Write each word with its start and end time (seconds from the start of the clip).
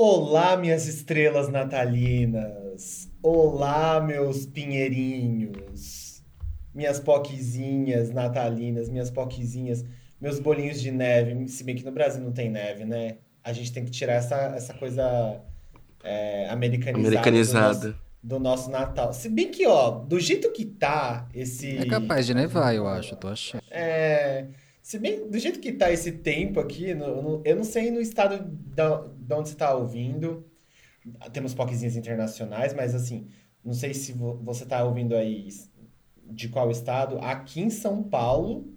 Olá, 0.00 0.56
minhas 0.56 0.86
estrelas 0.86 1.48
natalinas. 1.48 3.10
Olá, 3.20 4.00
meus 4.00 4.46
pinheirinhos. 4.46 6.22
Minhas 6.72 7.00
poquezinhas 7.00 8.08
natalinas, 8.12 8.88
minhas 8.88 9.10
poquezinhas, 9.10 9.84
meus 10.20 10.38
bolinhos 10.38 10.80
de 10.80 10.92
neve. 10.92 11.48
Se 11.48 11.64
bem 11.64 11.74
que 11.74 11.84
no 11.84 11.90
Brasil 11.90 12.22
não 12.22 12.30
tem 12.30 12.48
neve, 12.48 12.84
né? 12.84 13.16
A 13.42 13.52
gente 13.52 13.72
tem 13.72 13.84
que 13.84 13.90
tirar 13.90 14.12
essa, 14.12 14.36
essa 14.54 14.72
coisa 14.72 15.42
é, 16.04 16.48
americanizada. 16.48 17.08
Americanizada. 17.08 17.74
Do 17.74 17.88
nosso, 17.88 17.98
do 18.22 18.38
nosso 18.38 18.70
Natal. 18.70 19.12
Se 19.12 19.28
bem 19.28 19.50
que, 19.50 19.66
ó, 19.66 19.90
do 19.90 20.20
jeito 20.20 20.52
que 20.52 20.64
tá 20.64 21.28
esse. 21.34 21.76
É 21.76 21.86
capaz 21.86 22.24
de 22.24 22.34
nevar, 22.34 22.72
eu 22.72 22.86
acho, 22.86 23.14
eu 23.14 23.18
tô 23.18 23.26
achando. 23.26 23.64
É. 23.68 24.46
Se 24.88 24.98
bem, 24.98 25.28
do 25.28 25.38
jeito 25.38 25.60
que 25.60 25.70
tá 25.70 25.92
esse 25.92 26.10
tempo 26.12 26.58
aqui, 26.58 26.94
no- 26.94 27.20
no- 27.20 27.42
eu 27.44 27.54
não 27.54 27.62
sei 27.62 27.90
no 27.90 28.00
estado 28.00 28.42
de 28.50 29.34
onde 29.34 29.50
você 29.50 29.54
tá 29.54 29.74
ouvindo. 29.74 30.46
Temos 31.30 31.52
poquezinhas 31.52 31.94
internacionais, 31.94 32.72
mas 32.72 32.94
assim, 32.94 33.28
não 33.62 33.74
sei 33.74 33.92
se 33.92 34.12
vo- 34.12 34.36
você 34.42 34.64
tá 34.64 34.82
ouvindo 34.82 35.14
aí 35.14 35.46
de 36.24 36.48
qual 36.48 36.70
estado. 36.70 37.18
Aqui 37.18 37.60
em 37.60 37.68
São 37.68 38.02
Paulo 38.02 38.72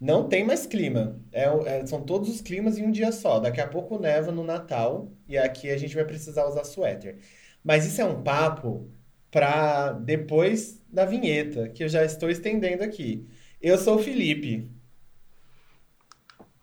não 0.00 0.28
tem 0.30 0.44
mais 0.44 0.64
clima. 0.66 1.20
É, 1.30 1.44
é- 1.66 1.86
são 1.86 2.02
todos 2.02 2.30
os 2.30 2.40
climas 2.40 2.78
em 2.78 2.84
um 2.86 2.90
dia 2.90 3.12
só. 3.12 3.38
Daqui 3.38 3.60
a 3.60 3.68
pouco 3.68 3.98
neva 3.98 4.32
no 4.32 4.44
Natal 4.44 5.12
e 5.28 5.36
aqui 5.36 5.68
a 5.70 5.76
gente 5.76 5.94
vai 5.94 6.06
precisar 6.06 6.48
usar 6.48 6.64
suéter. 6.64 7.18
Mas 7.62 7.84
isso 7.86 8.00
é 8.00 8.04
um 8.06 8.22
papo 8.22 8.88
para 9.30 9.92
depois 9.92 10.82
da 10.90 11.04
vinheta, 11.04 11.68
que 11.68 11.84
eu 11.84 11.88
já 11.90 12.02
estou 12.02 12.30
estendendo 12.30 12.82
aqui. 12.82 13.28
Eu 13.60 13.76
sou 13.78 13.96
o 13.96 14.02
Felipe. 14.02 14.70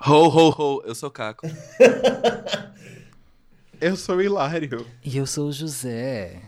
Ho, 0.06 0.28
ho, 0.28 0.50
ho, 0.50 0.84
eu 0.86 0.96
sou 0.96 1.10
o 1.10 1.12
Caco. 1.12 1.46
Eu 3.80 3.96
sou 3.96 4.18
o 4.18 4.22
Hilário. 4.22 4.86
E 5.04 5.18
eu 5.18 5.26
sou 5.26 5.48
o 5.48 5.52
José. 5.52 6.40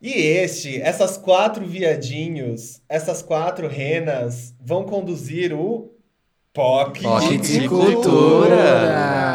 E 0.00 0.12
este, 0.12 0.80
essas 0.80 1.16
quatro 1.16 1.66
viadinhos, 1.66 2.80
essas 2.88 3.20
quatro 3.20 3.66
renas 3.66 4.54
vão 4.60 4.84
conduzir 4.84 5.52
o 5.52 5.90
Pop, 6.52 7.00
de 7.00 7.38
de 7.38 7.68
Cultura. 7.68 7.94
cultura. 7.96 9.33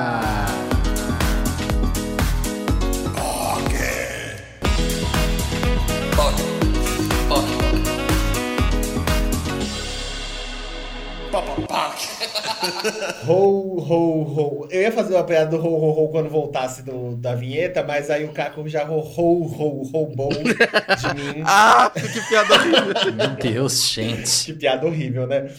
Ho, 13.27 13.79
ho, 13.79 14.23
ho. 14.23 14.67
Eu 14.69 14.81
ia 14.81 14.91
fazer 14.91 15.15
uma 15.15 15.23
piada 15.23 15.51
do 15.51 15.57
ho, 15.57 15.67
ho, 15.67 16.03
ho 16.03 16.09
quando 16.09 16.29
voltasse 16.29 16.83
do, 16.83 17.15
da 17.15 17.35
vinheta, 17.35 17.83
mas 17.83 18.09
aí 18.09 18.25
o 18.25 18.31
Caco 18.31 18.67
já 18.67 18.89
ho, 18.89 18.99
ho, 18.99 19.43
ho, 19.43 19.83
roubou 19.83 20.29
de 20.29 20.43
mim. 21.15 21.43
Ah, 21.45 21.91
que 21.93 22.27
piada 22.27 22.53
horrível. 22.53 23.13
Meu 23.13 23.29
Deus, 23.35 23.89
gente. 23.89 24.45
Que 24.45 24.53
piada 24.53 24.85
horrível, 24.85 25.27
né? 25.27 25.51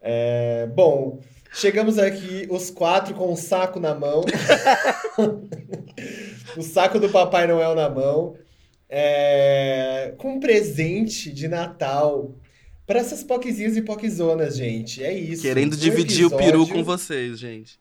É, 0.00 0.68
bom, 0.74 1.20
chegamos 1.52 1.98
aqui, 1.98 2.46
os 2.50 2.70
quatro 2.70 3.14
com 3.14 3.32
o 3.32 3.36
saco 3.36 3.80
na 3.80 3.94
mão. 3.94 4.22
o 6.56 6.62
saco 6.62 7.00
do 7.00 7.08
Papai 7.08 7.46
Noel 7.46 7.74
na 7.74 7.88
mão. 7.88 8.34
É, 8.88 10.14
com 10.16 10.34
um 10.34 10.40
presente 10.40 11.32
de 11.32 11.48
Natal 11.48 12.30
para 12.86 13.00
essas 13.00 13.22
poquezinhas 13.24 13.76
e 13.76 13.82
poquezonas, 13.82 14.56
gente. 14.56 15.02
É 15.02 15.12
isso. 15.12 15.42
Querendo 15.42 15.74
Um 15.74 15.78
dividir 15.78 16.24
o 16.26 16.30
peru 16.30 16.62
episódio- 16.62 16.74
com 16.74 16.84
vocês, 16.84 17.38
gente. 17.38 17.78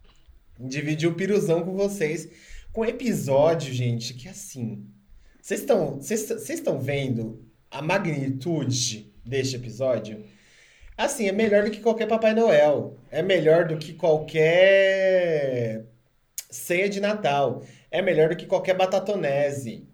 dividir 0.59 1.07
o 1.07 1.13
piruzão 1.13 1.63
com 1.63 1.73
vocês. 1.75 2.27
Com 2.73 2.81
um 2.81 2.85
episódio, 2.85 3.73
gente, 3.73 4.13
que 4.13 4.27
assim. 4.27 4.85
Vocês 5.41 5.59
estão 5.61 6.01
vocês 6.01 6.49
estão 6.49 6.79
vendo 6.79 7.45
a 7.69 7.81
magnitude 7.81 9.11
deste 9.23 9.55
episódio? 9.55 10.23
Assim, 10.97 11.27
é 11.27 11.31
melhor 11.31 11.65
do 11.65 11.71
que 11.71 11.81
qualquer 11.81 12.07
Papai 12.07 12.33
Noel. 12.33 12.97
É 13.11 13.21
melhor 13.21 13.67
do 13.67 13.77
que 13.77 13.93
qualquer 14.65 15.85
ceia 16.49 16.89
de 16.89 16.99
Natal. 16.99 17.63
É 17.91 18.01
melhor 18.01 18.29
do 18.29 18.35
que 18.35 18.45
qualquer 18.45 18.75
batatonese. 18.75 19.87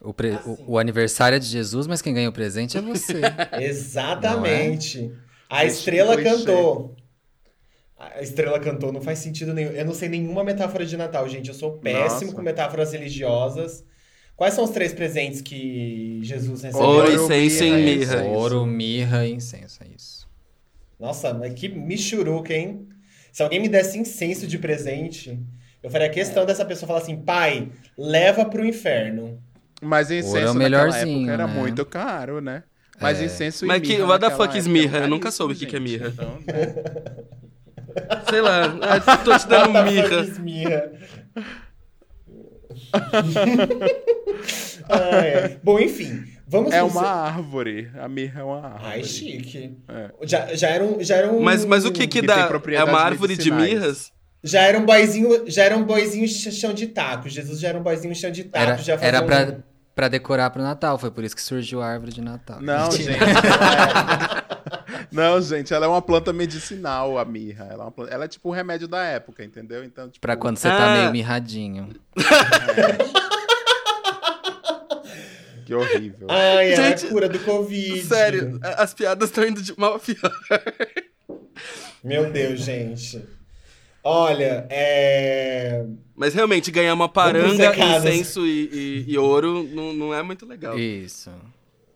O, 0.00 0.14
pre- 0.14 0.38
o- 0.46 0.72
o 0.72 0.78
aniversário 0.78 1.36
é 1.36 1.38
de 1.38 1.46
Jesus, 1.46 1.86
mas 1.86 2.00
quem 2.00 2.14
ganha 2.14 2.28
o 2.28 2.32
presente 2.32 2.76
é 2.78 2.80
você. 2.80 3.20
Exatamente. 3.60 5.12
A 5.48 5.64
Esse 5.64 5.78
estrela 5.78 6.20
cantou. 6.22 6.96
A 7.98 8.22
estrela 8.22 8.58
cantou, 8.58 8.92
não 8.92 9.02
faz 9.02 9.18
sentido 9.18 9.52
nenhum. 9.52 9.72
Eu 9.72 9.84
não 9.84 9.92
sei 9.92 10.08
nenhuma 10.08 10.42
metáfora 10.42 10.86
de 10.86 10.96
Natal, 10.96 11.28
gente. 11.28 11.48
Eu 11.48 11.54
sou 11.54 11.72
péssimo 11.78 12.26
Nossa. 12.30 12.34
com 12.34 12.42
metáforas 12.42 12.92
religiosas. 12.92 13.84
Quais 14.36 14.54
são 14.54 14.64
os 14.64 14.70
três 14.70 14.94
presentes 14.94 15.42
que 15.42 16.18
Jesus 16.22 16.62
recebeu? 16.62 16.86
Ouro, 16.88 17.12
incenso 17.12 17.62
e 17.64 17.72
mirra. 17.72 18.22
Ouro, 18.22 18.64
mirra 18.64 19.26
e 19.26 19.32
incenso, 19.34 19.80
é 19.84 19.88
isso. 19.94 20.26
Nossa, 20.98 21.34
mas 21.34 21.52
que 21.52 21.68
michuruca, 21.68 22.54
hein? 22.54 22.88
Se 23.32 23.42
alguém 23.42 23.60
me 23.60 23.68
desse 23.68 23.98
incenso 23.98 24.46
de 24.46 24.56
presente, 24.58 25.38
eu 25.82 25.90
faria 25.90 26.08
questão 26.08 26.46
dessa 26.46 26.64
pessoa 26.64 26.86
falar 26.86 27.00
assim: 27.00 27.16
pai, 27.20 27.70
leva 27.98 28.46
pro 28.46 28.64
inferno. 28.64 29.38
Mas 29.80 30.10
Ouro 30.10 30.20
incenso 30.20 30.36
é 30.36 30.40
o 30.50 30.54
naquela 30.54 30.58
melhorzinho, 30.84 31.18
época 31.18 31.32
era 31.32 31.46
né? 31.46 31.54
muito 31.60 31.84
caro, 31.86 32.40
né? 32.40 32.62
Mas 33.00 33.20
É. 33.20 33.24
incenso 33.24 33.64
e 33.64 33.68
Mas 33.68 33.80
que- 33.82 34.02
what 34.02 34.20
the 34.24 34.30
fuck 34.34 34.56
is 34.58 34.66
mirra? 34.66 34.98
Eu 34.98 35.08
nunca 35.08 35.30
soube 35.30 35.54
o 35.54 35.56
que 35.56 35.64
que 35.66 35.76
é 35.76 35.80
mirra. 35.80 36.08
Então, 36.08 36.38
né? 36.46 36.74
Sei 38.30 38.40
lá, 38.40 38.64
ah, 38.82 39.00
tô 39.18 39.36
te 39.36 39.48
dando 39.48 39.72
mirra. 40.42 40.92
Ah, 44.88 44.98
é. 45.24 45.56
Bom, 45.62 45.78
enfim, 45.80 46.24
vamos 46.46 46.72
É 46.72 46.82
uma 46.82 47.06
árvore. 47.06 47.90
A 47.98 48.08
mirra 48.08 48.40
é 48.40 48.44
uma 48.44 48.60
árvore. 48.64 48.84
Ai, 48.84 49.04
chique. 49.04 49.76
É. 49.88 50.10
Já, 50.22 50.54
já, 50.54 50.68
era 50.68 50.84
um, 50.84 51.02
já 51.02 51.16
era 51.16 51.32
um. 51.32 51.40
Mas, 51.40 51.64
mas 51.64 51.84
o 51.84 51.92
que 51.92 52.06
que 52.06 52.20
Que 52.20 52.26
dá? 52.26 52.48
É 52.74 52.84
uma 52.84 53.00
árvore 53.00 53.36
de 53.36 53.50
mirras? 53.50 54.12
Já 54.42 54.62
era 54.62 54.78
um 54.78 54.86
boizinho, 54.86 55.44
já 55.50 55.64
era 55.64 55.76
um 55.76 55.84
boizinho 55.84 56.26
ch- 56.26 56.50
chão 56.52 56.72
de 56.72 56.86
taco. 56.86 57.28
Jesus 57.28 57.60
já 57.60 57.68
era 57.68 57.78
um 57.78 57.82
boizinho 57.82 58.14
chão 58.14 58.30
de 58.30 58.44
taco. 58.44 58.64
Era, 58.72 58.76
já 58.78 58.94
era 58.94 59.20
um- 59.22 59.26
pra, 59.26 59.58
pra 60.00 60.08
decorar 60.08 60.48
pro 60.48 60.62
Natal, 60.62 60.96
foi 60.98 61.10
por 61.10 61.22
isso 61.22 61.36
que 61.36 61.42
surgiu 61.42 61.82
a 61.82 61.86
árvore 61.86 62.10
de 62.10 62.22
Natal. 62.22 62.58
Não, 62.62 62.90
gente. 62.90 63.10
ela 63.10 63.26
é- 64.46 65.06
Não, 65.12 65.42
gente, 65.42 65.74
ela 65.74 65.84
é 65.84 65.88
uma 65.90 66.00
planta 66.00 66.32
medicinal, 66.32 67.18
a 67.18 67.24
mirra. 67.24 67.66
Ela 67.70 67.82
é, 67.82 67.84
uma 67.84 67.90
planta- 67.92 68.10
ela 68.14 68.24
é 68.24 68.28
tipo 68.28 68.48
o 68.48 68.52
remédio 68.52 68.88
da 68.88 69.02
época, 69.04 69.44
entendeu? 69.44 69.84
Então, 69.84 70.06
tipo, 70.08 70.18
Pra 70.20 70.36
quando 70.36 70.56
você 70.56 70.68
tá 70.68 70.94
Ah. 70.94 70.96
meio 71.00 71.12
mirradinho. 71.12 71.90
Que 75.66 75.74
horrível. 75.74 76.26
Ai, 76.30 76.74
Gente, 76.74 77.06
a 77.06 77.08
cura 77.10 77.28
do 77.28 77.38
Covid. 77.40 78.02
Sério, 78.02 78.58
as 78.62 78.94
piadas 78.94 79.28
estão 79.28 79.44
indo 79.44 79.60
de 79.62 79.78
mal 79.78 79.96
a 79.96 79.98
pior. 79.98 80.32
Meu 82.02 82.32
Deus, 82.32 82.60
gente. 82.60 83.22
Olha, 84.02 84.66
é. 84.70 85.84
Mas 86.16 86.34
realmente, 86.34 86.70
ganhar 86.70 86.94
uma 86.94 87.08
paranga, 87.08 87.74
incenso 87.76 88.46
e, 88.46 89.04
e- 89.06 89.12
e 89.12 89.18
ouro 89.18 89.62
não, 89.64 89.92
não 89.92 90.14
é 90.14 90.22
muito 90.22 90.46
legal. 90.46 90.78
Isso. 90.78 91.30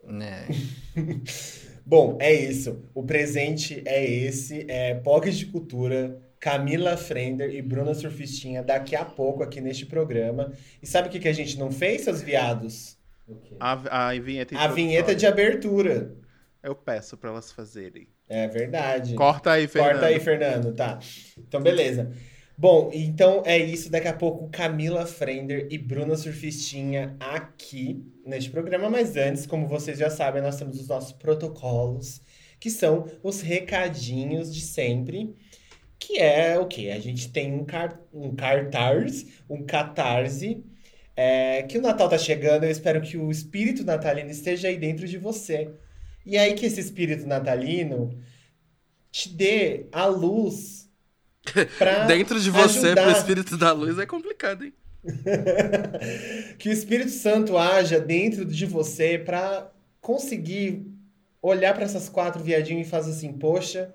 Né? 0.07 0.47
Bom, 1.87 2.17
é 2.21 2.33
isso. 2.33 2.79
O 2.95 3.03
presente 3.03 3.83
é 3.85 4.05
esse. 4.05 4.65
É 4.69 4.95
Pocket 4.95 5.35
de 5.35 5.47
Cultura, 5.47 6.19
Camila 6.41 6.97
Frender 6.97 7.55
e 7.55 7.61
Bruna 7.63 7.95
Surfistinha 7.95 8.63
daqui 8.63 8.97
a 8.97 9.05
pouco 9.05 9.43
aqui 9.43 9.61
neste 9.61 9.85
programa. 9.87 10.53
E 10.83 10.87
sabe 10.87 11.09
o 11.09 11.11
que, 11.11 11.19
que 11.19 11.29
a 11.29 11.33
gente 11.33 11.59
não 11.59 11.71
fez, 11.71 12.03
seus 12.03 12.23
viados? 12.23 12.97
A, 13.59 14.09
a 14.09 14.19
vinheta 14.19 14.57
A 14.59 14.69
vinheta 14.69 15.15
de 15.15 15.27
abertura. 15.27 16.15
Eu 16.65 16.75
peço 16.75 17.17
pra 17.19 17.31
elas 17.31 17.53
fazerem. 17.53 18.09
É 18.29 18.49
verdade. 18.49 19.15
Corta 19.15 19.53
aí, 19.53 19.69
Fernando. 19.69 19.91
Corta 19.93 20.07
aí, 20.07 20.19
Fernando. 20.21 20.75
Tá. 20.75 20.99
Então, 21.39 21.61
beleza. 21.63 22.11
Bom, 22.57 22.91
então 22.93 23.43
é 23.45 23.59
isso. 23.59 23.91
Daqui 23.91 24.09
a 24.09 24.15
pouco, 24.15 24.49
Camila 24.51 25.05
Frender 25.07 25.69
e 25.71 25.77
Bruna 25.77 26.17
Surfistinha 26.17 27.17
aqui 27.21 28.03
neste 28.25 28.51
programa. 28.51 28.89
Mas 28.89 29.17
antes, 29.17 29.45
como 29.47 29.69
vocês 29.69 29.99
já 29.99 30.09
sabem, 30.09 30.41
nós 30.43 30.57
temos 30.57 30.81
os 30.81 30.89
nossos 30.89 31.13
protocolos, 31.13 32.23
que 32.59 32.71
são 32.71 33.07
os 33.23 33.41
recadinhos 33.43 34.53
de 34.55 34.63
sempre. 34.63 35.35
Que 35.99 36.19
é 36.21 36.59
o 36.59 36.67
quê? 36.67 36.91
A 36.95 37.01
gente 37.01 37.31
tem 37.31 37.53
um, 37.53 37.65
car 37.65 38.01
um 38.13 38.35
cartaz, 38.35 39.27
um 39.51 39.65
catarse. 39.65 40.65
é, 41.17 41.63
que 41.65 41.79
o 41.79 41.83
Natal 41.83 42.09
tá 42.09 42.19
chegando, 42.19 42.65
eu 42.65 42.71
espero 42.71 43.01
que 43.01 43.17
o 43.17 43.31
espírito 43.31 43.85
natalino 43.85 44.31
esteja 44.31 44.69
aí 44.69 44.77
dentro 44.79 45.07
de 45.07 45.19
você. 45.19 45.75
E 46.25 46.37
aí 46.39 46.55
que 46.55 46.67
esse 46.67 46.81
espírito 46.81 47.27
natalino 47.27 48.19
te 49.11 49.29
dê 49.29 49.87
a 49.93 50.07
luz 50.07 50.89
pra 51.79 52.05
Dentro 52.07 52.41
de 52.41 52.51
você, 52.51 52.87
ajudar. 52.89 53.03
pro 53.03 53.13
espírito 53.13 53.57
da 53.57 53.73
luz, 53.73 53.99
é 53.99 54.07
complicado, 54.07 54.65
hein? 54.65 54.73
que 56.59 56.69
o 56.69 56.73
Espírito 56.73 57.11
Santo 57.11 57.59
haja 57.59 58.01
dentro 58.01 58.45
de 58.45 58.65
você 58.65 59.19
pra 59.19 59.71
conseguir 60.01 60.87
olhar 61.43 61.75
pra 61.75 61.85
essas 61.85 62.09
quatro 62.09 62.43
viadinhos 62.43 62.87
e 62.87 62.91
fazer 62.91 63.11
assim, 63.11 63.35
poxa, 63.35 63.95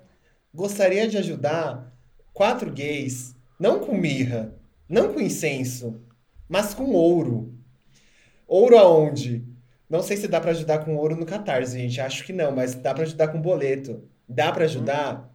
gostaria 0.54 1.08
de 1.08 1.18
ajudar 1.18 1.92
quatro 2.32 2.70
gays, 2.70 3.34
não 3.58 3.80
com 3.80 3.96
mirra, 3.96 4.54
não 4.88 5.12
com 5.12 5.20
incenso, 5.20 6.00
mas 6.48 6.74
com 6.74 6.92
ouro. 6.92 7.52
Ouro 8.46 8.78
aonde? 8.78 9.44
Não 9.90 10.02
sei 10.02 10.16
se 10.16 10.28
dá 10.28 10.40
pra 10.40 10.52
ajudar 10.52 10.78
com 10.84 10.96
ouro 10.96 11.16
no 11.16 11.26
Catarse, 11.26 11.76
gente. 11.76 12.00
Acho 12.00 12.24
que 12.24 12.32
não, 12.32 12.52
mas 12.52 12.74
dá 12.76 12.94
pra 12.94 13.02
ajudar 13.02 13.28
com 13.28 13.40
boleto. 13.42 14.04
Dá 14.28 14.52
pra 14.52 14.64
ajudar 14.64 15.28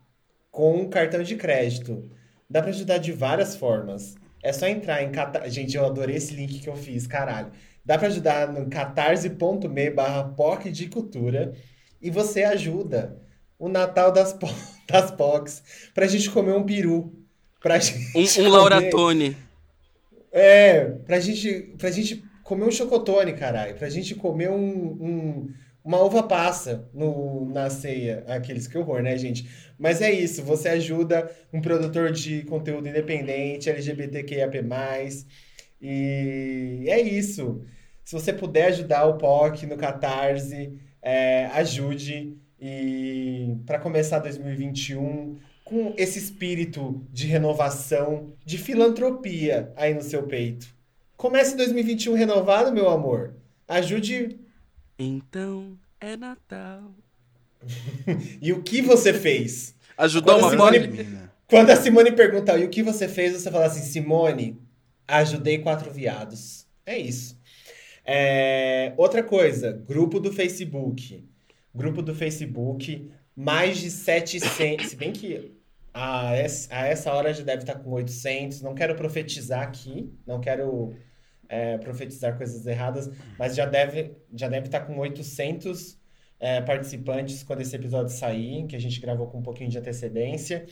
com 0.50 0.88
cartão 0.90 1.22
de 1.22 1.36
crédito. 1.36 2.10
Dá 2.50 2.62
pra 2.62 2.70
ajudar 2.72 2.98
de 3.00 3.12
várias 3.12 3.56
formas. 3.58 4.16
É 4.42 4.54
só 4.54 4.66
entrar 4.68 5.04
em 5.04 5.12
Catarse. 5.12 5.50
Gente, 5.50 5.76
eu 5.76 5.86
adorei 5.86 6.16
esse 6.16 6.34
link 6.34 6.60
que 6.60 6.70
eu 6.70 6.76
fiz, 6.78 7.06
caralho. 7.06 7.52
Dá 7.84 7.98
pra 7.98 8.08
ajudar 8.08 8.48
no 8.52 8.70
catarse.me 8.70 9.90
barra 9.90 10.24
POC 10.24 10.72
de 10.72 10.88
cultura 10.88 11.54
e 12.02 12.10
você 12.10 12.44
ajuda 12.44 13.18
o 13.60 13.68
Natal 13.68 14.12
das, 14.12 14.32
po 14.34 14.48
das 14.88 15.12
POCs 15.12 15.62
pra 15.94 16.08
gente 16.08 16.30
comer 16.30 16.54
um 16.54 16.64
peru. 16.64 17.14
Pra 17.62 17.78
gente 17.80 18.18
Um, 18.18 18.22
um 18.22 18.28
comer- 18.28 18.50
Laura 18.50 18.90
Tone. 18.90 19.36
É, 20.32 20.86
pra 21.06 21.20
gente, 21.20 21.74
pra 21.78 21.90
gente 21.92 22.24
comer 22.46 22.66
um 22.66 22.72
chocotone, 22.72 23.34
caralho. 23.34 23.76
Pra 23.76 23.90
gente 23.90 24.16
comer 24.16 24.50
um, 24.50 24.64
um- 25.04 25.54
uma 25.84 26.02
uva 26.02 26.24
passa 26.24 26.90
no, 26.94 27.46
na 27.52 27.70
ceia. 27.70 28.24
Aqueles 28.28 28.68
que 28.68 28.78
horror, 28.78 29.02
né, 29.04 29.18
gente? 29.18 29.48
Mas 29.78 30.02
é 30.02 30.12
isso, 30.12 30.42
você 30.44 30.70
ajuda 30.70 31.30
um 31.54 31.62
produtor 31.62 32.12
de 32.12 32.44
conteúdo 32.44 32.88
independente, 32.88 33.70
LGBTQIAP+. 33.70 34.64
E 35.82 36.86
é 36.88 37.02
isso. 37.02 37.62
Se 38.04 38.14
você 38.14 38.32
puder 38.34 38.68
ajudar 38.68 39.06
o 39.06 39.18
POC 39.18 39.66
no 39.66 39.78
Catarse, 39.78 40.74
é, 41.02 41.48
ajude. 41.48 42.38
E 42.60 43.58
para 43.66 43.80
começar 43.80 44.20
2021 44.20 45.38
com 45.64 45.94
esse 45.98 46.18
espírito 46.20 47.06
de 47.12 47.28
renovação, 47.28 48.34
de 48.46 48.58
filantropia 48.58 49.72
aí 49.76 49.94
no 49.94 50.02
seu 50.02 50.24
peito. 50.24 50.75
Comece 51.18 51.56
2021 51.56 52.14
renovado, 52.14 52.72
meu 52.72 52.90
amor. 52.90 53.36
Ajude. 53.68 54.40
Então 55.00 55.78
é 56.00 56.16
Natal. 56.16 56.92
E 58.42 58.54
o 58.54 58.62
que 58.62 58.82
você 58.82 59.14
fez? 59.14 59.74
Ajudou 59.98 60.36
Quando 60.36 60.42
uma? 60.44 60.52
Simone- 60.52 60.80
Menina. 60.88 61.34
Quando 61.48 61.70
a 61.70 61.76
Simone 61.76 62.12
pergunta 62.12 62.58
e 62.58 62.64
o 62.66 62.70
que 62.70 62.82
você 62.84 63.08
fez, 63.08 63.34
você 63.34 63.52
fala 63.52 63.66
assim, 63.66 63.82
Simone, 63.82 64.60
ajudei 65.08 65.60
quatro 65.60 65.92
viados. 65.92 66.66
É 66.86 66.98
isso. 66.98 67.40
É, 68.04 68.94
Outra 68.98 69.24
coisa, 69.24 69.72
grupo 69.72 70.20
do 70.20 70.32
Facebook. 70.34 71.24
Grupo 71.74 72.02
do 72.02 72.14
Facebook, 72.16 73.12
mais 73.36 73.78
de 73.78 73.90
700. 73.92 74.88
Se 74.88 74.96
bem 74.96 75.12
que 75.12 75.52
a 75.94 76.36
essa, 76.36 76.76
a 76.76 76.86
essa 76.88 77.12
hora 77.14 77.34
já 77.34 77.44
deve 77.44 77.62
estar 77.64 77.76
com 77.76 77.92
800. 77.92 78.62
Não 78.62 78.74
quero 78.76 78.96
profetizar 78.96 79.62
aqui, 79.62 80.12
não 80.26 80.40
quero 80.40 80.96
é, 81.50 81.78
profetizar 81.78 82.38
coisas 82.38 82.66
erradas, 82.66 83.10
mas 83.38 83.56
já 83.56 83.66
deve, 83.66 84.16
já 84.34 84.48
deve 84.48 84.68
estar 84.68 84.82
com 84.82 84.98
800 84.98 85.98
é, 86.40 86.62
participantes 86.62 87.44
quando 87.44 87.62
esse 87.62 87.76
episódio 87.76 88.14
sair, 88.14 88.66
que 88.68 88.76
a 88.76 88.80
gente 88.80 89.00
gravou 89.00 89.28
com 89.28 89.40
um 89.40 89.44
pouquinho 89.44 89.70
de 89.70 89.78
antecedência. 89.78 90.66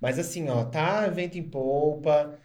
Mas 0.00 0.18
assim, 0.18 0.48
ó, 0.48 0.64
tá 0.64 1.06
vento 1.08 1.38
em 1.38 1.42
polpa, 1.42 2.38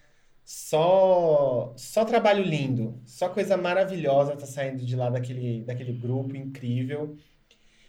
só 0.45 1.73
só 1.77 2.05
trabalho 2.05 2.43
lindo, 2.43 2.99
só 3.05 3.29
coisa 3.29 3.57
maravilhosa 3.57 4.35
tá 4.35 4.45
saindo 4.45 4.83
de 4.85 4.95
lá 4.95 5.09
daquele, 5.09 5.63
daquele 5.63 5.93
grupo 5.93 6.35
incrível. 6.35 7.15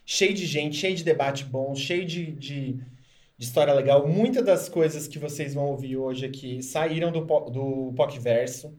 Cheio 0.05 0.35
de 0.35 0.45
gente, 0.47 0.77
cheio 0.77 0.97
de 0.97 1.05
debate 1.05 1.45
bom, 1.45 1.75
cheio 1.75 2.05
de, 2.05 2.33
de, 2.33 2.73
de 3.39 3.45
história 3.45 3.73
legal. 3.73 4.07
Muitas 4.09 4.45
das 4.45 4.69
coisas 4.69 5.07
que 5.07 5.19
vocês 5.19 5.55
vão 5.55 5.67
ouvir 5.67 5.97
hoje 5.97 6.27
aqui 6.27 6.63
saíram 6.63 7.13
do, 7.13 7.21
do 7.21 7.93
PocVerso, 7.97 8.77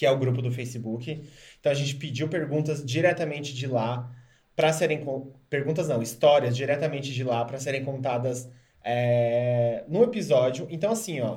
que 0.00 0.06
é 0.06 0.10
o 0.10 0.18
grupo 0.18 0.40
do 0.40 0.50
Facebook. 0.50 1.28
Então 1.60 1.70
a 1.70 1.74
gente 1.74 1.94
pediu 1.96 2.26
perguntas 2.26 2.82
diretamente 2.82 3.54
de 3.54 3.66
lá 3.66 4.10
para 4.56 4.72
serem 4.72 5.04
perguntas 5.50 5.88
não, 5.88 6.00
histórias 6.00 6.56
diretamente 6.56 7.12
de 7.12 7.22
lá 7.22 7.44
para 7.44 7.60
serem 7.60 7.84
contadas 7.84 8.48
é, 8.82 9.84
no 9.88 10.02
episódio. 10.02 10.66
Então 10.70 10.90
assim, 10.90 11.20
ó, 11.20 11.36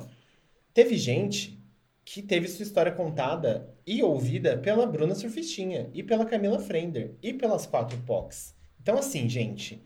teve 0.72 0.96
gente 0.96 1.62
que 2.06 2.22
teve 2.22 2.48
sua 2.48 2.62
história 2.62 2.90
contada 2.90 3.68
e 3.86 4.02
ouvida 4.02 4.56
pela 4.56 4.86
Bruna 4.86 5.14
Surfistinha 5.14 5.90
e 5.92 6.02
pela 6.02 6.24
Camila 6.24 6.58
Frender 6.58 7.16
e 7.22 7.34
pelas 7.34 7.66
quatro 7.66 7.98
POCs. 8.06 8.54
Então 8.80 8.96
assim, 8.96 9.28
gente, 9.28 9.84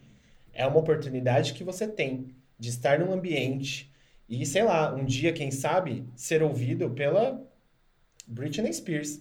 é 0.53 0.65
uma 0.65 0.79
oportunidade 0.79 1.53
que 1.53 1.65
você 1.65 1.89
tem 1.89 2.33
de 2.57 2.69
estar 2.69 3.01
num 3.01 3.13
ambiente 3.13 3.93
e, 4.29 4.47
sei 4.47 4.63
lá, 4.63 4.95
um 4.95 5.05
dia, 5.05 5.33
quem 5.33 5.51
sabe, 5.51 6.05
ser 6.15 6.45
ouvido 6.45 6.91
pela 6.91 7.48
Britney 8.29 8.73
Spears, 8.73 9.21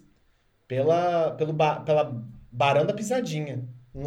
pela, 0.68 1.32
pelo 1.32 1.54
ba- 1.54 1.80
pela 1.80 2.24
Barão 2.52 2.86
da 2.86 2.94
Pisadinha. 2.94 3.64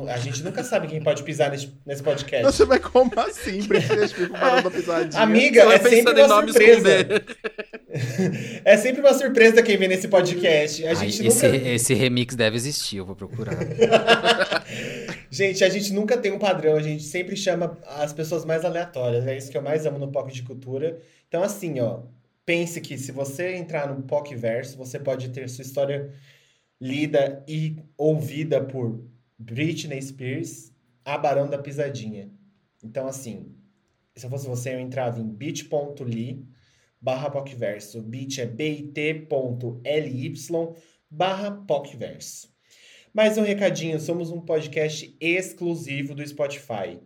A 0.08 0.19
gente 0.19 0.44
nunca 0.44 0.62
sabe 0.62 0.87
quem 0.87 1.02
pode 1.02 1.25
pisar 1.25 1.50
nesse, 1.50 1.73
nesse 1.85 2.00
podcast. 2.00 2.44
Você 2.44 2.64
vai 2.64 2.79
como 2.79 3.11
assim? 3.19 3.62
Britney 3.67 4.06
Spears 4.06 4.29
com 4.29 4.38
Barão 4.38 4.62
da 4.62 4.70
Pisadinha. 4.70 5.20
Amiga, 5.20 5.62
é 5.62 5.79
sempre 5.79 6.23
uma 6.23 6.43
surpresa. 6.47 6.91
É 8.64 8.76
sempre 8.76 9.00
uma 9.00 9.12
surpresa 9.12 9.64
quem 9.64 9.76
vem 9.76 9.88
nesse 9.88 10.06
podcast. 10.06 10.87
A 10.87 10.91
Ai, 10.91 10.94
gente 10.94 11.26
esse, 11.26 11.49
nunca... 11.49 11.69
esse 11.69 11.93
remix 11.93 12.37
deve 12.37 12.55
existir, 12.55 12.99
eu 12.99 13.05
vou 13.05 13.17
procurar. 13.17 13.56
Gente, 15.29 15.62
a 15.62 15.69
gente 15.69 15.93
nunca 15.93 16.17
tem 16.17 16.32
um 16.32 16.38
padrão, 16.38 16.76
a 16.76 16.82
gente 16.82 17.05
sempre 17.05 17.37
chama 17.37 17.79
as 17.87 18.12
pessoas 18.12 18.44
mais 18.44 18.64
aleatórias. 18.64 19.26
É 19.26 19.37
isso 19.37 19.50
que 19.50 19.56
eu 19.56 19.62
mais 19.62 19.87
amo 19.87 19.99
no 19.99 20.11
POC 20.11 20.32
de 20.32 20.43
Cultura. 20.43 20.99
Então, 21.29 21.43
assim, 21.43 21.79
ó, 21.81 22.00
pense 22.44 22.81
que 22.81 22.98
se 22.98 23.12
você 23.12 23.54
entrar 23.54 23.92
no 23.92 24.02
POC 24.02 24.34
Verso, 24.34 24.76
você 24.76 24.98
pode 24.98 25.31
ter 25.31 25.48
sua 25.48 25.62
história 25.62 26.12
lida 26.81 27.44
e 27.46 27.76
ouvida 27.96 28.64
por 28.64 29.04
Britney 29.38 30.00
Spears, 30.00 30.72
a 31.04 31.19
Barão 31.19 31.48
da 31.48 31.58
Pisadinha. 31.58 32.31
Então, 32.82 33.06
assim, 33.06 33.54
se 34.14 34.26
eu 34.26 34.31
fosse 34.31 34.46
você, 34.46 34.75
eu 34.75 34.81
entrava 34.81 35.20
em 35.20 35.28
bit.ly 35.28 36.46
barra 37.00 37.31
POCverso. 37.31 38.02
Bit 38.02 38.40
é 38.40 38.46
bit.ly 38.46 40.34
barra 41.10 41.50
POCverso. 41.50 42.52
Mais 43.12 43.36
um 43.36 43.43
recadinho, 43.43 43.98
somos 43.98 44.31
um 44.31 44.40
podcast 44.40 45.16
exclusivo 45.20 46.14
do 46.14 46.26
Spotify. 46.26 47.00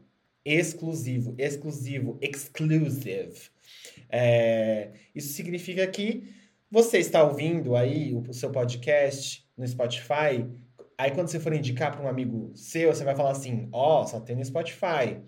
Exclusivo, 0.44 1.34
exclusivo, 1.38 2.18
exclusive. 2.20 3.53
É, 4.16 4.92
isso 5.12 5.32
significa 5.32 5.84
que 5.88 6.32
você 6.70 6.98
está 6.98 7.24
ouvindo 7.24 7.74
aí 7.74 8.14
o, 8.14 8.20
o 8.20 8.32
seu 8.32 8.48
podcast 8.52 9.44
no 9.56 9.66
Spotify. 9.66 10.48
Aí 10.96 11.10
quando 11.10 11.26
você 11.26 11.40
for 11.40 11.52
indicar 11.52 11.90
para 11.90 12.00
um 12.00 12.08
amigo 12.08 12.52
seu, 12.54 12.94
você 12.94 13.02
vai 13.02 13.16
falar 13.16 13.32
assim: 13.32 13.68
ó, 13.72 14.06
só 14.06 14.20
tem 14.20 14.36
no 14.36 14.44
Spotify. 14.44 15.20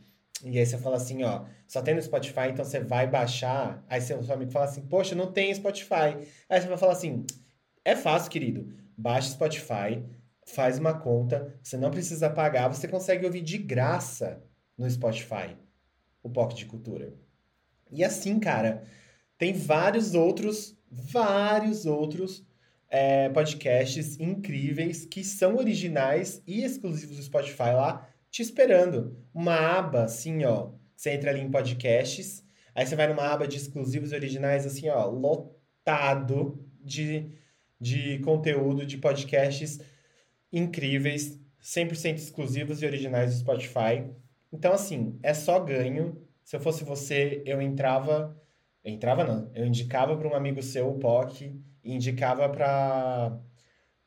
E 0.44 0.56
aí 0.56 0.64
você 0.64 0.78
fala 0.78 0.96
assim, 0.96 1.24
ó, 1.24 1.46
só 1.66 1.82
tem 1.82 1.94
no 1.94 2.02
Spotify, 2.02 2.50
então 2.50 2.64
você 2.64 2.78
vai 2.78 3.08
baixar. 3.08 3.84
Aí 3.88 4.00
seu 4.00 4.20
amigo 4.32 4.52
fala 4.52 4.66
assim, 4.66 4.82
poxa, 4.82 5.16
não 5.16 5.32
tem 5.32 5.52
Spotify. 5.52 6.14
Aí 6.48 6.60
você 6.60 6.68
vai 6.68 6.76
falar 6.76 6.92
assim, 6.92 7.24
é 7.84 7.96
fácil, 7.96 8.30
querido. 8.30 8.72
Baixa 8.96 9.30
Spotify, 9.30 10.04
faz 10.46 10.78
uma 10.78 10.94
conta, 10.94 11.58
você 11.62 11.76
não 11.76 11.90
precisa 11.90 12.30
pagar, 12.30 12.68
você 12.68 12.86
consegue 12.86 13.24
ouvir 13.24 13.40
de 13.40 13.58
graça 13.58 14.42
no 14.78 14.88
Spotify 14.88 15.56
o 16.22 16.30
POC 16.30 16.54
de 16.54 16.66
Cultura. 16.66 17.25
E 17.90 18.04
assim, 18.04 18.38
cara, 18.38 18.84
tem 19.38 19.52
vários 19.52 20.14
outros, 20.14 20.76
vários 20.90 21.86
outros 21.86 22.44
é, 22.88 23.28
podcasts 23.28 24.18
incríveis 24.18 25.04
que 25.04 25.24
são 25.24 25.56
originais 25.56 26.42
e 26.46 26.64
exclusivos 26.64 27.16
do 27.16 27.22
Spotify 27.22 27.72
lá, 27.74 28.08
te 28.30 28.42
esperando. 28.42 29.16
Uma 29.34 29.56
aba 29.56 30.04
assim, 30.04 30.44
ó. 30.44 30.70
Você 30.96 31.10
entra 31.10 31.30
ali 31.30 31.40
em 31.40 31.50
podcasts, 31.50 32.42
aí 32.74 32.86
você 32.86 32.96
vai 32.96 33.06
numa 33.06 33.30
aba 33.30 33.46
de 33.46 33.56
exclusivos 33.56 34.12
originais, 34.12 34.64
assim, 34.64 34.88
ó, 34.88 35.06
lotado 35.06 36.64
de, 36.80 37.32
de 37.80 38.18
conteúdo 38.20 38.86
de 38.86 38.96
podcasts 38.96 39.78
incríveis, 40.50 41.38
100% 41.62 42.16
exclusivos 42.16 42.80
e 42.80 42.86
originais 42.86 43.34
do 43.34 43.40
Spotify. 43.40 44.08
Então, 44.52 44.72
assim, 44.72 45.18
é 45.22 45.34
só 45.34 45.60
ganho. 45.60 46.25
Se 46.46 46.54
eu 46.54 46.60
fosse 46.60 46.84
você, 46.84 47.42
eu 47.44 47.60
entrava. 47.60 48.40
Entrava, 48.84 49.24
não. 49.24 49.50
Eu 49.52 49.66
indicava 49.66 50.16
para 50.16 50.28
um 50.28 50.34
amigo 50.34 50.62
seu 50.62 50.88
o 50.88 50.96
POC 50.96 51.60
e 51.82 51.92
indicava 51.92 52.48
para 52.48 53.36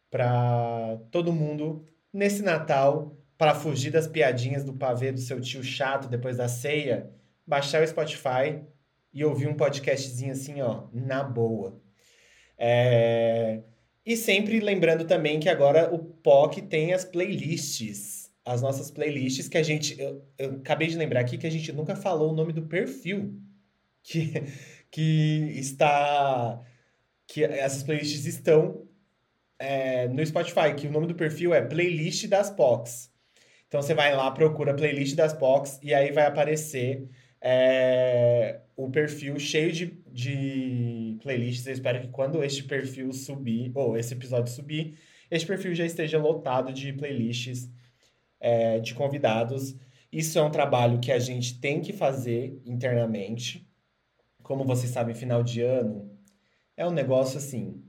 para 0.10 0.98
todo 1.12 1.34
mundo 1.34 1.86
nesse 2.12 2.41
Natal 2.41 3.15
para 3.38 3.53
fugir 3.53 3.91
das 3.91 4.08
piadinhas 4.08 4.63
do 4.63 4.74
pavê 4.74 5.12
do 5.12 5.19
seu 5.19 5.39
tio 5.39 5.62
chato 5.62 6.08
depois 6.08 6.38
da 6.38 6.48
ceia, 6.48 7.12
baixar 7.46 7.84
o 7.84 7.88
Spotify 7.88 8.63
e 9.13 9.24
ouvir 9.24 9.48
um 9.48 9.53
podcastzinho 9.53 10.31
assim, 10.31 10.62
ó, 10.62 10.88
na 10.93 11.22
boa. 11.22 11.79
É... 12.58 13.62
E 14.05 14.15
sempre 14.15 14.62
lembrando 14.62 15.05
também 15.05 15.39
que 15.39 15.50
agora 15.50 15.93
o 15.93 16.00
POC 16.00 16.62
tem 16.63 16.93
as 16.93 17.03
playlists. 17.05 18.18
As 18.50 18.63
nossas 18.63 18.89
playlists 18.89 19.48
que 19.48 19.60
a 19.60 19.63
gente. 19.63 20.00
Eu, 20.00 20.25
eu 20.36 20.51
acabei 20.56 20.88
de 20.88 20.98
lembrar 20.98 21.20
aqui 21.20 21.38
que 21.38 21.46
a 21.46 21.51
gente 21.51 21.72
nunca 21.72 21.96
falou 21.96 22.32
o 22.32 22.36
nome 22.36 22.51
do 22.51 22.63
perfil 22.63 23.39
que, 24.01 24.34
que 24.89 25.53
está. 25.56 26.60
Que 27.27 27.44
essas 27.44 27.84
playlists 27.84 28.25
estão 28.25 28.88
é, 29.60 30.08
no 30.08 30.25
Spotify, 30.25 30.74
que 30.75 30.88
o 30.88 30.91
nome 30.91 31.06
do 31.06 31.13
perfil 31.13 31.53
é 31.53 31.62
Playlist 31.62 32.25
das 32.27 32.50
POCs. 32.50 33.12
Então 33.68 33.84
você 33.84 33.94
vai 33.94 34.15
lá, 34.15 34.32
procura 34.32 34.74
Playlist 34.74 35.15
das 35.15 35.32
POCs 35.32 35.79
e 35.84 35.94
aí 35.94 36.12
vai 36.12 36.25
aparecer 36.25 37.08
é, 37.39 38.62
o 38.75 38.89
perfil 38.89 39.38
cheio 39.38 39.72
de, 39.72 40.01
de 40.08 41.20
playlists. 41.22 41.68
Eu 41.68 41.74
espero 41.74 42.01
que 42.01 42.08
quando 42.08 42.44
este 42.44 42.63
perfil 42.63 43.13
subir, 43.13 43.72
ou 43.75 43.96
esse 43.96 44.15
episódio 44.15 44.51
subir, 44.51 44.98
este 45.29 45.46
perfil 45.46 45.75
já 45.75 45.86
esteja 45.86 46.18
lotado 46.18 46.74
de 46.74 46.91
playlists 46.94 47.70
é, 48.39 48.79
de 48.79 48.93
convidados. 48.93 49.75
Isso 50.12 50.39
é 50.39 50.41
um 50.41 50.50
trabalho 50.50 51.00
que 51.00 51.12
a 51.12 51.19
gente 51.19 51.60
tem 51.60 51.81
que 51.81 51.93
fazer 51.93 52.62
internamente. 52.65 53.67
Como 54.41 54.63
vocês 54.63 54.91
sabem, 54.91 55.13
final 55.13 55.43
de 55.43 55.62
ano 55.62 56.10
é 56.75 56.86
um 56.88 56.91
negócio 56.91 57.38
assim. 57.38 57.84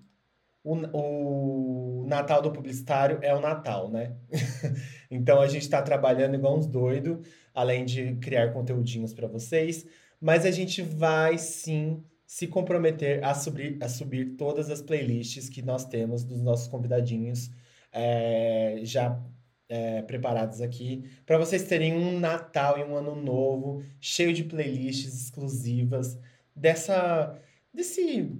O, 0.63 0.75
o 0.93 2.07
Natal 2.07 2.43
do 2.43 2.53
publicitário 2.53 3.19
é 3.23 3.35
o 3.35 3.41
Natal, 3.41 3.91
né? 3.91 4.17
então 5.11 5.41
a 5.41 5.47
gente 5.47 5.63
está 5.63 5.81
trabalhando 5.81 6.35
igual 6.35 6.59
uns 6.59 6.67
doidos, 6.67 7.27
além 7.55 7.85
de 7.85 8.17
criar 8.17 8.53
conteúdinhos 8.53 9.15
para 9.15 9.27
vocês, 9.27 9.87
mas 10.21 10.45
a 10.45 10.51
gente 10.51 10.83
vai 10.83 11.39
sim 11.39 12.05
se 12.27 12.47
comprometer 12.47 13.25
a 13.25 13.35
subir, 13.35 13.79
a 13.83 13.89
subir 13.89 14.37
todas 14.37 14.71
as 14.71 14.83
playlists 14.83 15.49
que 15.49 15.63
nós 15.63 15.85
temos 15.85 16.25
dos 16.25 16.43
nossos 16.43 16.69
convidadinhos 16.69 17.51
é, 17.93 18.81
já 18.83 19.21
é, 19.71 20.03
preparados 20.03 20.61
aqui, 20.61 21.05
para 21.25 21.39
vocês 21.39 21.63
terem 21.63 21.95
um 21.95 22.19
Natal 22.19 22.77
e 22.77 22.83
um 22.83 22.97
Ano 22.97 23.15
Novo 23.15 23.85
cheio 24.01 24.33
de 24.33 24.43
playlists 24.43 25.15
exclusivas 25.15 26.19
dessa 26.55 27.41
desse 27.73 28.37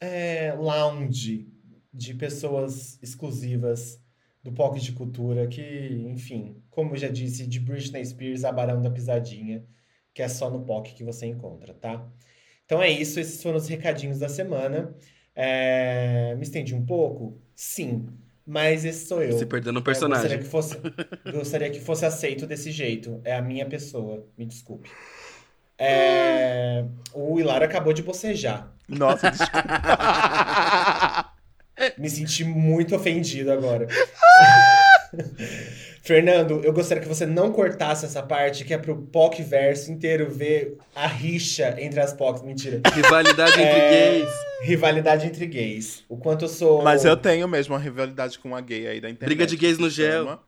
é, 0.00 0.52
lounge 0.52 1.48
de 1.92 2.12
pessoas 2.14 2.98
exclusivas 3.00 4.02
do 4.42 4.52
POC 4.52 4.80
de 4.80 4.92
Cultura, 4.92 5.46
que, 5.46 5.62
enfim, 6.08 6.60
como 6.70 6.92
eu 6.94 6.96
já 6.98 7.08
disse, 7.08 7.46
de 7.46 7.60
Britney 7.60 8.04
Spears 8.04 8.44
a 8.44 8.50
Barão 8.50 8.82
da 8.82 8.90
Pisadinha, 8.90 9.64
que 10.12 10.22
é 10.22 10.28
só 10.28 10.50
no 10.50 10.64
POC 10.64 10.92
que 10.94 11.04
você 11.04 11.26
encontra, 11.26 11.72
tá? 11.72 12.06
Então 12.64 12.82
é 12.82 12.90
isso, 12.90 13.20
esses 13.20 13.40
foram 13.42 13.58
os 13.58 13.68
recadinhos 13.68 14.18
da 14.18 14.28
semana. 14.28 14.94
É... 15.34 16.34
Me 16.36 16.42
estendi 16.42 16.74
um 16.74 16.84
pouco? 16.84 17.40
Sim. 17.54 18.08
Mas 18.46 18.84
esse 18.84 19.06
sou 19.06 19.22
eu. 19.22 19.38
Se 19.38 19.46
perdendo 19.46 19.74
no 19.74 19.82
personagem. 19.82 20.32
Eu 20.32 20.38
gostaria 20.38 20.44
que, 20.44 20.50
fosse, 20.50 20.78
gostaria 21.32 21.70
que 21.70 21.80
fosse 21.80 22.04
aceito 22.04 22.46
desse 22.46 22.70
jeito. 22.70 23.20
É 23.24 23.34
a 23.34 23.42
minha 23.42 23.66
pessoa. 23.66 24.26
Me 24.36 24.44
desculpe. 24.44 24.90
É... 25.78 26.84
O 27.12 27.40
Hilar 27.40 27.62
acabou 27.62 27.92
de 27.92 28.02
bocejar. 28.02 28.72
Nossa, 28.88 29.30
desculpa. 29.30 29.64
Me 31.98 32.08
senti 32.08 32.44
muito 32.44 32.94
ofendido 32.94 33.50
agora. 33.50 33.88
Fernando, 36.04 36.60
eu 36.62 36.70
gostaria 36.70 37.02
que 37.02 37.08
você 37.08 37.24
não 37.24 37.50
cortasse 37.50 38.04
essa 38.04 38.22
parte, 38.22 38.62
que 38.62 38.74
é 38.74 38.78
pro 38.78 38.94
POC 38.94 39.42
verso 39.42 39.90
inteiro 39.90 40.30
ver 40.30 40.76
a 40.94 41.06
rixa 41.06 41.74
entre 41.78 41.98
as 41.98 42.12
POCs. 42.12 42.42
Mentira. 42.42 42.82
Rivalidade 42.94 43.52
entre 43.52 43.64
É, 43.64 43.90
gays. 43.90 44.28
Rivalidade 44.62 45.26
entre 45.26 45.46
gays. 45.46 46.04
O 46.06 46.18
quanto 46.18 46.44
eu 46.44 46.48
sou. 46.48 46.82
Mas 46.82 47.06
eu 47.06 47.16
tenho 47.16 47.48
mesmo 47.48 47.74
uma 47.74 47.80
rivalidade 47.80 48.38
com 48.38 48.48
uma 48.48 48.60
gay 48.60 48.86
aí 48.86 49.00
da 49.00 49.08
internet. 49.08 49.34
Briga 49.34 49.46
de 49.46 49.56
gays 49.56 49.78
no 49.78 49.88
gel. 49.88 50.38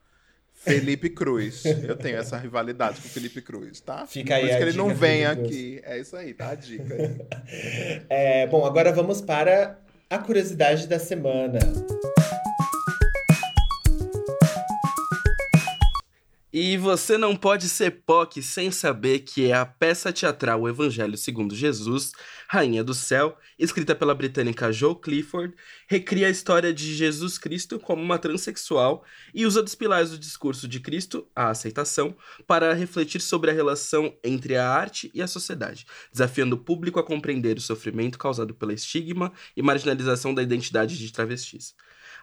Felipe 0.53 1.09
Cruz. 1.09 1.63
Eu 1.65 1.95
tenho 1.95 2.17
essa 2.17 2.37
rivalidade 2.37 3.01
com 3.01 3.07
o 3.07 3.11
Felipe 3.11 3.41
Cruz, 3.41 3.79
tá? 3.79 4.05
Fica 4.05 4.35
aí 4.35 4.41
Por 4.41 4.47
isso 4.49 4.57
que 4.57 4.63
ele 4.63 4.71
dica, 4.73 4.83
não 4.83 4.93
vem 4.93 5.25
aqui. 5.25 5.81
É 5.83 5.99
isso 5.99 6.15
aí, 6.15 6.35
tá? 6.35 6.49
A 6.49 6.55
dica 6.55 6.93
aí. 6.93 8.01
É, 8.09 8.45
bom, 8.45 8.63
agora 8.63 8.91
vamos 8.91 9.21
para 9.21 9.79
a 10.07 10.17
curiosidade 10.19 10.85
da 10.87 10.99
semana. 10.99 11.57
E 16.59 16.75
você 16.75 17.19
não 17.19 17.35
pode 17.35 17.69
ser 17.69 18.01
POC 18.03 18.41
sem 18.41 18.71
saber 18.71 19.19
que 19.19 19.45
é 19.45 19.53
a 19.53 19.63
peça 19.63 20.11
teatral 20.11 20.61
O 20.61 20.67
Evangelho 20.67 21.15
segundo 21.15 21.55
Jesus, 21.55 22.13
Rainha 22.47 22.83
do 22.83 22.95
Céu, 22.95 23.37
escrita 23.59 23.93
pela 23.93 24.15
britânica 24.15 24.71
Jo 24.71 24.95
Clifford, 24.95 25.53
recria 25.87 26.25
a 26.25 26.31
história 26.31 26.73
de 26.73 26.95
Jesus 26.95 27.37
Cristo 27.37 27.79
como 27.79 28.01
uma 28.01 28.17
transexual 28.17 29.05
e 29.35 29.45
usa 29.45 29.61
dos 29.61 29.75
pilares 29.75 30.09
do 30.09 30.17
discurso 30.17 30.67
de 30.67 30.79
Cristo, 30.79 31.27
a 31.35 31.49
aceitação, 31.49 32.17
para 32.47 32.73
refletir 32.73 33.21
sobre 33.21 33.51
a 33.51 33.53
relação 33.53 34.17
entre 34.23 34.55
a 34.55 34.67
arte 34.67 35.11
e 35.13 35.21
a 35.21 35.27
sociedade, 35.27 35.85
desafiando 36.11 36.55
o 36.55 36.59
público 36.59 36.99
a 36.99 37.03
compreender 37.03 37.55
o 37.55 37.61
sofrimento 37.61 38.17
causado 38.17 38.55
pela 38.55 38.73
estigma 38.73 39.31
e 39.55 39.61
marginalização 39.61 40.33
da 40.33 40.41
identidade 40.41 40.97
de 40.97 41.13
travestis. 41.13 41.75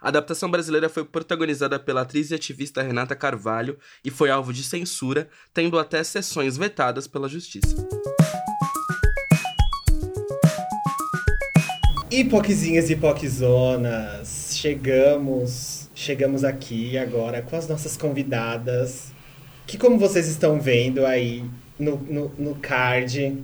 A 0.04 0.08
adaptação 0.08 0.50
brasileira 0.50 0.90
foi 0.90 1.02
protagonizada 1.02 1.78
pela 1.78 2.02
atriz 2.02 2.30
e 2.30 2.34
ativista 2.34 2.82
Renata 2.82 3.16
Carvalho 3.16 3.78
e 4.04 4.10
foi 4.10 4.28
alvo 4.28 4.52
de 4.52 4.62
censura, 4.62 5.30
tendo 5.54 5.78
até 5.78 6.04
sessões 6.04 6.58
vetadas 6.58 7.06
pela 7.06 7.26
justiça. 7.26 7.74
Hipoquezinhas 12.10 12.90
e 12.90 12.92
hipoquezonas, 12.92 14.50
chegamos, 14.54 15.88
chegamos 15.94 16.44
aqui 16.44 16.98
agora 16.98 17.40
com 17.40 17.56
as 17.56 17.66
nossas 17.66 17.96
convidadas, 17.96 19.10
que 19.66 19.78
como 19.78 19.98
vocês 19.98 20.28
estão 20.28 20.60
vendo 20.60 21.06
aí 21.06 21.42
no, 21.78 21.96
no, 21.96 22.28
no 22.36 22.54
card... 22.56 23.42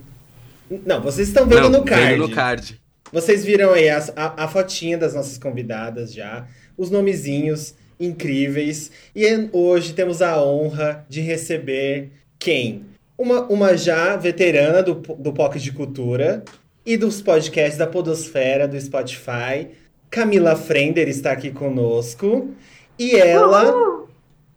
Não, 0.85 1.01
vocês 1.01 1.27
estão 1.27 1.47
vendo 1.47 1.71
Não, 1.71 1.79
no 1.79 1.83
card. 1.83 2.05
vendo 2.05 2.27
no 2.27 2.35
card. 2.35 2.80
Vocês 3.11 3.43
viram 3.43 3.73
aí 3.73 3.89
as- 3.89 4.11
a, 4.15 4.45
a 4.45 4.47
fotinha 4.47 4.97
das 4.97 5.13
nossas 5.13 5.37
convidadas 5.37 6.13
já, 6.13 6.47
os 6.77 6.89
nomezinhos 6.89 7.75
incríveis. 7.99 8.91
E 9.15 9.25
hoje 9.51 9.93
temos 9.93 10.21
a 10.21 10.41
honra 10.43 11.05
de 11.09 11.21
receber 11.21 12.09
quem? 12.39 12.85
Uma, 13.17 13.41
uma 13.43 13.77
já 13.77 14.15
veterana 14.15 14.81
do, 14.81 14.95
do 14.95 15.31
de 15.59 15.71
Cultura 15.71 16.43
e 16.85 16.97
dos 16.97 17.21
podcasts 17.21 17.77
da 17.77 17.85
Podosfera, 17.85 18.67
do 18.67 18.79
Spotify. 18.79 19.67
Camila 20.09 20.55
Frender 20.55 21.07
está 21.07 21.31
aqui 21.31 21.51
conosco. 21.51 22.49
E 22.97 23.15
ela, 23.15 24.07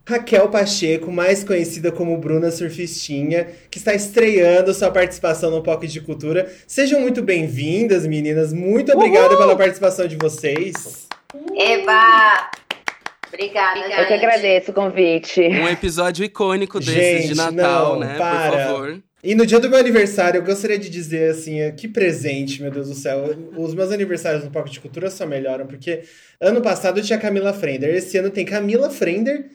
Raquel 0.07 0.51
Pacheco, 0.51 1.11
mais 1.11 1.43
conhecida 1.43 1.91
como 1.91 2.19
Bruna 2.19 2.51
Surfistinha, 2.51 3.49
que 3.71 3.79
está 3.79 3.95
estreando 3.95 4.75
sua 4.75 4.91
participação 4.91 5.51
no 5.51 5.63
POC 5.63 5.87
de 5.87 6.01
Cultura. 6.03 6.53
Sejam 6.67 7.01
muito 7.01 7.23
bem-vindas, 7.23 8.07
meninas. 8.07 8.53
Muito 8.53 8.93
obrigada 8.93 9.35
pela 9.35 9.57
participação 9.57 10.07
de 10.07 10.17
vocês. 10.17 11.09
Eba! 11.57 12.51
Obrigada, 13.29 13.81
Eu 13.81 14.07
que 14.07 14.13
agradeço 14.13 14.71
o 14.73 14.75
convite. 14.75 15.41
Um 15.41 15.69
episódio 15.69 16.23
icônico 16.23 16.79
desses 16.79 16.95
Gente, 16.95 17.29
de 17.29 17.35
Natal, 17.35 17.95
não, 17.95 18.01
né? 18.01 18.19
para. 18.19 18.51
Por 18.51 18.59
favor. 18.59 19.03
E 19.25 19.35
no 19.35 19.47
dia 19.47 19.59
do 19.59 19.71
meu 19.71 19.79
aniversário, 19.79 20.39
eu 20.39 20.45
gostaria 20.45 20.79
de 20.79 20.91
dizer 20.91 21.31
assim, 21.31 21.57
que 21.79 21.89
presente, 21.89 22.61
meu 22.61 22.71
Deus 22.71 22.89
do 22.91 22.95
céu. 22.95 23.35
Os 23.57 23.75
meus 23.75 23.91
aniversários 23.91 24.45
no 24.45 24.51
POC 24.51 24.71
de 24.71 24.81
Cultura 24.81 25.11
só 25.11 25.27
melhoram, 25.27 25.67
porque 25.67 26.03
ano 26.39 26.61
passado 26.61 27.01
tinha 27.01 27.19
Camila 27.19 27.55
Frender, 27.55 27.95
esse 27.95 28.19
ano 28.19 28.29
tem 28.29 28.45
Camila 28.45 28.91
Frender 28.91 29.47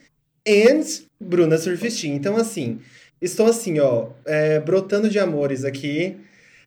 and 0.47 0.81
Bruna 1.19 1.57
Surfistinha. 1.57 2.15
Então, 2.15 2.35
assim, 2.37 2.79
estou 3.21 3.47
assim, 3.47 3.79
ó, 3.79 4.07
eh, 4.25 4.59
brotando 4.59 5.09
de 5.09 5.19
amores 5.19 5.63
aqui. 5.65 6.17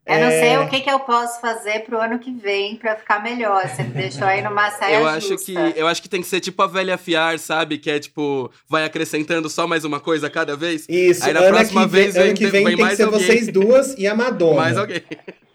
Eu 0.05 0.15
não 0.19 0.27
É, 0.27 0.39
sei 0.41 0.57
o 0.57 0.67
que, 0.67 0.81
que 0.81 0.89
eu 0.91 0.99
posso 0.99 1.39
fazer 1.39 1.79
pro 1.85 1.97
ano 1.97 2.19
que 2.19 2.29
vem 2.29 2.75
pra 2.75 2.93
ficar 2.97 3.23
melhor. 3.23 3.65
Você 3.69 3.83
me 3.83 3.89
deixou 3.91 4.27
aí 4.27 4.41
numa 4.41 4.69
saia 4.69 4.97
Eu 4.97 5.07
acho, 5.07 5.29
justa. 5.29 5.45
que, 5.45 5.79
eu 5.79 5.87
acho 5.87 6.01
que 6.01 6.09
tem 6.09 6.19
que 6.21 6.27
ser 6.27 6.41
tipo 6.41 6.61
a 6.61 6.67
velha 6.67 6.97
fiar, 6.97 7.39
sabe? 7.39 7.77
Que 7.77 7.89
é 7.89 7.99
tipo, 7.99 8.51
vai 8.67 8.83
acrescentando 8.83 9.49
só 9.49 9.65
mais 9.65 9.85
uma 9.85 10.01
coisa 10.01 10.29
cada 10.29 10.57
vez. 10.57 10.85
Isso, 10.89 11.23
Aí 11.25 11.31
na 11.31 11.39
ano 11.39 11.55
próxima 11.55 11.83
que 11.83 11.87
vem, 11.87 12.01
vez 12.03 12.15
ano 12.17 12.25
vem- 12.25 12.33
que 12.33 12.47
vem 12.47 12.65
vem 12.65 12.75
tem 12.75 12.85
que 12.89 12.95
ser 12.97 13.03
alguém. 13.03 13.19
vocês 13.21 13.47
duas 13.47 13.95
e 13.97 14.05
a 14.05 14.13
Madonna. 14.13 14.55
Mais 14.57 14.77
alguém. 14.77 15.01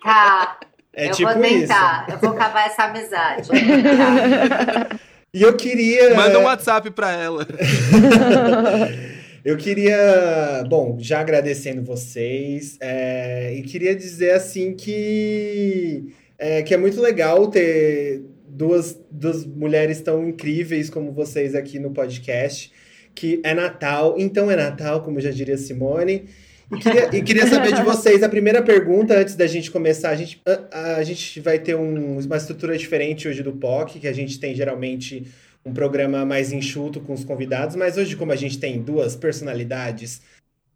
Tá, 0.03 0.59
É 0.95 1.09
eu 1.09 1.13
tipo 1.13 1.31
vou 1.31 1.45
isso. 1.45 1.59
tentar. 1.61 2.07
Eu 2.09 2.17
vou 2.19 2.33
cavar 2.33 2.67
essa 2.69 2.85
amizade. 2.85 3.51
E 5.33 5.43
eu 5.43 5.57
queria. 5.57 6.15
Manda 6.15 6.39
um 6.39 6.45
WhatsApp 6.45 6.91
pra 6.91 7.13
ela. 7.13 7.47
Eu 9.45 9.57
queria, 9.57 10.65
bom, 10.69 10.99
já 11.01 11.21
agradecendo 11.21 11.83
vocês, 11.83 12.77
é, 12.81 13.55
e 13.55 13.63
queria 13.63 13.95
dizer 13.95 14.33
assim 14.33 14.75
que 14.75 16.13
é, 16.37 16.63
que 16.63 16.75
é 16.75 16.77
muito 16.77 17.01
legal 17.01 17.47
ter 17.49 18.23
duas, 18.47 19.01
duas 19.11 19.47
mulheres 19.47 20.01
tão 20.01 20.29
incríveis 20.29 20.91
como 20.91 21.13
vocês 21.13 21.55
aqui 21.55 21.79
no 21.79 21.93
podcast, 21.93 22.73
que 23.15 23.41
é 23.43 23.55
Natal, 23.55 24.17
então 24.19 24.51
é 24.51 24.57
Natal, 24.57 25.03
como 25.03 25.21
já 25.21 25.31
diria 25.31 25.57
Simone. 25.57 26.29
E 26.71 26.79
queria, 26.79 27.17
e 27.17 27.23
queria 27.23 27.47
saber 27.47 27.73
de 27.73 27.83
vocês, 27.83 28.23
a 28.23 28.29
primeira 28.29 28.63
pergunta, 28.63 29.15
antes 29.19 29.35
da 29.35 29.47
gente 29.47 29.71
começar, 29.71 30.11
a 30.11 30.15
gente, 30.17 30.41
a, 30.71 30.97
a 30.97 31.03
gente 31.03 31.41
vai 31.41 31.59
ter 31.59 31.75
um- 31.75 32.19
uma 32.19 32.37
estrutura 32.37 32.77
diferente 32.77 33.27
hoje 33.27 33.43
do 33.43 33.53
POC, 33.53 33.99
que 34.01 34.07
a 34.09 34.13
gente 34.13 34.39
tem 34.39 34.55
geralmente 34.55 35.27
um 35.65 35.73
programa 35.73 36.25
mais 36.27 36.53
enxuto 36.53 37.01
com 37.01 37.15
os 37.15 37.25
convidados, 37.25 37.75
mas 37.75 37.97
hoje, 37.97 38.17
como 38.17 38.33
a 38.33 38.37
gente 38.37 38.59
tem 38.59 38.83
duas 38.83 39.17
personalidades 39.17 40.21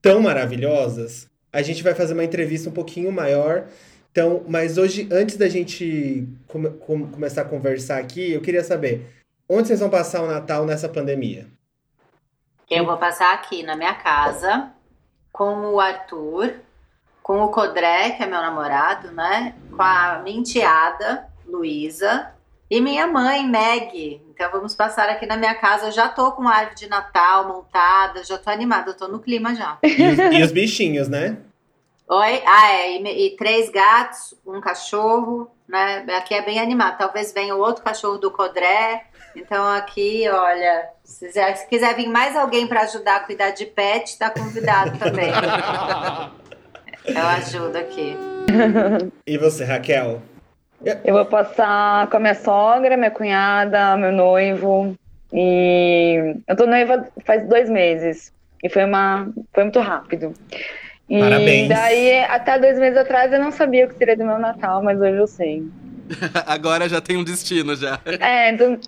tão 0.01 0.21
maravilhosas, 0.21 1.29
a 1.53 1.61
gente 1.63 1.83
vai 1.83 1.95
fazer 1.95 2.15
uma 2.15 2.25
entrevista 2.25 2.69
um 2.71 2.73
pouquinho 2.73 3.13
maior. 3.13 3.67
Então, 4.11 4.43
mas 4.49 4.79
hoje, 4.79 5.07
antes 5.11 5.37
da 5.37 5.49
gente 5.49 6.27
come- 6.47 6.71
com- 6.71 7.07
começar 7.09 7.43
a 7.43 7.47
conversar 7.47 7.99
aqui, 7.99 8.33
eu 8.33 8.41
queria 8.41 8.65
saber 8.65 9.07
Onde 9.49 9.69
vocês 9.69 9.81
vão 9.81 9.91
passar 9.91 10.23
o 10.23 10.27
Natal 10.27 10.65
nessa 10.65 10.89
pandemia? 10.89 11.47
Eu 12.71 12.87
vou 12.87 12.97
passar 12.97 13.35
aqui 13.35 13.63
na 13.63 13.77
minha 13.77 13.93
casa 13.93 14.71
com 15.33 15.73
o 15.73 15.81
Arthur, 15.81 16.55
com 17.23 17.43
o 17.43 17.49
Codré, 17.49 18.11
que 18.11 18.23
é 18.23 18.27
meu 18.27 18.41
namorado, 18.41 19.11
né? 19.13 19.55
Com 19.75 19.83
a 19.83 20.21
minha 20.23 20.39
enteada, 20.39 21.27
Luísa, 21.47 22.31
e 22.71 22.81
minha 22.81 23.07
mãe, 23.07 23.47
Meg. 23.47 24.21
Então 24.31 24.51
vamos 24.51 24.75
passar 24.75 25.09
aqui 25.09 25.27
na 25.27 25.37
minha 25.37 25.55
casa. 25.55 25.87
Eu 25.87 25.93
já 25.93 26.09
tô 26.09 26.33
com 26.33 26.47
a 26.49 26.55
árvore 26.55 26.77
de 26.77 26.89
Natal 26.89 27.47
montada, 27.49 28.25
já 28.25 28.39
tô 28.39 28.51
animada, 28.51 28.91
eu 28.91 28.97
tô 28.97 29.09
no 29.09 29.21
clima 29.21 29.55
já. 29.55 29.79
E 29.83 30.07
os, 30.07 30.19
e 30.19 30.43
os 30.43 30.53
bichinhos, 30.53 31.09
né? 31.09 31.39
Oi? 32.09 32.43
Ah, 32.45 32.73
é. 32.73 32.97
E, 32.97 33.27
e 33.27 33.37
três 33.37 33.71
gatos, 33.71 34.35
um 34.47 34.61
cachorro, 34.61 35.51
né? 35.69 36.05
Aqui 36.17 36.35
é 36.35 36.43
bem 36.43 36.59
animado. 36.59 36.99
Talvez 36.99 37.33
venha 37.33 37.55
o 37.55 37.61
outro 37.61 37.83
cachorro 37.83 38.19
do 38.19 38.31
Codré. 38.31 39.07
Então 39.35 39.67
aqui, 39.67 40.29
olha, 40.29 40.89
se 41.05 41.27
quiser, 41.27 41.57
se 41.57 41.67
quiser 41.69 41.95
vir 41.97 42.09
mais 42.09 42.37
alguém 42.37 42.67
para 42.67 42.83
ajudar 42.83 43.17
a 43.17 43.21
cuidar 43.21 43.51
de 43.51 43.67
pet, 43.67 44.19
tá 44.19 44.31
convidado 44.31 44.99
também. 44.99 45.31
Eu 47.05 47.27
ajudo 47.27 47.77
aqui. 47.77 48.17
E 49.27 49.37
você, 49.37 49.65
Raquel? 49.65 50.23
Eu 51.05 51.15
vou 51.15 51.25
passar 51.25 52.07
com 52.09 52.17
a 52.17 52.21
minha 52.21 52.35
sogra, 52.35 52.97
minha 52.97 53.11
cunhada, 53.11 53.97
meu 53.97 54.13
noivo. 54.13 54.97
E 55.33 56.37
eu 56.47 56.57
tô 56.57 56.67
noiva 56.67 57.09
faz 57.25 57.49
dois 57.49 57.69
meses. 57.69 58.33
E 58.63 58.69
foi 58.69 58.85
uma. 58.85 59.29
Foi 59.53 59.65
muito 59.65 59.81
rápido. 59.81 60.35
E 61.09 61.19
Parabéns. 61.19 61.69
daí, 61.69 62.21
até 62.25 62.59
dois 62.59 62.79
meses 62.79 62.97
atrás, 62.97 63.33
eu 63.33 63.41
não 63.41 63.51
sabia 63.51 63.87
o 63.87 63.89
que 63.89 63.97
seria 63.97 64.17
do 64.17 64.25
meu 64.25 64.39
Natal, 64.39 64.83
mas 64.83 65.01
hoje 65.01 65.17
eu 65.17 65.27
sei. 65.27 65.67
Agora 66.47 66.89
já 66.89 67.01
tem 67.01 67.17
um 67.17 67.25
destino 67.25 67.75
já. 67.75 68.01
É, 68.21 68.51
então, 68.51 68.79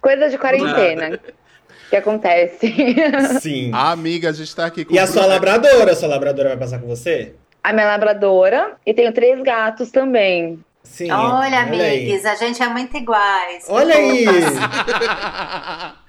coisa 0.00 0.28
de 0.28 0.38
quarentena 0.38 1.18
que 1.88 1.96
acontece. 1.96 2.74
Sim. 3.40 3.70
A 3.72 3.90
amiga, 3.90 4.30
a 4.30 4.32
gente 4.32 4.54
tá 4.54 4.66
aqui 4.66 4.84
com 4.84 4.94
E 4.94 4.98
a 4.98 5.06
sua 5.06 5.26
labradora? 5.26 5.92
A 5.92 5.96
sua 5.96 6.08
labradora 6.08 6.50
vai 6.50 6.58
passar 6.58 6.78
com 6.78 6.86
você? 6.86 7.34
A 7.62 7.72
minha 7.72 7.86
labradora 7.86 8.76
e 8.86 8.94
tenho 8.94 9.12
três 9.12 9.42
gatos 9.42 9.90
também. 9.90 10.62
Sim. 10.82 11.10
Olha, 11.10 11.60
aí. 11.60 12.06
amigos, 12.06 12.24
a 12.24 12.34
gente 12.34 12.62
é 12.62 12.68
muito 12.68 12.96
iguais. 12.96 13.66
Olha 13.68 13.94
aí! 13.94 14.24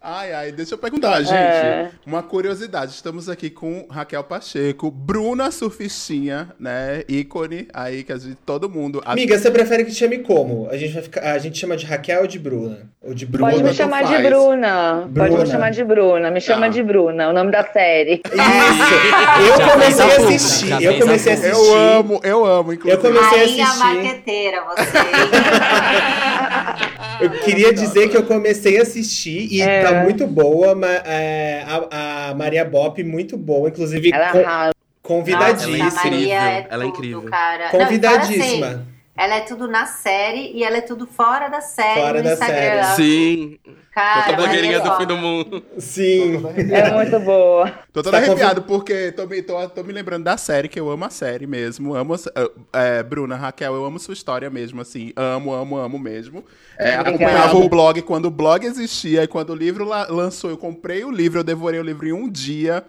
Ai, 0.00 0.32
ai, 0.32 0.52
deixa 0.52 0.74
eu 0.74 0.78
perguntar, 0.78 1.20
gente. 1.22 1.32
É. 1.34 1.90
Uma 2.06 2.22
curiosidade. 2.22 2.92
Estamos 2.92 3.28
aqui 3.28 3.50
com 3.50 3.84
Raquel 3.90 4.22
Pacheco, 4.22 4.92
Bruna 4.92 5.50
Surfistinha, 5.50 6.50
né? 6.58 7.02
Ícone 7.08 7.66
aí 7.74 8.04
que 8.04 8.12
a 8.12 8.16
gente, 8.16 8.36
todo 8.46 8.70
mundo. 8.70 9.02
Amiga, 9.04 9.36
você 9.36 9.50
prefere 9.50 9.84
que 9.84 9.90
te 9.90 9.96
chame 9.96 10.18
como? 10.18 10.68
A 10.70 10.76
gente, 10.76 10.92
vai 10.94 11.02
ficar, 11.02 11.32
a 11.32 11.38
gente 11.38 11.58
chama 11.58 11.76
de 11.76 11.84
Raquel 11.84 12.20
ou 12.20 12.26
de 12.28 12.38
Bruna? 12.38 12.88
Ou 13.02 13.12
de 13.12 13.26
Bruna? 13.26 13.50
Pode 13.50 13.62
me 13.64 13.74
chamar 13.74 14.04
de 14.04 14.12
faz. 14.14 14.26
Bruna. 14.26 15.00
Pode 15.02 15.10
Bruna. 15.12 15.38
me 15.44 15.46
chamar 15.50 15.70
de 15.72 15.84
Bruna. 15.84 16.30
Me 16.30 16.40
chama 16.40 16.66
Tá. 16.66 16.68
de 16.68 16.82
Bruna, 16.84 17.28
o 17.30 17.32
nome 17.32 17.50
da 17.50 17.64
série. 17.64 18.22
Isso! 18.24 19.58
Eu 19.58 19.70
comecei 19.72 20.04
a 20.04 20.16
assistir. 20.16 20.82
Eu 20.82 20.98
comecei 21.00 21.32
a 21.32 21.34
assistir. 21.34 21.54
Eu 21.56 21.76
amo, 21.76 22.20
eu 22.22 22.44
amo, 22.46 22.72
inclusive. 22.72 22.96
Eu 23.04 23.12
comecei 23.12 23.26
a 23.26 23.44
Rainha 23.44 23.64
assistir. 23.66 23.84
marqueteira, 23.84 24.62
você. 24.64 24.98
Eu 27.20 27.30
queria 27.30 27.72
dizer 27.72 28.08
que 28.08 28.16
eu 28.16 28.22
comecei 28.24 28.78
a 28.78 28.82
assistir 28.82 29.48
e 29.50 29.60
É. 29.60 29.82
tá 29.82 30.02
muito 30.04 30.26
boa. 30.26 30.74
é, 31.04 31.64
a, 31.66 32.30
a 32.30 32.34
Maria 32.34 32.64
Bop, 32.64 33.02
muito 33.02 33.36
boa. 33.36 33.68
Inclusive, 33.68 34.10
Ela 34.12 34.28
arrasa. 34.28 34.72
convidadíssima. 35.02 35.78
Nossa, 35.84 36.00
a 36.00 36.04
Maria 36.10 36.34
é 36.34 36.66
Ela 36.70 36.84
é 36.84 36.86
tudo, 36.86 36.96
incrível. 36.98 37.22
cara. 37.22 37.58
Não, 37.58 37.66
e 37.66 37.70
fora 37.70 37.84
Convidadíssima. 37.84 38.66
assim, 38.66 38.84
ela 39.18 39.34
é 39.34 39.40
tudo 39.40 39.66
na 39.68 39.84
série 39.86 40.52
e 40.52 40.62
ela 40.62 40.76
é 40.78 40.80
tudo 40.80 41.06
fora 41.06 41.48
da 41.48 41.60
série 41.60 42.00
Fora 42.00 42.18
no 42.18 42.24
da 42.24 42.32
Instagram. 42.34 42.84
série. 42.84 42.96
Sim, 42.96 43.58
Cara, 43.92 44.22
toda 44.22 44.32
ela 44.32 44.32
é 44.32 44.36
blogueirinha 44.46 44.80
do 44.80 44.96
fim 44.96 45.06
do 45.06 45.16
mundo. 45.16 45.62
Sim. 45.78 46.36
É 46.72 46.90
muito 46.94 47.18
boa. 47.20 47.68
Tô 47.92 48.00
todo 48.02 48.12
Tá 48.12 48.18
arrepiado 48.18 48.62
porque 48.62 49.10
tô 49.12 49.26
me, 49.26 49.42
tô, 49.42 49.68
tô 49.70 49.82
me 49.82 49.92
lembrando 49.92 50.22
da 50.22 50.36
série, 50.36 50.68
que 50.68 50.78
eu 50.78 50.88
amo 50.88 51.04
a 51.04 51.10
série 51.10 51.46
mesmo. 51.48 51.96
Amo, 51.96 52.14
a- 52.14 52.78
é, 52.78 53.02
Bruna, 53.02 53.34
Raquel, 53.34 53.74
eu 53.74 53.84
amo 53.84 53.98
sua 53.98 54.14
história 54.14 54.48
mesmo, 54.48 54.80
assim. 54.80 55.12
Amo, 55.16 55.52
amo, 55.52 55.76
amo 55.78 55.98
mesmo. 55.98 56.44
É, 56.78 56.94
acompanhava 56.94 57.56
o 57.56 57.68
blog 57.68 58.00
quando 58.02 58.26
o 58.26 58.30
blog 58.30 58.64
existia 58.64 59.24
e 59.24 59.26
quando 59.26 59.50
o 59.50 59.54
livro 59.56 59.84
la- 59.84 60.06
lançou, 60.08 60.48
eu 60.50 60.56
comprei 60.56 61.04
o 61.04 61.10
livro, 61.10 61.40
eu 61.40 61.44
devorei 61.44 61.80
o 61.80 61.82
livro 61.82 62.06
em 62.06 62.12
um 62.12 62.28
dia. 62.30 62.84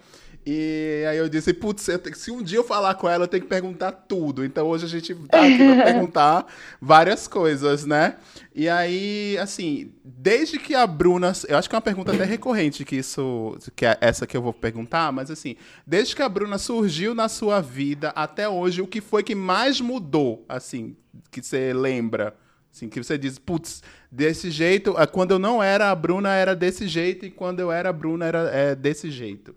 E 0.45 1.05
aí 1.07 1.17
eu 1.17 1.29
disse, 1.29 1.53
putz, 1.53 1.87
eu 1.89 1.99
te- 1.99 2.17
se 2.17 2.31
um 2.31 2.41
dia 2.41 2.57
eu 2.57 2.63
falar 2.63 2.95
com 2.95 3.07
ela, 3.07 3.25
eu 3.25 3.27
tenho 3.27 3.43
que 3.43 3.49
perguntar 3.49 3.91
tudo. 3.91 4.43
Então 4.43 4.67
hoje 4.67 4.85
a 4.85 4.89
gente 4.89 5.13
tá 5.27 5.41
aqui 5.45 5.57
pra 5.57 5.83
perguntar 5.93 6.45
várias 6.81 7.27
coisas, 7.27 7.85
né? 7.85 8.15
E 8.55 8.67
aí, 8.67 9.37
assim, 9.39 9.91
desde 10.03 10.57
que 10.57 10.73
a 10.73 10.87
Bruna. 10.87 11.33
Eu 11.47 11.57
acho 11.57 11.69
que 11.69 11.75
é 11.75 11.77
uma 11.77 11.81
pergunta 11.81 12.11
até 12.13 12.23
recorrente 12.23 12.83
que 12.83 12.95
isso. 12.95 13.57
que 13.75 13.85
é 13.85 13.97
essa 14.01 14.25
que 14.25 14.35
eu 14.35 14.41
vou 14.41 14.53
perguntar, 14.53 15.11
mas 15.11 15.29
assim, 15.29 15.55
desde 15.85 16.15
que 16.15 16.21
a 16.21 16.29
Bruna 16.29 16.57
surgiu 16.57 17.13
na 17.13 17.29
sua 17.29 17.61
vida 17.61 18.09
até 18.15 18.49
hoje, 18.49 18.81
o 18.81 18.87
que 18.87 19.01
foi 19.01 19.21
que 19.23 19.35
mais 19.35 19.79
mudou, 19.79 20.45
assim, 20.49 20.95
que 21.29 21.41
você 21.43 21.73
lembra? 21.73 22.35
Assim, 22.73 22.87
que 22.87 23.01
você 23.03 23.17
diz, 23.17 23.37
putz, 23.39 23.81
desse 24.11 24.49
jeito, 24.51 24.93
quando 25.11 25.31
eu 25.31 25.39
não 25.39 25.61
era 25.61 25.89
a 25.91 25.95
Bruna 25.95 26.33
era 26.35 26.55
desse 26.55 26.87
jeito, 26.87 27.25
e 27.25 27.31
quando 27.31 27.59
eu 27.59 27.71
era 27.71 27.89
a 27.89 27.93
Bruna 27.93 28.25
era 28.25 28.49
é, 28.51 28.75
desse 28.75 29.09
jeito. 29.11 29.55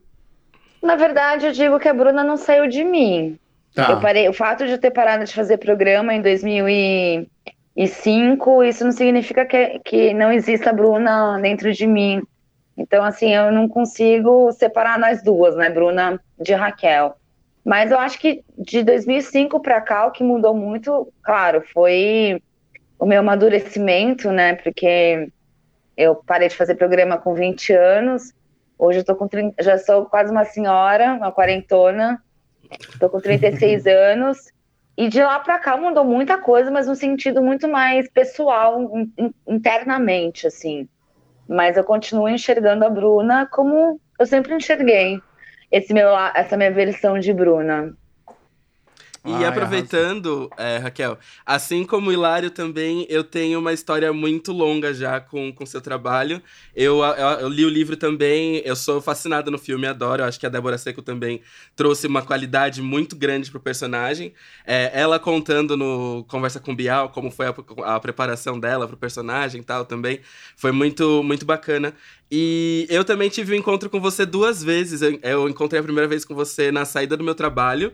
Na 0.83 0.97
verdade, 0.97 1.47
eu 1.47 1.53
digo 1.53 1.79
que 1.79 1.88
a 1.88 1.95
Bruna 1.95 2.25
não 2.25 2.37
saiu 2.37 2.66
de 2.66 2.83
mim. 2.83 3.38
Tá. 3.75 3.92
Eu 3.92 4.01
parei, 4.01 4.29
o 4.29 4.33
fato 4.33 4.66
de 4.66 4.73
eu 4.73 4.79
ter 4.79 4.90
parado 4.90 5.25
de 5.25 5.33
fazer 5.33 5.59
programa 5.59 6.12
em 6.12 6.21
2005, 6.21 8.64
isso 8.64 8.85
não 8.85 8.90
significa 8.92 9.47
que, 9.47 9.79
que 9.85 10.12
não 10.12 10.33
exista 10.33 10.71
a 10.71 10.73
Bruna 10.73 11.38
dentro 11.40 11.73
de 11.73 11.87
mim. 11.87 12.21
Então, 12.77 13.05
assim, 13.05 13.33
eu 13.35 13.53
não 13.53 13.68
consigo 13.68 14.51
separar 14.53 14.99
nós 14.99 15.23
duas, 15.23 15.55
né, 15.57 15.71
Bruna 15.71 16.21
de 16.38 16.53
Raquel. 16.53 17.14
Mas 17.64 17.92
eu 17.92 17.99
acho 17.99 18.18
que 18.18 18.42
de 18.59 18.83
2005 18.83 19.61
para 19.61 19.81
cá, 19.81 20.07
o 20.07 20.11
que 20.11 20.25
mudou 20.25 20.55
muito, 20.55 21.11
claro, 21.23 21.62
foi 21.73 22.42
o 22.99 23.07
meu 23.07 23.21
amadurecimento, 23.21 24.33
né, 24.33 24.55
porque 24.55 25.31
eu 25.97 26.16
parei 26.16 26.49
de 26.49 26.57
fazer 26.57 26.75
programa 26.75 27.16
com 27.18 27.35
20 27.35 27.73
anos, 27.73 28.35
hoje 28.83 28.99
eu 28.99 29.05
tô 29.05 29.14
com 29.14 29.29
30, 29.29 29.62
já 29.62 29.79
sou 29.79 30.07
quase 30.07 30.33
uma 30.33 30.45
senhora, 30.45 31.14
uma 31.14 31.31
quarentona, 31.33 32.21
Tô 32.99 33.09
com 33.09 33.21
36 33.21 33.87
anos. 33.87 34.38
E 34.97 35.09
de 35.09 35.23
lá 35.23 35.38
pra 35.38 35.59
cá 35.59 35.77
mudou 35.77 36.05
muita 36.05 36.37
coisa, 36.38 36.71
mas 36.71 36.87
num 36.87 36.95
sentido 36.95 37.42
muito 37.42 37.66
mais 37.66 38.11
pessoal, 38.11 38.81
in- 38.81 39.12
in- 39.18 39.35
internamente, 39.49 40.47
assim. 40.47 40.87
Mas 41.49 41.77
eu 41.77 41.85
continuo 41.85 42.29
enxergando 42.29 42.85
a 42.85 42.90
Bruna 42.90 43.47
como 43.51 44.01
eu 44.18 44.27
sempre 44.27 44.55
enxerguei. 44.55 45.21
Esse 45.71 45.95
meu, 45.95 46.09
essa 46.35 46.57
minha 46.57 46.71
versão 46.71 47.18
de 47.18 47.33
Bruna. 47.33 47.95
E 49.24 49.30
Ai, 49.30 49.44
aproveitando, 49.44 50.50
é, 50.58 50.78
Raquel, 50.78 51.16
assim 51.46 51.85
como 51.85 52.11
o 52.11 52.12
Hilário 52.12 52.50
também, 52.50 53.06
eu 53.08 53.22
tenho 53.22 53.61
uma 53.61 53.72
história 53.72 54.12
muito 54.12 54.50
longa 54.50 54.92
já 54.92 55.20
com 55.20 55.54
o 55.61 55.66
seu 55.66 55.80
trabalho. 55.80 56.42
Eu, 56.74 57.00
eu, 57.04 57.28
eu 57.42 57.48
li 57.48 57.64
o 57.64 57.68
livro 57.68 57.96
também, 57.96 58.61
eu 58.64 58.74
sou 58.74 59.00
fascinada 59.00 59.48
no 59.48 59.58
filme, 59.58 59.87
adoro. 59.87 60.22
Eu 60.22 60.26
acho 60.26 60.40
que 60.40 60.46
a 60.46 60.48
Débora 60.48 60.76
Seco 60.76 61.02
também 61.02 61.40
trouxe 61.76 62.08
uma 62.08 62.22
qualidade 62.22 62.82
muito 62.82 63.14
grande 63.14 63.48
pro 63.48 63.61
personagem. 63.61 64.35
É, 64.66 64.90
ela 64.92 65.20
contando 65.20 65.76
no 65.76 66.24
Conversa 66.28 66.58
com 66.58 66.74
Bial 66.74 67.08
como 67.11 67.30
foi 67.30 67.46
a, 67.46 67.54
a 67.94 68.00
preparação 68.00 68.58
dela 68.58 68.88
pro 68.88 68.96
personagem 68.96 69.61
e 69.61 69.64
tal 69.64 69.85
também. 69.85 70.18
Foi 70.56 70.72
muito, 70.72 71.22
muito 71.22 71.46
bacana. 71.46 71.94
E 72.28 72.88
eu 72.90 73.04
também 73.04 73.28
tive 73.28 73.54
um 73.54 73.56
encontro 73.56 73.88
com 73.88 74.00
você 74.00 74.26
duas 74.26 74.64
vezes. 74.64 75.00
Eu, 75.00 75.16
eu 75.22 75.48
encontrei 75.48 75.78
a 75.78 75.85
primeira 75.85 76.08
vez 76.08 76.24
com 76.24 76.35
você 76.35 76.72
na 76.72 76.85
saída 76.85 77.16
do 77.16 77.22
meu 77.22 77.37
trabalho. 77.37 77.92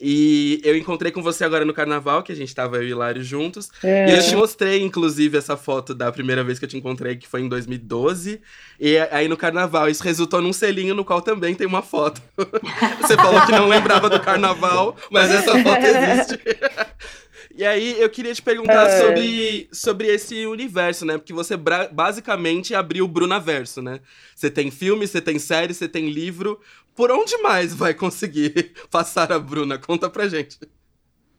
E 0.00 0.60
eu 0.64 0.76
encontrei 0.76 1.12
com 1.12 1.22
você 1.22 1.44
agora 1.44 1.64
no 1.64 1.72
carnaval, 1.72 2.22
que 2.22 2.32
a 2.32 2.34
gente 2.34 2.54
tava 2.54 2.76
eu 2.76 2.82
e 2.82 2.90
Hilário 2.90 3.22
juntos. 3.22 3.70
É. 3.82 4.10
E 4.10 4.16
eu 4.16 4.22
te 4.22 4.34
mostrei, 4.34 4.82
inclusive, 4.82 5.38
essa 5.38 5.56
foto 5.56 5.94
da 5.94 6.10
primeira 6.10 6.42
vez 6.42 6.58
que 6.58 6.64
eu 6.64 6.68
te 6.68 6.76
encontrei, 6.76 7.16
que 7.16 7.28
foi 7.28 7.42
em 7.42 7.48
2012. 7.48 8.40
E 8.80 8.98
aí 9.10 9.28
no 9.28 9.36
carnaval, 9.36 9.88
isso 9.88 10.02
resultou 10.02 10.42
num 10.42 10.52
selinho 10.52 10.94
no 10.94 11.04
qual 11.04 11.22
também 11.22 11.54
tem 11.54 11.66
uma 11.66 11.82
foto. 11.82 12.20
você 13.00 13.14
falou 13.16 13.40
que 13.46 13.52
não 13.52 13.68
lembrava 13.68 14.10
do 14.10 14.20
carnaval, 14.20 14.96
mas 15.10 15.30
essa 15.30 15.52
foto 15.62 15.84
existe. 15.84 16.40
E 17.56 17.64
aí, 17.64 18.00
eu 18.00 18.10
queria 18.10 18.34
te 18.34 18.42
perguntar 18.42 18.86
É. 18.86 19.00
sobre, 19.00 19.68
sobre 19.72 20.08
esse 20.08 20.44
universo, 20.46 21.06
né? 21.06 21.16
Porque 21.18 21.32
você 21.32 21.56
basicamente 21.56 22.74
abriu 22.74 23.04
o 23.04 23.08
Brunaverso, 23.08 23.80
né? 23.80 24.00
Você 24.34 24.50
tem 24.50 24.70
filme, 24.72 25.06
você 25.06 25.20
tem 25.20 25.38
série, 25.38 25.72
você 25.72 25.88
tem 25.88 26.08
livro. 26.10 26.60
Por 26.96 27.12
onde 27.12 27.36
mais 27.38 27.72
vai 27.74 27.94
conseguir 27.94 28.72
passar 28.90 29.30
a 29.32 29.38
Bruna? 29.38 29.78
Conta 29.78 30.10
pra 30.10 30.26
gente. 30.28 30.58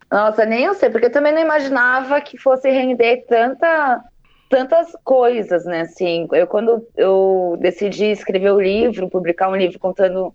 Nossa, 0.10 0.46
nem 0.46 0.64
eu 0.64 0.74
sei, 0.76 0.90
porque 0.90 1.08
eu 1.08 1.12
também 1.12 1.34
não 1.34 1.42
imaginava 1.42 2.22
que 2.22 2.38
fosse 2.38 2.70
render 2.70 3.26
tanta, 3.28 4.02
tantas 4.50 4.92
coisas, 5.04 5.66
né? 5.66 5.82
Assim, 5.82 6.28
eu 6.32 6.48
quando 6.48 6.88
eu 6.96 7.58
decidi 7.60 8.06
escrever 8.06 8.52
o 8.52 8.62
livro, 8.62 9.10
publicar 9.10 9.50
um 9.50 9.56
livro 9.56 9.80
contando 9.80 10.34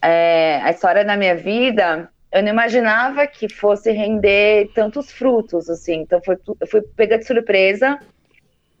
é, 0.00 0.60
a 0.62 0.70
história 0.70 1.04
da 1.04 1.16
minha 1.16 1.36
vida, 1.36 2.08
eu 2.32 2.42
não 2.42 2.48
imaginava 2.48 3.26
que 3.26 3.48
fosse 3.48 3.92
render 3.92 4.70
tantos 4.74 5.12
frutos, 5.12 5.68
assim. 5.68 6.00
Então 6.00 6.20
foi, 6.22 6.38
eu 6.60 6.66
fui 6.66 6.80
pega 6.96 7.18
de 7.18 7.26
surpresa 7.26 7.98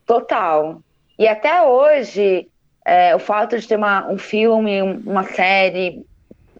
total. 0.06 0.80
E 1.18 1.28
até 1.28 1.62
hoje, 1.62 2.48
é, 2.84 3.14
o 3.14 3.18
fato 3.18 3.58
de 3.58 3.68
ter 3.68 3.76
uma, 3.76 4.08
um 4.10 4.16
filme, 4.16 4.80
uma 4.80 5.24
série 5.24 6.04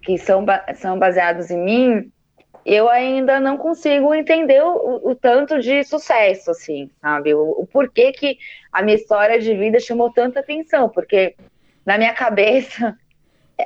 que 0.03 0.19
são, 0.19 0.45
são 0.75 0.99
baseados 0.99 1.51
em 1.51 1.59
mim, 1.59 2.13
eu 2.65 2.89
ainda 2.89 3.41
não 3.41 3.57
consigo 3.57 4.15
entender 4.15 4.63
o, 4.63 5.11
o 5.11 5.15
tanto 5.15 5.61
de 5.61 5.83
sucesso, 5.85 6.51
assim, 6.51 6.91
sabe? 7.01 7.35
O, 7.35 7.63
o, 7.63 7.67
porquê 7.67 8.13
que 8.13 8.39
a 8.71 8.83
minha 8.83 8.97
história 8.97 9.39
de 9.39 9.55
vida 9.55 9.81
chamou 9.81 10.13
tanta 10.13 10.41
atenção, 10.41 10.89
porque 10.89 11.35
na 11.85 11.97
minha 11.99 12.13
cabeça 12.13 12.97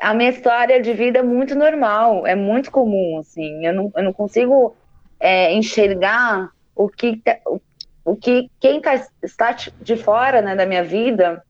a 0.01 0.15
minha 0.15 0.31
história 0.31 0.81
de 0.81 0.93
vida 0.93 1.19
é 1.19 1.23
muito 1.23 1.55
normal, 1.55 2.27
é 2.27 2.35
muito 2.35 2.71
comum, 2.71 3.19
assim, 3.19 3.67
eu 3.67 3.73
não, 3.73 3.93
eu 3.95 4.05
não 4.05 4.13
consigo 4.13 4.77
é, 5.19 5.53
enxergar 5.53 6.51
o 6.75 6.89
que, 6.89 7.17
tá, 7.19 7.39
o, 7.47 7.61
o 8.05 8.17
que 8.17 8.51
quem 8.61 8.81
tá, 8.81 8.95
está 9.23 9.57
de 9.81 9.97
fora 9.97 10.43
né, 10.43 10.55
da 10.55 10.67
minha 10.67 10.85
vida 10.85 11.43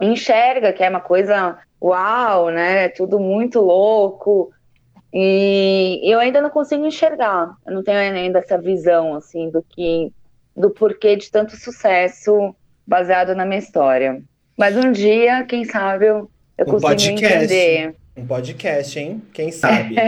enxerga 0.00 0.72
que 0.72 0.82
é 0.82 0.88
uma 0.88 1.00
coisa 1.00 1.58
uau, 1.80 2.50
né? 2.50 2.88
Tudo 2.88 3.18
muito 3.18 3.60
louco. 3.60 4.52
E 5.12 6.00
eu 6.02 6.18
ainda 6.18 6.40
não 6.40 6.50
consigo 6.50 6.86
enxergar. 6.86 7.54
Eu 7.66 7.74
não 7.74 7.82
tenho 7.82 7.98
ainda 7.98 8.38
essa 8.38 8.58
visão 8.58 9.14
assim 9.14 9.50
do 9.50 9.62
que 9.62 10.12
do 10.56 10.70
porquê 10.70 11.16
de 11.16 11.30
tanto 11.30 11.56
sucesso 11.56 12.54
baseado 12.86 13.34
na 13.34 13.44
minha 13.44 13.58
história. 13.58 14.22
Mas 14.58 14.76
um 14.76 14.92
dia, 14.92 15.44
quem 15.44 15.64
sabe, 15.64 16.06
eu, 16.06 16.30
eu 16.62 16.68
um 16.68 16.80
consigo 16.80 16.92
podcast. 16.92 17.26
entender. 17.26 17.96
Um 18.16 18.26
podcast, 18.26 18.98
hein? 18.98 19.22
Quem 19.32 19.50
sabe? 19.50 19.96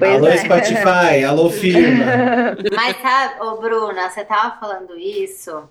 É, 0.00 0.14
alô, 0.14 0.26
é. 0.28 0.36
Spotify, 0.38 1.24
alô, 1.26 1.50
firma. 1.50 2.56
Mas 2.74 2.96
sabe, 3.00 3.42
ô 3.42 3.56
Bruna, 3.56 4.08
você 4.08 4.24
tava 4.24 4.58
falando 4.58 4.98
isso 4.98 5.68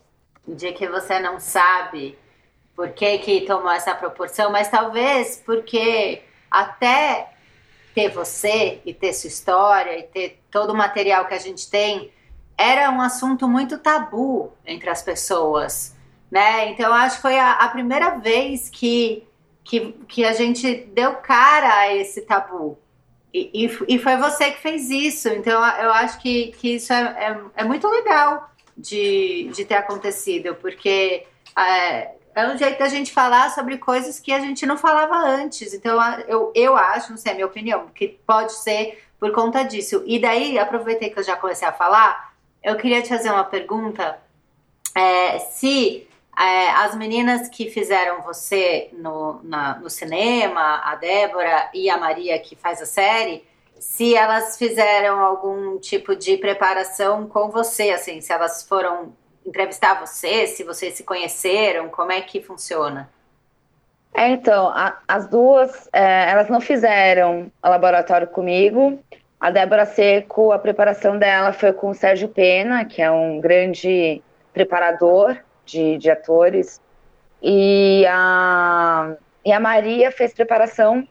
de 0.48 0.72
que 0.72 0.88
você 0.88 1.19
não 1.19 1.39
sabe 1.39 2.17
por 2.76 2.89
que, 2.89 3.17
que 3.17 3.41
tomou 3.41 3.72
essa 3.72 3.93
proporção, 3.93 4.52
mas 4.52 4.69
talvez 4.69 5.41
porque 5.45 6.22
até 6.50 7.30
ter 7.93 8.10
você 8.10 8.80
e 8.86 8.93
ter 8.93 9.12
sua 9.12 9.28
história 9.28 10.00
e 10.00 10.04
ter 10.04 10.41
todo 10.50 10.72
o 10.72 10.78
material 10.78 11.26
que 11.26 11.34
a 11.34 11.39
gente 11.39 11.69
tem 11.69 12.10
era 12.58 12.89
um 12.89 13.02
assunto 13.02 13.48
muito 13.48 13.78
tabu 13.78 14.54
entre 14.65 14.89
as 14.89 15.02
pessoas, 15.02 15.95
né? 16.32 16.69
Então 16.69 16.88
eu 16.88 16.93
acho 16.93 17.17
que 17.17 17.22
foi 17.22 17.38
a, 17.38 17.54
a 17.54 17.67
primeira 17.67 18.17
vez 18.17 18.69
que, 18.69 19.28
que, 19.63 19.93
que 20.08 20.26
a 20.26 20.34
gente 20.34 20.86
deu 20.93 21.15
cara 21.15 21.74
a 21.74 21.95
esse 21.95 22.22
tabu. 22.22 22.78
E, 23.34 23.65
e, 23.65 23.95
e, 23.95 24.00
foi 24.00 24.17
você 24.17 24.52
que 24.52 24.62
fez 24.62 24.89
isso. 24.89 25.30
Então 25.30 25.63
eu 25.78 25.91
acho 25.91 26.19
que, 26.19 26.48
que 26.54 26.76
isso 26.76 26.91
é, 26.91 27.02
é, 27.02 27.62
é 27.62 27.63
muito 27.63 27.88
legal 27.88 28.50
de, 28.76 29.50
de 29.54 29.65
ter 29.65 29.76
acontecido, 29.76 30.56
porque 30.56 31.26
é, 31.56 32.12
é 32.36 32.48
um 32.48 32.58
jeito 32.58 32.80
da 32.80 32.88
gente 32.88 33.12
falar 33.12 33.50
sobre 33.52 33.78
coisas 33.78 34.19
que 34.19 34.32
a 34.32 34.39
gente 34.39 34.65
não 34.65 34.78
falava 34.78 35.15
antes. 35.15 35.74
Então, 35.74 36.00
eu, 36.28 36.52
eu 36.56 36.76
acho, 36.76 37.12
não 37.12 37.17
sei, 37.17 37.32
a 37.32 37.36
minha 37.36 37.48
opinião, 37.48 37.88
que 37.93 38.08
pode 38.26 38.54
ser 38.54 39.04
por 39.19 39.32
conta 39.32 39.63
disso. 39.63 40.04
E 40.06 40.19
daí, 40.19 40.58
aproveitei 40.58 41.10
que 41.10 41.19
eu 41.19 41.24
já 41.24 41.36
comecei 41.36 41.67
a 41.67 41.74
falar, 41.74 42.34
eu 42.63 42.76
queria 42.78 43.02
te 43.02 43.10
fazer 43.10 43.30
uma 43.30 43.43
pergunta. 43.43 44.19
É, 44.95 45.39
se 45.39 46.08
é, 46.39 46.69
as 46.71 46.95
meninas 46.95 47.49
que 47.49 47.69
fizeram 47.69 48.21
você 48.21 48.89
no, 48.93 49.41
na, 49.43 49.78
no 49.78 49.89
cinema, 49.89 50.82
a 50.86 50.95
Débora 50.95 51.69
e 51.73 51.89
a 51.89 51.97
Maria 51.97 52.39
que 52.39 52.56
faz 52.56 52.82
a 52.82 52.86
série, 52.86 53.43
se 53.78 54.15
elas 54.15 54.58
fizeram 54.58 55.19
algum 55.19 55.78
tipo 55.80 56.15
de 56.15 56.38
preparação 56.38 57.28
com 57.28 57.49
você, 57.49 57.89
assim, 57.91 58.21
se 58.21 58.32
elas 58.32 58.63
foram 58.63 59.13
entrevistar 59.45 59.99
você, 59.99 60.47
se 60.47 60.63
vocês 60.63 60.93
se 60.93 61.04
conheceram, 61.04 61.89
como 61.89 62.12
é 62.13 62.21
que 62.21 62.41
funciona? 62.41 63.10
É, 64.13 64.30
então, 64.30 64.69
a, 64.69 64.97
as 65.08 65.28
duas, 65.28 65.89
é, 65.91 66.32
elas 66.32 66.49
não 66.49 66.62
fizeram 66.62 67.52
laboratório 67.62 68.28
comigo. 68.28 68.97
A 69.39 69.52
Débora 69.52 69.86
Seco, 69.86 70.52
a 70.52 70.60
preparação 70.60 71.17
dela 71.17 71.52
foi 71.52 71.73
com 71.73 71.89
o 71.89 71.93
Sérgio 71.93 72.30
Pena, 72.30 72.86
que 72.86 73.02
é 73.02 73.12
um 73.12 73.39
grande 73.39 74.21
preparador 74.54 75.38
de, 75.69 75.97
de 75.97 76.10
atores. 76.10 76.82
E 77.41 78.05
a, 78.08 79.15
e 79.45 79.51
a 79.51 79.60
Maria 79.60 80.12
fez 80.12 80.34
preparação 80.34 81.08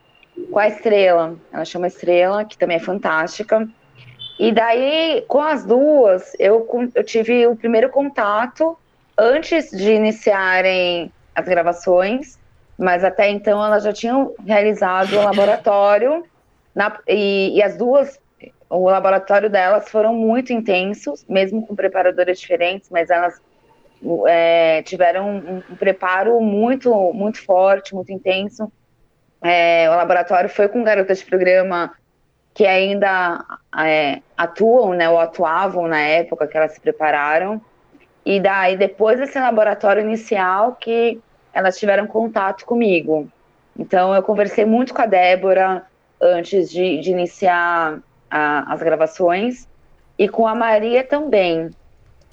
com 0.51 0.59
a 0.59 0.67
Estrela. 0.67 1.35
Ela 1.51 1.65
chama 1.65 1.87
Estrela, 1.87 2.45
que 2.45 2.57
também 2.57 2.77
é 2.77 2.79
fantástica. 2.79 3.67
E 4.39 4.51
daí, 4.51 5.23
com 5.27 5.41
as 5.41 5.65
duas, 5.65 6.33
eu, 6.39 6.65
eu 6.95 7.03
tive 7.03 7.45
o 7.45 7.55
primeiro 7.55 7.89
contato 7.89 8.77
antes 9.17 9.69
de 9.69 9.91
iniciarem 9.91 11.11
as 11.35 11.45
gravações, 11.45 12.39
mas 12.77 13.03
até 13.03 13.29
então 13.29 13.63
elas 13.63 13.83
já 13.83 13.91
tinham 13.91 14.33
realizado 14.45 15.13
o 15.13 15.23
laboratório, 15.23 16.23
na, 16.73 16.97
e, 17.05 17.57
e 17.57 17.61
as 17.61 17.75
duas, 17.75 18.17
o 18.69 18.89
laboratório 18.89 19.49
delas 19.49 19.89
foram 19.89 20.13
muito 20.13 20.53
intensos, 20.53 21.25
mesmo 21.27 21.67
com 21.67 21.75
preparadoras 21.75 22.39
diferentes, 22.39 22.89
mas 22.89 23.09
elas 23.09 23.41
é, 24.27 24.81
tiveram 24.83 25.29
um, 25.29 25.63
um, 25.69 25.75
preparo 25.75 26.39
muito, 26.39 27.13
muito 27.13 27.43
forte, 27.43 27.93
muito 27.93 28.11
intenso. 28.11 28.71
É, 29.41 29.89
o 29.89 29.95
laboratório 29.95 30.49
foi 30.49 30.67
com 30.67 30.83
garotas 30.83 31.19
de 31.19 31.25
programa 31.25 31.93
que 32.53 32.65
ainda 32.65 33.43
é, 33.77 34.21
atuam, 34.37 34.93
né, 34.93 35.09
ou 35.09 35.19
atuavam 35.19 35.87
na 35.87 36.01
época 36.01 36.47
que 36.47 36.57
elas 36.57 36.73
se 36.73 36.81
prepararam. 36.81 37.61
E 38.25 38.39
daí, 38.39 38.75
depois 38.75 39.17
desse 39.19 39.39
laboratório 39.39 40.01
inicial, 40.01 40.75
que 40.75 41.21
elas 41.53 41.77
tiveram 41.79 42.05
contato 42.05 42.65
comigo. 42.65 43.29
Então, 43.77 44.13
eu 44.13 44.21
conversei 44.21 44.65
muito 44.65 44.93
com 44.93 45.01
a 45.01 45.05
Débora 45.05 45.83
antes 46.21 46.69
de, 46.69 46.99
de 46.99 47.11
iniciar 47.11 47.99
a, 48.29 48.73
as 48.73 48.81
gravações 48.81 49.67
e 50.17 50.27
com 50.27 50.45
a 50.45 50.53
Maria 50.53 51.03
também. 51.03 51.69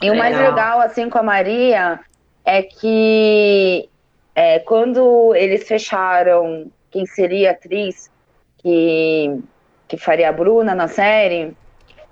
E 0.01 0.11
o 0.11 0.17
mais 0.17 0.37
legal, 0.37 0.81
assim, 0.81 1.09
com 1.09 1.19
a 1.19 1.23
Maria 1.23 2.01
é 2.45 2.63
que 2.63 3.89
é, 4.35 4.59
quando 4.61 5.35
eles 5.35 5.67
fecharam 5.67 6.71
quem 6.91 7.07
seria 7.07 7.51
a 7.51 7.53
atriz 7.53 8.11
que 8.59 9.41
que 9.89 9.97
faria 9.97 10.29
a 10.29 10.33
Bruna 10.33 10.75
na 10.75 10.89
série, 10.89 11.57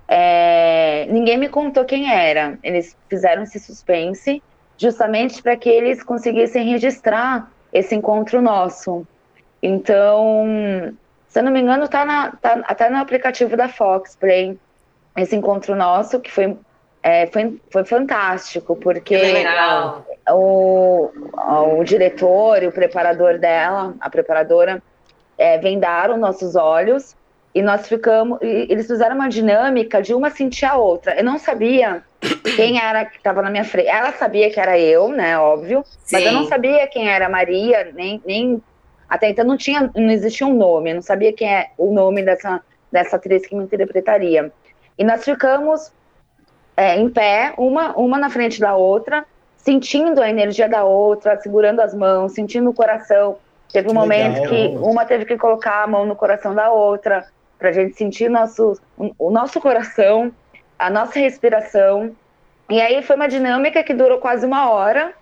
é, 0.07 1.07
ninguém 1.11 1.37
me 1.37 1.49
contou 1.49 1.85
quem 1.85 2.13
era. 2.13 2.59
Eles 2.63 2.97
fizeram 3.09 3.43
esse 3.43 3.59
suspense 3.59 4.43
justamente 4.77 5.43
para 5.43 5.57
que 5.57 5.69
eles 5.69 6.03
conseguissem 6.03 6.69
registrar 6.71 7.51
esse 7.73 7.95
encontro 7.95 8.41
nosso. 8.41 9.07
Então, 9.63 10.47
se 11.29 11.39
eu 11.41 11.43
não 11.43 11.53
me 11.53 11.61
engano, 11.61 11.89
tá, 11.89 12.05
na, 12.05 12.33
tá 12.33 12.63
até 12.65 12.91
no 12.91 12.99
aplicativo 12.99 13.57
da 13.57 13.69
Fox 13.69 14.15
Play 14.15 14.59
esse 15.17 15.35
encontro 15.35 15.75
nosso, 15.75 16.21
que 16.21 16.31
foi, 16.31 16.57
é, 17.05 17.27
foi, 17.27 17.61
foi 17.71 17.85
fantástico, 17.85 18.75
porque 18.77 19.45
o, 20.31 21.11
o 21.79 21.85
diretor 21.85 22.63
e 22.63 22.67
o 22.67 22.73
preparador 22.73 23.39
dela, 23.39 23.95
a 24.01 24.09
preparadora, 24.09 24.83
é, 25.37 25.59
vendaram 25.59 26.17
nossos 26.17 26.57
olhos 26.57 27.15
e 27.55 27.61
nós 27.61 27.87
ficamos. 27.87 28.39
E 28.41 28.69
eles 28.71 28.87
fizeram 28.87 29.17
uma 29.17 29.29
dinâmica 29.29 30.01
de 30.01 30.15
uma 30.15 30.31
sentir 30.31 30.65
a 30.65 30.77
outra. 30.77 31.15
Eu 31.15 31.25
não 31.25 31.39
sabia 31.39 32.03
quem 32.57 32.81
era 32.81 33.05
que 33.05 33.19
estava 33.19 33.43
na 33.43 33.51
minha 33.51 33.65
frente. 33.65 33.87
Ela 33.89 34.13
sabia 34.13 34.51
que 34.51 34.59
era 34.59 34.79
eu, 34.79 35.09
né? 35.09 35.39
Óbvio. 35.39 35.85
Sim. 35.85 36.17
Mas 36.17 36.25
eu 36.25 36.33
não 36.33 36.47
sabia 36.47 36.87
quem 36.87 37.11
era 37.11 37.27
a 37.27 37.29
Maria, 37.29 37.93
nem, 37.93 38.23
nem. 38.25 38.63
Até 39.07 39.29
então 39.29 39.45
não 39.45 39.59
tinha, 39.59 39.91
não 39.95 40.11
existia 40.11 40.47
um 40.47 40.55
nome. 40.55 40.93
Eu 40.93 40.95
não 40.95 41.03
sabia 41.03 41.35
quem 41.35 41.53
é 41.55 41.71
o 41.77 41.93
nome 41.93 42.23
dessa, 42.23 42.63
dessa 42.91 43.17
atriz 43.17 43.47
que 43.47 43.55
me 43.55 43.65
interpretaria. 43.65 44.51
E 44.97 45.05
nós 45.05 45.23
ficamos 45.23 45.93
é, 46.77 46.97
em 46.97 47.09
pé, 47.09 47.55
uma, 47.57 47.97
uma 47.97 48.19
na 48.19 48.31
frente 48.31 48.61
da 48.61 48.75
outra, 48.75 49.25
sentindo 49.57 50.21
a 50.21 50.29
energia 50.29 50.69
da 50.69 50.85
outra, 50.85 51.39
segurando 51.41 51.81
as 51.81 51.95
mãos, 51.95 52.33
sentindo 52.33 52.71
o 52.71 52.75
coração. 52.75 53.37
Teve 53.73 53.89
um 53.89 53.91
que 53.91 53.97
momento 53.97 54.41
legal. 54.43 54.49
que 54.49 54.77
uma 54.79 55.05
teve 55.05 55.25
que 55.25 55.37
colocar 55.37 55.83
a 55.83 55.87
mão 55.87 56.05
no 56.07 56.15
coração 56.15 56.55
da 56.55 56.71
outra 56.71 57.27
para 57.59 57.71
a 57.71 57.73
gente 57.73 57.97
sentir 57.97 58.29
nosso, 58.29 58.79
o 59.19 59.31
nosso 59.31 59.61
coração, 59.61 60.33
a 60.79 60.91
nossa 60.91 61.19
respiração. 61.19 62.15
E 62.69 62.81
aí 62.81 63.03
foi 63.03 63.17
uma 63.17 63.29
dinâmica 63.29 63.83
que 63.83 63.95
durou 63.95 64.19
quase 64.19 64.45
uma 64.45 64.71
hora 64.71 65.13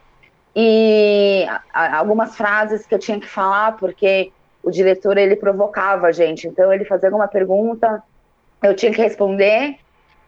e 0.55 1.47
algumas 1.73 2.37
frases 2.37 2.87
que 2.87 2.95
eu 2.95 2.99
tinha 2.99 3.19
que 3.19 3.29
falar 3.29 3.77
porque 3.77 4.33
o 4.63 4.71
diretor 4.71 5.17
ele 5.19 5.37
provocava 5.37 6.09
a 6.09 6.13
gente. 6.13 6.47
Então 6.47 6.73
ele 6.73 6.85
fazia 6.85 7.09
alguma 7.09 7.29
pergunta, 7.29 8.03
eu 8.63 8.75
tinha 8.75 8.93
que 8.93 9.01
responder 9.01 9.79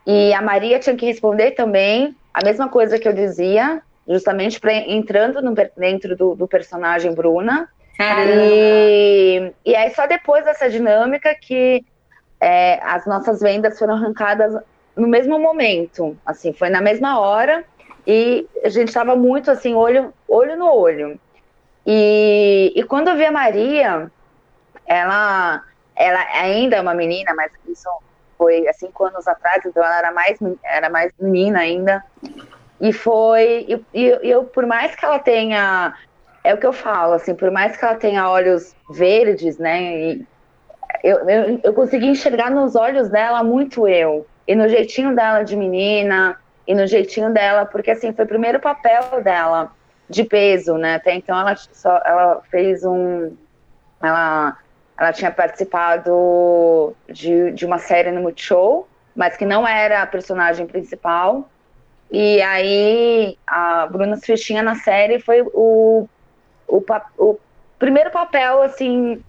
e 0.06 0.34
a 0.34 0.42
Maria 0.42 0.78
tinha 0.78 0.96
que 0.96 1.06
responder 1.06 1.52
também 1.52 2.14
a 2.32 2.44
mesma 2.44 2.68
coisa 2.68 2.98
que 2.98 3.08
eu 3.08 3.12
dizia, 3.12 3.80
justamente 4.08 4.60
pra, 4.60 4.74
entrando 4.74 5.40
no, 5.40 5.54
dentro 5.76 6.16
do, 6.16 6.34
do 6.34 6.46
personagem 6.46 7.14
Bruna. 7.14 7.68
E, 8.52 9.52
e 9.64 9.76
aí 9.76 9.94
só 9.94 10.06
depois 10.06 10.44
dessa 10.44 10.68
dinâmica 10.68 11.34
que 11.34 11.84
é, 12.40 12.80
as 12.82 13.06
nossas 13.06 13.40
vendas 13.40 13.78
foram 13.78 13.94
arrancadas 13.94 14.60
no 14.96 15.08
mesmo 15.08 15.38
momento, 15.38 16.16
assim, 16.26 16.52
foi 16.52 16.68
na 16.68 16.80
mesma 16.80 17.18
hora 17.18 17.64
e 18.06 18.46
a 18.62 18.68
gente 18.68 18.88
estava 18.88 19.16
muito 19.16 19.50
assim, 19.50 19.74
olho, 19.74 20.12
olho 20.28 20.56
no 20.56 20.70
olho. 20.72 21.18
E, 21.86 22.72
e 22.76 22.82
quando 22.84 23.08
eu 23.08 23.16
vi 23.16 23.24
a 23.24 23.32
Maria, 23.32 24.10
ela, 24.86 25.62
ela 25.96 26.20
ainda 26.34 26.76
é 26.76 26.80
uma 26.80 26.94
menina, 26.94 27.32
mas 27.34 27.50
isso 27.68 27.88
foi 28.36 28.66
há 28.68 28.72
cinco 28.72 29.04
anos 29.04 29.26
atrás, 29.26 29.64
então 29.64 29.82
ela 29.82 29.98
era 29.98 30.12
mais, 30.12 30.38
era 30.64 30.90
mais 30.90 31.12
menina 31.18 31.60
ainda. 31.60 32.04
E 32.80 32.92
foi. 32.92 33.66
E, 33.68 34.08
e 34.22 34.30
eu, 34.30 34.44
por 34.44 34.66
mais 34.66 34.94
que 34.94 35.04
ela 35.04 35.18
tenha. 35.18 35.94
É 36.42 36.52
o 36.52 36.58
que 36.58 36.66
eu 36.66 36.74
falo, 36.74 37.14
assim, 37.14 37.34
por 37.34 37.50
mais 37.50 37.74
que 37.74 37.84
ela 37.84 37.94
tenha 37.94 38.28
olhos 38.28 38.76
verdes, 38.90 39.56
né? 39.56 40.18
Eu, 41.02 41.28
eu, 41.28 41.60
eu 41.62 41.72
consegui 41.72 42.06
enxergar 42.06 42.50
nos 42.50 42.76
olhos 42.76 43.08
dela 43.08 43.42
muito 43.42 43.88
eu. 43.88 44.26
E 44.46 44.54
no 44.54 44.68
jeitinho 44.68 45.14
dela 45.14 45.42
de 45.42 45.56
menina, 45.56 46.38
e 46.66 46.74
no 46.74 46.86
jeitinho 46.86 47.32
dela, 47.32 47.64
porque 47.64 47.90
assim, 47.90 48.12
foi 48.12 48.24
o 48.24 48.28
primeiro 48.28 48.60
papel 48.60 49.22
dela 49.22 49.72
de 50.08 50.24
peso, 50.24 50.76
né? 50.76 50.96
Até 50.96 51.14
então 51.14 51.38
ela 51.38 51.56
só 51.56 52.00
ela 52.04 52.42
fez 52.50 52.84
um. 52.84 53.34
Ela, 54.02 54.56
ela 54.98 55.12
tinha 55.12 55.30
participado 55.30 56.94
de, 57.08 57.52
de 57.52 57.66
uma 57.66 57.78
série 57.78 58.10
no 58.10 58.20
Multishow, 58.20 58.88
mas 59.14 59.36
que 59.36 59.44
não 59.44 59.66
era 59.66 60.02
a 60.02 60.06
personagem 60.06 60.66
principal. 60.66 61.48
E 62.10 62.40
aí 62.42 63.36
a 63.46 63.86
Bruna 63.86 64.16
Surfistinha 64.16 64.62
na 64.62 64.76
série 64.76 65.18
foi 65.18 65.42
o, 65.42 66.08
o, 66.68 66.84
o 67.18 67.38
primeiro 67.78 68.10
papel, 68.10 68.62
assim, 68.62 69.22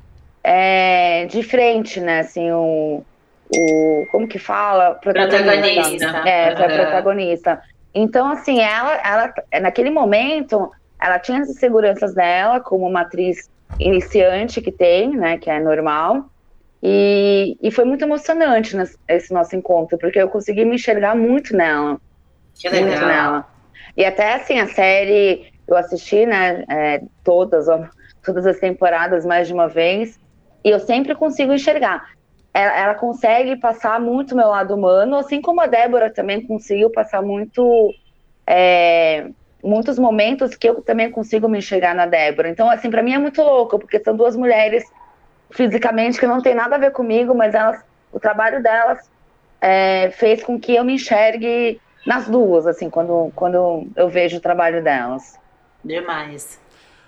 é, 0.43 1.25
de 1.25 1.41
frente, 1.41 1.99
né? 1.99 2.19
Assim, 2.19 2.51
o, 2.51 3.04
o 3.49 4.08
como 4.12 4.28
que 4.28 4.38
fala? 4.38 4.95
Protagonista. 4.95 5.43
protagonista. 5.43 6.30
É, 6.30 6.56
foi 6.56 6.65
a 6.65 6.69
protagonista. 6.69 7.62
Então, 7.93 8.30
assim, 8.30 8.60
ela, 8.60 8.93
ela, 9.04 9.34
naquele 9.62 9.89
momento, 9.89 10.71
ela 11.01 11.17
tinha 11.17 11.41
as 11.41 11.49
inseguranças 11.49 12.13
dela, 12.13 12.60
como 12.60 12.86
uma 12.88 13.01
atriz 13.01 13.49
iniciante 13.80 14.62
que 14.62 14.71
tem, 14.71 15.15
né? 15.15 15.38
Que 15.38 15.49
é 15.49 15.60
normal. 15.60 16.25
E, 16.82 17.58
e 17.62 17.71
foi 17.71 17.84
muito 17.84 18.04
emocionante 18.04 18.75
esse 19.08 19.34
nosso 19.34 19.56
encontro, 19.56 19.97
porque 19.97 20.19
eu 20.19 20.30
consegui 20.30 20.65
me 20.65 20.75
enxergar 20.75 21.15
muito 21.15 21.56
nela. 21.56 21.99
Que 22.54 22.69
legal. 22.69 22.88
Muito 22.88 23.06
nela. 23.06 23.45
E 23.97 24.06
até 24.06 24.34
assim, 24.34 24.60
a 24.60 24.67
série, 24.67 25.51
eu 25.67 25.75
assisti, 25.75 26.25
né, 26.25 26.63
é, 26.69 27.01
todas, 27.23 27.65
todas 28.23 28.45
as 28.45 28.60
temporadas 28.60 29.25
mais 29.25 29.47
de 29.47 29.54
uma 29.54 29.67
vez, 29.67 30.19
e 30.63 30.69
eu 30.69 30.80
sempre 30.80 31.15
consigo 31.15 31.54
enxergar. 31.54 32.06
Ela, 32.54 32.78
ela 32.78 32.95
consegue 32.95 33.58
passar 33.58 33.99
muito 33.99 34.36
meu 34.36 34.47
lado 34.47 34.75
humano, 34.75 35.17
assim 35.17 35.41
como 35.41 35.62
a 35.62 35.67
Débora 35.67 36.13
também 36.13 36.45
conseguiu 36.45 36.89
passar 36.91 37.21
muito. 37.21 37.91
É, 38.47 39.28
muitos 39.65 39.97
momentos 39.97 40.56
que 40.56 40.69
eu 40.69 40.82
também 40.82 41.10
consigo 41.10 41.49
me 41.49 41.58
enxergar 41.58 41.95
na 41.95 42.06
Débora. 42.06 42.49
Então, 42.49 42.69
assim, 42.69 42.89
para 42.89 43.01
mim 43.01 43.13
é 43.13 43.17
muito 43.17 43.41
louco, 43.41 43.80
porque 43.80 43.99
são 43.99 44.15
duas 44.15 44.36
mulheres 44.36 44.84
fisicamente 45.51 46.19
que 46.19 46.28
não 46.28 46.41
tem 46.41 46.54
nada 46.54 46.75
a 46.75 46.80
ver 46.80 46.91
comigo, 46.91 47.34
mas 47.34 47.56
elas, 47.56 47.84
o 48.12 48.19
trabalho 48.19 48.62
delas 48.62 49.10
é, 49.60 50.12
fez 50.12 50.43
com 50.43 50.60
que 50.60 50.75
eu 50.75 50.84
me 50.84 50.93
enxergue 50.93 51.82
nas 52.06 52.28
duas, 52.28 52.67
assim, 52.67 52.89
quando, 52.89 53.32
quando 53.36 53.88
eu 53.95 54.08
vejo 54.08 54.38
o 54.38 54.41
trabalho 54.41 54.84
delas. 54.84 55.39
Demais. 55.84 56.60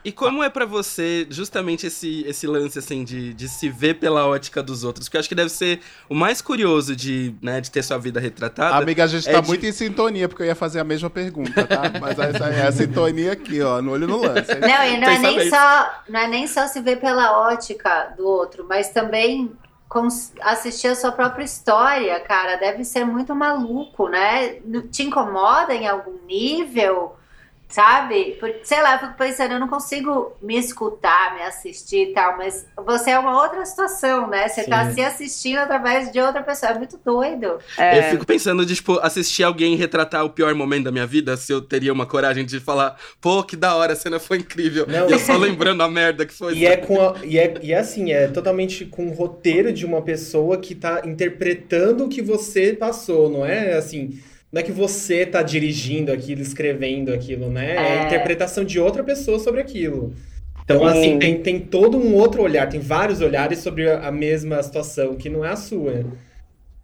E 0.08 0.12
como 0.14 0.42
é 0.42 0.50
para 0.50 0.66
você 0.66 1.28
justamente 1.30 1.86
esse, 1.86 2.24
esse 2.26 2.48
lance, 2.48 2.80
assim, 2.80 3.04
de, 3.04 3.34
de 3.34 3.50
se 3.50 3.68
ver 3.68 3.96
pela 3.96 4.26
ótica 4.26 4.64
dos 4.64 4.86
outros? 4.86 5.10
Porque 5.10 5.18
eu 5.18 5.20
acho 5.20 5.28
que 5.28 5.36
deve 5.36 5.50
ser 5.50 5.82
o 6.08 6.16
mais 6.16 6.42
curioso 6.42 6.96
de, 6.96 7.36
né, 7.42 7.60
de 7.60 7.70
ter 7.70 7.84
sua 7.84 7.98
vida 7.98 8.18
retratada. 8.18 8.78
Amiga, 8.78 9.04
a 9.04 9.08
gente 9.08 9.28
é 9.28 9.34
tá 9.34 9.42
de... 9.42 9.48
muito 9.50 9.66
em 9.66 9.72
sintonia, 9.74 10.30
porque 10.30 10.44
eu 10.44 10.48
ia 10.48 10.56
fazer 10.56 10.80
a 10.80 10.84
mesma 10.86 11.10
pergunta, 11.10 11.68
tá? 11.68 11.92
Mas 12.00 12.18
essa 12.18 12.46
é 12.46 12.66
a 12.66 12.72
sintonia 12.72 13.34
aqui, 13.34 13.62
ó, 13.62 13.82
no 13.82 13.92
olho 13.92 14.08
no 14.08 14.22
lance. 14.22 14.56
Não, 14.56 14.86
e 14.86 14.98
não 14.98 15.10
é, 15.10 15.20
nem 15.20 15.50
só, 15.50 16.02
não 16.08 16.20
é 16.22 16.28
nem 16.30 16.48
só 16.48 16.68
se 16.68 16.80
ver 16.80 17.02
pela 17.02 17.42
ótica 17.46 18.14
do 18.16 18.26
outro, 18.26 18.66
mas 18.66 18.88
também 18.92 19.52
assistir 20.40 20.88
a 20.88 20.96
sua 20.96 21.12
própria 21.12 21.44
história, 21.44 22.18
cara, 22.22 22.56
deve 22.56 22.86
ser 22.86 23.04
muito 23.04 23.36
maluco, 23.36 24.08
né? 24.08 24.62
Te 24.90 25.04
incomoda 25.04 25.74
em 25.74 25.86
algum 25.86 26.18
nível? 26.26 27.18
Sabe? 27.70 28.38
Porque, 28.40 28.62
sei 28.64 28.82
lá, 28.82 28.94
eu 28.96 29.00
fico 29.00 29.18
pensando, 29.18 29.52
eu 29.52 29.60
não 29.60 29.68
consigo 29.68 30.34
me 30.42 30.58
escutar, 30.58 31.36
me 31.36 31.42
assistir 31.42 32.10
e 32.10 32.14
tal, 32.14 32.38
mas 32.38 32.66
você 32.78 33.12
é 33.12 33.20
uma 33.20 33.42
outra 33.42 33.66
situação, 33.66 34.28
né? 34.30 34.48
Você 34.48 34.64
tá 34.64 34.86
Sim. 34.86 34.90
tá 34.90 34.92
se 34.94 35.02
assistindo 35.02 35.58
através 35.58 36.12
de 36.12 36.20
outra 36.20 36.42
pessoa. 36.42 36.72
É 36.72 36.78
muito 36.78 36.98
doido. 37.04 37.60
É... 37.78 38.00
Eu 38.00 38.04
fico 38.12 38.26
pensando 38.26 38.66
de, 38.66 38.76
tipo, 38.76 38.98
assistir 39.00 39.44
alguém 39.44 39.76
retratar 39.76 40.24
o 40.24 40.30
pior 40.30 40.56
momento 40.56 40.86
da 40.86 40.92
minha 40.92 41.06
vida, 41.06 41.36
se 41.36 41.52
eu 41.52 41.62
teria 41.62 41.92
uma 41.92 42.06
coragem 42.06 42.46
de 42.46 42.60
falar, 42.60 42.98
pô, 43.20 43.44
que 43.44 43.58
da 43.58 43.76
hora, 43.76 43.94
a 43.94 43.96
cena 43.98 44.18
foi 44.18 44.38
incrível. 44.38 44.86
Não. 44.88 45.10
E 45.10 45.12
eu 45.12 45.20
só 45.20 45.36
lembrando 45.36 45.84
a 45.84 45.90
merda 45.90 46.26
que 46.26 46.34
foi. 46.34 46.54
E 46.56 46.66
é, 46.66 46.78
com 46.78 47.02
a, 47.02 47.16
e, 47.24 47.38
é, 47.38 47.54
e 47.62 47.74
é 47.74 47.80
assim, 47.80 48.14
é 48.14 48.28
totalmente 48.28 48.86
com 48.86 49.08
o 49.08 49.14
roteiro 49.14 49.74
de 49.74 49.86
uma 49.86 50.02
pessoa 50.02 50.58
que 50.58 50.74
tá 50.74 51.02
interpretando 51.04 52.06
o 52.06 52.10
que 52.10 52.22
você 52.22 52.74
passou, 52.74 53.30
não 53.30 53.46
é 53.46 53.74
assim 53.74 54.20
não 54.58 54.62
é 54.62 54.64
que 54.64 54.72
você 54.72 55.24
tá 55.24 55.44
dirigindo 55.44 56.12
aquilo, 56.12 56.42
escrevendo 56.42 57.14
aquilo, 57.14 57.48
né? 57.48 57.76
É, 57.76 57.76
é 57.76 58.00
a 58.00 58.06
interpretação 58.06 58.64
de 58.64 58.80
outra 58.80 59.04
pessoa 59.04 59.38
sobre 59.38 59.62
aquilo. 59.62 60.16
Então, 60.64 60.84
assim, 60.84 61.20
tem, 61.20 61.42
tem 61.42 61.60
todo 61.60 61.96
um 61.98 62.16
outro 62.16 62.42
olhar, 62.42 62.68
tem 62.68 62.80
vários 62.80 63.22
olhares 63.22 63.60
sobre 63.60 63.90
a 63.90 64.12
mesma 64.12 64.62
situação, 64.64 65.16
que 65.16 65.30
não 65.30 65.46
é 65.46 65.50
a 65.50 65.56
sua. 65.56 66.04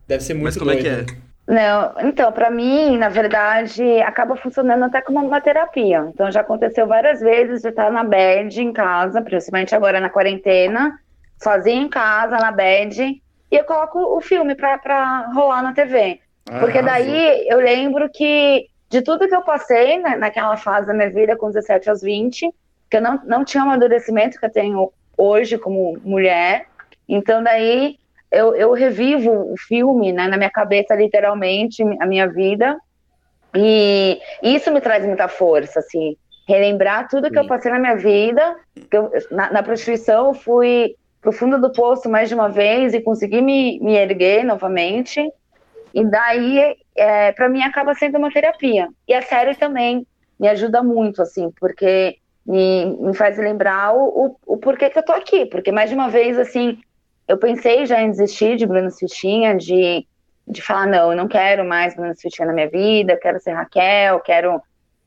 Deve 0.08 0.24
ser 0.24 0.36
muito 0.36 0.46
Mas 0.46 0.58
como 0.58 0.72
doido. 0.72 0.88
é 0.88 1.04
que 1.04 1.12
é? 1.12 1.16
Não, 1.46 1.96
então, 2.08 2.32
para 2.32 2.50
mim, 2.52 2.96
na 2.98 3.10
verdade, 3.10 3.84
acaba 4.02 4.36
funcionando 4.38 4.84
até 4.84 5.02
como 5.02 5.20
uma 5.20 5.42
terapia. 5.42 6.06
Então, 6.14 6.32
já 6.32 6.42
aconteceu 6.42 6.86
várias 6.86 7.20
vezes 7.22 7.64
de 7.64 7.70
estar 7.70 7.92
na 7.92 8.04
bed 8.04 8.62
em 8.62 8.72
casa, 8.72 9.20
principalmente 9.22 9.76
agora 9.76 10.00
na 10.00 10.10
quarentena, 10.10 10.98
sozinha 11.42 11.82
em 11.82 11.90
casa, 11.90 12.38
na 12.38 12.52
bed, 12.52 13.20
e 13.52 13.56
eu 13.56 13.64
coloco 13.66 14.00
o 14.16 14.22
filme 14.22 14.56
para 14.56 15.32
rolar 15.34 15.64
na 15.64 15.74
TV. 15.74 16.23
Porque 16.46 16.82
daí 16.82 17.48
eu 17.48 17.60
lembro 17.60 18.10
que 18.10 18.68
de 18.90 19.02
tudo 19.02 19.28
que 19.28 19.36
eu 19.36 19.42
passei 19.42 19.98
né, 20.00 20.16
naquela 20.16 20.56
fase 20.58 20.88
da 20.88 20.94
minha 20.94 21.10
vida, 21.10 21.36
com 21.36 21.48
17 21.48 21.90
aos 21.90 22.02
20, 22.02 22.54
que 22.90 22.98
eu 22.98 23.02
não, 23.02 23.20
não 23.26 23.46
tinha 23.46 23.64
o 23.64 23.68
amadurecimento 23.68 24.40
que 24.40 24.46
eu 24.46 24.52
tenho 24.52 24.92
hoje 25.18 25.58
como 25.58 25.98
mulher. 26.04 26.68
Então 27.08 27.42
daí 27.42 27.98
eu, 28.32 28.56
eu 28.56 28.74
revivo 28.74 29.32
o 29.32 29.56
filme 29.58 30.12
né, 30.12 30.28
na 30.28 30.38
minha 30.38 30.50
cabeça, 30.50 30.96
literalmente, 30.96 31.84
a 32.00 32.06
minha 32.06 32.28
vida. 32.28 32.78
E 33.56 34.20
isso 34.42 34.72
me 34.72 34.82
traz 34.82 35.06
muita 35.06 35.28
força, 35.28 35.80
assim. 35.80 36.18
Relembrar 36.48 37.08
tudo 37.08 37.30
que 37.30 37.36
Sim. 37.36 37.44
eu 37.44 37.48
passei 37.48 37.72
na 37.72 37.80
minha 37.80 37.96
vida. 37.96 38.56
Eu, 38.92 39.12
na, 39.32 39.52
na 39.52 39.64
prostituição 39.64 40.28
eu 40.28 40.34
fui 40.34 40.96
pro 41.22 41.32
fundo 41.32 41.62
do 41.62 41.72
poço 41.72 42.10
mais 42.10 42.28
de 42.28 42.36
uma 42.36 42.50
vez 42.50 42.94
e 42.94 43.02
consegui 43.02 43.42
me, 43.42 43.80
me 43.80 43.96
erguer 43.96 44.44
novamente. 44.44 45.22
E 45.94 46.04
daí, 46.04 46.76
é, 46.96 47.32
para 47.34 47.48
mim, 47.48 47.62
acaba 47.62 47.94
sendo 47.94 48.18
uma 48.18 48.32
terapia. 48.32 48.90
E 49.08 49.14
a 49.14 49.22
série 49.22 49.56
também 49.56 50.08
me 50.40 50.48
ajuda 50.48 50.82
muito, 50.82 51.22
assim, 51.22 51.52
porque 51.60 52.18
me, 52.46 52.86
me 53.00 53.14
faz 53.14 53.38
lembrar 53.38 53.94
o, 53.94 54.26
o, 54.26 54.54
o, 54.54 54.58
porquê 54.58 54.90
que 54.90 54.98
eu 54.98 55.06
tô 55.06 55.12
aqui. 55.12 55.46
Porque 55.46 55.72
mais 55.72 55.90
de 55.90 55.96
uma 55.96 56.10
vez, 56.10 56.40
assim, 56.40 56.82
eu 57.28 57.38
pensei 57.38 57.86
já 57.86 58.02
em 58.02 58.10
desistir 58.10 58.58
de 58.58 58.66
Bruna 58.66 58.90
Sutinha, 58.90 59.56
de, 59.56 60.08
de 60.48 60.62
falar, 60.64 60.88
não, 60.88 61.12
eu 61.12 61.18
não 61.18 61.28
quero 61.28 61.64
mais 61.64 61.96
Bruna 61.96 62.16
Sutinha 62.16 62.48
na 62.48 62.54
minha 62.54 62.70
vida, 62.70 63.14
eu 63.14 63.20
quero 63.20 63.40
ser 63.40 63.52
Raquel, 63.52 64.20
quero 64.22 64.62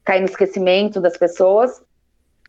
cair 0.04 0.20
no 0.20 0.26
esquecimento 0.26 1.00
das 1.00 1.16
pessoas. 1.16 1.82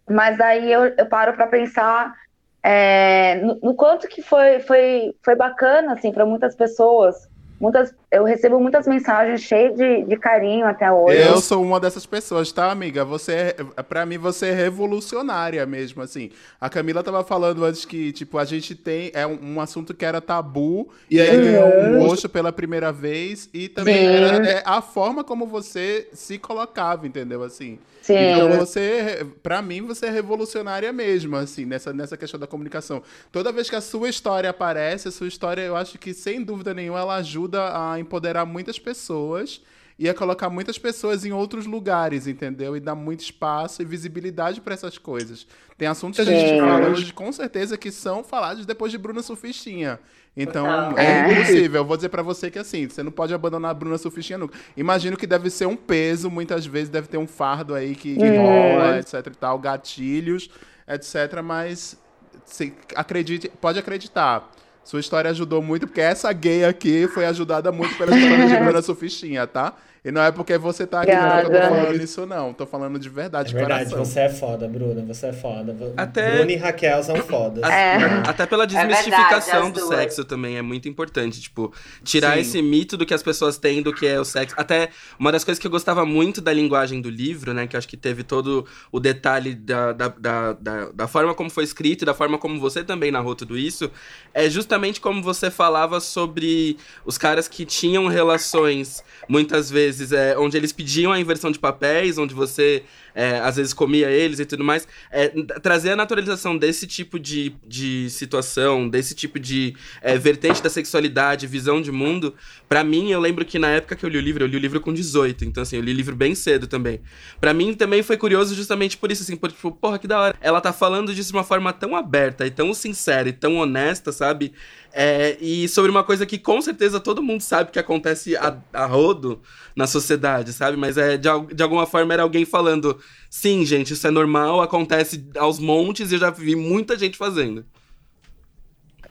Mas 0.07 0.37
daí 0.37 0.71
eu, 0.71 0.85
eu 0.95 1.07
paro 1.07 1.33
para 1.33 1.47
pensar 1.47 2.13
é, 2.61 3.35
no, 3.41 3.59
no, 3.63 3.73
quanto 3.73 4.07
que 4.07 4.21
foi, 4.21 4.59
foi, 4.59 5.15
foi 5.23 5.35
bacana, 5.35 5.93
assim, 5.93 6.11
para 6.11 6.25
muitas 6.25 6.55
pessoas 6.55 7.27
muitas, 7.59 7.93
eu 8.09 8.23
recebo 8.23 8.57
muitas 8.57 8.87
mensagens 8.87 9.41
cheias 9.41 9.75
de, 9.75 10.03
de 10.05 10.15
carinho 10.15 10.65
até 10.65 10.89
hoje. 10.89 11.19
Eu 11.19 11.41
sou 11.41 11.61
uma 11.61 11.77
dessas 11.77 12.05
pessoas, 12.05 12.51
tá, 12.53 12.71
amiga? 12.71 13.03
Você, 13.03 13.53
é, 13.75 13.83
para 13.83 14.05
mim, 14.05 14.17
você 14.17 14.47
é 14.47 14.53
revolucionária 14.53 15.65
mesmo, 15.65 16.01
assim. 16.01 16.29
A 16.59 16.69
Camila 16.69 17.03
tava 17.03 17.21
falando 17.25 17.65
antes 17.65 17.83
que, 17.83 18.13
tipo, 18.13 18.37
a 18.37 18.45
gente 18.45 18.75
tem 18.75 19.11
é 19.13 19.27
um, 19.27 19.55
um 19.55 19.61
assunto 19.61 19.93
que 19.93 20.05
era 20.05 20.21
tabu 20.21 20.87
e 21.11 21.19
aí 21.19 21.35
ganhou 21.37 21.67
um 21.67 22.07
rosto 22.07 22.29
pela 22.29 22.53
primeira 22.53 22.93
vez 22.93 23.49
e 23.53 23.67
também 23.67 24.05
era, 24.05 24.47
é, 24.47 24.63
a 24.65 24.81
forma 24.81 25.21
como 25.21 25.45
você 25.45 26.07
se 26.13 26.37
colocava, 26.37 27.05
entendeu? 27.05 27.43
Assim. 27.43 27.77
Sim. 28.07 28.15
Então 28.15 28.53
você, 28.53 29.27
para 29.43 29.61
mim, 29.61 29.81
você 29.81 30.05
é 30.05 30.09
revolucionária 30.09 30.93
mesmo, 30.93 31.35
assim, 31.35 31.65
nessa, 31.65 31.91
nessa 31.91 32.15
questão 32.15 32.39
da 32.39 32.47
comunicação. 32.47 33.03
Toda 33.33 33.51
vez 33.51 33.69
que 33.69 33.75
a 33.75 33.81
sua 33.81 34.07
história 34.07 34.49
aparece, 34.49 35.09
a 35.09 35.11
sua 35.11 35.27
história, 35.27 35.61
eu 35.61 35.75
acho 35.75 35.99
que 35.99 36.13
sem 36.13 36.41
dúvida 36.41 36.73
nenhuma 36.73 36.99
ela 36.99 37.15
ajuda 37.15 37.63
a 37.63 37.96
empoderar 37.99 38.45
muitas 38.45 38.77
pessoas. 38.79 39.61
ia 39.99 40.13
colocar 40.13 40.47
muitas 40.47 40.77
pessoas 40.77 41.25
em 41.25 41.31
outros 41.31 41.65
lugares, 41.65 42.27
entendeu? 42.27 42.77
E 42.77 42.79
dar 42.79 42.93
muito 42.93 43.21
espaço 43.21 43.81
e 43.81 43.85
visibilidade 43.85 44.61
para 44.61 44.75
essas 44.75 44.95
coisas. 44.99 45.47
Tem 45.75 45.87
assuntos 45.87 46.17
que 46.17 46.21
a 46.21 46.25
gente 46.35 46.49
Sim. 46.51 46.55
fala 46.55 46.87
hoje, 46.87 47.11
com 47.11 47.31
certeza, 47.31 47.75
que 47.79 47.89
são 47.91 48.23
falados 48.23 48.63
depois 48.63 48.91
de 48.91 48.97
Bruna 48.99 49.23
Surfistinha. 49.23 49.99
Então, 50.35 50.93
é, 50.95 51.03
É. 51.03 51.31
impossível. 51.33 51.81
Eu 51.81 51.85
vou 51.85 51.95
dizer 51.97 52.09
pra 52.09 52.21
você 52.21 52.51
que 52.51 52.59
assim, 52.59 52.87
você 52.87 53.01
não 53.01 53.11
pode 53.11 53.33
abandonar 53.33 53.71
a 53.71 53.73
Bruna 53.73 53.97
Surfistinha 53.97 54.37
nunca. 54.37 54.55
Imagino 54.77 55.17
que 55.17 55.25
deve 55.25 55.49
ser 55.49 55.65
um 55.65 55.75
peso, 55.75 56.29
muitas 56.29 56.63
vezes 56.67 56.89
deve 56.89 57.07
ter 57.07 57.17
um 57.17 57.25
fardo 57.25 57.73
aí 57.73 57.95
que, 57.95 58.15
que 58.15 58.29
Hum. 58.29 58.35
rola, 58.39 58.99
etc 58.99 59.13
e 59.25 59.29
tal, 59.31 59.57
gatilhos, 59.57 60.47
etc, 60.87 61.41
mas 61.43 61.97
se 62.45 62.71
acredite, 62.95 63.49
pode 63.59 63.79
acreditar. 63.79 64.47
Sua 64.87 65.01
história 65.01 65.29
ajudou 65.31 65.61
muito, 65.61 65.85
porque 65.85 65.99
essa 65.99 66.31
gay 66.31 66.63
aqui 66.63 67.09
foi 67.09 67.25
ajudada 67.25 67.73
muito 67.73 67.93
pela 67.97 68.17
história 68.17 68.47
de 68.47 68.55
Bruna 68.55 68.79
Surfistinha, 68.81 69.45
tá? 69.45 69.73
E 70.05 70.11
não 70.11 70.21
é 70.21 70.31
porque 70.31 70.57
você 70.57 70.85
tá 70.87 71.01
aqui 71.01 71.11
não, 71.13 71.29
que 71.41 71.45
eu 71.47 71.51
tô 71.51 71.67
falando 71.67 72.03
isso, 72.03 72.25
não. 72.25 72.53
Tô 72.53 72.65
falando 72.65 72.99
de 72.99 73.09
verdade, 73.09 73.49
É 73.49 73.51
de 73.51 73.55
verdade, 73.57 73.89
coração. 73.89 74.05
você 74.05 74.19
é 74.21 74.29
foda, 74.29 74.67
Bruna. 74.67 75.01
Você 75.05 75.27
é 75.27 75.33
foda. 75.33 75.75
Até- 75.97 76.37
Bruna 76.37 76.51
e 76.51 76.55
Raquel 76.55 77.03
são 77.03 77.15
fodas. 77.17 77.63
É. 77.69 77.95
Até 78.27 78.45
pela 78.45 78.65
verdade, 78.65 78.87
desmistificação 78.87 79.67
as 79.67 79.73
do 79.73 79.79
duas. 79.81 79.99
sexo 79.99 80.23
também 80.23 80.57
é 80.57 80.61
muito 80.61 80.87
importante. 80.87 81.41
Tipo, 81.41 81.73
tirar 82.03 82.35
Sim. 82.35 82.39
esse 82.41 82.61
mito 82.61 82.95
do 82.95 83.05
que 83.05 83.13
as 83.13 83.23
pessoas 83.23 83.57
têm 83.57 83.81
do 83.81 83.93
que 83.93 84.05
é 84.07 84.19
o 84.19 84.25
sexo. 84.25 84.55
Até 84.57 84.89
uma 85.19 85.31
das 85.31 85.43
coisas 85.43 85.59
que 85.59 85.67
eu 85.67 85.71
gostava 85.71 86.05
muito 86.05 86.39
da 86.41 86.53
linguagem 86.53 87.01
do 87.01 87.09
livro, 87.09 87.53
né? 87.53 87.67
Que 87.67 87.75
eu 87.75 87.77
acho 87.77 87.87
que 87.87 87.97
teve 87.97 88.23
todo 88.23 88.65
o 88.91 88.99
detalhe 88.99 89.55
da, 89.55 89.91
da, 89.93 90.07
da, 90.09 90.53
da, 90.53 90.85
da 90.91 91.07
forma 91.07 91.33
como 91.33 91.49
foi 91.49 91.63
escrito 91.63 92.03
e 92.03 92.05
da 92.05 92.13
forma 92.13 92.37
como 92.37 92.59
você 92.59 92.83
também 92.83 93.11
narrou 93.11 93.35
tudo 93.35 93.57
isso. 93.57 93.91
É 94.33 94.49
justamente 94.49 95.01
como 95.01 95.21
você 95.21 95.49
falava 95.49 95.99
sobre 95.99 96.77
os 97.05 97.17
caras 97.17 97.47
que 97.47 97.65
tinham 97.65 98.07
relações, 98.07 99.03
muitas 99.27 99.69
vezes, 99.69 99.86
é, 100.11 100.37
onde 100.37 100.57
eles 100.57 100.71
pediam 100.71 101.11
a 101.11 101.19
inversão 101.19 101.51
de 101.51 101.59
papéis, 101.59 102.17
onde 102.17 102.33
você 102.33 102.83
é, 103.17 103.39
às 103.39 103.55
vezes 103.55 103.73
comia 103.73 104.11
eles 104.11 104.39
e 104.39 104.45
tudo 104.45 104.63
mais. 104.63 104.87
É, 105.09 105.29
trazer 105.59 105.89
a 105.89 105.95
naturalização 105.95 106.55
desse 106.55 106.85
tipo 106.85 107.17
de, 107.17 107.51
de 107.65 108.11
situação, 108.11 108.87
desse 108.87 109.15
tipo 109.15 109.39
de 109.39 109.75
é, 110.03 110.15
vertente 110.19 110.61
da 110.61 110.69
sexualidade, 110.69 111.47
visão 111.47 111.81
de 111.81 111.91
mundo, 111.91 112.35
pra 112.69 112.83
mim, 112.83 113.09
eu 113.09 113.19
lembro 113.19 113.43
que 113.43 113.57
na 113.57 113.69
época 113.69 113.95
que 113.95 114.05
eu 114.05 114.09
li 114.09 114.19
o 114.19 114.21
livro, 114.21 114.43
eu 114.43 114.47
li 114.47 114.55
o 114.55 114.59
livro 114.59 114.79
com 114.79 114.93
18, 114.93 115.45
então 115.45 115.63
assim, 115.63 115.77
eu 115.77 115.81
li 115.81 115.91
o 115.91 115.95
livro 115.95 116.15
bem 116.15 116.35
cedo 116.35 116.67
também. 116.67 117.01
Pra 117.41 117.55
mim 117.55 117.73
também 117.73 118.03
foi 118.03 118.17
curioso 118.17 118.53
justamente 118.53 118.95
por 118.95 119.11
isso, 119.11 119.23
assim, 119.23 119.35
por 119.35 119.51
tipo, 119.51 119.71
porra, 119.71 119.97
que 119.97 120.07
da 120.07 120.21
hora. 120.21 120.35
Ela 120.39 120.61
tá 120.61 120.71
falando 120.71 121.11
disso 121.11 121.31
de 121.31 121.37
uma 121.37 121.43
forma 121.43 121.73
tão 121.73 121.95
aberta 121.95 122.45
e 122.45 122.51
tão 122.51 122.71
sincera 122.71 123.27
e 123.27 123.33
tão 123.33 123.55
honesta, 123.57 124.11
sabe? 124.11 124.53
É, 124.93 125.37
e 125.41 125.67
sobre 125.67 125.91
uma 125.91 126.03
coisa 126.03 126.25
que 126.25 126.37
com 126.37 126.61
certeza 126.61 126.99
todo 126.99 127.21
mundo 127.21 127.41
sabe 127.41 127.71
que 127.71 127.79
acontece 127.79 128.35
a, 128.35 128.57
a 128.73 128.85
rodo 128.85 129.41
na 129.75 129.85
sociedade, 129.85 130.53
sabe? 130.53 130.75
Mas 130.75 130.97
é 130.97 131.17
de, 131.17 131.29
de 131.53 131.61
alguma 131.61 131.85
forma 131.85 132.13
era 132.13 132.23
alguém 132.23 132.45
falando: 132.45 132.99
sim, 133.29 133.65
gente, 133.65 133.93
isso 133.93 134.07
é 134.07 134.11
normal, 134.11 134.61
acontece 134.61 135.29
aos 135.37 135.59
montes 135.59 136.11
e 136.11 136.15
eu 136.15 136.19
já 136.19 136.29
vi 136.29 136.55
muita 136.55 136.97
gente 136.97 137.17
fazendo. 137.17 137.65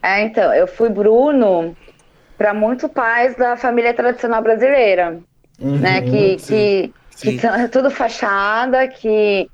É, 0.01 0.21
então, 0.21 0.53
eu 0.53 0.67
fui 0.67 0.89
Bruno 0.89 1.75
para 2.37 2.53
muitos 2.53 2.89
pais 2.91 3.35
da 3.35 3.57
família 3.57 3.93
tradicional 3.93 4.41
brasileira, 4.41 5.19
né? 5.59 6.01
Que, 6.01 6.35
que, 6.37 6.93
que 7.17 7.31
Sim. 7.31 7.39
são 7.39 7.55
é 7.55 7.67
tudo 7.67 7.89
fachada, 7.89 8.87
que 8.87 9.49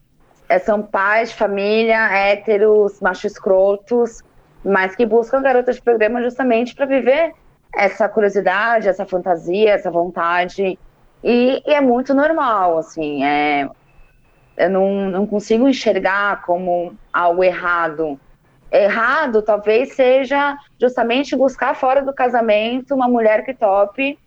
é, 0.49 0.59
são 0.59 0.81
pais 0.83 1.29
de 1.29 1.35
família, 1.35 2.11
héteros, 2.11 2.99
machos 2.99 3.31
escrotos, 3.31 4.21
mas 4.63 4.95
que 4.95 5.05
buscam 5.05 5.41
garotas 5.41 5.75
de 5.75 5.81
programa 5.81 6.21
justamente 6.21 6.75
para 6.75 6.85
viver 6.85 7.33
essa 7.75 8.07
curiosidade, 8.07 8.87
essa 8.87 9.05
fantasia, 9.05 9.71
essa 9.71 9.89
vontade. 9.89 10.77
E, 11.23 11.63
e 11.65 11.73
é 11.73 11.81
muito 11.81 12.13
normal, 12.13 12.77
assim, 12.77 13.23
é, 13.23 13.67
eu 14.57 14.69
não, 14.69 15.09
não 15.09 15.27
consigo 15.27 15.67
enxergar 15.67 16.43
como 16.43 16.93
algo 17.11 17.43
errado. 17.43 18.19
Errado 18.71 19.41
talvez 19.41 19.93
seja 19.93 20.57
justamente 20.79 21.35
buscar 21.35 21.75
fora 21.75 22.01
do 22.01 22.13
casamento 22.13 22.95
uma 22.95 23.07
mulher 23.07 23.45
que 23.45 23.53
tope 23.53 24.17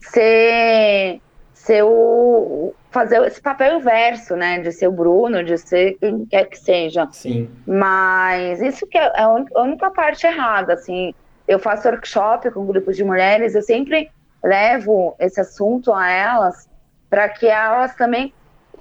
ser, 0.00 1.20
ser 1.52 1.82
o, 1.84 2.72
fazer 2.90 3.20
esse 3.26 3.40
papel 3.40 3.78
inverso, 3.78 4.36
né? 4.36 4.60
De 4.60 4.72
ser 4.72 4.88
o 4.88 4.92
Bruno, 4.92 5.42
de 5.42 5.58
ser 5.58 5.96
quem 5.98 6.24
quer 6.26 6.44
que 6.44 6.58
seja. 6.58 7.08
Sim. 7.12 7.50
Mas 7.66 8.60
isso 8.62 8.86
que 8.86 8.96
é 8.96 9.20
a 9.20 9.28
ún- 9.28 9.46
a 9.54 9.62
única 9.62 9.90
parte 9.90 10.26
errada, 10.26 10.74
assim. 10.74 11.12
Eu 11.48 11.58
faço 11.58 11.88
workshop 11.88 12.50
com 12.50 12.66
grupos 12.66 12.96
de 12.96 13.04
mulheres, 13.04 13.54
eu 13.54 13.62
sempre 13.62 14.10
levo 14.42 15.14
esse 15.18 15.40
assunto 15.40 15.92
a 15.92 16.08
elas 16.10 16.68
para 17.08 17.28
que 17.28 17.46
elas 17.46 17.94
também 17.94 18.32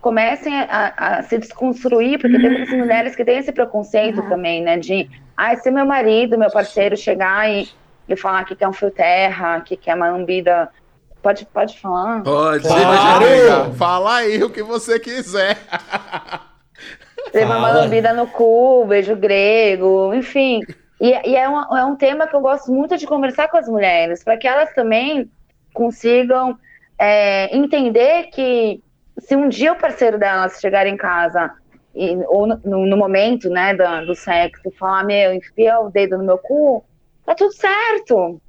comecem 0.05 0.53
a, 0.55 0.93
a 0.95 1.23
se 1.23 1.35
desconstruir, 1.39 2.19
porque 2.19 2.37
tem 2.37 2.51
muitas 2.51 2.77
mulheres 2.77 3.15
que 3.15 3.25
têm 3.25 3.39
esse 3.39 3.51
preconceito 3.51 4.21
também, 4.29 4.61
né? 4.61 4.77
De, 4.77 5.09
ah, 5.35 5.55
se 5.55 5.71
meu 5.71 5.83
marido, 5.83 6.37
meu 6.37 6.51
parceiro 6.51 6.95
chegar 6.95 7.49
e, 7.49 7.67
e 8.07 8.15
falar 8.15 8.45
que 8.45 8.55
quer 8.55 8.67
um 8.67 8.71
fio 8.71 8.91
terra, 8.91 9.61
que 9.61 9.75
quer 9.75 9.95
uma 9.95 10.11
lambida. 10.11 10.69
Pode, 11.23 11.47
pode 11.47 11.79
falar? 11.79 12.21
Pode, 12.21 12.67
Claro. 12.67 13.73
Fala 13.73 14.17
aí 14.17 14.43
o 14.43 14.49
que 14.51 14.61
você 14.61 14.99
quiser. 14.99 15.57
Levar 17.33 17.57
uma 17.57 17.71
lambida 17.71 18.13
no 18.13 18.27
cu, 18.27 18.85
beijo 18.85 19.15
grego, 19.15 20.13
enfim. 20.13 20.61
E, 21.01 21.31
e 21.31 21.35
é, 21.35 21.49
um, 21.49 21.75
é 21.75 21.83
um 21.83 21.95
tema 21.95 22.27
que 22.27 22.35
eu 22.35 22.41
gosto 22.41 22.71
muito 22.71 22.95
de 22.95 23.07
conversar 23.07 23.47
com 23.47 23.57
as 23.57 23.67
mulheres, 23.67 24.23
para 24.23 24.37
que 24.37 24.47
elas 24.47 24.71
também 24.75 25.31
consigam 25.73 26.55
é, 26.95 27.57
entender 27.57 28.25
que 28.25 28.84
se 29.19 29.35
um 29.35 29.47
dia 29.49 29.73
o 29.73 29.77
parceiro 29.77 30.17
delas 30.17 30.59
chegar 30.59 30.85
em 30.87 30.97
casa, 30.97 31.51
e, 31.95 32.15
ou 32.27 32.45
no, 32.47 32.85
no- 32.85 32.97
momento 32.97 33.49
né, 33.49 33.73
da- 33.73 34.01
do 34.03 34.13
sexo, 34.15 34.69
falar, 34.77 35.03
meu, 35.05 35.33
enfia 35.33 35.79
o 35.79 35.89
dedo 35.89 36.17
no 36.17 36.25
meu 36.25 36.37
cu, 36.37 36.83
tá 37.25 37.33
tudo 37.33 37.53
certo. 37.53 38.41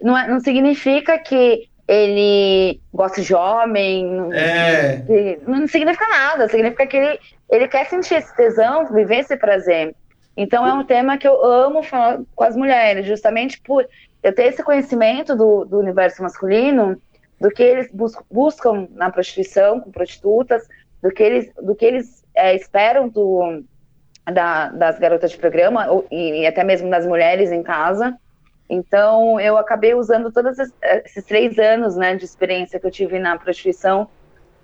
Não, 0.00 0.16
é- 0.16 0.28
não 0.28 0.38
significa 0.40 1.18
que 1.18 1.68
ele 1.88 2.80
gosta 2.94 3.20
de 3.20 3.34
homem, 3.34 4.06
não- 4.06 4.32
É. 4.32 5.02
que 5.06 5.40
não 5.46 5.66
significa 5.66 6.06
nada, 6.08 6.48
significa 6.48 6.86
que 6.86 6.96
ele, 6.96 7.18
ele 7.50 7.68
quer 7.68 7.86
sentir 7.86 8.14
esse 8.14 8.34
tesão, 8.36 8.86
viver 8.86 9.18
esse 9.20 9.36
prazer. 9.36 9.94
Então 10.36 10.66
é 10.66 10.72
um 10.72 10.84
tema 10.84 11.18
que 11.18 11.26
eu 11.28 11.44
amo 11.44 11.82
falar 11.82 12.20
com 12.34 12.44
as 12.44 12.56
mulheres, 12.56 13.04
justamente 13.04 13.60
por 13.60 13.84
eu 14.22 14.32
ter 14.34 14.44
esse 14.44 14.62
conhecimento 14.62 15.36
do, 15.36 15.64
do 15.64 15.78
universo 15.78 16.22
masculino, 16.22 16.96
do 17.42 17.50
que 17.50 17.60
eles 17.60 17.90
bus- 17.92 18.16
buscam 18.30 18.86
na 18.92 19.10
prostituição, 19.10 19.80
com 19.80 19.90
prostitutas, 19.90 20.62
do 21.02 21.10
que 21.10 21.20
eles, 21.24 21.52
do 21.60 21.74
que 21.74 21.84
eles 21.84 22.24
é, 22.36 22.54
esperam 22.54 23.08
do, 23.08 23.64
da- 24.32 24.68
das 24.68 24.96
garotas 25.00 25.32
de 25.32 25.38
programa, 25.38 25.90
ou- 25.90 26.06
e 26.08 26.46
até 26.46 26.62
mesmo 26.62 26.88
das 26.88 27.04
mulheres 27.04 27.50
em 27.50 27.60
casa. 27.64 28.16
Então, 28.70 29.40
eu 29.40 29.58
acabei 29.58 29.92
usando 29.92 30.30
todos 30.30 30.56
esses, 30.56 31.24
três 31.24 31.58
anos 31.58 31.96
né, 31.96 32.14
de 32.14 32.24
experiência 32.24 32.78
que 32.78 32.86
eu 32.86 32.92
tive 32.92 33.18
na 33.18 33.36
prostituição 33.36 34.08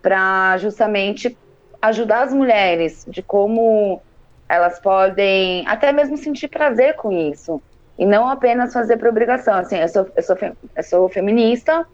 para 0.01 0.57
justamente 0.59 1.37
ajudar 1.83 2.23
as 2.23 2.33
mulheres 2.33 3.05
de 3.09 3.25
como 3.25 4.01
elas 4.49 4.79
podem 4.81 5.67
até 5.67 5.91
mesmo 5.91 6.17
sentir 6.17 6.47
prazer 6.47 6.95
com 6.95 7.11
isso 7.11 7.61
e 7.99 8.07
não 8.07 8.29
apenas 8.29 8.73
fazer 8.73 8.97
por 8.99 9.09
obrigação. 9.09 9.55
Assim, 9.55 9.79
eu 9.79 9.89
sou, 9.89 10.07
eu 10.17 10.23
sou, 10.23 10.37
eu 10.77 10.83
sou 10.85 11.09
feminista 11.09 11.85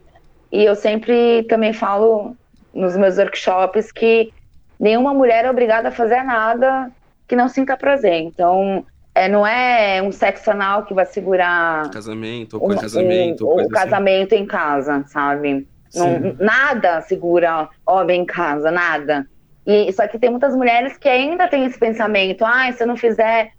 e 0.54 0.64
eu 0.64 0.76
sempre 0.76 1.42
também 1.48 1.72
falo 1.72 2.36
nos 2.72 2.96
meus 2.96 3.18
workshops 3.18 3.90
que 3.90 4.32
nenhuma 4.78 5.12
mulher 5.12 5.44
é 5.44 5.50
obrigada 5.50 5.88
a 5.88 5.90
fazer 5.90 6.22
nada 6.22 6.92
que 7.26 7.34
não 7.34 7.48
sinta 7.48 7.76
prazer. 7.76 8.20
Então, 8.20 8.86
é, 9.12 9.26
não 9.26 9.44
é 9.44 10.00
um 10.00 10.12
sexo 10.12 10.52
anal 10.52 10.84
que 10.84 10.94
vai 10.94 11.06
segurar 11.06 11.90
Casamento, 11.90 12.54
ou 12.54 12.60
coisa 12.68 12.82
casamento, 12.82 13.44
ou 13.44 13.50
o 13.50 13.54
coisa 13.56 13.68
assim. 13.74 13.84
casamento 13.90 14.32
em 14.34 14.46
casa, 14.46 15.02
sabe? 15.08 15.66
Não- 15.92 16.36
nada 16.38 17.00
segura 17.00 17.68
homem 17.84 18.20
em 18.22 18.24
casa, 18.24 18.70
nada. 18.70 19.26
E 19.66 19.92
só 19.92 20.06
que 20.06 20.20
tem 20.20 20.30
muitas 20.30 20.54
mulheres 20.54 20.96
que 20.96 21.08
ainda 21.08 21.48
têm 21.48 21.64
esse 21.64 21.78
pensamento: 21.78 22.44
ah, 22.44 22.70
se 22.70 22.80
eu 22.80 22.86
não 22.86 22.96
fizer 22.96 23.50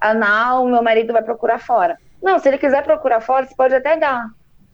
anal, 0.00 0.64
meu 0.66 0.84
marido 0.84 1.12
vai 1.12 1.22
procurar 1.22 1.58
fora. 1.58 1.98
Não, 2.22 2.38
se 2.38 2.46
ele 2.46 2.58
quiser 2.58 2.84
procurar 2.84 3.20
fora, 3.20 3.44
você 3.44 3.56
pode 3.56 3.74
até 3.74 3.96
dar. 3.96 4.28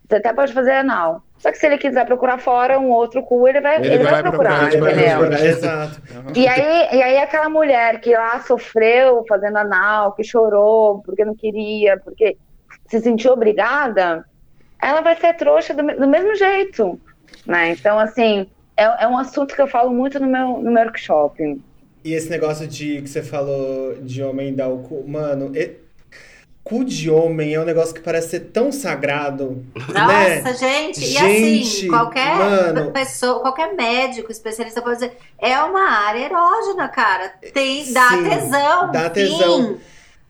Você 0.07 0.17
até 0.17 0.31
pode 0.31 0.53
fazer 0.53 0.73
anal. 0.73 1.23
Só 1.41 1.51
que 1.51 1.57
se 1.57 1.67
ele 1.67 1.79
quiser 1.79 2.05
procurar 2.05 2.37
fora 2.39 2.79
um 2.79 2.91
outro 2.91 3.23
cu, 3.23 3.49
ele 3.49 3.63
vai, 3.63 3.79
ele 3.79 4.05
vai, 4.05 4.23
procurar, 4.23 4.61
procurar, 4.61 4.73
ele 4.73 4.81
vai 4.81 4.93
entendeu? 4.93 5.19
procurar. 5.19 5.47
Exato. 5.47 6.03
E 6.37 6.47
aí, 6.47 6.99
e 6.99 7.03
aí 7.03 7.17
aquela 7.17 7.49
mulher 7.49 7.99
que 8.01 8.13
lá 8.13 8.41
sofreu 8.41 9.25
fazendo 9.27 9.57
anal, 9.57 10.13
que 10.13 10.23
chorou 10.23 11.01
porque 11.03 11.25
não 11.25 11.35
queria, 11.35 11.99
porque 11.99 12.37
se 12.89 13.01
sentiu 13.01 13.33
obrigada, 13.33 14.23
ela 14.83 15.01
vai 15.01 15.17
ser 15.17 15.33
trouxa 15.35 15.73
do, 15.73 15.83
do 15.83 16.07
mesmo 16.07 16.35
jeito, 16.37 17.01
né? 17.47 17.71
Então, 17.71 17.99
assim, 17.99 18.47
é, 18.77 19.05
é 19.05 19.09
um 19.09 19.17
assunto 19.17 19.55
que 19.55 19.63
eu 19.63 19.67
falo 19.67 19.91
muito 19.91 20.21
no 20.21 20.27
meu, 20.27 20.59
no 20.59 20.71
meu 20.71 20.85
workshop. 20.85 21.59
E 22.05 22.13
esse 22.13 22.29
negócio 22.29 22.67
de 22.67 23.01
que 23.01 23.09
você 23.09 23.23
falou 23.23 23.95
de 24.03 24.23
homem 24.23 24.55
dar 24.55 24.69
o 24.69 24.79
cu, 24.83 25.05
mano, 25.09 25.57
e- 25.57 25.77
cu 26.63 26.85
de 26.85 27.11
homem 27.11 27.55
é 27.55 27.61
um 27.61 27.65
negócio 27.65 27.95
que 27.95 28.01
parece 28.01 28.31
ser 28.31 28.41
tão 28.41 28.71
sagrado. 28.71 29.65
Nossa, 29.75 29.95
né? 29.95 30.55
gente, 30.59 31.01
e 31.03 31.07
Gente, 31.09 31.63
assim, 31.63 31.89
qualquer 31.89 32.37
mano. 32.37 32.91
pessoa, 32.93 33.41
qualquer 33.41 33.75
médico, 33.75 34.31
especialista 34.31 34.83
pode 34.83 34.97
dizer, 34.97 35.17
é 35.39 35.59
uma 35.61 35.91
área 35.91 36.27
erógena, 36.27 36.89
cara. 36.89 37.33
Tem, 37.53 37.93
dá 37.93 38.11
Sim, 38.11 38.29
tesão. 38.29 38.93
dá 38.93 39.11
tesão. 39.11 39.79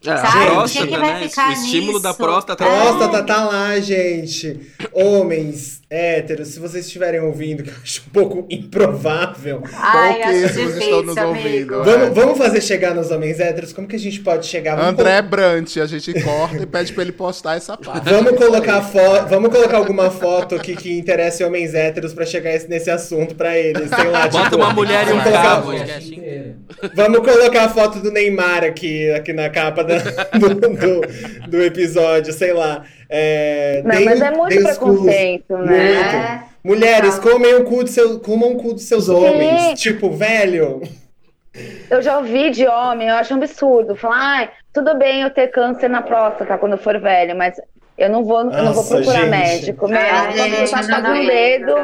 É, 0.05 0.13
a 0.13 0.17
Sabe? 0.17 0.47
próstata, 0.47 0.87
que 0.87 0.97
vai 0.97 1.21
né? 1.21 1.29
ficar 1.29 1.51
o 1.51 1.53
estímulo 1.53 1.93
nisso? 1.93 2.03
da 2.03 2.15
próstata. 2.15 2.65
Próstata 2.65 3.23
tá 3.23 3.45
lá, 3.45 3.79
gente. 3.81 4.73
Homens 4.95 5.80
héteros, 5.93 6.49
se 6.49 6.61
vocês 6.61 6.87
estiverem 6.87 7.19
ouvindo, 7.21 7.65
que 7.65 7.71
eu 7.71 7.75
acho 7.83 8.03
um 8.07 8.11
pouco 8.13 8.47
improvável. 8.49 9.61
Ai, 9.75 10.23
acho 10.23 10.33
Pouquíssimos 10.39 10.77
estão 10.77 11.03
nos 11.03 11.15
difícil, 11.17 11.29
ouvindo. 11.29 11.49
amigo. 11.49 11.75
É. 11.75 11.85
Vamos, 11.85 12.15
vamos 12.15 12.39
fazer 12.39 12.61
chegar 12.61 12.95
nos 12.95 13.11
homens 13.11 13.41
héteros? 13.41 13.73
Como 13.73 13.89
que 13.89 13.97
a 13.97 13.99
gente 13.99 14.21
pode 14.21 14.47
chegar? 14.47 14.77
Vamos 14.77 14.93
André 14.93 15.21
Brant, 15.21 15.77
a 15.79 15.87
gente 15.87 16.13
corta 16.23 16.63
e 16.63 16.67
pede 16.67 16.93
pra 16.93 17.03
ele 17.03 17.11
postar 17.13 17.57
essa 17.57 17.77
parte. 17.77 18.09
Vamos 18.09 18.33
colocar 18.39 18.83
foto, 18.83 19.29
vamos 19.29 19.51
colocar 19.51 19.79
alguma 19.79 20.11
foto 20.11 20.61
que, 20.61 20.77
que 20.77 20.97
interesse 20.97 21.43
homens 21.43 21.75
héteros 21.75 22.15
pra 22.15 22.25
chegar 22.25 22.55
esse- 22.55 22.69
nesse 22.69 22.89
assunto 22.89 23.35
pra 23.35 23.59
eles, 23.59 23.91
sei 23.91 24.09
lá, 24.11 24.29
Bota 24.29 24.45
tipo, 24.45 24.57
uma 24.57 24.73
mulher 24.73 25.09
e 25.09 25.13
um 25.13 25.19
cabo. 25.25 25.73
podcast 25.73 26.15
inteiro. 26.15 26.55
vamos 26.95 27.19
colocar 27.19 27.65
a 27.65 27.69
foto 27.69 27.99
do 27.99 28.13
Neymar 28.13 28.63
aqui, 28.63 29.11
aqui 29.11 29.33
na 29.33 29.51
capa 29.51 29.83
da- 29.83 29.99
do, 30.39 30.55
do, 30.55 31.49
do 31.49 31.63
episódio, 31.65 32.33
sei 32.33 32.53
lá. 32.53 32.85
É, 33.13 33.83
Não, 33.85 33.91
deem- 33.97 34.05
mas 34.05 34.21
é 34.21 34.31
muito 34.31 34.63
preconceito, 34.63 35.59
né? 35.59 35.80
Muito. 35.83 36.17
É. 36.17 36.43
Mulheres, 36.63 37.19
comem 37.19 37.55
o 37.55 37.65
cu 37.65 37.85
do 37.85 37.91
seu, 37.91 38.21
comam 38.21 38.53
o 38.53 38.57
cu 38.57 38.75
dos 38.75 38.85
seus 38.85 39.09
homens. 39.09 39.81
Tipo, 39.81 40.11
velho. 40.11 40.83
Eu 41.91 42.01
já 42.01 42.19
ouvi 42.19 42.51
de 42.51 42.67
homem, 42.67 43.09
eu 43.09 43.15
acho 43.17 43.35
um 43.35 43.39
absurdo. 43.39 43.97
Falar, 43.97 44.17
ai, 44.17 44.51
tudo 44.73 44.97
bem 44.97 45.23
eu 45.23 45.31
ter 45.31 45.49
câncer 45.49 45.89
na 45.89 46.03
próstata 46.03 46.57
quando 46.59 46.73
eu 46.73 46.79
for 46.79 46.99
velho, 47.01 47.37
mas 47.37 47.57
eu 47.99 48.09
não 48.09 48.25
vou, 48.25 48.41
eu 48.41 48.45
não 48.45 48.73
vou 48.73 48.83
Nossa, 48.83 48.95
procurar 48.95 49.21
gente. 49.21 49.31
médico. 49.31 49.89
Médico, 49.89 50.71
quando 50.71 50.89
não 50.89 50.97
com 50.97 51.03
dá. 51.03 51.13
um 51.13 51.27
dedo, 51.27 51.75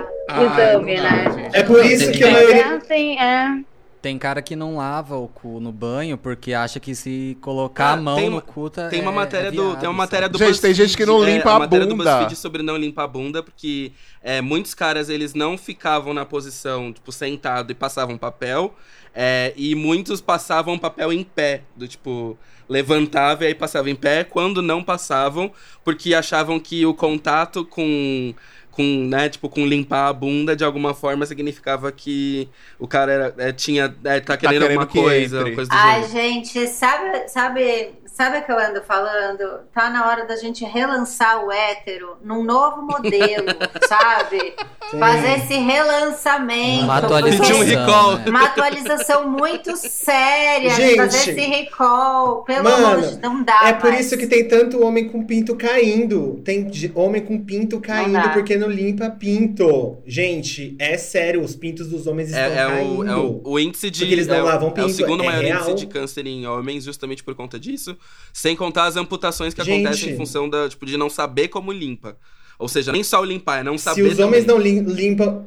exame, 0.40 0.96
não 0.96 1.02
né? 1.02 1.50
É 1.52 1.62
por 1.62 1.84
isso 1.84 2.12
que 2.12 2.24
a 2.24 2.28
É 2.28 2.62
assim, 2.76 3.18
é. 3.18 3.58
Tem 4.06 4.16
cara 4.16 4.40
que 4.40 4.54
não 4.54 4.76
lava 4.76 5.16
o 5.16 5.26
cu 5.26 5.58
no 5.58 5.72
banho 5.72 6.16
porque 6.16 6.52
acha 6.52 6.78
que 6.78 6.94
se 6.94 7.36
colocar 7.40 7.86
Ah, 7.86 7.92
a 7.94 7.96
mão 7.96 8.14
tem 8.14 8.30
no 8.30 8.40
cu 8.40 8.70
tá, 8.70 8.88
Tem 8.88 9.02
uma 9.02 9.10
é- 9.10 9.14
matéria 9.16 9.48
é 9.48 9.50
do, 9.50 9.74
tem 9.74 9.88
uma 9.88 9.96
matéria 9.96 10.28
do 10.28 10.38
Gente, 10.38 10.60
tem 10.60 10.72
gente 10.72 10.96
que 10.96 11.04
não 11.04 11.14
BuzzFeed, 11.14 11.38
limpa 11.38 11.48
é, 11.48 11.52
a 11.52 11.56
a 11.56 11.58
matéria 11.58 11.86
do 11.86 11.96
bunda. 11.96 12.04
BuzzFeed 12.18 12.36
sobre 12.36 12.62
não 12.62 12.76
limpar 12.76 13.02
a 13.02 13.08
bunda, 13.08 13.42
porque 13.42 13.90
é, 14.22 14.40
muitos 14.40 14.74
caras 14.74 15.08
eles 15.08 15.34
não 15.34 15.58
ficavam 15.58 16.14
na 16.14 16.24
posição, 16.24 16.92
tipo, 16.92 17.10
sentado 17.10 17.72
e 17.72 17.74
passavam 17.74 18.16
papel, 18.16 18.76
é, 19.12 19.52
e 19.56 19.74
muitos 19.74 20.20
passavam 20.20 20.78
papel 20.78 21.12
em 21.12 21.24
pé, 21.24 21.62
do 21.74 21.88
tipo, 21.88 22.38
levantava 22.68 23.42
e 23.42 23.48
aí 23.48 23.54
passava 23.56 23.90
em 23.90 23.96
pé, 23.96 24.22
quando 24.22 24.62
não 24.62 24.84
passavam, 24.84 25.50
porque 25.82 26.14
achavam 26.14 26.60
que 26.60 26.86
o 26.86 26.94
contato 26.94 27.64
com 27.64 28.32
com, 28.76 29.06
né, 29.08 29.28
tipo, 29.30 29.48
com 29.48 29.66
limpar 29.66 30.08
a 30.08 30.12
bunda 30.12 30.54
de 30.54 30.62
alguma 30.62 30.92
forma 30.92 31.24
significava 31.24 31.90
que 31.90 32.46
o 32.78 32.86
cara 32.86 33.10
era, 33.10 33.34
é, 33.38 33.52
tinha, 33.52 33.84
é, 34.04 34.20
tá 34.20 34.36
querendo, 34.36 34.60
querendo 34.60 34.80
alguma 34.80 34.86
que 34.86 34.98
coisa, 35.00 35.42
coisa 35.50 35.70
do 35.70 35.74
Ai, 35.74 36.02
gênero. 36.02 36.12
gente, 36.12 36.68
sabe, 36.68 37.28
sabe, 37.28 37.94
sabe 38.16 38.38
o 38.38 38.44
que 38.44 38.50
eu 38.50 38.58
ando 38.58 38.80
falando? 38.82 39.60
Tá 39.74 39.90
na 39.90 40.08
hora 40.08 40.24
da 40.24 40.36
gente 40.36 40.64
relançar 40.64 41.44
o 41.44 41.52
hétero 41.52 42.16
num 42.24 42.42
novo 42.42 42.82
modelo, 42.82 43.46
sabe? 43.86 44.54
Fazer 44.98 45.38
esse 45.38 45.54
relançamento. 45.54 46.84
Uma 46.84 47.00
porque- 47.00 47.12
um 47.14 47.16
atualização. 47.18 47.60
recall. 47.64 48.16
né? 48.18 48.24
Uma 48.28 48.44
atualização 48.44 49.28
muito 49.30 49.76
séria. 49.76 50.70
Gente, 50.70 50.96
fazer 50.96 51.30
esse 51.32 51.40
recall. 51.40 52.42
Pelo 52.44 52.64
mano, 52.64 52.86
amor 52.86 52.96
de 53.00 53.02
Deus, 53.08 53.18
não 53.20 53.42
dá 53.42 53.68
É 53.68 53.72
por 53.72 53.90
mais. 53.90 54.06
isso 54.06 54.16
que 54.16 54.26
tem 54.26 54.46
tanto 54.46 54.82
homem 54.84 55.08
com 55.08 55.24
pinto 55.24 55.56
caindo. 55.56 56.40
Tem 56.44 56.70
homem 56.94 57.20
com 57.22 57.38
pinto 57.44 57.80
caindo 57.80 58.30
porque 58.32 58.56
não 58.56 58.68
limpa 58.70 59.10
pinto. 59.10 59.98
Gente, 60.06 60.76
é 60.78 60.96
sério, 60.96 61.42
os 61.42 61.54
pintos 61.56 61.88
dos 61.88 62.06
homens 62.06 62.28
estão 62.28 62.42
É, 62.44 62.56
é 62.58 62.66
o, 62.66 62.70
caindo. 62.70 63.08
é 63.10 63.16
o, 63.16 63.40
o 63.44 63.58
índice 63.58 63.90
de. 63.90 64.00
Porque 64.00 64.14
eles 64.14 64.26
não 64.26 64.36
é, 64.36 64.42
lavam 64.42 64.68
É 64.68 64.70
o 64.70 64.74
pinto, 64.74 64.90
segundo 64.90 65.22
é 65.22 65.26
maior 65.26 65.42
real. 65.42 65.60
índice 65.62 65.74
de 65.74 65.86
câncer 65.86 66.26
em 66.26 66.46
homens, 66.46 66.84
justamente 66.84 67.22
por 67.24 67.34
conta 67.34 67.58
disso. 67.58 67.96
Sem 68.32 68.54
contar 68.54 68.84
as 68.84 68.96
amputações 68.96 69.54
que 69.54 69.62
Gente. 69.64 69.84
acontecem 69.86 70.12
em 70.12 70.16
função 70.16 70.48
da, 70.48 70.68
tipo, 70.68 70.84
de 70.84 70.96
não 70.96 71.08
saber 71.08 71.48
como 71.48 71.72
limpa. 71.72 72.16
Ou 72.58 72.68
seja, 72.68 72.92
nem 72.92 73.02
só 73.02 73.20
o 73.20 73.24
limpar, 73.24 73.60
é 73.60 73.62
não 73.62 73.76
Se 73.78 73.84
saber. 73.84 74.02
os 74.02 74.18
homens 74.18 74.44
também. 74.44 74.74
não 74.76 74.84
lim- 74.92 74.94
limpam. 74.94 75.46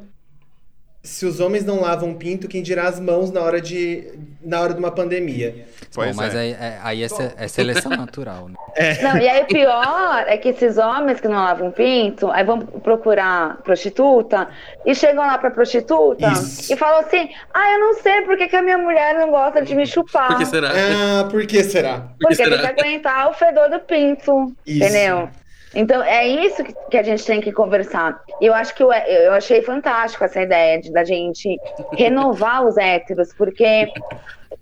Se 1.01 1.25
os 1.25 1.39
homens 1.39 1.63
não 1.63 1.79
lavam 1.79 2.13
pinto, 2.13 2.47
quem 2.47 2.61
dirá 2.61 2.83
as 2.87 2.99
mãos 2.99 3.31
na 3.31 3.39
hora 3.39 3.61
de. 3.61 4.05
na 4.43 4.59
hora 4.59 4.73
de 4.73 4.79
uma 4.79 4.91
pandemia. 4.91 5.65
Pois 5.95 6.13
Bom, 6.15 6.21
mas 6.21 6.35
é. 6.35 6.39
aí, 6.39 6.51
é, 6.51 6.79
aí 6.83 7.03
é, 7.03 7.07
se- 7.07 7.33
é 7.37 7.47
seleção 7.47 7.91
natural, 7.91 8.49
né? 8.49 8.55
Não, 9.01 9.17
e 9.17 9.27
aí 9.27 9.41
o 9.43 9.45
pior 9.47 10.25
é 10.27 10.37
que 10.37 10.49
esses 10.49 10.77
homens 10.77 11.19
que 11.21 11.27
não 11.27 11.37
lavam 11.37 11.71
pinto, 11.71 12.29
aí 12.29 12.43
vão 12.43 12.59
procurar 12.59 13.57
prostituta 13.63 14.49
e 14.85 14.93
chegam 14.93 15.25
lá 15.25 15.37
pra 15.37 15.49
prostituta 15.51 16.27
Isso. 16.33 16.71
e 16.71 16.75
falam 16.75 16.99
assim: 16.99 17.29
ah, 17.53 17.71
eu 17.73 17.79
não 17.79 17.93
sei 17.95 18.21
por 18.23 18.37
que, 18.37 18.53
a 18.55 18.61
minha 18.61 18.77
mulher 18.77 19.17
não 19.17 19.31
gosta 19.31 19.61
de 19.61 19.73
me 19.75 19.85
chupar. 19.87 20.27
Por 20.27 20.37
que 20.37 20.45
será? 20.45 20.69
Ah, 20.69 21.23
por 21.31 21.47
que 21.47 21.63
será? 21.63 21.99
Por 21.99 22.09
que 22.29 22.35
Porque 22.35 22.35
tem 22.43 22.45
será? 22.45 22.73
que 22.73 22.81
aguentar 22.81 23.29
o 23.29 23.33
fedor 23.33 23.69
do 23.69 23.79
pinto. 23.79 24.53
Isso. 24.65 24.83
Entendeu? 24.83 25.29
Então 25.75 26.01
é 26.03 26.27
isso 26.27 26.63
que, 26.63 26.73
que 26.89 26.97
a 26.97 27.03
gente 27.03 27.25
tem 27.25 27.39
que 27.41 27.51
conversar. 27.51 28.19
E 28.41 28.45
eu 28.45 28.53
acho 28.53 28.73
que 28.73 28.81
eu, 28.81 28.91
eu 28.91 29.33
achei 29.33 29.61
fantástico 29.61 30.23
essa 30.23 30.41
ideia 30.41 30.79
de, 30.81 30.91
da 30.91 31.03
gente 31.03 31.57
renovar 31.91 32.65
os 32.65 32.75
héteros, 32.77 33.33
porque 33.33 33.91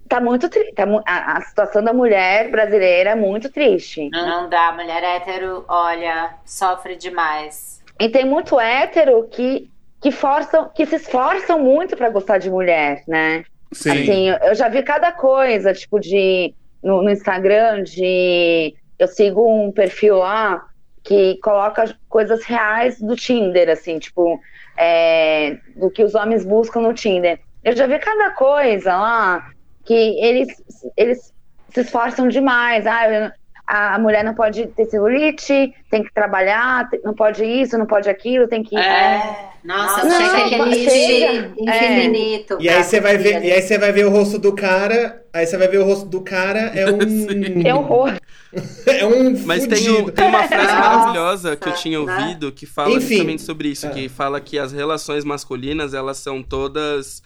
tá 0.10 0.20
muito 0.20 0.50
tri- 0.50 0.74
tá 0.74 0.86
mu- 0.86 1.04
a, 1.06 1.38
a 1.38 1.42
situação 1.42 1.84
da 1.84 1.94
mulher 1.94 2.52
brasileira 2.52 3.12
é 3.12 3.16
muito 3.16 3.50
triste. 3.52 4.10
Não, 4.12 4.28
não 4.28 4.50
dá, 4.50 4.72
mulher 4.74 5.04
hétero, 5.04 5.64
olha, 5.68 6.34
sofre 6.46 6.96
demais. 6.96 7.82
E 8.00 8.10
tem 8.10 8.26
muito 8.26 8.60
hétero 8.60 9.28
que, 9.32 9.70
que 10.02 10.12
forçam, 10.12 10.70
que 10.76 10.86
se 10.86 10.96
esforçam 10.98 11.60
muito 11.60 11.96
pra 11.96 12.10
gostar 12.10 12.38
de 12.38 12.50
mulher, 12.50 13.04
né? 13.08 13.44
Sim. 13.74 13.92
Assim, 13.92 14.30
eu 14.48 14.56
já 14.56 14.70
vi 14.70 14.84
cada 14.84 15.12
coisa, 15.12 15.74
tipo, 15.74 16.00
de 16.00 16.54
no, 16.84 17.02
no 17.02 17.10
Instagram, 17.10 17.84
de 17.84 18.76
eu 19.00 19.08
sigo 19.08 19.48
um 19.50 19.72
perfil 19.72 20.18
lá 20.18 20.64
que 21.08 21.40
coloca 21.42 21.96
coisas 22.10 22.44
reais 22.44 23.00
do 23.00 23.16
Tinder, 23.16 23.70
assim, 23.70 23.98
tipo, 23.98 24.40
é, 24.78 25.58
do 25.78 25.90
que 25.90 26.04
os 26.04 26.14
homens 26.16 26.44
buscam 26.46 26.82
no 26.82 26.94
Tinder. 26.94 27.40
Eu 27.64 27.76
já 27.76 27.88
vi 27.88 27.98
cada 27.98 28.32
coisa 28.32 28.96
lá 28.96 29.50
que 29.86 29.94
eles, 29.94 30.50
eles 30.98 31.34
se 31.74 31.82
esforçam 31.82 32.28
demais. 32.28 32.86
Ah, 32.86 33.10
eu- 33.10 33.32
a 33.66 33.98
mulher 34.00 34.24
não 34.24 34.34
pode 34.34 34.68
ter 34.68 34.86
celulite, 34.86 35.74
tem 35.90 36.04
que 36.04 36.14
trabalhar, 36.14 36.90
não 37.04 37.14
pode 37.14 37.44
isso, 37.44 37.78
não 37.78 37.86
pode 37.86 38.10
aquilo, 38.10 38.48
tem 38.48 38.64
que. 38.64 38.78
É, 38.78 39.22
nossa, 39.64 40.06
Não, 40.06 40.12
chega 40.12 40.46
aquele 40.46 40.90
chega. 40.90 41.54
infinito. 41.58 42.58
E 42.62 42.70
aí 42.70 42.84
você 42.84 43.00
vai 43.02 43.18
ver, 43.18 43.44
e 43.44 43.52
aí 43.52 43.62
você 43.62 43.78
vai 43.78 43.92
ver 43.92 44.06
o 44.06 44.10
rosto 44.10 44.40
do 44.40 44.56
cara, 44.56 45.22
aí 45.34 45.46
você 45.46 45.58
vai 45.58 45.68
ver 45.68 45.80
o 45.80 45.84
rosto 45.86 46.06
do 46.06 46.22
cara 46.22 46.60
é 46.60 46.86
um 46.92 47.68
É 47.68 47.74
horror. 47.74 48.18
é 48.88 49.06
um 49.06 49.38
Mas 49.46 49.68
tem, 49.68 49.90
um- 49.90 50.10
tem 50.10 50.26
uma 50.28 50.48
frase 50.48 50.74
Nossa, 50.74 50.80
maravilhosa 50.80 51.56
que 51.56 51.68
eu 51.70 51.74
tinha 51.76 52.04
né? 52.04 52.14
ouvido 52.20 52.52
que 52.52 52.66
fala 52.66 52.92
Enfim. 52.96 53.08
justamente 53.10 53.42
sobre 53.42 53.68
isso, 53.70 53.88
Ah. 53.88 53.90
que 53.90 54.08
fala 54.10 54.40
que 54.40 54.58
as 54.58 54.72
relações 54.72 55.24
masculinas, 55.26 55.94
elas 55.94 56.18
são 56.18 56.42
todas 56.42 57.22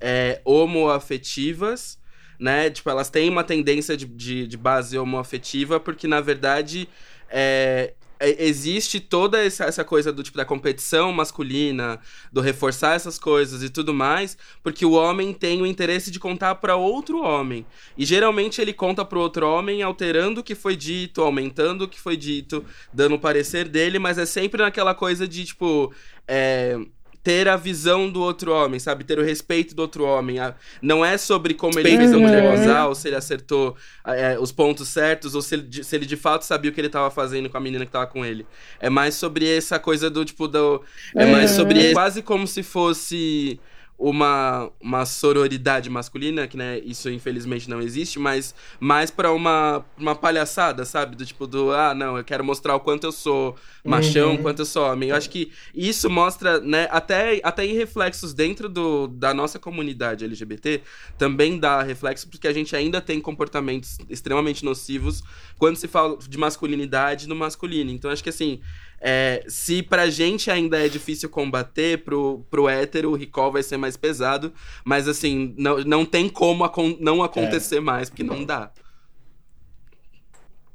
é, 0.00 0.40
homoafetivas, 0.44 1.98
né? 2.38 2.68
Tipo, 2.70 2.90
elas 2.90 3.08
têm 3.08 3.28
uma 3.30 3.44
tendência 3.44 3.96
de, 3.96 4.04
de, 4.06 4.46
de 4.46 4.56
base 4.56 4.98
homoafetiva, 4.98 5.80
porque, 5.80 6.06
na 6.06 6.20
verdade, 6.20 6.88
é, 7.30 7.92
é- 7.92 7.94
existe 8.20 8.98
toda 9.00 9.42
essa, 9.44 9.84
coisa 9.84 10.12
do 10.12 10.22
tipo 10.22 10.36
da 10.36 10.44
competição 10.44 11.12
masculina, 11.12 12.00
do 12.32 12.40
reforçar 12.40 12.94
essas 12.94 13.18
coisas 13.18 13.62
e 13.62 13.68
tudo 13.68 13.92
mais, 13.92 14.36
porque 14.62 14.84
o 14.84 14.92
homem 14.92 15.32
tem 15.32 15.60
o 15.60 15.66
interesse 15.66 16.10
de 16.10 16.18
contar 16.18 16.56
para 16.56 16.76
outro 16.76 17.22
homem. 17.22 17.66
E 17.96 18.04
geralmente 18.04 18.60
ele 18.60 18.72
conta 18.72 19.04
pro 19.04 19.20
outro 19.20 19.46
homem 19.48 19.82
alterando 19.82 20.40
o 20.40 20.44
que 20.44 20.54
foi 20.54 20.76
dito, 20.76 21.22
aumentando 21.22 21.84
o 21.84 21.88
que 21.88 22.00
foi 22.00 22.16
dito, 22.16 22.64
dando 22.92 23.16
o 23.16 23.18
parecer 23.18 23.68
dele, 23.68 23.98
mas 23.98 24.18
é 24.18 24.26
sempre 24.26 24.62
naquela 24.62 24.94
coisa 24.94 25.26
de, 25.28 25.44
tipo, 25.44 25.92
é, 26.26 26.78
ter 27.26 27.48
a 27.48 27.56
visão 27.56 28.08
do 28.08 28.22
outro 28.22 28.52
homem, 28.52 28.78
sabe? 28.78 29.02
Ter 29.02 29.18
o 29.18 29.22
respeito 29.24 29.74
do 29.74 29.82
outro 29.82 30.04
homem. 30.04 30.38
A- 30.38 30.54
Não 30.80 31.04
é 31.04 31.18
sobre 31.18 31.54
como 31.54 31.76
ele 31.80 31.88
fez 31.96 32.12
a 32.12 32.18
mulher 32.18 32.40
gozar, 32.56 32.86
ou 32.86 32.94
se 32.94 33.08
ele 33.08 33.16
acertou 33.16 33.74
é, 34.06 34.38
os 34.38 34.52
pontos 34.52 34.86
certos, 34.88 35.34
ou 35.34 35.42
se 35.42 35.56
ele, 35.56 35.62
de- 35.64 35.82
se 35.82 35.96
ele 35.96 36.06
de 36.06 36.14
fato 36.16 36.42
sabia 36.44 36.70
o 36.70 36.74
que 36.74 36.80
ele 36.80 36.88
tava 36.88 37.10
fazendo 37.10 37.50
com 37.50 37.56
a 37.56 37.60
menina 37.60 37.84
que 37.84 37.90
tava 37.90 38.06
com 38.06 38.24
ele. 38.24 38.46
É 38.78 38.88
mais 38.88 39.16
sobre 39.16 39.44
essa 39.56 39.76
coisa 39.76 40.08
do, 40.08 40.24
tipo, 40.24 40.46
do... 40.46 40.80
É 41.16 41.26
mais 41.26 41.50
sobre... 41.50 41.92
Quase 41.92 42.22
como 42.22 42.46
se 42.46 42.62
fosse 42.62 43.58
uma, 43.98 44.70
uma 44.80 45.06
sororidade 45.06 45.88
masculina, 45.88 46.46
que 46.46 46.56
né, 46.56 46.78
isso 46.80 47.08
infelizmente 47.10 47.68
não 47.68 47.80
existe, 47.80 48.18
mas 48.18 48.54
mais 48.78 49.10
pra 49.10 49.32
uma, 49.32 49.84
uma 49.96 50.14
palhaçada, 50.14 50.84
sabe? 50.84 51.16
Do 51.16 51.24
tipo 51.24 51.46
do, 51.46 51.72
ah, 51.72 51.94
não, 51.94 52.16
eu 52.18 52.24
quero 52.24 52.44
mostrar 52.44 52.74
o 52.74 52.80
quanto 52.80 53.04
eu 53.04 53.12
sou 53.12 53.56
machão, 53.84 54.30
Uhum. 54.30 54.34
o 54.34 54.38
quanto 54.42 54.60
eu 54.60 54.66
sou 54.66 54.84
homem. 54.90 55.08
Eu 55.10 55.16
acho 55.16 55.30
que 55.30 55.50
isso 55.74 56.10
mostra, 56.10 56.60
né, 56.60 56.88
até, 56.90 57.40
até 57.42 57.64
em 57.64 57.74
reflexos 57.74 58.34
dentro 58.34 58.68
do, 58.68 59.06
da 59.08 59.32
nossa 59.32 59.58
comunidade 59.58 60.24
LGBT, 60.24 60.82
também 61.16 61.58
dá 61.58 61.82
reflexo, 61.82 62.28
porque 62.28 62.46
a 62.48 62.52
gente 62.52 62.76
ainda 62.76 63.00
tem 63.00 63.20
comportamentos 63.20 63.96
extremamente 64.10 64.64
nocivos 64.64 65.22
quando 65.58 65.76
se 65.76 65.88
fala 65.88 66.18
de 66.18 66.36
masculinidade 66.38 67.26
no 67.26 67.34
masculino. 67.34 67.90
Então, 67.90 68.10
acho 68.10 68.22
que 68.22 68.28
assim, 68.28 68.60
é, 69.08 69.44
se 69.46 69.84
pra 69.84 70.10
gente 70.10 70.50
ainda 70.50 70.84
é 70.84 70.88
difícil 70.88 71.28
combater, 71.28 72.02
pro, 72.02 72.44
pro 72.50 72.68
hétero 72.68 73.12
o 73.12 73.14
recall 73.16 73.52
vai 73.52 73.62
ser 73.62 73.76
mais 73.76 73.96
pesado. 73.96 74.52
Mas 74.84 75.06
assim, 75.06 75.54
não, 75.56 75.78
não 75.78 76.04
tem 76.04 76.28
como 76.28 76.64
acon- 76.64 76.96
não 76.98 77.22
acontecer 77.22 77.78
mais, 77.78 78.10
porque 78.10 78.24
não 78.24 78.44
dá. 78.44 78.72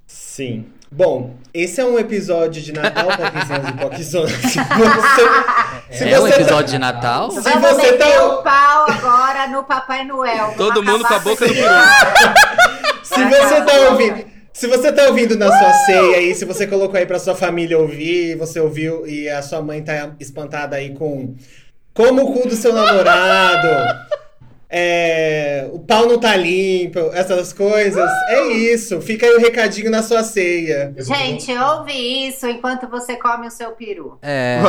Sim. 0.08 0.66
Bom, 0.94 1.38
esse 1.54 1.80
é 1.80 1.86
um 1.86 1.98
episódio 1.98 2.62
de 2.62 2.74
Natal, 2.74 3.08
Poquizinhas 3.08 3.70
e 3.70 3.74
Poquizonas. 3.74 4.32
Se 4.32 4.60
você, 4.60 5.98
se 5.98 6.10
É 6.10 6.20
um 6.20 6.22
você- 6.24 6.34
episódio 6.36 6.72
de 6.72 6.78
Natal? 6.80 7.32
Se 7.32 7.42
Vamos 7.42 7.62
você 7.70 7.92
meter 7.92 7.98
tá- 8.18 8.26
o 8.26 8.44
pau 8.44 8.92
agora 8.92 9.48
no 9.48 9.64
Papai 9.64 10.04
Noel. 10.06 10.54
Todo 10.58 10.84
mundo 10.84 11.06
com 11.06 11.14
a 11.14 11.20
boca 11.20 11.46
no 11.48 11.54
peru. 11.54 11.68
Se 13.04 13.24
você 13.26 13.62
tá 13.62 13.74
ouvindo. 13.90 14.31
Se 14.54 14.68
você 14.68 14.92
tá 14.92 15.08
ouvindo 15.08 15.38
na 15.38 15.48
sua 15.48 15.74
ceia 15.86 16.18
aí, 16.18 16.36
se 16.36 16.46
você 16.46 16.68
colocou 16.68 16.98
aí 16.98 17.06
pra 17.06 17.20
sua 17.20 17.36
família 17.36 17.78
ouvir, 17.78 18.36
você 18.36 18.60
ouviu 18.60 19.08
e 19.08 19.30
a 19.30 19.42
sua 19.42 19.62
mãe 19.62 19.82
tá 19.82 20.14
espantada 20.20 20.76
aí 20.76 20.94
com 20.94 21.36
como 21.94 22.24
o 22.24 22.34
cu 22.34 22.48
do 22.48 22.56
seu 22.56 22.74
namorado, 22.74 23.68
é, 24.70 25.70
o 25.72 25.80
pau 25.80 26.06
não 26.08 26.20
tá 26.20 26.36
limpo, 26.36 27.00
essas 27.14 27.54
coisas. 27.54 28.10
É 28.30 28.48
isso. 28.48 29.02
Fica 29.02 29.26
aí 29.26 29.34
o 29.36 29.40
recadinho 29.40 29.92
na 29.92 30.04
sua 30.04 30.24
ceia. 30.24 30.94
Gente, 30.98 31.52
ouve 31.58 31.94
isso 32.28 32.48
enquanto 32.48 32.88
você 32.90 33.16
come 33.16 33.48
o 33.48 33.52
seu 33.52 33.72
peru. 33.72 34.18
É. 34.22 34.60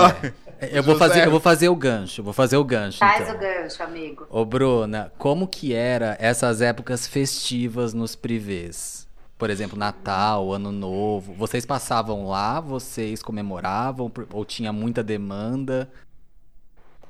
Eu 0.70 0.83
vou, 0.83 0.97
fazer, 0.97 1.26
eu 1.26 1.30
vou 1.30 1.41
fazer 1.41 1.68
o 1.68 1.74
gancho. 1.74 2.22
Vou 2.22 2.33
fazer 2.33 2.57
o 2.57 2.64
gancho. 2.64 2.99
Faz 2.99 3.22
então. 3.22 3.35
o 3.35 3.39
gancho, 3.39 3.83
amigo. 3.83 4.26
Ô, 4.30 4.45
Bruna, 4.45 5.12
como 5.18 5.49
que 5.49 5.74
era 5.74 6.16
essas 6.20 6.61
épocas 6.61 7.05
festivas 7.07 7.93
nos 7.93 8.14
privês? 8.14 9.01
Por 9.43 9.51
exemplo, 9.51 9.76
Natal, 9.76 10.53
Ano 10.53 10.70
Novo. 10.70 11.32
Vocês 11.32 11.66
passavam 11.66 12.28
lá, 12.28 12.61
vocês 12.61 13.24
comemoravam, 13.24 14.09
ou 14.32 14.45
tinha 14.45 14.72
muita 14.72 15.03
demanda? 15.03 15.90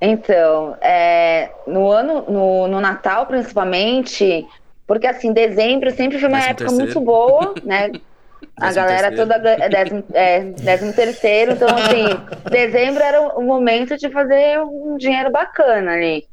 Então, 0.01 0.75
é, 0.81 1.51
no 1.67 1.91
ano, 1.91 2.25
no, 2.27 2.69
no 2.69 2.81
Natal 2.81 3.27
principalmente, 3.27 4.47
porque 4.87 5.07
assim, 5.07 5.31
dezembro 5.31 5.91
sempre 5.91 6.19
foi 6.19 6.31
uma 6.31 6.39
Décimo 6.39 6.51
época 6.53 6.69
terceiro. 6.69 6.87
muito 6.87 7.01
boa, 7.03 7.55
né? 7.65 7.91
A 8.57 8.73
galera 8.73 9.09
terceiro. 9.11 9.31
toda 9.31 9.51
é 9.51 9.69
décimo, 9.69 10.05
é, 10.15 10.41
décimo 10.41 10.93
terceiro, 10.95 11.53
então 11.53 11.69
assim, 11.69 12.51
dezembro 12.51 13.03
era 13.03 13.21
o 13.21 13.43
momento 13.43 13.99
de 13.99 14.09
fazer 14.09 14.59
um 14.59 14.97
dinheiro 14.97 15.31
bacana 15.31 15.93
ali. 15.93 16.27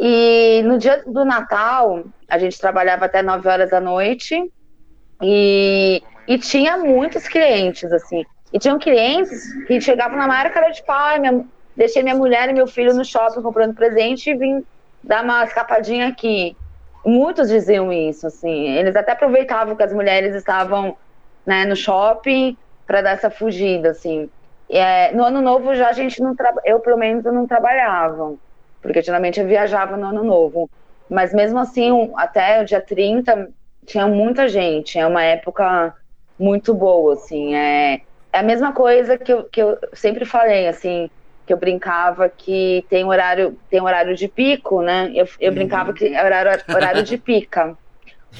E 0.00 0.62
no 0.64 0.78
dia 0.78 1.04
do 1.06 1.24
Natal, 1.24 2.02
a 2.28 2.40
gente 2.40 2.58
trabalhava 2.58 3.04
até 3.04 3.22
9 3.22 3.48
horas 3.48 3.70
da 3.70 3.80
noite 3.80 4.50
e, 5.26 6.02
e 6.28 6.38
tinha 6.38 6.76
muitos 6.76 7.26
clientes, 7.26 7.90
assim. 7.90 8.26
E 8.52 8.58
tinham 8.58 8.78
clientes 8.78 9.52
que 9.66 9.80
chegavam 9.80 10.18
na 10.18 10.26
maior 10.26 10.52
cara 10.52 10.68
de 10.68 10.82
pau, 10.84 11.18
minha, 11.18 11.44
deixei 11.74 12.02
minha 12.02 12.14
mulher 12.14 12.50
e 12.50 12.52
meu 12.52 12.66
filho 12.66 12.94
no 12.94 13.04
shopping 13.04 13.40
comprando 13.40 13.74
presente 13.74 14.30
e 14.30 14.36
vim 14.36 14.62
dar 15.02 15.24
uma 15.24 15.42
escapadinha 15.44 16.08
aqui. 16.08 16.54
Muitos 17.04 17.48
diziam 17.48 17.90
isso, 17.90 18.26
assim. 18.26 18.68
Eles 18.68 18.94
até 18.94 19.12
aproveitavam 19.12 19.74
que 19.74 19.82
as 19.82 19.94
mulheres 19.94 20.34
estavam 20.34 20.94
né, 21.46 21.64
no 21.64 21.74
shopping 21.74 22.56
para 22.86 23.00
dar 23.00 23.10
essa 23.12 23.30
fugida, 23.30 23.90
assim. 23.90 24.28
É, 24.68 25.10
no 25.12 25.24
ano 25.24 25.40
novo 25.40 25.74
já 25.74 25.88
a 25.88 25.92
gente 25.92 26.22
não 26.22 26.34
eu 26.64 26.80
pelo 26.80 26.98
menos 26.98 27.24
não 27.24 27.46
trabalhava, 27.46 28.34
porque 28.80 29.02
geralmente 29.02 29.40
eu 29.40 29.46
viajava 29.46 29.96
no 29.96 30.06
ano 30.06 30.22
novo. 30.22 30.70
Mas 31.08 31.32
mesmo 31.34 31.58
assim, 31.58 32.12
até 32.16 32.60
o 32.60 32.64
dia 32.64 32.80
30 32.80 33.50
tinha 33.86 34.06
muita 34.06 34.48
gente, 34.48 34.98
é 34.98 35.06
uma 35.06 35.22
época 35.22 35.94
muito 36.38 36.74
boa, 36.74 37.14
assim, 37.14 37.54
é, 37.54 38.00
é 38.32 38.38
a 38.38 38.42
mesma 38.42 38.72
coisa 38.72 39.16
que 39.16 39.32
eu, 39.32 39.44
que 39.44 39.62
eu 39.62 39.78
sempre 39.92 40.24
falei, 40.24 40.66
assim, 40.66 41.08
que 41.46 41.52
eu 41.52 41.56
brincava 41.56 42.28
que 42.28 42.84
tem 42.88 43.04
horário, 43.04 43.58
tem 43.70 43.80
horário 43.80 44.16
de 44.16 44.28
pico, 44.28 44.82
né? 44.82 45.10
Eu, 45.14 45.28
eu 45.38 45.52
brincava 45.52 45.92
que 45.92 46.06
é 46.06 46.24
horário, 46.24 46.62
horário 46.68 47.02
de 47.02 47.18
pica. 47.18 47.76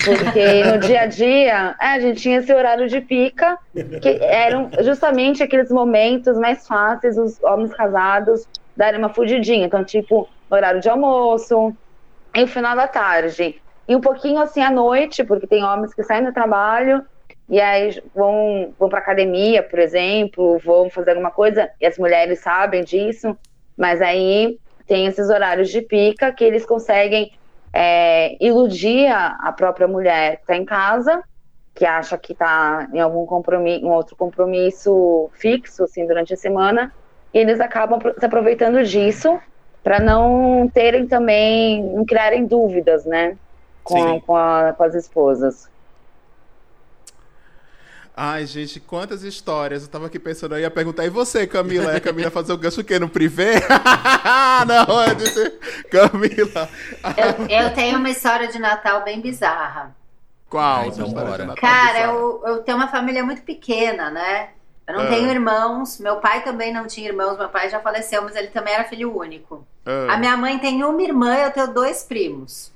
Porque 0.02 0.64
no 0.64 0.78
dia 0.78 1.02
a 1.02 1.06
dia, 1.06 1.76
é, 1.80 1.86
a 1.86 2.00
gente 2.00 2.20
tinha 2.20 2.38
esse 2.38 2.52
horário 2.52 2.88
de 2.88 3.00
pica, 3.00 3.58
que 4.02 4.08
eram 4.22 4.70
justamente 4.80 5.42
aqueles 5.42 5.70
momentos 5.70 6.36
mais 6.36 6.66
fáceis 6.66 7.16
os 7.16 7.40
homens 7.42 7.72
casados 7.72 8.48
darem 8.76 8.98
uma 8.98 9.10
fugidinha. 9.10 9.66
Então, 9.66 9.84
tipo, 9.84 10.28
horário 10.50 10.80
de 10.80 10.88
almoço 10.88 11.76
e 12.34 12.42
o 12.42 12.48
final 12.48 12.74
da 12.74 12.88
tarde. 12.88 13.60
E 13.86 13.94
um 13.94 14.00
pouquinho 14.00 14.40
assim 14.40 14.62
à 14.62 14.70
noite, 14.70 15.24
porque 15.24 15.46
tem 15.46 15.62
homens 15.62 15.94
que 15.94 16.02
saem 16.02 16.24
do 16.24 16.32
trabalho 16.32 17.04
e 17.48 17.60
aí 17.60 18.02
vão, 18.14 18.72
vão 18.78 18.88
para 18.88 18.98
academia, 18.98 19.62
por 19.62 19.78
exemplo, 19.78 20.58
vão 20.64 20.88
fazer 20.88 21.10
alguma 21.10 21.30
coisa, 21.30 21.68
e 21.80 21.86
as 21.86 21.98
mulheres 21.98 22.40
sabem 22.40 22.82
disso, 22.82 23.36
mas 23.76 24.00
aí 24.00 24.58
tem 24.86 25.06
esses 25.06 25.28
horários 25.28 25.70
de 25.70 25.82
pica 25.82 26.32
que 26.32 26.44
eles 26.44 26.64
conseguem 26.64 27.32
é, 27.72 28.36
iludir 28.44 29.08
a, 29.08 29.52
própria 29.52 29.86
mulher 29.86 30.36
que 30.36 30.42
está 30.42 30.56
em 30.56 30.64
casa, 30.64 31.22
que 31.74 31.84
acha 31.84 32.16
que 32.16 32.32
está 32.32 32.88
em 32.92 33.00
algum 33.00 33.26
compromisso, 33.26 33.84
um 33.84 33.90
outro 33.90 34.16
compromisso 34.16 35.28
fixo, 35.34 35.84
assim, 35.84 36.06
durante 36.06 36.32
a 36.32 36.36
semana, 36.36 36.92
e 37.32 37.38
eles 37.38 37.60
acabam 37.60 37.98
se 38.16 38.24
aproveitando 38.24 38.82
disso 38.84 39.38
para 39.82 40.00
não 40.00 40.70
terem 40.72 41.06
também, 41.06 41.82
não 41.82 42.06
criarem 42.06 42.46
dúvidas, 42.46 43.04
né, 43.04 43.36
com, 43.84 44.20
com, 44.20 44.36
a- 44.36 44.72
com 44.76 44.82
as 44.84 44.94
esposas. 44.94 45.68
Ai, 48.16 48.46
gente, 48.46 48.78
quantas 48.78 49.24
histórias. 49.24 49.82
Eu 49.82 49.88
tava 49.88 50.06
aqui 50.06 50.20
pensando, 50.20 50.54
eu 50.54 50.60
ia 50.60 50.70
perguntar, 50.70 51.04
e 51.04 51.10
você, 51.10 51.46
Camila? 51.48 51.92
E 51.92 51.96
a 51.96 52.00
Camila 52.00 52.30
fazer 52.30 52.52
o 52.52 52.56
gancho 52.58 52.80
o 52.80 52.84
quê? 52.84 52.96
No 52.98 53.08
privê? 53.08 53.54
Não, 54.68 55.02
eu 55.08 55.14
disse, 55.16 55.50
Camila. 55.90 56.68
Eu, 57.16 57.46
eu 57.48 57.74
tenho 57.74 57.98
uma 57.98 58.08
história 58.10 58.46
de 58.46 58.58
Natal 58.60 59.02
bem 59.02 59.20
bizarra. 59.20 59.96
Qual? 60.48 60.82
Ai, 60.82 60.92
sua 60.92 61.08
então 61.08 61.24
bora. 61.24 61.54
Cara, 61.56 62.00
eu, 62.02 62.40
eu 62.46 62.62
tenho 62.62 62.76
uma 62.78 62.86
família 62.86 63.24
muito 63.24 63.42
pequena, 63.42 64.10
né? 64.12 64.50
Eu 64.86 64.94
não 64.94 65.02
Ah. 65.04 65.06
tenho 65.08 65.28
irmãos. 65.28 65.98
Meu 65.98 66.18
pai 66.18 66.44
também 66.44 66.72
não 66.72 66.86
tinha 66.86 67.08
irmãos. 67.08 67.36
Meu 67.36 67.48
pai 67.48 67.68
já 67.68 67.80
faleceu, 67.80 68.22
mas 68.22 68.36
ele 68.36 68.48
também 68.48 68.74
era 68.74 68.84
filho 68.84 69.16
único. 69.16 69.66
Ah, 69.84 70.14
A 70.14 70.16
minha 70.18 70.36
mãe 70.36 70.56
tem 70.60 70.84
uma 70.84 71.02
irmã 71.02 71.36
e 71.36 71.42
eu 71.42 71.50
tenho 71.50 71.74
dois 71.74 72.04
primos. 72.04 72.70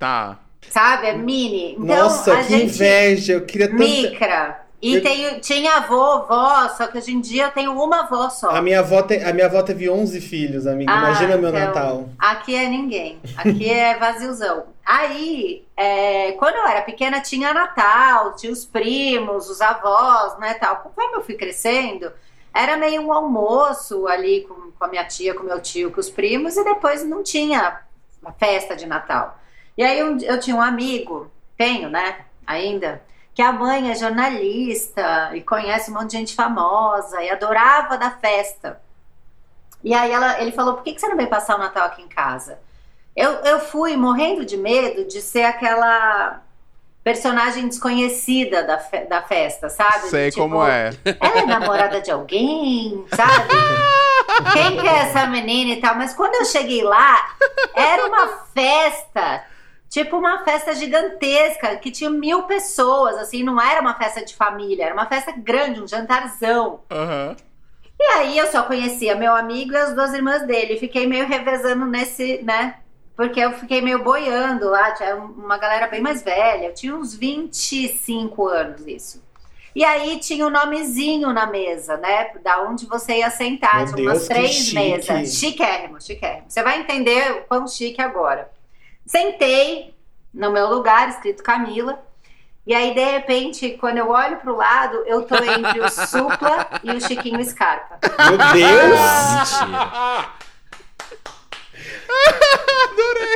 Tá. 0.00 0.38
Sabe? 0.68 1.06
É 1.08 1.12
mini. 1.12 1.72
Então, 1.74 1.84
Nossa, 1.84 2.36
que 2.38 2.42
gente. 2.44 2.64
inveja. 2.74 3.34
Eu 3.34 3.44
queria 3.44 3.68
tanto. 3.68 3.78
Micra. 3.78 4.62
E 4.82 4.94
Eu- 4.94 5.02
tenho, 5.02 5.40
tinha 5.42 5.76
avô, 5.76 6.02
avó, 6.02 6.68
só 6.70 6.86
que 6.86 6.96
hoje 6.96 7.12
em 7.12 7.20
dia 7.20 7.44
eu 7.44 7.50
tenho 7.50 7.72
uma 7.72 8.00
avó 8.00 8.30
só. 8.30 8.48
A 8.48 8.62
minha, 8.62 8.80
avó 8.80 9.02
te- 9.02 9.22
a 9.22 9.30
minha 9.30 9.44
avó 9.44 9.62
teve 9.62 9.90
11 9.90 10.22
filhos, 10.22 10.66
amiga. 10.66 10.90
Ah, 10.90 10.96
Imagina 10.96 11.36
meu 11.36 11.50
então. 11.50 11.60
Natal. 11.60 12.08
Aqui 12.18 12.54
é 12.54 12.66
ninguém. 12.66 13.20
Aqui 13.36 13.68
é 13.70 13.98
vaziozão. 13.98 14.64
Aí, 14.86 15.66
é, 15.76 16.32
quando 16.32 16.54
eu 16.56 16.66
era 16.66 16.80
pequena, 16.80 17.20
tinha 17.20 17.52
Natal, 17.52 18.34
tinha 18.36 18.50
os 18.50 18.64
primos, 18.64 19.50
os 19.50 19.60
avós, 19.60 20.38
né, 20.38 20.54
tal. 20.54 20.76
Conforme 20.76 21.14
eu 21.16 21.24
fui 21.24 21.34
crescendo, 21.34 22.10
era 22.54 22.74
meio 22.78 23.02
um 23.02 23.12
almoço 23.12 24.06
ali 24.08 24.46
com, 24.48 24.70
com 24.78 24.84
a 24.84 24.88
minha 24.88 25.04
tia, 25.04 25.34
com 25.34 25.42
meu 25.44 25.60
tio, 25.60 25.90
com 25.90 26.00
os 26.00 26.08
primos, 26.08 26.56
e 26.56 26.64
depois 26.64 27.04
não 27.04 27.22
tinha 27.22 27.80
uma 28.22 28.32
festa 28.32 28.74
de 28.74 28.86
Natal. 28.86 29.38
E 29.80 29.82
aí 29.82 30.04
um- 30.04 30.18
eu 30.20 30.38
tinha 30.38 30.54
um 30.54 30.60
amigo, 30.60 31.30
tenho, 31.56 31.88
né, 31.88 32.16
ainda, 32.46 33.00
que 33.34 33.40
a 33.40 33.50
mãe 33.50 33.90
é 33.90 33.94
jornalista 33.94 35.30
e 35.32 35.40
conhece 35.40 35.90
um 35.90 35.94
monte 35.94 36.10
de 36.10 36.18
gente 36.18 36.34
famosa 36.34 37.22
e 37.22 37.30
adorava 37.30 37.96
da 37.96 38.10
festa. 38.10 38.78
E 39.82 39.94
aí 39.94 40.12
ela, 40.12 40.38
ele 40.42 40.52
falou: 40.52 40.74
por 40.74 40.82
que, 40.84 40.92
que 40.92 41.00
você 41.00 41.08
não 41.08 41.16
vem 41.16 41.26
passar 41.26 41.56
o 41.56 41.58
Natal 41.58 41.86
aqui 41.86 42.02
em 42.02 42.08
casa? 42.08 42.58
Eu, 43.16 43.30
eu 43.36 43.58
fui 43.58 43.96
morrendo 43.96 44.44
de 44.44 44.58
medo 44.58 45.06
de 45.06 45.22
ser 45.22 45.44
aquela 45.44 46.42
personagem 47.02 47.66
desconhecida 47.66 48.62
da, 48.62 48.76
fe- 48.78 49.06
da 49.06 49.22
festa, 49.22 49.70
sabe? 49.70 50.08
Sei 50.08 50.30
Tipo, 50.30 50.42
como 50.42 50.62
é. 50.66 50.90
Ela 51.18 51.38
é 51.40 51.46
namorada 51.46 52.02
de 52.02 52.10
alguém, 52.10 53.02
sabe? 53.16 53.54
Quem 54.52 54.76
que 54.78 54.86
é 54.86 54.96
essa 54.98 55.26
menina 55.26 55.72
e 55.72 55.80
tal? 55.80 55.94
Mas 55.94 56.12
quando 56.12 56.34
eu 56.34 56.44
cheguei 56.44 56.82
lá, 56.82 57.30
era 57.74 58.06
uma 58.06 58.28
festa, 58.54 59.42
tipo 59.90 60.16
uma 60.16 60.44
festa 60.44 60.72
gigantesca, 60.72 61.76
que 61.76 61.90
tinha 61.90 62.08
mil 62.08 62.44
pessoas, 62.44 63.16
assim, 63.16 63.42
não 63.42 63.60
era 63.60 63.80
uma 63.80 63.94
festa 63.94 64.24
de 64.24 64.34
família, 64.34 64.84
era 64.84 64.94
uma 64.94 65.06
festa 65.06 65.32
grande, 65.32 65.82
um 65.82 65.88
jantarzão. 65.88 66.80
Aham. 66.88 67.36
E 67.98 68.02
aí 68.04 68.38
eu 68.38 68.46
só 68.46 68.62
conhecia 68.62 69.14
meu 69.14 69.34
amigo 69.34 69.72
e 69.72 69.76
as 69.76 69.92
duas 69.92 70.14
irmãs 70.14 70.46
dele. 70.46 70.78
Fiquei 70.78 71.06
meio 71.06 71.26
revezando 71.26 71.84
nesse, 71.84 72.40
né? 72.42 72.76
Porque 73.14 73.38
eu 73.38 73.52
fiquei 73.52 73.82
meio 73.82 74.02
boiando 74.02 74.70
lá, 74.70 74.92
tinha 74.92 75.16
uma 75.16 75.58
galera 75.58 75.86
bem 75.86 76.00
mais 76.00 76.22
velha, 76.22 76.68
eu 76.68 76.74
tinha 76.74 76.96
uns 76.96 77.14
25 77.14 78.48
anos 78.48 78.86
isso. 78.86 79.22
E 79.74 79.84
aí 79.84 80.18
tinha 80.18 80.46
o 80.46 80.48
um 80.48 80.50
nomezinho 80.50 81.32
na 81.32 81.46
mesa, 81.46 81.98
né? 81.98 82.30
Da 82.42 82.62
onde 82.62 82.86
você 82.86 83.18
ia 83.18 83.30
sentar, 83.30 83.84
Meu 83.84 83.94
tinha 83.94 84.08
umas 84.08 84.18
Deus, 84.18 84.28
três 84.28 84.50
chique. 84.52 84.74
mesas. 84.74 85.34
Chiquérrimo, 85.34 86.00
chiquérrimo. 86.00 86.44
Você 86.48 86.62
vai 86.62 86.80
entender 86.80 87.32
o 87.32 87.42
quão 87.42 87.68
chique 87.68 88.00
agora. 88.00 88.50
Sentei 89.14 89.92
no 90.32 90.52
meu 90.52 90.68
lugar, 90.68 91.08
escrito 91.08 91.42
Camila. 91.42 91.98
E 92.64 92.72
aí, 92.72 92.94
de 92.94 93.02
repente, 93.02 93.70
quando 93.70 93.98
eu 93.98 94.08
olho 94.08 94.36
pro 94.36 94.54
lado, 94.54 95.02
eu 95.04 95.22
tô 95.22 95.34
entre 95.34 95.80
o 95.80 95.88
Supla 95.90 96.68
e 96.84 96.92
o 96.92 97.00
Chiquinho 97.00 97.44
Scarpa. 97.44 97.98
Meu 98.28 98.38
Deus! 98.52 99.00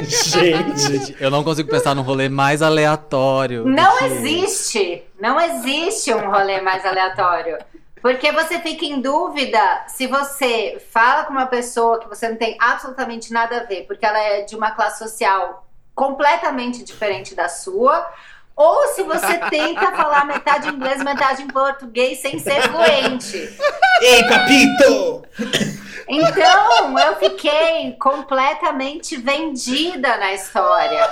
Mentira. 0.00 0.76
Gente, 0.76 1.16
Eu 1.20 1.28
não 1.30 1.42
consigo 1.42 1.68
pensar 1.68 1.92
num 1.96 2.02
rolê 2.02 2.28
mais 2.28 2.62
aleatório. 2.62 3.64
Não 3.64 3.98
que- 3.98 4.04
existe, 4.04 5.02
não 5.20 5.40
existe 5.40 6.14
um 6.14 6.30
rolê 6.30 6.60
mais 6.60 6.84
aleatório. 6.86 7.58
Porque 8.00 8.30
você 8.30 8.60
fica 8.60 8.84
em 8.84 9.00
dúvida 9.00 9.58
se 9.88 10.06
você 10.06 10.80
fala 10.92 11.24
com 11.24 11.32
uma 11.32 11.46
pessoa 11.46 11.98
que 11.98 12.08
você 12.08 12.28
não 12.28 12.36
tem 12.36 12.56
absolutamente 12.60 13.32
nada 13.32 13.58
a 13.58 13.64
ver, 13.64 13.86
porque 13.86 14.04
ela 14.04 14.18
é 14.20 14.42
de 14.42 14.54
uma 14.54 14.70
classe 14.72 14.98
social 15.02 15.63
completamente 15.94 16.82
diferente 16.82 17.34
da 17.34 17.48
sua, 17.48 18.06
ou 18.56 18.88
se 18.88 19.02
você 19.02 19.38
tenta 19.50 19.92
falar 19.92 20.24
metade 20.24 20.68
inglês, 20.68 21.02
metade 21.02 21.42
em 21.42 21.48
português 21.48 22.20
sem 22.20 22.38
ser 22.38 22.62
fluente. 22.68 23.36
ei, 24.00 24.24
papito! 24.28 25.24
Então, 26.08 26.98
eu 26.98 27.16
fiquei 27.16 27.92
completamente 27.98 29.16
vendida 29.16 30.16
na 30.16 30.32
história. 30.32 31.08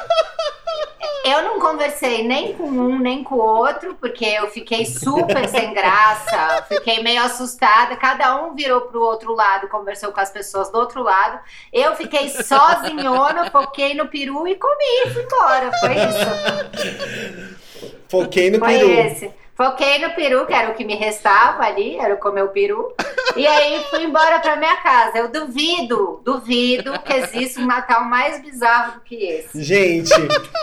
Eu 1.25 1.43
não 1.43 1.61
conversei 1.61 2.25
nem 2.25 2.53
com 2.55 2.65
um 2.65 2.99
nem 2.99 3.23
com 3.23 3.37
o 3.37 3.39
outro, 3.39 3.95
porque 4.01 4.25
eu 4.25 4.51
fiquei 4.51 4.85
super 4.85 5.49
sem 5.49 5.73
graça, 5.73 6.65
fiquei 6.69 7.01
meio 7.03 7.23
assustada. 7.23 7.97
Cada 7.97 8.43
um 8.43 8.55
virou 8.55 8.83
pro 8.83 9.01
outro 9.01 9.33
lado, 9.33 9.69
conversou 9.69 10.11
com 10.13 10.21
as 10.21 10.31
pessoas 10.31 10.71
do 10.71 10.79
outro 10.79 11.03
lado. 11.03 11.39
Eu 11.73 11.95
fiquei 11.95 12.29
sozinhona, 12.29 13.51
foquei 13.51 13.95
no 13.95 14.09
peru 14.09 14.49
e 14.49 14.57
comi 14.57 15.13
fui 15.13 15.23
embora. 15.23 15.71
Foi 15.79 15.95
isso. 15.95 17.33
Foquei 18.09 18.51
no 18.51 18.59
Foi 18.59 18.79
peru. 18.79 18.91
esse. 18.91 19.42
Foquei 19.63 20.01
no 20.01 20.11
peru, 20.11 20.45
que 20.45 20.53
era 20.53 20.73
o 20.73 20.75
que 20.75 20.85
me 20.85 20.97
restava 20.97 21.63
ali, 21.63 21.97
era 21.97 22.17
comer 22.17 22.43
o 22.43 22.49
peru. 22.49 22.93
E 23.37 23.47
aí 23.47 23.81
fui 23.91 24.03
embora 24.03 24.41
pra 24.41 24.57
minha 24.57 24.77
casa. 24.79 25.19
Eu 25.19 25.29
duvido, 25.29 26.21
duvido 26.25 26.99
que 27.05 27.13
exista 27.13 27.61
um 27.61 27.67
Natal 27.67 28.05
mais 28.05 28.43
bizarro 28.43 28.95
do 28.95 29.01
que 29.03 29.15
esse. 29.15 29.63
Gente, 29.63 30.11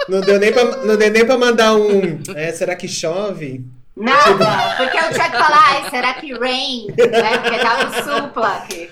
não 0.10 0.20
deu 0.20 0.38
nem 0.38 0.52
pra, 0.52 0.66
não 0.66 0.98
deu 0.98 1.10
nem 1.10 1.26
pra 1.26 1.38
mandar 1.38 1.76
um. 1.76 2.20
É, 2.36 2.52
será 2.52 2.76
que 2.76 2.90
chove? 2.90 3.66
Nada, 3.96 4.76
porque 4.76 4.98
eu 4.98 5.14
tinha 5.14 5.30
que 5.30 5.38
falar, 5.38 5.64
ai, 5.70 5.90
será 5.90 6.14
que 6.16 6.34
rain? 6.34 6.88
Né? 6.98 7.38
Porque 7.38 7.60
tava 7.60 7.90
o 7.90 8.04
supla 8.04 8.58
aqui. 8.58 8.90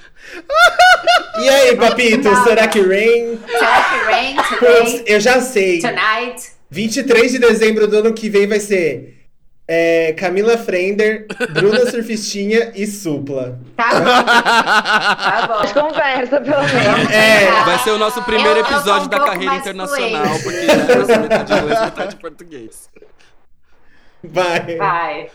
E 1.42 1.50
aí, 1.50 1.76
papito, 1.76 2.34
será 2.46 2.66
que 2.70 2.80
rain? 2.80 3.38
Será 3.46 3.84
que 3.84 4.06
rain 4.06 4.36
today? 4.36 5.04
eu 5.06 5.20
já 5.20 5.42
sei. 5.42 5.82
Tonight? 5.82 6.52
23 6.70 7.34
de 7.34 7.40
dezembro 7.40 7.90
do 7.90 7.98
ano 7.98 8.14
que 8.14 8.30
vem 8.30 8.48
vai 8.48 8.62
ser 8.62 9.17
é, 9.68 10.14
Camila 10.14 10.58
Frender, 10.58 11.28
Bruna 11.52 11.90
Surfistinha 11.92 12.72
e 12.76 12.88
Supla. 12.88 13.60
Tá 13.76 13.90
bom, 13.90 14.06
tá 14.06 15.48
bom. 15.74 15.82
conversa, 15.88 16.40
pelo 16.42 16.64
menos. 16.64 17.12
É. 17.12 17.64
Vai 17.66 17.80
ser 17.80 17.92
o 17.92 17.98
nosso 17.98 18.22
primeiro 18.24 18.60
Eu- 18.60 18.66
eu 18.66 18.72
episódio 18.72 19.06
um 19.08 19.10
da 19.10 19.20
carreira 19.20 19.56
internacional, 19.58 20.26
fluente. 20.26 20.44
porque 20.44 20.58
é 20.92 20.96
nossa 20.96 21.18
metade 21.20 21.54
inglês, 21.54 21.82
metade 21.82 22.16
português. 22.16 22.90
Vai. 24.24 24.76
Vai. 24.78 25.30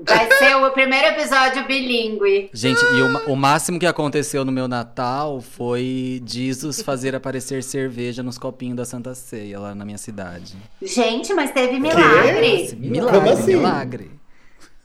Vai 0.00 0.30
ser 0.32 0.54
o 0.56 0.70
primeiro 0.72 1.06
episódio 1.08 1.66
bilíngue. 1.66 2.50
Gente, 2.52 2.80
e 2.80 3.02
o, 3.02 3.32
o 3.32 3.36
máximo 3.36 3.78
que 3.78 3.86
aconteceu 3.86 4.44
no 4.44 4.52
meu 4.52 4.68
Natal 4.68 5.40
foi 5.40 6.22
Jesus 6.26 6.82
fazer 6.82 7.14
aparecer 7.14 7.62
cerveja 7.62 8.22
nos 8.22 8.36
copinhos 8.38 8.76
da 8.76 8.84
Santa 8.84 9.14
Ceia 9.14 9.58
lá 9.58 9.74
na 9.74 9.84
minha 9.84 9.98
cidade. 9.98 10.56
Gente, 10.82 11.32
mas 11.32 11.50
teve 11.50 11.78
milagre. 11.80 12.76
Milagre, 12.78 13.18
Como 13.20 13.30
assim? 13.32 13.56
milagre. 13.56 14.10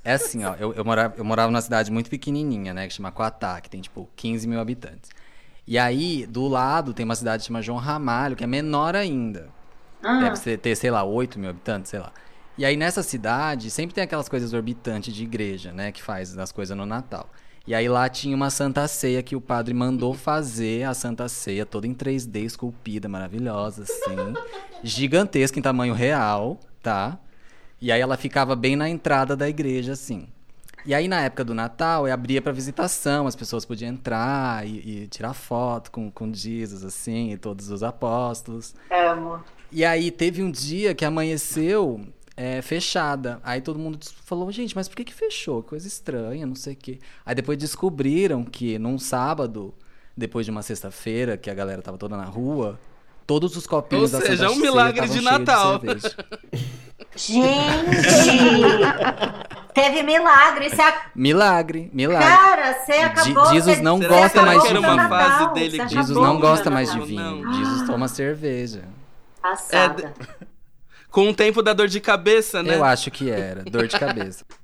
É 0.04 0.14
assim, 0.14 0.44
ó, 0.46 0.56
eu, 0.60 0.74
eu, 0.74 0.84
morava, 0.86 1.14
eu 1.18 1.24
morava 1.24 1.52
numa 1.52 1.62
cidade 1.62 1.92
muito 1.92 2.10
pequenininha, 2.10 2.74
né, 2.74 2.88
que 2.88 2.94
chama 2.94 3.12
Coatá, 3.12 3.62
que 3.62 3.70
tem, 3.70 3.82
tipo, 3.82 4.10
15 4.16 4.48
mil 4.48 4.60
habitantes. 4.60 5.12
E 5.68 5.78
aí, 5.78 6.26
do 6.26 6.48
lado, 6.48 6.94
tem 6.94 7.04
uma 7.06 7.16
cidade 7.16 7.42
que 7.44 7.48
chama 7.48 7.62
João 7.62 7.78
Ramalho, 7.78 8.36
que 8.36 8.44
é 8.44 8.48
menor 8.48 8.96
ainda. 8.96 9.50
Ah, 10.02 10.20
Deve 10.22 10.36
ser- 10.38 10.58
ter, 10.58 10.76
sei 10.76 10.90
lá, 10.90 11.04
8 11.04 11.38
mil 11.38 11.50
habitantes, 11.52 11.92
sei 11.92 12.00
lá. 12.00 12.12
E 12.62 12.66
aí, 12.66 12.78
nessa 12.78 13.02
cidade, 13.02 13.72
sempre 13.72 13.96
tem 13.96 14.04
aquelas 14.04 14.30
coisas 14.30 14.54
orbitantes 14.54 15.12
de 15.16 15.24
igreja, 15.24 15.72
né, 15.72 15.92
que 15.92 16.00
faz 16.00 16.38
as 16.38 16.52
coisas 16.52 16.78
no 16.78 16.86
Natal. 16.86 17.28
E 17.66 17.74
aí, 17.74 17.90
lá 17.90 18.08
tinha 18.08 18.36
uma 18.36 18.52
Santa 18.52 18.88
Ceia 18.88 19.24
que 19.24 19.36
o 19.36 19.42
padre 19.42 19.74
mandou 19.74 20.14
fazer, 20.14 20.84
a 20.84 20.94
Santa 20.94 21.28
Ceia 21.28 21.66
toda 21.66 21.88
em 21.88 21.96
3D, 21.96 22.44
esculpida, 22.44 23.10
maravilhosa, 23.10 23.82
assim. 23.82 24.36
gigantesca 24.84 25.58
em 25.58 25.62
tamanho 25.64 25.96
real, 25.96 26.60
tá? 26.84 27.18
E 27.82 27.92
aí 27.92 28.00
ela 28.00 28.16
ficava 28.16 28.56
bem 28.56 28.76
na 28.76 28.88
entrada 28.88 29.36
da 29.36 29.50
igreja, 29.50 29.94
assim. 29.94 30.28
E 30.86 30.94
aí, 30.94 31.08
na 31.08 31.20
época 31.20 31.44
do 31.44 31.56
Natal, 31.56 32.08
eu 32.08 32.14
abria 32.14 32.44
pra 32.44 32.52
visitação, 32.52 33.26
as 33.26 33.36
pessoas 33.36 33.66
podiam 33.66 33.90
entrar 33.90 34.68
e, 34.68 35.02
e 35.02 35.08
tirar 35.08 35.34
foto 35.34 35.90
com, 35.90 36.12
com 36.12 36.32
Jesus, 36.32 36.86
assim, 36.86 37.32
e 37.32 37.38
todos 37.38 37.72
os 37.72 37.82
apóstolos. 37.82 38.76
amo. 38.92 39.44
E 39.72 39.84
aí, 39.84 40.12
teve 40.12 40.44
um 40.44 40.52
dia 40.52 40.94
que 40.94 41.04
amanheceu 41.04 42.06
é, 42.36 42.62
fechada. 42.62 43.40
Aí 43.44 43.62
todo 43.62 43.78
mundo 43.80 44.00
falou, 44.26 44.52
gente, 44.52 44.76
mas 44.76 44.88
por 44.88 44.96
que, 44.96 45.04
que 45.04 45.14
fechou? 45.14 45.62
Coisa 45.64 45.88
estranha, 45.88 46.46
não 46.46 46.56
sei 46.56 46.74
o 46.74 46.78
quê. 46.78 47.00
Aí 47.26 47.36
depois 47.36 47.58
descobriram 47.58 48.44
que 48.44 48.78
num 48.80 48.98
sábado, 48.98 49.74
depois 50.16 50.46
de 50.46 50.52
uma 50.52 50.62
sexta-feira, 50.62 51.38
que 51.38 51.50
a 51.50 51.54
galera 51.54 51.82
tava 51.82 51.98
toda 51.98 52.16
na 52.18 52.26
rua, 52.26 52.80
todos 53.28 53.56
os 53.56 53.66
copinhos 53.68 54.14
Ou 54.14 54.20
da 54.20 54.26
seja, 54.26 54.48
Santa 54.48 54.58
um 54.58 54.62
milagre 54.62 55.08
de 55.08 55.22
Natal. 55.22 55.80
cerveja. 55.80 56.16
Gente! 57.16 58.14
teve 59.74 60.04
milagre. 60.04 60.70
Você 60.70 60.82
ac- 60.82 61.10
Milagre, 61.16 61.90
milagre. 61.94 62.28
Cara, 62.28 62.74
você 62.74 62.92
acabou. 62.94 63.52
Jesus 63.52 63.80
não 63.82 63.98
você 63.98 64.08
gosta 64.08 64.42
mais 64.44 64.62
de 64.64 64.70
vinho. 64.70 64.80
Uma 64.80 65.10
fase 65.10 65.54
dele 65.54 65.88
Jesus 65.90 66.10
não 66.18 66.40
gosta 66.40 66.70
mais 66.70 66.92
de 66.92 67.00
vinho. 67.02 67.42
Não. 67.44 67.54
Jesus 67.54 67.88
toma 67.88 68.08
cerveja. 68.08 68.84
Passada. 69.42 70.14
Com 71.12 71.30
o 71.30 71.34
tempo 71.34 71.62
da 71.62 71.74
dor 71.74 71.88
de 71.88 72.00
cabeça, 72.00 72.64
né? 72.64 72.76
Eu 72.76 72.84
acho 72.84 73.12
que 73.12 73.30
era. 73.30 73.64
Dor 73.64 73.86
de 73.88 74.00
cabeça. 74.00 74.46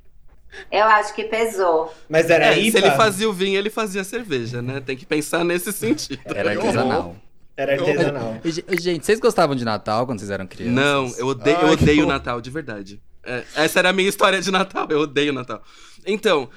Eu 0.71 0.85
acho 0.85 1.13
que 1.13 1.25
pesou. 1.25 1.93
Mas 2.09 2.29
era 2.31 2.47
É, 2.55 2.59
IPA? 2.59 2.71
se 2.71 2.77
ele 2.85 2.95
fazia 2.95 3.29
o 3.29 3.33
vinho, 3.33 3.59
ele 3.59 3.69
fazia 3.69 4.01
a 4.01 4.03
cerveja, 4.03 4.59
né? 4.61 4.79
Tem 4.79 4.95
que 4.97 5.05
pensar 5.05 5.43
nesse 5.43 5.71
sentido. 5.71 6.19
Era 6.25 6.51
artesanal. 6.51 7.15
Era 7.55 7.73
artesanal. 7.73 8.37
Ge- 8.43 8.63
Gente, 8.79 9.05
vocês 9.05 9.19
gostavam 9.19 9.55
de 9.55 9.63
Natal 9.63 10.05
quando 10.07 10.17
vocês 10.19 10.31
eram 10.31 10.47
crianças? 10.47 10.73
Não, 10.73 11.13
eu 11.17 11.27
odeio, 11.27 11.57
eu 11.57 11.67
Ai, 11.67 11.77
que 11.77 11.83
odeio 11.83 12.03
o. 12.05 12.07
Natal, 12.07 12.41
de 12.41 12.49
verdade. 12.49 12.99
É, 13.23 13.43
essa 13.55 13.77
era 13.79 13.89
a 13.89 13.93
minha 13.93 14.07
história 14.09 14.41
de 14.41 14.49
Natal, 14.49 14.87
eu 14.89 15.01
odeio 15.01 15.31
o 15.31 15.35
Natal. 15.35 15.61
Então, 16.05 16.49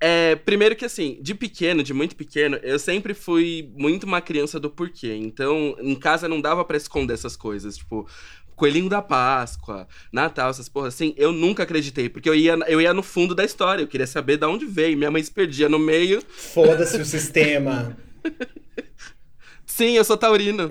é, 0.00 0.34
primeiro 0.34 0.74
que 0.74 0.84
assim, 0.84 1.16
de 1.22 1.32
pequeno, 1.34 1.82
de 1.82 1.94
muito 1.94 2.16
pequeno, 2.16 2.56
eu 2.56 2.78
sempre 2.78 3.14
fui 3.14 3.72
muito 3.76 4.02
uma 4.04 4.20
criança 4.20 4.58
do 4.58 4.68
porquê. 4.68 5.14
Então, 5.14 5.76
em 5.80 5.94
casa 5.94 6.28
não 6.28 6.40
dava 6.40 6.64
pra 6.64 6.76
esconder 6.76 7.14
essas 7.14 7.36
coisas, 7.36 7.76
tipo, 7.76 8.06
Coelhinho 8.62 8.88
da 8.88 9.02
Páscoa, 9.02 9.88
Natal, 10.12 10.48
essas 10.48 10.68
porras 10.68 10.94
assim, 10.94 11.12
eu 11.16 11.32
nunca 11.32 11.64
acreditei, 11.64 12.08
porque 12.08 12.28
eu 12.28 12.34
ia, 12.34 12.52
eu 12.68 12.80
ia 12.80 12.94
no 12.94 13.02
fundo 13.02 13.34
da 13.34 13.44
história, 13.44 13.82
eu 13.82 13.88
queria 13.88 14.06
saber 14.06 14.36
de 14.36 14.46
onde 14.46 14.64
veio. 14.66 14.96
Minha 14.96 15.10
mãe 15.10 15.20
se 15.20 15.32
perdia 15.32 15.68
no 15.68 15.80
meio. 15.80 16.22
Foda-se 16.28 16.96
o 16.96 17.04
sistema. 17.04 17.96
Sim, 19.66 19.96
eu 19.96 20.04
sou 20.04 20.16
taurino. 20.16 20.70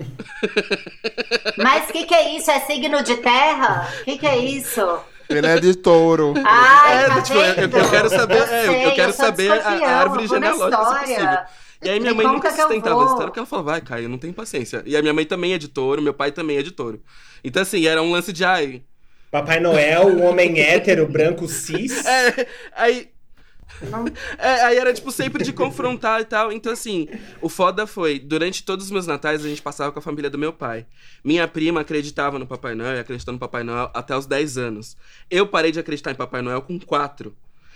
Mas 1.58 1.90
o 1.90 1.92
que, 1.92 2.04
que 2.06 2.14
é 2.14 2.34
isso? 2.34 2.50
É 2.50 2.60
signo 2.60 3.02
de 3.02 3.16
terra? 3.18 3.92
O 4.00 4.04
que, 4.06 4.16
que 4.16 4.26
é 4.26 4.38
isso? 4.38 4.80
Ele 5.28 5.46
é 5.46 5.60
de 5.60 5.74
touro. 5.74 6.32
Ai, 6.46 7.04
É, 7.04 7.08
tá 7.08 7.20
tipo, 7.20 7.38
eu- 7.38 7.44
eu 7.44 7.54
vendo? 7.68 7.90
quero 7.90 8.08
saber- 8.08 8.48
é, 8.48 8.68
eu- 8.68 8.72
eu 8.72 8.80
sei, 8.86 8.90
quero 8.92 9.12
sou 9.12 9.24
saber 9.26 9.52
a- 9.52 9.68
a 9.68 9.96
árvore 9.98 10.22
eu 10.22 10.28
genealógica, 10.28 10.76
se 10.78 10.90
história. 10.92 11.00
possível. 11.16 11.38
E 11.84 11.90
aí 11.90 12.00
minha 12.00 12.14
mãe 12.14 12.26
nunca 12.26 12.48
eu 12.48 12.56
sustentava 12.56 12.94
vou. 12.94 13.02
a 13.02 13.06
história, 13.06 13.26
porque 13.26 13.38
ela 13.40 13.46
falou, 13.46 13.64
vai, 13.66 13.80
Caio, 13.82 14.08
não 14.08 14.16
tem 14.16 14.32
paciência. 14.32 14.82
E 14.86 14.96
a 14.96 15.02
minha 15.02 15.12
mãe 15.12 15.26
também 15.26 15.52
é 15.52 15.58
de 15.58 15.68
touro, 15.68 16.00
meu 16.00 16.14
pai 16.14 16.30
também 16.32 16.56
é 16.56 16.62
de 16.62 16.70
touro. 16.70 17.02
Então, 17.44 17.62
assim, 17.62 17.86
era 17.86 18.02
um 18.02 18.10
lance 18.10 18.32
de, 18.32 18.44
ai... 18.44 18.82
Papai 19.30 19.60
Noel, 19.60 20.08
o 20.08 20.22
homem 20.22 20.60
hétero, 20.60 21.06
branco, 21.06 21.48
cis. 21.48 22.04
É, 22.06 22.46
aí... 22.76 23.12
É, 24.38 24.62
aí 24.62 24.76
era, 24.76 24.92
tipo, 24.92 25.10
sempre 25.10 25.42
de 25.42 25.52
confrontar 25.52 26.20
e 26.20 26.24
tal. 26.24 26.52
Então, 26.52 26.72
assim, 26.72 27.08
o 27.40 27.48
foda 27.48 27.84
foi, 27.86 28.18
durante 28.20 28.62
todos 28.62 28.84
os 28.84 28.90
meus 28.92 29.06
natais, 29.06 29.44
a 29.44 29.48
gente 29.48 29.62
passava 29.62 29.90
com 29.90 29.98
a 29.98 30.02
família 30.02 30.30
do 30.30 30.38
meu 30.38 30.52
pai. 30.52 30.86
Minha 31.24 31.48
prima 31.48 31.80
acreditava 31.80 32.38
no 32.38 32.46
Papai 32.46 32.76
Noel 32.76 32.96
e 32.96 33.00
acreditou 33.00 33.32
no 33.32 33.40
Papai 33.40 33.64
Noel 33.64 33.90
até 33.92 34.16
os 34.16 34.26
10 34.26 34.58
anos. 34.58 34.96
Eu 35.28 35.48
parei 35.48 35.72
de 35.72 35.80
acreditar 35.80 36.12
em 36.12 36.14
Papai 36.14 36.42
Noel 36.42 36.62
com 36.62 36.78
4. 36.78 37.34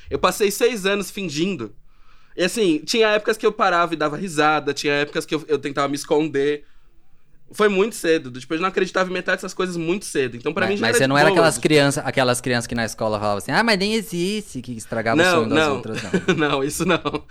Eu 0.09 0.19
passei 0.19 0.51
seis 0.51 0.87
anos 0.87 1.11
fingindo. 1.11 1.75
E 2.37 2.45
assim, 2.45 2.79
tinha 2.79 3.09
épocas 3.09 3.37
que 3.37 3.47
eu 3.47 3.53
parava 3.53 3.95
e 3.95 3.97
dava 3.97 4.17
risada, 4.17 4.75
tinha 4.75 4.93
épocas 4.93 5.25
que 5.25 5.35
eu, 5.35 5.45
eu 5.49 5.59
tentava 5.59 5.89
me 5.89 5.97
esconder. 5.97 6.65
Foi 7.53 7.69
muito 7.69 7.95
cedo. 7.95 8.31
Tipo, 8.33 8.55
eu 8.55 8.61
não 8.61 8.69
acreditava 8.69 9.09
em 9.09 9.13
metade 9.13 9.37
dessas 9.37 9.55
coisas 9.55 9.77
muito 9.77 10.05
cedo. 10.05 10.37
Então, 10.37 10.53
pra 10.53 10.67
mas, 10.67 10.71
mim, 10.71 10.77
já 10.79 10.81
mas 10.87 10.97
era 10.97 10.99
você 10.99 11.07
não 11.07 11.17
era 11.17 11.29
aquelas 11.29 11.59
crianças, 11.59 12.05
aquelas 12.05 12.41
crianças 12.41 12.67
que 12.67 12.75
na 12.75 12.85
escola 12.85 13.19
falavam 13.19 13.39
assim, 13.39 13.53
ah, 13.53 13.63
mas 13.63 13.79
nem 13.79 13.95
existe, 13.95 14.61
que 14.61 14.73
estragava 14.73 15.21
o 15.21 15.25
Não, 15.25 15.35
sonho 15.37 15.49
das 15.49 15.59
não. 15.59 15.77
outras, 15.77 16.03
não. 16.03 16.35
não, 16.35 16.65
isso 16.65 16.85
não. 16.85 17.25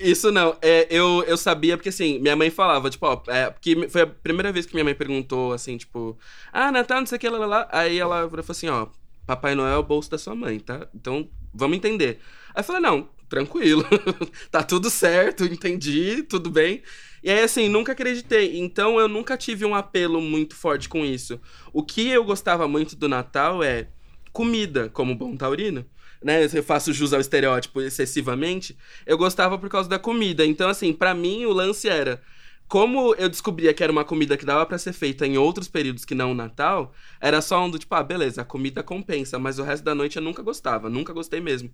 Isso 0.00 0.32
não. 0.32 0.56
É, 0.62 0.86
eu, 0.90 1.22
eu 1.26 1.36
sabia 1.36 1.76
porque, 1.76 1.90
assim, 1.90 2.18
minha 2.18 2.34
mãe 2.34 2.48
falava, 2.48 2.88
tipo, 2.88 3.06
ó, 3.06 3.20
é, 3.28 3.50
porque 3.50 3.88
foi 3.88 4.02
a 4.02 4.06
primeira 4.06 4.50
vez 4.50 4.64
que 4.64 4.72
minha 4.74 4.84
mãe 4.84 4.94
perguntou, 4.94 5.52
assim, 5.52 5.76
tipo, 5.76 6.16
ah, 6.52 6.72
Natal, 6.72 7.00
não 7.00 7.06
sei 7.06 7.16
o 7.16 7.20
que, 7.20 7.28
lá, 7.28 7.38
lá, 7.38 7.46
lá. 7.46 7.68
Aí 7.70 7.98
ela 7.98 8.28
falou 8.28 8.44
assim, 8.48 8.68
ó, 8.68 8.86
Papai 9.26 9.54
Noel 9.54 9.74
é 9.74 9.78
o 9.78 9.82
bolso 9.82 10.10
da 10.10 10.16
sua 10.16 10.34
mãe, 10.34 10.58
tá? 10.58 10.88
Então, 10.94 11.28
vamos 11.52 11.76
entender. 11.76 12.20
Aí 12.54 12.60
eu 12.60 12.64
falei, 12.64 12.80
não, 12.80 13.08
tranquilo, 13.28 13.84
tá 14.50 14.62
tudo 14.62 14.90
certo, 14.90 15.44
entendi, 15.44 16.22
tudo 16.22 16.50
bem. 16.50 16.82
E 17.22 17.30
aí, 17.30 17.40
assim, 17.40 17.68
nunca 17.68 17.92
acreditei. 17.92 18.58
Então, 18.58 18.98
eu 18.98 19.08
nunca 19.08 19.36
tive 19.36 19.64
um 19.64 19.74
apelo 19.74 20.20
muito 20.20 20.54
forte 20.54 20.88
com 20.88 21.04
isso. 21.04 21.40
O 21.72 21.82
que 21.82 22.08
eu 22.08 22.24
gostava 22.24 22.68
muito 22.68 22.94
do 22.96 23.08
Natal 23.08 23.62
é 23.62 23.88
comida, 24.32 24.88
como 24.88 25.14
bom 25.14 25.36
taurino. 25.36 25.84
Né, 26.22 26.44
eu 26.52 26.62
faço 26.64 26.92
jus 26.92 27.12
ao 27.12 27.20
estereótipo 27.20 27.80
excessivamente. 27.80 28.76
Eu 29.06 29.16
gostava 29.16 29.58
por 29.58 29.68
causa 29.68 29.88
da 29.88 29.98
comida. 29.98 30.44
Então, 30.44 30.68
assim, 30.68 30.92
pra 30.92 31.14
mim 31.14 31.44
o 31.44 31.52
lance 31.52 31.88
era. 31.88 32.22
Como 32.68 33.14
eu 33.14 33.30
descobria 33.30 33.72
que 33.72 33.82
era 33.82 33.90
uma 33.90 34.04
comida 34.04 34.36
que 34.36 34.44
dava 34.44 34.66
pra 34.66 34.76
ser 34.76 34.92
feita 34.92 35.26
em 35.26 35.38
outros 35.38 35.68
períodos 35.68 36.04
que 36.04 36.14
não 36.14 36.32
o 36.32 36.34
Natal, 36.34 36.92
era 37.18 37.40
só 37.40 37.64
um 37.64 37.70
do 37.70 37.78
tipo, 37.78 37.94
ah, 37.94 38.02
beleza, 38.02 38.42
a 38.42 38.44
comida 38.44 38.82
compensa, 38.82 39.38
mas 39.38 39.58
o 39.58 39.62
resto 39.62 39.82
da 39.84 39.94
noite 39.94 40.16
eu 40.16 40.22
nunca 40.22 40.42
gostava, 40.42 40.90
nunca 40.90 41.14
gostei 41.14 41.40
mesmo. 41.40 41.70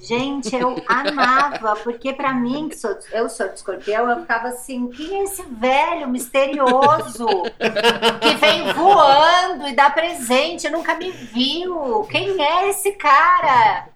Gente, 0.00 0.54
eu 0.56 0.82
amava, 0.88 1.76
porque 1.76 2.12
pra 2.12 2.32
mim, 2.32 2.68
que 2.68 2.76
sou, 2.76 2.96
eu 3.12 3.28
sou 3.28 3.48
de 3.48 3.54
escorpião, 3.54 4.08
eu 4.10 4.20
ficava 4.20 4.48
assim, 4.48 4.88
quem 4.88 5.20
é 5.20 5.24
esse 5.24 5.42
velho 5.42 6.08
misterioso 6.08 7.26
que 8.20 8.34
vem 8.36 8.72
voando 8.72 9.68
e 9.68 9.74
dá 9.74 9.90
presente, 9.90 10.68
nunca 10.70 10.94
me 10.94 11.10
viu? 11.10 12.06
Quem 12.10 12.40
é 12.42 12.70
esse 12.70 12.92
cara? 12.92 13.88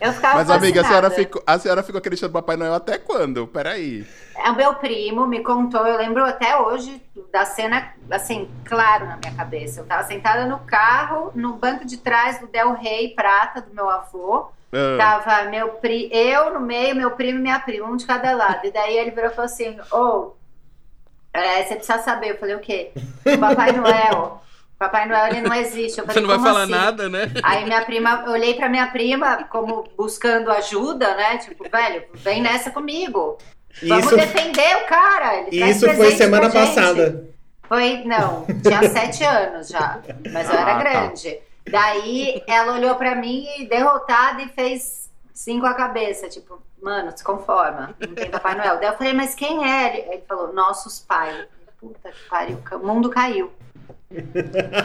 Eu 0.00 0.12
ficava 0.12 0.36
Mas, 0.36 0.50
amiga, 0.50 0.80
a 0.80 0.84
senhora, 0.84 1.10
fascinada. 1.10 1.28
ficou, 1.28 1.42
a 1.46 1.58
senhora 1.58 1.82
ficou 1.82 1.98
acreditando 1.98 2.32
no 2.32 2.40
Papai 2.40 2.56
Noel 2.56 2.74
até 2.74 2.96
quando? 2.96 3.46
Peraí. 3.46 4.06
É, 4.34 4.50
O 4.50 4.56
meu 4.56 4.74
primo 4.76 5.26
me 5.26 5.42
contou, 5.42 5.86
eu 5.86 5.98
lembro 5.98 6.24
até 6.24 6.56
hoje 6.58 7.02
da 7.30 7.44
cena, 7.44 7.92
assim, 8.10 8.48
claro 8.64 9.06
na 9.06 9.16
minha 9.18 9.34
cabeça. 9.34 9.80
Eu 9.80 9.84
tava 9.86 10.04
sentada 10.04 10.46
no 10.46 10.60
carro, 10.60 11.32
no 11.34 11.54
banco 11.54 11.84
de 11.84 11.98
trás 11.98 12.38
do 12.38 12.46
Del 12.46 12.72
Rey 12.72 13.14
Prata, 13.14 13.60
do 13.60 13.74
meu 13.74 13.90
avô. 13.90 14.50
Ah, 14.72 14.96
Tava 14.98 15.50
meu 15.50 15.68
pri... 15.70 16.10
eu 16.12 16.52
no 16.54 16.60
meio, 16.60 16.94
meu 16.94 17.10
primo 17.12 17.38
e 17.38 17.42
minha 17.42 17.58
prima, 17.58 17.88
um 17.88 17.96
de 17.96 18.06
cada 18.06 18.32
lado. 18.34 18.66
E 18.66 18.70
daí 18.70 18.96
ele 18.98 19.10
virou 19.10 19.30
e 19.30 19.34
falou 19.34 19.46
assim: 19.46 19.78
Ô, 19.90 20.32
é, 21.32 21.64
você 21.64 21.76
precisa 21.76 21.98
saber. 21.98 22.30
Eu 22.32 22.38
falei: 22.38 22.54
O 22.56 22.60
quê? 22.60 22.90
O 23.24 23.38
Papai 23.38 23.72
Noel. 23.72 24.42
Papai 24.78 25.08
Noel 25.08 25.26
ele 25.28 25.40
não 25.40 25.54
existe. 25.54 25.98
Eu 25.98 26.06
Você 26.06 26.12
falei, 26.12 26.22
não 26.22 26.28
vai 26.28 26.36
"Como 26.36 26.48
falar 26.48 26.62
assim?" 26.62 26.70
nada, 26.72 27.08
né? 27.08 27.30
Aí 27.42 27.64
minha 27.64 27.84
prima, 27.84 28.22
eu 28.26 28.32
olhei 28.32 28.54
pra 28.54 28.68
minha 28.68 28.86
prima 28.86 29.44
como 29.50 29.84
buscando 29.96 30.50
ajuda, 30.52 31.16
né? 31.16 31.38
Tipo, 31.38 31.68
velho, 31.68 32.04
vem 32.14 32.40
nessa 32.40 32.70
comigo. 32.70 33.38
Vamos 33.82 34.06
Isso, 34.06 34.16
defender 34.16 34.76
o 34.76 34.86
cara. 34.86 35.48
Ele 35.48 35.64
isso 35.64 35.92
foi 35.94 36.12
semana 36.12 36.50
passada. 36.50 37.28
Foi, 37.68 38.02
não, 38.04 38.46
tinha 38.62 38.88
sete 38.88 39.22
anos 39.24 39.68
já, 39.68 39.98
mas 40.32 40.48
eu 40.48 40.56
era 40.56 40.72
Ah, 40.72 40.82
tá. 40.82 41.12
Daí 41.70 42.42
ela 42.46 42.74
olhou 42.74 42.94
pra 42.96 43.14
mim 43.14 43.46
derrotada 43.68 44.42
e 44.42 44.48
fez 44.48 45.10
cinco 45.32 45.66
a 45.66 45.74
cabeça, 45.74 46.28
tipo, 46.28 46.60
mano, 46.82 47.16
se 47.16 47.22
conforma, 47.22 47.94
não 48.00 48.14
tem 48.14 48.30
Papai 48.30 48.54
Noel. 48.56 48.78
Daí 48.78 48.88
eu 48.88 48.96
falei, 48.96 49.12
mas 49.12 49.34
quem 49.34 49.70
é? 49.70 50.12
Ele, 50.12 50.22
falou, 50.22 50.52
nossos 50.52 51.00
pais. 51.00 51.46
Puta 51.78 52.10
que 52.10 52.28
pariu, 52.28 52.58
o 52.72 52.78
mundo 52.78 53.08
caiu. 53.08 53.52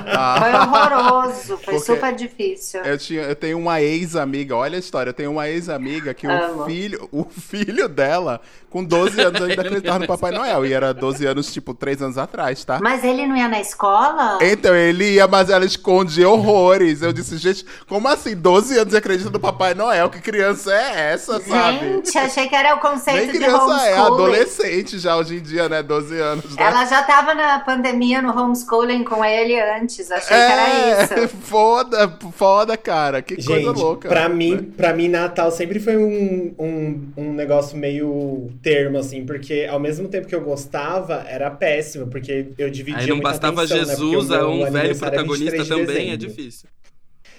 Ah. 0.07 0.36
Foi 0.39 0.53
horroroso, 0.53 1.57
foi 1.57 1.76
Porque 1.76 1.80
super 1.80 2.13
difícil. 2.13 2.82
Eu, 2.82 2.97
tinha, 2.97 3.21
eu 3.21 3.36
tenho 3.36 3.57
uma 3.57 3.82
ex-amiga, 3.82 4.55
olha 4.55 4.76
a 4.76 4.80
história, 4.80 5.09
eu 5.09 5.13
tenho 5.13 5.32
uma 5.32 5.47
ex-amiga 5.47 6.13
que 6.13 6.28
o 6.28 6.65
filho, 6.65 7.07
o 7.11 7.24
filho 7.24 7.88
dela, 7.88 8.41
com 8.69 8.84
12 8.84 9.21
anos, 9.21 9.41
ainda 9.41 9.61
acreditava 9.61 9.99
no 9.99 10.07
Papai 10.07 10.32
Noel. 10.32 10.65
E 10.65 10.74
era 10.74 10.93
12 10.93 11.26
anos, 11.26 11.53
tipo, 11.53 11.74
3 11.74 12.01
anos 12.01 12.17
atrás, 12.17 12.65
tá? 12.65 12.80
Mas 12.82 13.03
ele 13.03 13.26
não 13.28 13.38
ia 13.38 13.47
na 13.47 13.61
escola? 13.61 14.39
Então, 14.41 14.76
ele 14.76 15.13
ia, 15.13 15.28
mas 15.28 15.49
ela 15.49 15.63
escondia 15.63 16.28
horrores. 16.28 17.01
Eu 17.01 17.13
disse, 17.13 17.38
gente, 17.38 17.65
como 17.88 18.07
assim? 18.07 18.36
12 18.36 18.78
anos 18.80 18.93
e 18.93 18.97
acredita 18.97 19.30
no 19.30 19.39
Papai 19.39 19.74
Noel? 19.74 20.09
Que 20.09 20.19
criança 20.19 20.74
é 20.74 21.11
essa, 21.13 21.39
sabe? 21.39 21.80
Gente, 21.80 22.17
achei 22.17 22.49
que 22.49 22.55
era 22.55 22.76
o 22.76 22.80
conceito 22.80 23.17
Nem 23.17 23.32
de 23.32 23.38
criança 23.38 23.86
é, 23.86 23.97
adolescente 23.97 24.97
já 24.97 25.15
hoje 25.15 25.38
em 25.38 25.41
dia, 25.41 25.69
né? 25.69 25.84
12 25.84 26.19
anos. 26.19 26.55
Né? 26.55 26.63
Ela 26.63 26.86
já 26.86 27.03
tava 27.03 27.36
na 27.36 27.59
pandemia 27.59 28.21
no 28.21 28.38
homeschooling 28.38 29.03
com 29.14 29.24
ele 29.26 29.59
antes, 29.59 30.11
achei 30.11 30.28
que 30.28 30.34
era 30.34 30.70
é, 30.70 31.03
isso. 31.03 31.28
foda, 31.41 32.18
foda, 32.34 32.76
cara. 32.78 33.22
Que 33.22 33.36
coisa 33.36 33.68
Gente, 33.68 33.80
louca. 33.80 34.09
pra 34.09 34.28
né? 34.28 34.36
mim, 34.36 34.64
pra 34.64 34.93
mim, 34.93 35.07
Natal 35.07 35.51
sempre 35.51 35.80
foi 35.80 35.97
um, 35.97 36.53
um, 36.57 37.11
um 37.18 37.34
negócio 37.34 37.78
meio 37.78 38.51
termo, 38.61 38.97
assim, 38.97 39.26
porque 39.26 39.68
ao 39.70 39.80
mesmo 39.80 40.07
tempo 40.07 40.28
que 40.28 40.36
eu 40.36 40.41
gostava, 40.41 41.26
era 41.28 41.49
péssimo, 41.51 42.07
porque 42.07 42.47
eu 42.57 42.70
dividia 42.70 43.01
Aí 43.01 43.07
não 43.07 43.18
muita 43.18 43.32
bastava 43.32 43.64
atenção, 43.64 43.78
né? 43.78 43.95
Jesus 43.95 44.30
meu 44.30 44.49
um 44.49 44.72
velho 44.72 44.91
é 44.91 44.95
protagonista 44.95 45.57
23 45.57 45.68
de 45.68 45.70
também, 45.70 46.11
é 46.11 46.18
difícil. 46.18 46.70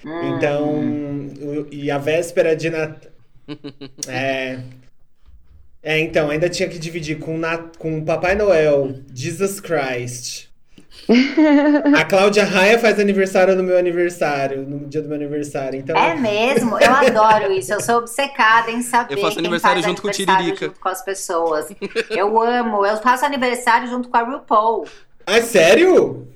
Então, 0.04 0.74
Hum. 0.74 1.66
e 1.70 1.90
a 1.90 1.98
véspera 1.98 2.54
de 2.54 2.70
Natal. 2.70 3.10
é. 4.08 4.60
É, 5.82 5.98
então, 6.00 6.30
ainda 6.30 6.48
tinha 6.48 6.66
que 6.66 6.78
dividir 6.78 7.18
com, 7.18 7.36
na... 7.36 7.58
com 7.58 7.98
o 7.98 8.04
Papai 8.04 8.34
Noel, 8.34 9.00
Jesus 9.12 9.60
Christ. 9.60 10.48
A 11.98 12.04
Cláudia 12.04 12.44
Raia 12.44 12.78
faz 12.78 12.98
aniversário 12.98 13.54
no 13.56 13.62
meu 13.62 13.78
aniversário, 13.78 14.62
no 14.62 14.86
dia 14.86 15.02
do 15.02 15.08
meu 15.08 15.16
aniversário. 15.16 15.78
Então, 15.78 15.96
É 15.96 16.14
mesmo? 16.14 16.78
Eu 16.78 16.92
adoro 16.92 17.52
isso. 17.52 17.72
Eu 17.72 17.80
sou 17.80 17.98
obcecada 17.98 18.70
em 18.70 18.82
saber 18.82 19.14
Eu 19.14 19.20
faço 19.20 19.36
quem 19.36 19.40
aniversário 19.40 19.82
faz 19.82 19.86
junto 19.86 20.02
com 20.02 20.08
o 20.08 20.10
aniversário 20.10 20.42
Tiririca. 20.44 20.66
junto 20.66 20.80
com 20.80 20.88
as 20.88 21.04
pessoas. 21.04 21.66
Eu 22.10 22.40
amo. 22.42 22.84
Eu 22.84 22.96
faço 22.98 23.24
aniversário 23.24 23.88
junto 23.88 24.08
com 24.08 24.16
a 24.16 24.22
RuPaul. 24.22 24.86
Ah, 25.26 25.40
sério? 25.40 26.28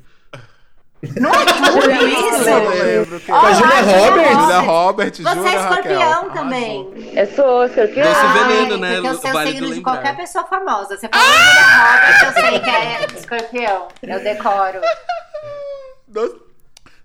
Não 1.20 1.30
é 1.30 1.44
tudo 1.46 1.90
Eu 1.90 2.08
isso? 2.08 2.44
lembro 2.44 3.20
que... 3.20 3.26
Com 3.26 3.34
a 3.36 3.52
Julia 3.52 3.76
a 3.76 3.80
Roberts? 3.82 4.38
Julia 4.42 4.58
Robert, 4.60 5.12
Você 5.14 5.22
jura, 5.22 5.48
é 5.48 5.54
escorpião 5.56 6.10
Raquel? 6.10 6.30
também. 6.32 7.12
Eu 7.14 7.26
sou 7.36 7.64
escorpião. 7.64 8.08
Doce 8.12 8.26
veneno, 8.48 8.76
né? 8.78 8.92
Porque 8.94 9.06
eu 9.08 9.14
sei 9.18 9.30
o 9.30 9.32
Vale 9.34 9.52
signo 9.52 9.74
de 9.74 9.80
qualquer 9.80 10.16
pessoa 10.16 10.44
famosa. 10.46 10.96
Você 10.96 11.08
falou 11.08 11.26
Julia 11.26 11.62
Roberts, 11.84 12.22
eu 12.22 12.32
sei 12.42 12.60
que 12.60 12.70
é 12.70 13.06
escorpião. 13.16 13.88
Eu 14.02 14.20
decoro. 14.20 14.80
Doce, 16.08 16.34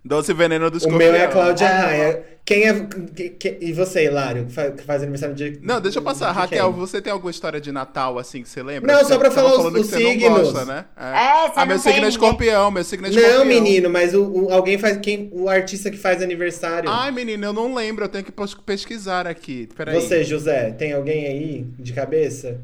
doce 0.04 0.32
veneno 0.34 0.70
do 0.70 0.74
O 0.74 0.78
escorpião. 0.78 1.12
meu 1.12 1.14
é 1.20 1.24
a 1.24 1.28
Cláudia 1.28 1.68
Amo. 1.68 1.80
Raia. 1.82 2.34
Quem 2.44 2.64
é. 2.68 2.86
que- 3.16 3.30
que- 3.30 3.58
e 3.58 3.72
você, 3.72 4.04
Hilário, 4.04 4.44
que 4.44 4.52
faz, 4.52 4.74
que 4.74 4.82
faz 4.82 5.00
aniversário 5.02 5.32
no 5.32 5.36
dia. 5.38 5.58
Não, 5.62 5.80
deixa 5.80 5.98
eu 5.98 6.02
passar. 6.02 6.30
de 6.30 6.38
Raquel, 6.38 6.70
quem? 6.70 6.78
você 6.78 7.00
tem 7.00 7.10
alguma 7.10 7.30
história 7.30 7.58
de 7.58 7.72
Natal, 7.72 8.18
assim, 8.18 8.42
que 8.42 8.48
você 8.50 8.62
lembra? 8.62 8.92
Não, 8.92 9.00
Você 9.00 9.14
só 9.14 9.18
pra 9.18 9.30
tava 9.30 9.48
falar 9.48 9.60
os- 9.60 9.74
os 9.80 9.86
você 9.88 9.96
signos. 9.96 10.52
gosta, 10.52 10.64
né? 10.66 10.84
É, 10.94 11.48
você 11.48 11.52
Ah, 11.56 11.64
meu 11.64 11.78
signo 11.78 12.04
é 12.04 12.08
escorpião, 12.10 12.70
meu 12.70 12.84
signo 12.84 13.06
é 13.06 13.10
escorpião. 13.10 13.38
Não, 13.38 13.46
menino, 13.46 13.88
mas 13.88 14.12
o, 14.12 14.24
o- 14.24 14.52
alguém 14.52 14.76
faz. 14.76 14.98
Quem, 14.98 15.30
o 15.32 15.48
artista 15.48 15.90
que 15.90 15.96
faz 15.96 16.20
aniversário. 16.22 16.90
Ai, 16.90 17.10
menino, 17.10 17.46
eu 17.46 17.52
não 17.54 17.74
lembro, 17.74 18.04
eu 18.04 18.08
tenho 18.10 18.24
que 18.24 18.32
pesquisar 18.66 19.26
aqui. 19.26 19.66
Peraí. 19.74 19.94
Você, 19.98 20.22
José, 20.22 20.70
tem 20.72 20.92
alguém 20.92 21.26
aí 21.26 21.66
de 21.78 21.94
cabeça? 21.94 22.60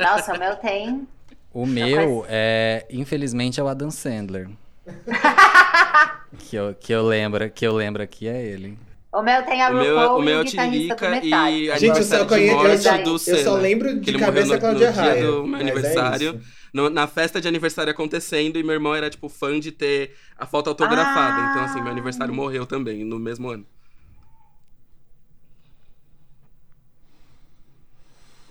Nossa, 0.00 0.32
o 0.32 0.38
meu 0.38 0.56
tem. 0.56 1.06
O 1.52 1.66
meu, 1.66 2.24
é, 2.26 2.86
infelizmente, 2.90 3.60
é 3.60 3.62
o 3.62 3.68
Adam 3.68 3.90
Sandler. 3.90 4.48
que, 6.36 6.56
eu, 6.56 6.74
que, 6.74 6.92
eu 6.92 7.06
lembro, 7.06 7.48
que 7.50 7.66
eu 7.66 7.74
lembro 7.74 8.02
aqui 8.02 8.28
é 8.28 8.44
ele. 8.44 8.78
O 9.12 9.22
meu 9.22 9.42
tem 9.44 9.62
a 9.62 9.70
O 9.70 9.74
meu, 9.74 9.96
RuPaul 9.98 10.18
o 10.20 10.22
meu 10.22 10.34
é 10.34 10.36
e 10.36 10.38
o 10.38 10.40
o 10.42 10.44
guitarrista 10.44 10.94
do 10.94 10.98
Tiririca 10.98 11.10
Metallica. 11.26 11.76
e 11.76 11.78
Gente, 11.78 11.96
eu 11.98 12.04
só 12.04 12.24
conheço. 12.26 12.54
Eu 12.98 13.02
do 13.04 13.10
eu 13.14 13.18
Senna. 13.18 13.38
só 13.44 13.54
lembro 13.56 13.98
de 14.00 14.10
ele 14.10 14.18
cabeça 14.18 14.54
a 14.56 14.60
morreu 14.60 14.72
no, 14.72 14.78
Cláudia 14.78 14.88
no 14.88 14.92
dia 14.92 15.02
Raia. 15.02 15.26
do 15.26 15.46
meu 15.46 15.56
é 15.58 15.60
aniversário. 15.62 16.34
isso. 16.36 16.58
no- 16.74 16.90
na 16.90 17.06
festa 17.06 17.40
de 17.40 17.48
aniversário 17.48 17.90
acontecendo, 17.90 18.58
e 18.58 18.62
meu 18.62 18.74
irmão 18.74 18.94
era, 18.94 19.08
tipo, 19.08 19.28
fã 19.30 19.58
de 19.58 19.72
ter 19.72 20.14
a 20.36 20.44
foto 20.46 20.68
autografada. 20.68 21.36
Ah. 21.42 21.50
Então, 21.50 21.64
assim, 21.64 21.80
meu 21.80 21.90
aniversário 21.90 22.34
morreu 22.34 22.66
também, 22.66 23.02
no 23.04 23.18
mesmo 23.18 23.48
ano. 23.48 23.64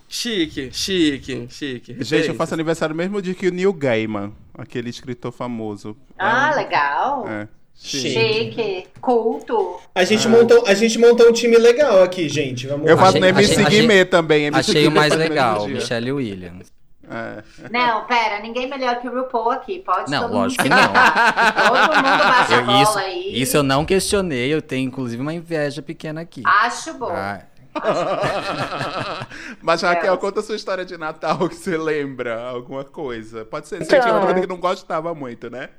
Chique, 0.09 0.71
chique, 0.71 1.47
chique. 1.49 1.95
Gente, 2.03 2.29
eu 2.29 2.35
faço 2.35 2.53
aniversário 2.53 2.95
mesmo 2.95 3.21
dia 3.21 3.33
que 3.35 3.47
o 3.47 3.51
Neil 3.51 3.73
Gaiman, 3.73 4.33
aquele 4.57 4.89
escritor 4.89 5.33
famoso. 5.33 5.97
Ah, 6.17 6.49
É 6.49 6.53
um- 6.53 6.55
legal. 6.57 7.27
É. 7.27 7.47
Chique. 7.79 8.09
Chique. 8.09 8.87
Culto. 8.99 9.79
A 9.93 10.03
gente, 10.03 10.27
montou, 10.27 10.63
a 10.67 10.73
gente 10.73 10.97
montou 10.97 11.29
um 11.29 11.31
time 11.31 11.57
legal 11.57 12.01
aqui, 12.03 12.27
gente. 12.27 12.65
Vamos 12.67 12.89
Eu 12.89 12.97
faço 12.97 13.19
no 13.19 13.25
MC 13.25 13.61
achei- 13.61 13.81
Guimê 13.81 14.03
também. 14.03 14.45
MC 14.45 14.71
Achei 14.71 14.87
o 14.87 14.91
mais 14.91 15.13
mesmo 15.15 15.29
legal. 15.29 15.67
Michelle 15.67 16.11
Williams. 16.11 16.71
É. 17.09 17.41
Não, 17.71 18.05
pera, 18.05 18.41
ninguém 18.41 18.67
melhor 18.67 18.99
que 18.99 19.07
o 19.07 19.15
RuPaul 19.15 19.51
aqui. 19.51 19.79
Pode 19.79 20.11
Não, 20.11 20.27
lógico 20.29 20.61
que 20.63 20.67
não. 20.69 20.77
Todo 20.77 21.95
mundo 21.95 22.03
baixa 22.03 22.55
a 22.55 22.57
Eu- 22.57 22.65
bola 22.65 22.81
isso, 22.83 22.97
aí. 22.99 23.41
isso 23.41 23.55
eu 23.57 23.63
não 23.63 23.85
questionei, 23.85 24.53
eu 24.53 24.61
tenho 24.61 24.87
inclusive 24.87 25.21
uma 25.21 25.33
inveja 25.33 25.81
pequena 25.81 26.19
aqui. 26.19 26.41
Acho 26.45 26.93
bom. 26.95 27.09
Ah, 27.11 27.41
Mas, 29.61 29.81
Raquel, 29.83 30.13
É. 30.13 30.17
conta 30.17 30.39
a 30.39 30.43
sua 30.43 30.55
história 30.55 30.83
de 30.83 30.97
Natal 30.97 31.47
que 31.47 31.55
você 31.55 31.77
lembra 31.77 32.41
alguma 32.49 32.83
coisa. 32.83 33.45
Pode 33.45 33.67
ser, 33.67 33.77
você 33.77 33.83
Então. 33.85 34.01
tinha 34.01 34.13
uma 34.15 34.25
coisa 34.25 34.41
que 34.41 34.47
não 34.47 34.57
gostava 34.57 35.13
muito, 35.13 35.49
né? 35.49 35.69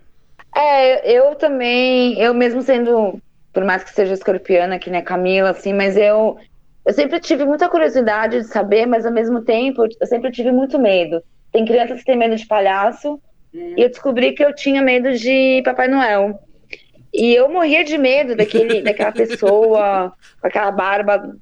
É, 0.58 1.10
eu 1.12 1.34
também, 1.36 2.18
eu 2.20 2.34
mesmo 2.34 2.62
sendo, 2.62 3.20
por 3.52 3.64
mais 3.64 3.84
que 3.84 3.90
seja 3.92 4.14
escorpiana, 4.14 4.78
que 4.78 4.90
nem 4.90 5.00
a 5.00 5.04
Camila, 5.04 5.50
assim, 5.50 5.72
mas 5.72 5.96
eu, 5.96 6.36
eu 6.84 6.92
sempre 6.92 7.20
tive 7.20 7.44
muita 7.44 7.68
curiosidade 7.68 8.38
de 8.40 8.48
saber, 8.48 8.84
mas 8.86 9.06
ao 9.06 9.12
mesmo 9.12 9.42
tempo 9.42 9.84
eu 10.00 10.06
sempre 10.06 10.30
tive 10.32 10.50
muito 10.50 10.78
medo. 10.78 11.22
Tem 11.52 11.64
crianças 11.64 12.00
que 12.00 12.04
têm 12.06 12.16
medo 12.16 12.34
de 12.34 12.46
palhaço, 12.46 13.20
e 13.54 13.80
eu 13.82 13.88
descobri 13.88 14.32
que 14.32 14.44
eu 14.44 14.54
tinha 14.54 14.82
medo 14.82 15.12
de 15.12 15.62
Papai 15.64 15.86
Noel. 15.88 16.38
E 17.14 17.34
eu 17.34 17.48
morria 17.48 17.84
de 17.84 17.96
medo 17.96 18.34
daquele, 18.36 18.82
daquela 18.84 19.12
pessoa 19.12 20.12
com 20.40 20.46
aquela 20.46 20.70
barba 20.70 21.34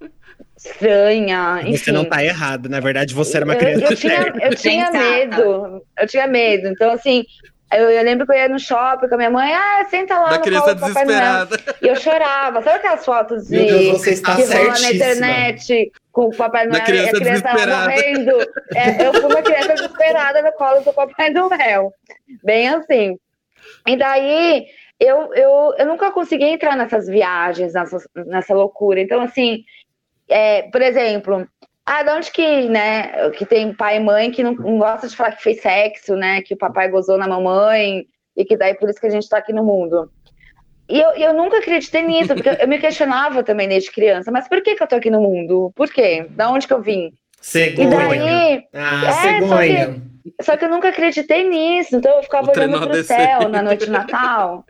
estranha, 0.56 1.60
enfim. 1.62 1.76
Você 1.76 1.92
não 1.92 2.04
tá 2.04 2.22
errado. 2.24 2.68
Na 2.68 2.80
verdade, 2.80 3.14
você 3.14 3.36
era 3.38 3.44
uma 3.44 3.54
Eu- 3.54 3.58
criança 3.58 3.84
Eu, 3.92 3.96
tinha, 3.96 4.22
séria. 4.22 4.44
eu 4.46 4.54
tinha 4.54 4.90
medo. 4.92 5.82
Eu 5.98 6.06
tinha 6.06 6.26
medo. 6.26 6.68
Então, 6.68 6.92
assim, 6.92 7.24
eu, 7.72 7.90
eu 7.90 8.02
lembro 8.04 8.26
que 8.26 8.32
eu 8.32 8.36
ia 8.36 8.48
no 8.48 8.58
shopping 8.58 9.08
com 9.08 9.14
a 9.14 9.18
minha 9.18 9.30
mãe, 9.30 9.52
ah, 9.52 9.84
senta 9.90 10.18
lá 10.18 10.30
Da 10.30 10.36
no 10.36 10.42
criança 10.42 10.64
colo 10.66 10.74
do 10.74 10.80
Papai 10.80 11.04
Noel. 11.04 11.48
E 11.82 11.88
eu 11.88 11.96
chorava. 11.96 12.62
Sabe 12.62 12.76
aquelas 12.76 13.04
fotos 13.04 13.48
de 13.48 13.56
Meu 13.56 13.66
Deus, 13.66 13.98
você 13.98 14.10
está 14.10 14.36
que 14.36 14.44
rolam 14.44 14.80
na 14.80 14.92
internet 14.92 15.92
com 16.12 16.26
o 16.26 16.36
Papai 16.36 16.66
Noel 16.66 16.80
e 16.80 16.84
criança 16.84 17.16
a 17.16 17.20
criança 17.20 17.42
desesperada. 17.42 17.90
morrendo? 17.90 18.52
É, 18.74 19.06
eu 19.06 19.14
fui 19.14 19.24
uma 19.24 19.42
criança 19.42 19.74
desesperada 19.74 20.42
no 20.42 20.52
colo 20.52 20.80
do 20.80 20.92
Papai 20.92 21.30
Noel. 21.30 21.92
Bem 22.44 22.68
assim. 22.68 23.18
E 23.86 23.96
daí, 23.96 24.66
eu, 25.00 25.34
eu, 25.34 25.74
eu 25.76 25.86
nunca 25.86 26.12
consegui 26.12 26.44
entrar 26.44 26.76
nessas 26.76 27.08
viagens, 27.08 27.74
nessa, 27.74 27.98
nessa 28.14 28.54
loucura. 28.54 29.00
Então, 29.00 29.20
assim, 29.20 29.64
é, 30.28 30.62
por 30.70 30.82
exemplo, 30.82 31.46
ah, 31.87 32.03
de 32.03 32.11
onde 32.11 32.30
que, 32.32 32.68
né, 32.68 33.30
que 33.30 33.47
tem 33.47 33.72
pai 33.72 33.97
e 33.97 34.01
mãe 34.01 34.30
que 34.32 34.43
não, 34.43 34.53
não 34.55 34.78
gosta 34.78 35.07
de 35.09 35.14
falar 35.14 35.32
que 35.32 35.43
fez 35.43 35.61
sexo, 35.62 36.16
né, 36.16 36.43
que 36.43 36.55
o 36.55 36.59
papai 36.59 36.89
gozou 36.89 37.16
na 37.16 37.28
mamãe 37.28 38.07
e 38.37 38.45
que 38.45 38.57
daí 38.57 38.74
por 38.74 38.91
isso 38.91 39.01
que 39.01 39.07
a 39.07 39.11
gente 39.11 39.28
tá 39.28 39.39
aqui 39.39 39.53
no 39.53 39.64
mundo. 39.64 40.11
E 40.89 41.01
eu, 41.01 41.11
eu 41.12 41.32
nunca 41.32 41.59
acreditei 41.59 42.03
nisso, 42.03 42.34
porque 42.34 42.49
eu 42.61 42.68
me 42.68 42.78
questionava 42.78 43.43
também 43.43 43.68
desde 43.68 43.91
criança, 43.91 44.30
mas 44.30 44.49
por 44.49 44.61
que 44.62 44.74
que 44.74 44.82
eu 44.82 44.87
tô 44.87 44.97
aqui 44.97 45.11
no 45.11 45.20
mundo? 45.20 45.72
Por 45.74 45.91
quê? 45.91 46.26
Da 46.30 46.51
onde 46.51 46.66
que 46.66 46.72
eu 46.72 46.82
vim? 46.82 47.07
E 47.09 47.12
Cegonha. 47.41 47.89
daí, 47.89 48.64
Ah, 48.72 49.07
É, 49.09 49.12
cegonha. 49.12 50.03
só 50.43 50.57
que 50.57 50.64
eu 50.64 50.68
nunca 50.68 50.89
acreditei 50.89 51.49
nisso, 51.49 51.97
então 51.97 52.16
eu 52.16 52.22
ficava 52.22 52.49
O 52.49 52.51
olhando 52.51 52.80
pro 52.80 53.05
céu 53.05 53.49
na 53.49 53.62
noite 53.62 53.84
de 53.87 53.91
Natal 53.91 54.64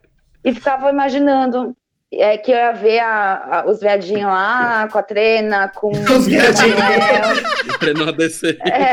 e 0.45 0.53
ficava 0.55 0.91
imaginando 0.91 1.75
é, 2.13 2.39
que 2.39 2.53
eu 2.53 2.57
ia 2.57 2.73
ver 2.73 3.01
a- 3.01 3.49
a- 3.51 3.65
os 3.69 3.81
viadinhos 3.81 4.25
lá 4.31 4.89
com 4.93 4.99
a 4.99 5.03
trena, 5.03 5.69
com 5.75 5.91
Os 6.17 6.27
viadinhos. 6.27 6.77
Descer. 8.17 8.59
É, 8.65 8.93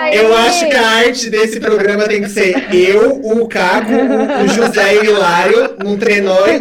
aí, 0.00 0.16
Eu 0.16 0.34
acho 0.36 0.68
que 0.68 0.74
a 0.76 0.86
arte 0.88 1.28
desse 1.30 1.60
programa 1.60 2.04
tem 2.08 2.22
que 2.22 2.28
ser 2.30 2.74
eu, 2.74 3.20
o 3.22 3.46
Caco, 3.48 3.90
o 4.44 4.48
José 4.48 4.94
e 4.94 4.98
o 5.00 5.04
Hilário 5.04 5.76
num 5.84 5.96
trenó, 5.98 6.38
e 6.46 6.58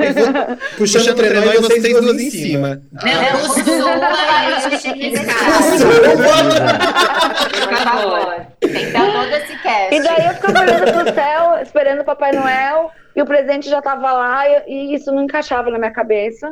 puxando 0.77 1.07
o 1.09 1.15
trenó 1.15 1.53
e 1.53 1.57
vocês 1.59 1.83
duas 1.83 2.19
em 2.19 2.29
cima. 2.29 2.81
Não, 2.91 3.41
o 3.41 3.49
Sula 3.49 4.11
e 4.43 4.53
o. 4.53 4.63
Tem 8.59 8.71
que 8.85 8.91
dar 8.91 9.11
todo 9.11 9.33
esse 9.35 9.55
cast. 9.61 9.95
E 9.95 10.01
daí 10.01 10.25
eu 10.27 10.33
ficava 10.33 10.59
olhando 10.61 10.91
pro 10.91 11.13
céu, 11.13 11.59
esperando 11.61 12.01
o 12.01 12.05
Papai 12.05 12.31
Noel, 12.33 12.91
e 13.15 13.21
o 13.21 13.25
presente 13.25 13.69
já 13.69 13.81
tava 13.81 14.11
lá, 14.11 14.47
e, 14.47 14.63
e 14.67 14.95
isso 14.95 15.11
não 15.11 15.23
encaixava 15.23 15.69
na 15.69 15.77
minha 15.77 15.91
cabeça. 15.91 16.51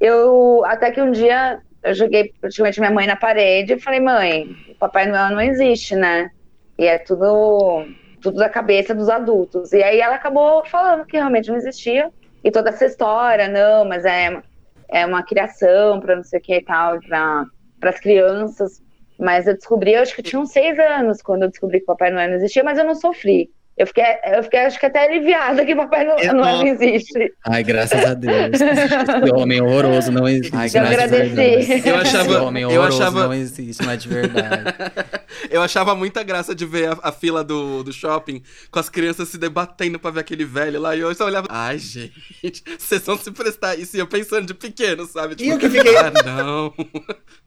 Eu, 0.00 0.64
até 0.66 0.90
que 0.90 1.00
um 1.00 1.10
dia, 1.10 1.60
eu 1.82 1.94
joguei 1.94 2.32
praticamente 2.40 2.80
minha 2.80 2.92
mãe 2.92 3.06
na 3.06 3.16
parede 3.16 3.74
e 3.74 3.80
falei, 3.80 4.00
mãe, 4.00 4.56
o 4.68 4.74
Papai 4.74 5.06
Noel 5.06 5.30
não 5.30 5.40
existe, 5.40 5.94
né? 5.96 6.30
E 6.76 6.86
é 6.86 6.98
tudo, 6.98 7.86
tudo 8.20 8.38
da 8.38 8.48
cabeça 8.48 8.94
dos 8.94 9.08
adultos. 9.08 9.72
E 9.72 9.82
aí 9.82 10.00
ela 10.00 10.16
acabou 10.16 10.64
falando 10.66 11.06
que 11.06 11.16
realmente 11.16 11.48
não 11.48 11.56
existia. 11.56 12.10
E 12.42 12.50
toda 12.50 12.68
essa 12.68 12.84
história, 12.84 13.48
não, 13.48 13.86
mas 13.86 14.04
é, 14.04 14.42
é 14.88 15.06
uma 15.06 15.22
criação 15.22 16.00
para 16.00 16.16
não 16.16 16.24
sei 16.24 16.38
o 16.38 16.42
que 16.42 16.56
e 16.56 16.64
tal, 16.64 16.98
para 17.00 17.90
as 17.90 18.00
crianças. 18.00 18.82
Mas 19.18 19.46
eu 19.46 19.54
descobri, 19.54 19.94
eu 19.94 20.02
acho 20.02 20.14
que 20.14 20.20
eu 20.20 20.24
tinha 20.24 20.40
uns 20.40 20.50
seis 20.50 20.78
anos 20.78 21.22
quando 21.22 21.44
eu 21.44 21.48
descobri 21.48 21.80
que 21.80 21.86
Papai 21.86 22.10
Noel 22.10 22.28
não 22.28 22.36
existia, 22.36 22.64
mas 22.64 22.78
eu 22.78 22.84
não 22.84 22.94
sofri. 22.94 23.50
Eu 23.76 23.86
fiquei, 23.88 24.04
eu 24.24 24.42
fiquei 24.44 24.60
acho 24.60 24.78
que 24.78 24.86
até 24.86 25.04
aliviada 25.04 25.64
que 25.66 25.74
Papai 25.74 26.04
Noel 26.04 26.18
Exato. 26.20 26.36
não 26.36 26.64
existe. 26.66 27.34
Ai, 27.44 27.64
graças 27.64 28.04
a 28.04 28.14
Deus. 28.14 28.60
Esse 28.60 29.32
homem 29.34 29.60
horroroso 29.60 30.12
não 30.12 30.28
existe. 30.28 30.54
Eu 30.54 30.60
Ai, 30.60 30.70
graças 30.70 31.00
a 31.00 31.04
agradeci. 31.04 31.34
Deus. 31.34 31.86
Eu 31.86 31.96
achava- 31.96 32.32
Esse 32.32 32.40
homem 32.40 32.62
eu 32.62 32.68
horroroso 32.70 33.02
achava- 33.02 33.24
não 33.26 33.34
existe, 33.34 33.82
não 33.84 33.90
é 33.92 33.96
de 33.96 34.08
verdade. 34.08 34.64
Eu 35.50 35.60
achava 35.60 35.94
muita 35.94 36.22
graça 36.22 36.54
de 36.54 36.64
ver 36.64 36.88
a, 36.90 36.98
a 37.08 37.12
fila 37.12 37.42
do, 37.44 37.82
do 37.82 37.92
shopping 37.92 38.42
com 38.70 38.78
as 38.78 38.88
crianças 38.88 39.28
se 39.28 39.36
debatendo 39.36 39.98
pra 39.98 40.10
ver 40.10 40.20
aquele 40.20 40.44
velho 40.44 40.80
lá. 40.80 40.94
E 40.96 41.00
eu 41.00 41.14
só 41.14 41.26
olhava. 41.26 41.48
Ai, 41.50 41.76
gente, 41.78 42.62
vocês 42.78 43.02
vão 43.04 43.18
se 43.18 43.30
prestar 43.32 43.74
isso. 43.78 43.96
E 43.96 44.00
eu 44.00 44.06
pensando 44.06 44.46
de 44.46 44.54
pequeno, 44.54 45.04
sabe? 45.06 45.34
E 45.40 45.48
eu 45.48 45.58
que 45.58 45.68
fiquei- 45.68 45.96
Ah, 45.96 46.12
não. 46.24 46.72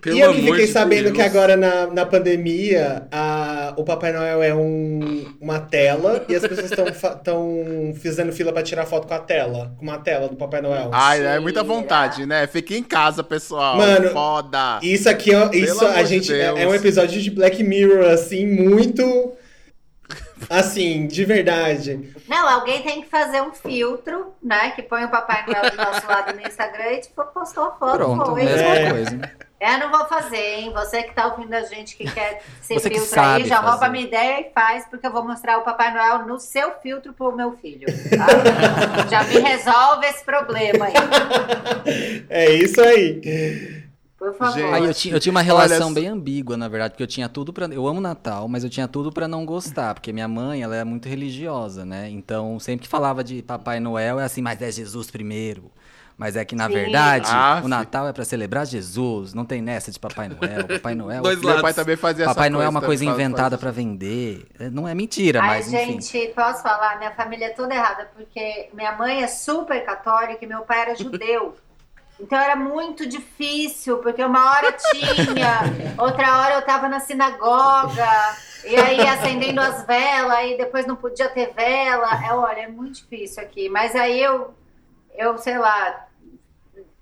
Pelo 0.00 0.16
e 0.16 0.20
eu 0.20 0.32
que 0.34 0.42
fiquei 0.42 0.66
de 0.66 0.72
sabendo 0.72 1.04
Deus. 1.04 1.16
que 1.16 1.22
agora 1.22 1.56
na, 1.56 1.86
na 1.86 2.06
pandemia 2.06 3.06
a- 3.10 3.74
o 3.76 3.84
Papai 3.84 4.12
Noel 4.12 4.42
é 4.42 4.54
um, 4.54 5.34
uma 5.40 5.58
tela 5.60 6.24
e 6.28 6.34
as 6.34 6.42
pessoas 6.46 6.70
estão 6.70 6.86
fazendo 8.02 8.32
fila 8.32 8.52
pra 8.52 8.62
tirar 8.62 8.86
foto 8.86 9.06
com 9.06 9.14
a 9.14 9.18
tela, 9.18 9.72
com 9.78 9.82
uma 9.84 9.98
tela 9.98 10.28
do 10.28 10.36
Papai 10.36 10.60
Noel. 10.60 10.90
Ai, 10.92 11.24
é 11.26 11.38
muita 11.40 11.62
vontade, 11.62 12.24
né? 12.26 12.46
Fique 12.46 12.76
em 12.76 12.82
casa, 12.82 13.22
pessoal. 13.24 13.76
Mano, 13.76 14.10
Foda. 14.10 14.78
Isso 14.82 15.08
aqui, 15.08 15.34
ó, 15.34 15.50
isso 15.52 15.84
amor 15.84 15.96
a 15.98 16.02
de 16.02 16.08
gente 16.08 16.32
é, 16.32 16.46
Deus. 16.46 16.58
é 16.60 16.66
um 16.66 16.74
episódio 16.74 17.20
de 17.20 17.30
Black 17.30 17.62
Mirror 17.62 18.08
assim 18.10 18.46
muito 18.46 19.32
assim, 20.48 21.06
de 21.06 21.24
verdade. 21.24 22.12
Não, 22.28 22.48
alguém 22.48 22.82
tem 22.82 23.02
que 23.02 23.08
fazer 23.08 23.40
um 23.42 23.52
filtro, 23.52 24.32
né? 24.42 24.70
Que 24.70 24.82
põe 24.82 25.04
o 25.04 25.10
Papai 25.10 25.44
Noel 25.46 25.70
do 25.70 25.76
nosso 25.76 26.06
lado 26.06 26.34
no 26.34 26.46
Instagram 26.46 26.92
e 26.92 27.00
tipo, 27.00 27.22
postou 27.26 27.64
a 27.64 27.72
foto. 27.72 27.96
Pronto, 27.96 28.30
foi. 28.32 28.44
mesma 28.44 28.66
É. 28.76 28.90
coisa. 28.90 29.20
Eu 29.60 29.78
não 29.78 29.90
vou 29.90 30.06
fazer, 30.06 30.36
hein? 30.60 30.72
Você 30.72 31.02
que 31.02 31.14
tá 31.14 31.26
ouvindo 31.26 31.52
a 31.52 31.62
gente 31.62 31.94
que 31.94 32.10
quer 32.10 32.42
se 32.62 32.72
Você 32.74 32.88
que 32.88 32.98
filtra 32.98 33.34
aí, 33.34 33.44
já 33.46 33.56
rouba 33.56 33.72
fazer. 33.72 33.84
a 33.84 33.88
minha 33.90 34.04
ideia 34.06 34.40
e 34.40 34.52
faz, 34.54 34.86
porque 34.88 35.06
eu 35.06 35.12
vou 35.12 35.22
mostrar 35.22 35.58
o 35.58 35.62
Papai 35.62 35.92
Noel 35.92 36.26
no 36.26 36.40
seu 36.40 36.72
filtro 36.82 37.12
pro 37.12 37.30
meu 37.36 37.52
filho. 37.58 37.86
tá? 37.86 38.26
já 39.10 39.22
me 39.24 39.38
resolve 39.38 40.06
esse 40.06 40.24
problema 40.24 40.86
aí, 40.86 40.94
É 42.30 42.50
isso 42.54 42.80
aí. 42.80 43.20
por 44.18 44.34
favor. 44.34 44.58
Gente, 44.58 44.74
Aí 44.74 44.84
eu 44.84 44.94
tinha, 44.94 45.14
eu 45.14 45.20
tinha 45.20 45.30
uma 45.30 45.42
relação 45.42 45.86
Olha, 45.88 45.94
bem 45.94 46.08
ambígua, 46.08 46.56
na 46.56 46.68
verdade, 46.68 46.92
porque 46.92 47.02
eu 47.02 47.06
tinha 47.06 47.28
tudo 47.28 47.52
pra. 47.52 47.66
Eu 47.66 47.86
amo 47.86 48.00
Natal, 48.00 48.48
mas 48.48 48.64
eu 48.64 48.70
tinha 48.70 48.88
tudo 48.88 49.12
pra 49.12 49.28
não 49.28 49.44
gostar, 49.44 49.92
porque 49.94 50.12
minha 50.12 50.28
mãe, 50.28 50.62
ela 50.62 50.74
é 50.76 50.84
muito 50.84 51.06
religiosa, 51.08 51.84
né? 51.84 52.08
Então, 52.08 52.58
sempre 52.58 52.84
que 52.84 52.88
falava 52.88 53.22
de 53.22 53.42
Papai 53.42 53.78
Noel, 53.80 54.18
é 54.20 54.24
assim, 54.24 54.40
mas 54.42 54.60
é 54.62 54.70
Jesus 54.70 55.10
primeiro. 55.10 55.70
Mas 56.20 56.36
é 56.36 56.44
que, 56.44 56.54
na 56.54 56.66
Sim. 56.66 56.74
verdade, 56.74 57.30
Ah, 57.32 57.62
o 57.64 57.68
Natal 57.68 58.06
é 58.06 58.12
pra 58.12 58.26
celebrar 58.26 58.66
Jesus, 58.66 59.32
não 59.32 59.46
tem 59.46 59.62
nessa 59.62 59.90
de 59.90 59.98
Papai 59.98 60.28
Noel. 60.28 60.68
Papai 60.68 60.94
Noel. 60.94 61.22
Dois 61.24 61.38
Meu 61.38 61.46
lados. 61.48 61.62
pai 61.62 61.72
também 61.72 61.96
fazia 61.96 62.26
essa 62.26 62.34
Papai 62.34 62.50
Noel 62.50 62.66
é 62.66 62.68
uma 62.68 62.82
coisa 62.82 63.02
inventada 63.06 63.56
pra 63.56 63.70
vender. 63.70 64.46
É, 64.58 64.68
Não 64.68 64.86
é 64.86 64.94
mentira, 64.94 65.40
Ai, 65.40 65.46
mas 65.48 65.72
enfim. 65.72 65.98
gente, 65.98 66.28
posso 66.34 66.62
falar? 66.62 66.98
Minha 66.98 67.12
família 67.12 67.46
é 67.46 67.50
toda 67.50 67.74
errada, 67.74 68.10
porque 68.14 68.68
minha 68.74 68.92
mãe 68.92 69.22
é 69.22 69.26
super 69.26 69.82
católica 69.82 70.44
e 70.44 70.46
meu 70.46 70.60
pai 70.60 70.80
era 70.82 70.94
judeu. 70.94 71.56
Então 72.22 72.38
era 72.38 72.54
muito 72.54 73.06
difícil, 73.08 73.96
porque 73.96 74.22
uma 74.22 74.50
hora 74.50 74.72
tinha, 74.72 75.14
outra 75.96 76.38
hora 76.38 76.54
eu 76.56 76.62
tava 76.66 76.86
na 76.86 77.00
sinagoga, 77.00 78.06
e 78.62 78.76
aí 78.76 79.00
acendendo 79.08 79.58
as 79.58 79.86
velas, 79.86 80.50
e 80.50 80.58
depois 80.58 80.84
não 80.84 80.96
podia 80.96 81.30
ter 81.30 81.50
vela. 81.54 82.22
É, 82.22 82.30
olha, 82.34 82.60
é 82.60 82.68
muito 82.68 82.96
difícil 82.96 83.42
aqui. 83.42 83.70
Mas 83.70 83.94
aí 83.96 84.22
eu, 84.22 84.52
eu 85.16 85.38
sei 85.38 85.56
lá, 85.56 86.08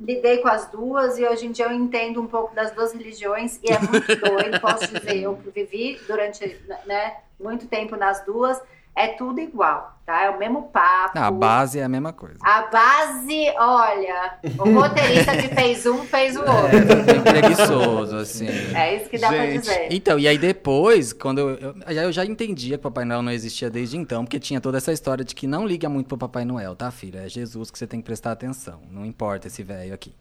lidei 0.01 0.39
com 0.39 0.49
as 0.49 0.67
duas 0.71 1.19
e 1.19 1.27
hoje 1.27 1.47
em 1.47 1.53
dia 1.53 1.67
eu 1.67 1.73
entendo 1.73 2.21
um 2.21 2.27
pouco 2.27 2.55
das 2.55 2.71
duas 2.71 2.93
religiões 2.93 3.59
e 3.63 3.73
é 3.73 3.79
muito 3.79 4.15
doido, 4.17 4.61
posso 4.61 4.87
dizer, 4.87 5.23
eu 5.23 5.35
vivi 5.55 6.01
durante 6.07 6.57
né, 6.87 7.17
muito 7.39 7.67
tempo 7.67 7.97
nas 7.97 8.25
duas, 8.25 8.61
é 8.99 9.09
tudo 9.09 9.39
igual, 9.39 9.97
tá? 10.05 10.25
É 10.25 10.31
o 10.31 10.39
mesmo 10.39 10.65
papo. 10.65 11.17
A 11.17 11.31
base 11.31 11.79
é 11.79 11.85
a 11.85 11.89
mesma 11.89 12.13
coisa. 12.13 12.37
A 12.43 12.63
base, 12.63 13.55
olha, 13.57 14.39
o 14.59 14.73
roteirista 14.73 15.37
que 15.37 15.55
fez 15.55 15.87
um 15.87 15.99
fez 16.05 16.35
o 16.35 16.41
outro. 16.43 16.77
É 16.77 17.03
bem 17.05 17.23
preguiçoso, 17.23 18.17
assim. 18.17 18.49
É 18.75 18.97
isso 18.97 19.09
que 19.09 19.17
dá 19.17 19.29
pra 19.29 19.47
Gente, 19.47 19.61
dizer. 19.61 19.87
Então, 19.93 20.19
e 20.19 20.27
aí 20.27 20.37
depois, 20.37 21.13
quando 21.13 21.39
eu, 21.39 21.51
eu, 21.51 22.03
eu 22.03 22.13
já 22.13 22.25
entendia 22.25 22.77
que 22.77 22.83
Papai 22.83 23.05
Noel 23.05 23.23
não 23.23 23.31
existia 23.31 23.71
desde 23.71 23.97
então, 23.97 24.25
porque 24.25 24.41
tinha 24.41 24.61
toda 24.61 24.79
essa 24.79 24.93
história 24.93 25.25
de 25.25 25.33
que 25.33 25.47
não 25.47 25.65
liga 25.65 25.89
muito 25.89 26.09
pro 26.09 26.19
Papai 26.19 26.45
Noel, 26.45 26.75
tá, 26.75 26.91
filha? 26.91 27.21
É 27.25 27.29
Jesus 27.29 27.71
que 27.71 27.79
você 27.79 27.87
tem 27.87 28.01
que 28.01 28.07
prestar 28.07 28.33
atenção. 28.33 28.81
Não 28.91 29.07
importa 29.07 29.47
esse 29.47 29.63
velho 29.63 29.95
aqui. 29.95 30.13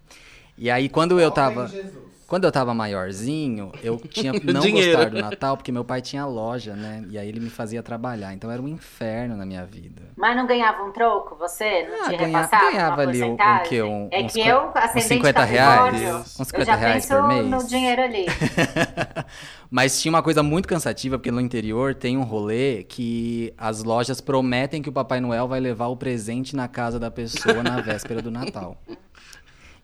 E 0.55 0.69
aí, 0.69 0.87
quando 0.87 1.19
eu 1.19 1.31
tava. 1.31 1.67
Jesus. 1.67 2.16
Quando 2.27 2.43
eu 2.43 2.51
tava 2.51 2.73
maiorzinho, 2.73 3.71
eu 3.81 3.95
tinha 3.97 4.33
que 4.37 4.45
não 4.51 4.69
gostar 4.69 5.09
do 5.09 5.17
Natal, 5.21 5.55
porque 5.55 5.71
meu 5.71 5.85
pai 5.85 6.01
tinha 6.01 6.25
loja, 6.25 6.75
né? 6.75 7.05
E 7.09 7.17
aí 7.17 7.29
ele 7.29 7.39
me 7.39 7.49
fazia 7.49 7.81
trabalhar. 7.81 8.33
Então 8.33 8.51
era 8.51 8.61
um 8.61 8.67
inferno 8.67 9.37
na 9.37 9.45
minha 9.45 9.65
vida. 9.65 10.01
Mas 10.17 10.35
não 10.35 10.45
ganhava 10.45 10.83
um 10.83 10.91
troco, 10.91 11.37
você? 11.37 11.87
Não 11.87 12.01
Ah, 12.03 12.09
te 12.09 12.17
ganha- 12.17 12.25
repassava 12.37 12.71
ganhava 12.71 12.95
uma 12.95 13.09
ali 13.09 13.23
um- 13.23 13.33
um 13.33 13.37
quê? 13.69 13.81
Um- 13.81 14.09
é 14.11 14.23
uns 14.25 14.33
que 14.33 14.41
eu, 14.41 14.59
uns 14.67 14.75
ascendente 14.75 15.07
50 15.07 15.39
Capricórnio, 15.39 15.99
reais? 16.01 16.25
Uns 16.35 16.39
eu 16.39 16.45
50 16.45 16.65
já 16.65 16.75
reais 16.75 17.05
penso 17.07 17.21
por 17.21 17.27
mês? 17.29 17.45
no 17.47 17.63
dinheiro 17.65 18.01
ali. 18.01 18.25
Mas 19.71 20.01
tinha 20.01 20.09
uma 20.11 20.21
coisa 20.23 20.41
muito 20.43 20.67
cansativa, 20.67 21.17
porque 21.17 21.31
no 21.31 21.41
interior 21.41 21.95
tem 21.95 22.17
um 22.17 22.23
rolê 22.23 22.83
que 22.83 23.53
as 23.57 23.83
lojas 23.83 24.19
prometem 24.21 24.81
que 24.81 24.89
o 24.89 24.93
Papai 24.93 25.19
Noel 25.19 25.47
vai 25.47 25.59
levar 25.59 25.87
o 25.87 25.95
presente 25.97 26.55
na 26.55 26.67
casa 26.67 26.99
da 26.99 27.09
pessoa 27.11 27.63
na 27.63 27.79
véspera 27.81 28.21
do 28.21 28.29
Natal. 28.31 28.77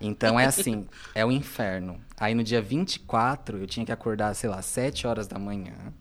Então 0.05 0.39
é 0.39 0.45
assim, 0.45 0.85
é 1.15 1.25
o 1.25 1.31
inferno. 1.31 1.99
Aí 2.17 2.35
no 2.35 2.43
dia 2.43 2.61
24, 2.61 3.57
eu 3.57 3.67
tinha 3.67 3.85
que 3.85 3.91
acordar, 3.91 4.33
sei 4.33 4.49
lá, 4.49 4.61
7 4.61 5.07
horas 5.07 5.27
da 5.27 5.39
manhã. 5.39 5.93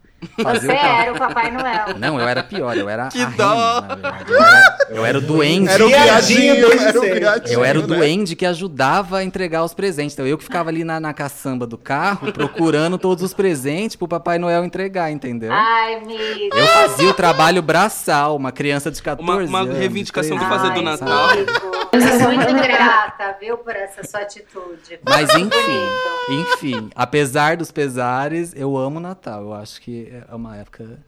Fazer 0.43 0.67
Você 0.69 0.73
era 0.73 1.13
o 1.13 1.19
Papai 1.19 1.51
Noel. 1.51 1.99
Não, 1.99 2.21
eu 2.21 2.29
era 2.29 2.43
pior, 2.43 2.77
eu 2.77 2.89
era 2.89 3.09
Que 3.09 3.21
a 3.23 3.27
dó! 3.27 3.81
Rena, 3.81 3.97
na 3.97 4.11
verdade. 4.11 4.33
Eu 4.33 4.37
era, 4.45 4.77
eu 4.91 5.07
era 5.07 5.19
o 5.19 5.21
duende. 5.21 5.69
Era 5.69 5.85
o 5.85 5.89
Viadinho 5.89 6.55
desde 6.55 6.87
era 6.87 6.99
o 6.99 7.03
viadinho. 7.03 7.55
Eu 7.55 7.65
era 7.65 7.79
o 7.79 7.87
né? 7.87 7.97
duende 7.97 8.37
que 8.37 8.47
ajudava 8.47 9.19
a 9.19 9.25
entregar 9.25 9.65
os 9.65 9.75
presentes. 9.75 10.15
Então 10.15 10.27
eu 10.27 10.39
que 10.39 10.45
ficava 10.45 10.69
ali 10.71 10.85
na, 10.85 11.01
na 11.01 11.13
caçamba 11.13 11.67
do 11.67 11.77
carro, 11.79 12.33
procurando 12.33 12.99
todos 12.99 13.23
os 13.25 13.35
presentes 13.35 13.97
pro 13.97 14.07
Papai 14.09 14.39
Noel 14.39 14.65
entregar, 14.65 15.11
entendeu? 15.11 15.51
Ai, 15.53 15.95
amigo. 15.97 16.55
Eu 16.57 16.67
fazia 16.67 17.09
o 17.09 17.15
trabalho 17.15 17.63
braçal, 17.63 18.37
uma 18.37 18.53
criança 18.53 18.91
de 18.91 19.03
14 19.03 19.29
Uma- 19.31 19.43
uma 19.45 19.61
anos. 19.61 19.77
reivindicação 19.79 20.37
de 20.37 20.43
de 20.43 20.49
fazer 20.49 20.73
13 20.73 20.75
do 20.75 20.83
Natal. 20.83 21.31
Amigo, 21.31 21.53
eu 21.93 22.01
sou 22.01 22.33
muito 22.33 22.55
grata, 22.55 23.37
viu, 23.41 23.59
por 23.59 23.75
essa 23.77 24.03
sua 24.05 24.21
atitude. 24.21 24.99
Mas 25.09 25.29
enfim, 25.35 25.83
enfim, 26.31 26.91
apesar 26.95 27.57
dos 27.57 27.71
pesares, 27.71 28.53
eu 28.57 28.77
amo 28.77 28.97
o 28.99 29.01
Natal. 29.01 29.43
Eu 29.43 29.55
acho 29.55 29.81
que 29.81 30.12
é 30.15 30.35
uma 30.35 30.57
época 30.57 30.99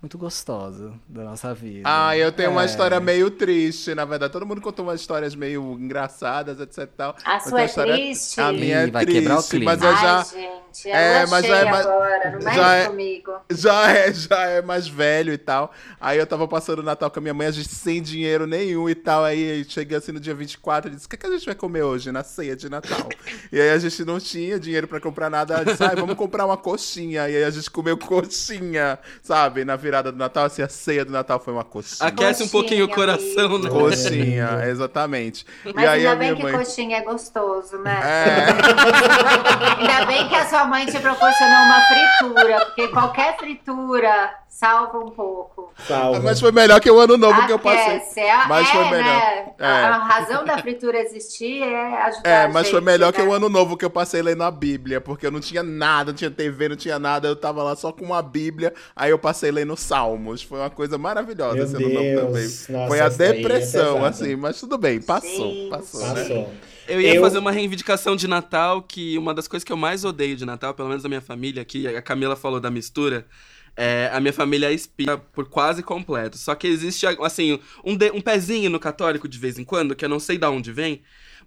muito 0.00 0.16
gostosa 0.16 0.94
da 1.06 1.24
nossa 1.24 1.52
vida. 1.52 1.82
Ah, 1.84 2.16
eu 2.16 2.32
tenho 2.32 2.50
uma 2.52 2.62
É. 2.62 2.66
história 2.66 2.98
meio 2.98 3.30
triste, 3.30 3.94
na 3.94 4.04
verdade. 4.06 4.32
Todo 4.32 4.46
mundo 4.46 4.60
contou 4.60 4.84
umas 4.86 5.00
histórias 5.00 5.34
meio 5.34 5.76
engraçadas, 5.78 6.58
etc 6.58 6.78
e 6.78 6.86
tal. 6.86 7.16
A 7.24 7.34
Eu 7.36 7.40
sua 7.40 7.50
uma 7.52 7.60
é 7.60 7.64
história- 7.66 7.94
triste? 7.94 8.40
A 8.40 8.50
minha 8.52 8.80
é 8.82 8.86
Ih, 8.86 8.90
vai 8.90 9.04
triste, 9.04 9.20
quebrar 9.20 9.38
o 9.38 9.42
clima. 9.42 9.64
mas 9.76 9.82
eu 9.82 9.92
já... 9.96 10.18
Ai, 10.18 10.24
gente, 10.24 10.88
é, 10.88 11.12
É, 11.22 11.26
mas 11.26 11.44
já 11.46 11.56
é 11.58 11.64
mais- 11.70 11.86
agora, 11.86 12.30
não 12.30 12.40
já 12.54 12.74
é- 12.76 12.86
comigo. 12.86 13.32
Já 13.50 13.90
é, 13.92 14.12
já 14.14 14.42
é 14.46 14.62
mais 14.62 14.88
velho 14.88 15.32
e 15.34 15.38
tal. 15.38 15.70
Aí 16.00 16.18
eu 16.18 16.26
tava 16.26 16.48
passando 16.48 16.78
o 16.78 16.82
Natal 16.82 17.10
com 17.10 17.18
a 17.18 17.22
minha 17.22 17.34
mãe, 17.34 17.48
a 17.48 17.50
gente 17.50 17.68
sem 17.68 18.00
dinheiro 18.00 18.46
nenhum 18.46 18.88
e 18.88 18.94
tal. 18.94 19.22
Aí 19.24 19.64
cheguei 19.68 19.98
assim 19.98 20.12
no 20.12 20.20
dia 20.20 20.34
24 20.34 20.90
e 20.90 20.94
disse: 20.94 21.06
O 21.06 21.10
que, 21.10 21.16
que 21.18 21.26
a 21.26 21.30
gente 21.30 21.44
vai 21.44 21.54
comer 21.54 21.82
hoje 21.82 22.10
na 22.10 22.22
ceia 22.24 22.56
de 22.56 22.70
Natal? 22.70 23.06
e 23.52 23.60
aí 23.60 23.70
a 23.70 23.78
gente 23.78 24.02
não 24.04 24.18
tinha 24.18 24.58
dinheiro 24.58 24.88
pra 24.88 24.98
comprar 25.00 25.28
nada. 25.28 25.54
Ela 25.54 25.64
disse: 25.64 25.82
"Ai, 25.84 25.94
vamos 25.96 26.14
comprar 26.14 26.46
uma 26.46 26.56
coxinha. 26.56 27.28
E 27.28 27.36
aí 27.36 27.44
a 27.44 27.50
gente 27.50 27.70
comeu 27.70 27.98
coxinha, 27.98 28.98
sabe? 29.22 29.64
Na 29.64 29.76
virada 29.90 30.12
do 30.12 30.18
Natal, 30.18 30.44
assim, 30.44 30.62
a 30.62 30.68
ceia 30.68 31.04
do 31.04 31.10
Natal 31.10 31.40
foi 31.40 31.52
uma 31.52 31.64
coxinha. 31.64 32.08
Aquece 32.08 32.44
um 32.44 32.48
pouquinho 32.48 32.84
o 32.84 32.88
Coxinha, 32.88 33.18
coração, 33.18 33.58
né? 33.58 33.68
Coxinha, 33.68 34.64
exatamente. 34.66 35.44
Mas 35.64 35.74
e 35.74 35.86
aí 35.86 35.98
ainda 36.06 36.12
a 36.12 36.16
bem 36.16 36.34
que 36.36 36.42
mãe. 36.44 36.52
coxinha 36.52 36.98
é 36.98 37.02
gostoso, 37.02 37.76
né? 37.78 38.00
É, 38.02 38.46
Ainda 39.80 40.06
bem 40.06 40.28
que 40.28 40.34
a 40.36 40.48
sua 40.48 40.64
mãe 40.64 40.86
te 40.86 40.98
proporcionou 40.98 41.58
uma 41.64 41.80
fritura, 41.82 42.66
porque 42.66 42.88
qualquer 42.88 43.36
fritura 43.36 44.30
salva 44.48 44.98
um 44.98 45.10
pouco. 45.10 45.72
Salva. 45.86 46.20
mas 46.20 46.38
foi 46.40 46.52
melhor 46.52 46.80
que 46.80 46.90
o 46.90 46.98
ano 46.98 47.16
novo 47.16 47.46
que 47.46 47.52
eu 47.52 47.58
passei. 47.58 47.96
Aquece, 47.96 48.20
é, 48.20 48.46
Mas 48.46 48.68
é, 48.68 48.72
foi 48.72 48.84
melhor. 48.90 49.04
Né? 49.04 49.52
É. 49.58 49.66
A, 49.66 49.94
a 49.94 49.98
razão 50.04 50.44
da 50.44 50.58
fritura 50.58 50.98
existir 50.98 51.62
é 51.62 52.02
ajudar 52.02 52.28
É, 52.28 52.44
a 52.44 52.48
mas 52.48 52.68
foi 52.68 52.80
gente, 52.80 52.86
melhor 52.86 53.12
que 53.12 53.22
né? 53.22 53.28
o 53.28 53.32
ano 53.32 53.48
novo 53.48 53.76
que 53.76 53.84
eu 53.84 53.90
passei 53.90 54.20
lendo 54.20 54.42
a 54.42 54.50
Bíblia, 54.50 55.00
porque 55.00 55.26
eu 55.26 55.30
não 55.30 55.40
tinha 55.40 55.62
nada, 55.62 56.10
não 56.10 56.16
tinha 56.16 56.30
TV, 56.30 56.68
não 56.68 56.76
tinha 56.76 56.98
nada, 56.98 57.28
eu 57.28 57.36
tava 57.36 57.62
lá 57.62 57.74
só 57.74 57.90
com 57.92 58.04
uma 58.04 58.20
Bíblia, 58.20 58.74
aí 58.94 59.10
eu 59.10 59.18
passei 59.18 59.50
lendo 59.50 59.74
Salmos. 59.80 60.42
Foi 60.42 60.58
uma 60.60 60.70
coisa 60.70 60.96
maravilhosa 60.98 61.54
Meu 61.56 61.64
esse 61.64 61.76
ano 61.76 61.88
novo 61.88 62.00
Deus, 62.00 62.20
também. 62.66 62.78
nossa, 62.80 62.88
foi 62.88 63.00
a 63.00 63.04
é 63.06 63.10
depressão, 63.10 63.94
pesada. 63.94 64.06
assim, 64.08 64.36
mas 64.36 64.60
tudo 64.60 64.78
bem, 64.78 65.00
passou, 65.00 65.52
Sim, 65.52 65.68
passou, 65.70 66.00
sim. 66.00 66.06
né? 66.06 66.14
Passou. 66.22 66.52
Eu 66.88 67.00
ia 67.00 67.14
Eu- 67.14 67.22
fazer 67.22 67.38
uma 67.38 67.52
reivindicação 67.52 68.16
de 68.16 68.26
Natal, 68.26 68.82
que 68.82 69.16
uma 69.16 69.32
das 69.32 69.46
coisas 69.46 69.62
que 69.64 69.72
eu 69.72 69.76
mais 69.76 70.04
odeio 70.04 70.36
de 70.36 70.44
Natal, 70.44 70.74
pelo 70.74 70.88
menos 70.88 71.02
da 71.02 71.08
minha 71.08 71.20
família 71.20 71.62
aqui, 71.62 71.86
a 71.86 72.02
Camila 72.02 72.34
falou 72.34 72.58
da 72.60 72.70
mistura, 72.70 73.26
é, 73.76 74.10
a 74.12 74.18
minha 74.20 74.32
família 74.32 74.68
é 74.70 74.72
espírita 74.74 75.16
por 75.16 75.48
quase 75.48 75.82
completo. 75.82 76.36
Só 76.36 76.54
que 76.54 76.66
existe, 76.66 77.06
assim, 77.06 77.60
um, 77.84 77.96
de- 77.96 78.10
um 78.10 78.20
pezinho 78.20 78.68
no 78.68 78.80
católico 78.80 79.28
de 79.28 79.38
vez 79.38 79.58
em 79.58 79.64
quando, 79.64 79.94
que 79.94 80.04
eu 80.04 80.08
não 80.08 80.18
sei 80.18 80.36
de 80.36 80.46
onde 80.46 80.72
vem, 80.72 81.00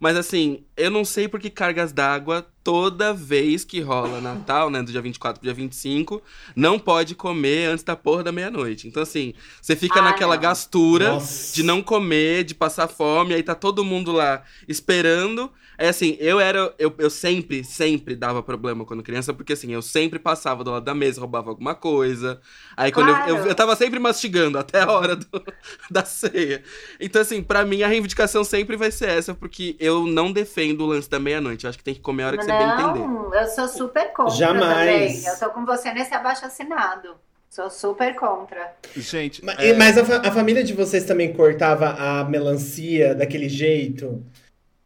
mas 0.04 0.18
assim, 0.18 0.64
eu 0.78 0.92
não 0.92 1.04
sei 1.06 1.28
por 1.28 1.40
que 1.40 1.50
cargas 1.50 1.92
d'água 1.92 2.46
toda 2.64 3.14
vez 3.14 3.66
que 3.66 3.82
rola 3.82 4.22
Natal, 4.22 4.70
né, 4.70 4.82
do 4.82 4.92
dia 4.92 5.02
24 5.02 5.40
pro 5.40 5.46
dia 5.48 5.54
25, 5.54 6.22
não 6.56 6.80
pode 6.80 7.14
comer 7.16 7.66
antes 7.70 7.84
da 7.84 7.94
porra 7.96 8.24
da 8.24 8.32
meia-noite. 8.32 8.88
Então, 8.88 9.04
assim, 9.04 9.34
você 9.62 9.76
fica 9.76 10.00
Ah, 10.00 10.04
naquela 10.04 10.36
não. 10.36 10.42
gastura 10.42 11.10
Nossa. 11.14 11.54
de 11.56 11.62
não 11.64 11.82
comer, 11.82 12.44
de 12.46 12.56
passar 12.56 12.88
fome, 12.88 13.34
aí 13.34 13.44
tá 13.44 13.54
todo 13.56 13.84
mundo 13.84 14.12
lá 14.14 14.44
esperando. 14.68 15.52
É 15.78 15.90
assim, 15.90 16.16
eu 16.20 16.40
era. 16.40 16.74
Eu, 16.78 16.94
eu 17.00 17.10
sempre, 17.10 17.64
sempre 17.64 18.16
dava 18.16 18.44
problema 18.44 18.86
quando 18.86 19.02
criança, 19.04 19.34
porque 19.34 19.54
assim, 19.54 19.74
eu 19.74 19.82
sempre 19.82 20.20
passava 20.20 20.64
do 20.64 20.70
lado 20.72 20.86
da 20.86 20.94
mesa, 20.94 21.20
roubava 21.20 21.50
alguma 21.50 21.74
coisa. 21.76 22.40
Aí 22.78 22.92
quando 22.92 23.10
eu- 23.10 23.16
eu, 23.16 23.36
Claro. 23.36 23.50
eu, 23.50 23.56
tava 23.56 23.76
sempre 23.76 24.00
mastigando 24.00 24.58
até 24.60 24.82
a 24.84 24.92
hora 24.92 25.16
do- 25.16 25.28
da 25.92 26.06
ceia. 26.06 26.64
Então, 27.00 27.22
assim, 27.22 27.42
pra 27.42 27.66
mim 27.66 27.82
a 27.82 27.88
reivindicação 27.88 28.44
sempre 28.44 28.78
vai 28.78 28.92
ser 28.92 29.10
essa, 29.10 29.34
porque 29.34 29.76
eu 29.80 29.93
não 30.08 30.32
defendo 30.32 30.82
o 30.82 30.88
lance 30.88 31.10
da 31.10 31.20
meia-noite. 31.20 31.64
Eu 31.66 31.70
acho 31.70 31.78
que 31.78 31.84
tem 31.84 31.94
que 31.94 32.00
comer 32.02 32.24
a 32.24 32.28
hora 32.28 32.38
que 32.38 32.44
você 32.46 32.52
bem 32.52 32.68
entender. 32.68 33.00
Não, 33.00 33.34
eu 33.34 33.48
sou 33.48 33.68
super 33.68 34.12
contra 34.14 34.36
Jamais. 34.36 35.22
também. 35.24 35.26
Eu 35.26 35.40
tô 35.40 35.50
com 35.52 35.66
você 35.66 35.94
nesse 35.94 36.14
abaixo 36.14 36.46
assinado. 36.46 37.16
Sou 37.50 37.70
super 37.70 38.16
contra. 38.16 38.74
Gente, 38.96 39.46
Ma- 39.46 39.54
é, 39.54 39.74
Mas 39.74 39.96
a, 39.98 40.04
fa- 40.04 40.22
a 40.26 40.32
família 40.32 40.64
de 40.64 40.74
vocês 40.74 41.04
também 41.06 41.32
cortava 41.34 41.90
a 41.92 42.24
melancia 42.24 43.14
daquele 43.14 43.48
jeito? 43.48 44.24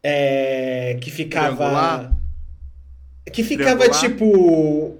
É, 0.02 0.98
que 1.00 1.10
ficava. 1.10 1.56
Triangular? 1.56 2.12
Que 3.32 3.42
ficava 3.42 3.88
Triangular? 3.88 4.00
tipo. 4.00 4.98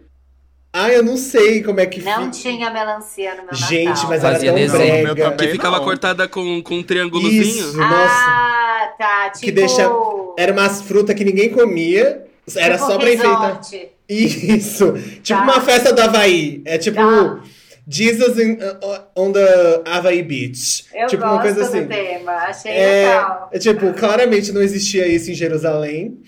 Ah, 0.73 0.91
eu 0.91 1.03
não 1.03 1.17
sei 1.17 1.63
como 1.63 1.81
é 1.81 1.87
que 1.87 2.03
Não 2.03 2.31
fi- 2.33 2.43
tinha 2.43 2.71
melancia 2.71 3.35
no 3.37 3.45
meu 3.45 3.55
Gente, 3.55 3.87
Natal. 3.89 4.09
mas 4.09 4.23
era 4.25 4.33
Fazia 4.35 4.51
tão 4.51 4.59
desenho. 4.61 5.05
Meu 5.05 5.15
brega. 5.15 5.37
Que 5.37 5.49
ficava 5.49 5.79
não. 5.79 5.85
cortada 5.85 6.29
com, 6.29 6.63
com 6.63 6.75
um 6.75 6.83
triângulozinho. 6.83 7.41
Isso, 7.43 7.77
nossa. 7.77 8.68
Tá. 8.97 9.31
Tipo, 9.31 9.45
Que 9.47 9.53
deixa- 9.53 9.91
Era 10.39 10.53
umas 10.53 10.81
frutas 10.83 11.15
que 11.15 11.25
ninguém 11.25 11.51
comia. 11.51 12.25
Era 12.57 12.77
tipo 12.77 12.87
só 12.91 12.99
pra 12.99 13.13
enfeitar. 13.13 13.61
Isso. 14.09 14.93
Tipo 15.23 15.39
Tá. 15.41 15.45
uma 15.45 15.61
festa 15.61 15.93
do 15.93 16.01
Havaí. 16.01 16.63
É 16.65 16.79
tipo 16.79 16.97
Tá. 16.97 17.43
Jesus 17.87 18.39
in- 18.39 18.53
uh, 18.55 19.01
on 19.17 19.33
the 19.33 19.83
Havaí 19.87 20.23
Beach. 20.23 20.85
Eu 20.95 21.07
tipo 21.07 21.23
gosto 21.23 21.35
uma 21.35 21.43
coisa 21.43 21.63
assim. 21.63 21.83
do 21.83 21.89
tema. 21.89 22.33
Achei 22.33 22.71
É, 22.73 23.07
legal. 23.07 23.51
é 23.53 23.59
tipo, 23.59 23.93
claramente 23.95 24.53
não 24.53 24.61
existia 24.63 25.07
isso 25.07 25.31
em 25.31 25.35
Jerusalém. 25.35 26.19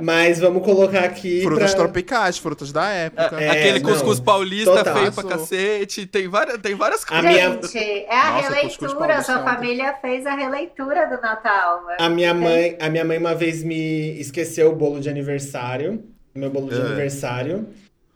Mas 0.00 0.38
vamos 0.40 0.64
colocar 0.64 1.04
aqui. 1.04 1.42
frutas 1.42 1.72
pra... 1.74 1.80
tropicais, 1.84 2.38
frutas 2.38 2.72
da 2.72 2.88
época. 2.88 3.40
É, 3.40 3.50
Aquele 3.50 3.80
não. 3.80 3.90
cuscuz 3.90 4.18
paulista 4.20 4.76
Total. 4.76 4.96
feio 4.96 5.12
pra 5.12 5.24
cacete. 5.24 6.06
Tem 6.06 6.26
várias, 6.28 6.58
tem 6.58 6.74
várias 6.74 7.02
A 7.04 7.06
coisas. 7.06 7.24
minha- 7.30 7.50
Gente, 7.50 7.78
é 7.78 8.16
a 8.20 8.30
Nossa, 8.32 8.48
releitura. 8.54 9.22
Sua 9.22 9.38
família 9.42 9.94
fez 10.00 10.26
a 10.26 10.34
releitura 10.34 11.06
do 11.06 11.20
Natal. 11.20 11.84
né? 11.86 11.96
A 12.00 12.08
minha 12.08 12.32
mãe, 12.34 12.76
a 12.80 12.88
minha 12.88 13.04
mãe 13.04 13.18
uma 13.18 13.34
vez 13.34 13.62
me 13.62 14.18
esqueceu 14.20 14.70
o 14.70 14.76
bolo 14.76 15.00
de 15.00 15.08
aniversário, 15.08 16.02
meu 16.34 16.50
bolo 16.50 16.68
de 16.68 16.80
É. 16.80 16.84
aniversário. 16.84 17.66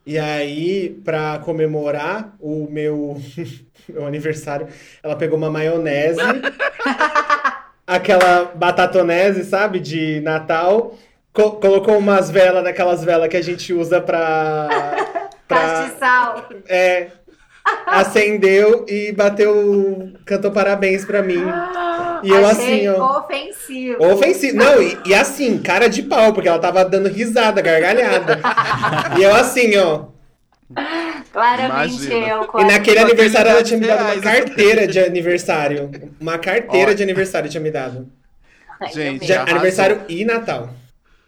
E 0.06 0.18
aí, 0.18 1.00
pra 1.04 1.38
comemorar 1.44 2.34
o 2.38 2.68
meu, 2.70 3.16
meu 3.88 4.06
aniversário, 4.06 4.68
ela 5.02 5.16
pegou 5.16 5.36
uma 5.38 5.50
maionese, 5.50 6.20
aquela 7.86 8.52
batatonese, 8.54 9.44
sabe, 9.44 9.80
de 9.80 10.20
Natal, 10.20 10.94
co- 11.34 11.52
colocou 11.52 11.98
umas 11.98 12.30
velas, 12.30 12.64
daquelas 12.64 13.04
velas 13.04 13.28
que 13.28 13.36
a 13.36 13.42
gente 13.42 13.72
usa 13.74 14.00
pra, 14.00 14.68
pra 15.46 15.58
Castiçal. 15.58 16.48
é, 16.66 17.08
acendeu 17.86 18.86
e 18.88 19.12
bateu, 19.12 20.12
cantou 20.24 20.50
parabéns 20.50 21.04
pra 21.04 21.22
mim. 21.22 21.42
E 22.22 22.30
eu 22.30 22.46
Achei 22.46 22.86
assim, 22.86 22.88
ó. 22.88 23.18
ofensivo. 23.18 24.02
Ofensivo. 24.12 24.56
Não, 24.56 24.80
e, 24.82 24.96
e 25.06 25.14
assim, 25.14 25.58
cara 25.58 25.88
de 25.88 26.02
pau, 26.02 26.32
porque 26.32 26.48
ela 26.48 26.58
tava 26.58 26.82
dando 26.84 27.08
risada, 27.10 27.60
gargalhada. 27.60 28.40
e 29.18 29.22
eu 29.22 29.34
assim, 29.34 29.76
ó. 29.76 30.06
Claramente 31.32 32.06
Imagina. 32.06 32.26
eu. 32.28 32.48
E 32.60 32.64
naquele 32.64 32.98
aniversário 32.98 33.50
ela 33.50 33.62
tinha 33.62 33.78
me 33.78 33.86
dado 33.86 34.02
uma 34.04 34.22
carteira 34.22 34.86
de 34.86 34.98
aniversário. 34.98 35.90
Uma 36.20 36.38
carteira 36.38 36.94
de 36.94 37.02
aniversário 37.02 37.50
tinha 37.50 37.60
me 37.60 37.70
dado. 37.70 38.08
Gente, 38.92 39.30
Arrasou. 39.32 39.52
aniversário 39.54 40.00
e 40.08 40.24
Natal. 40.24 40.70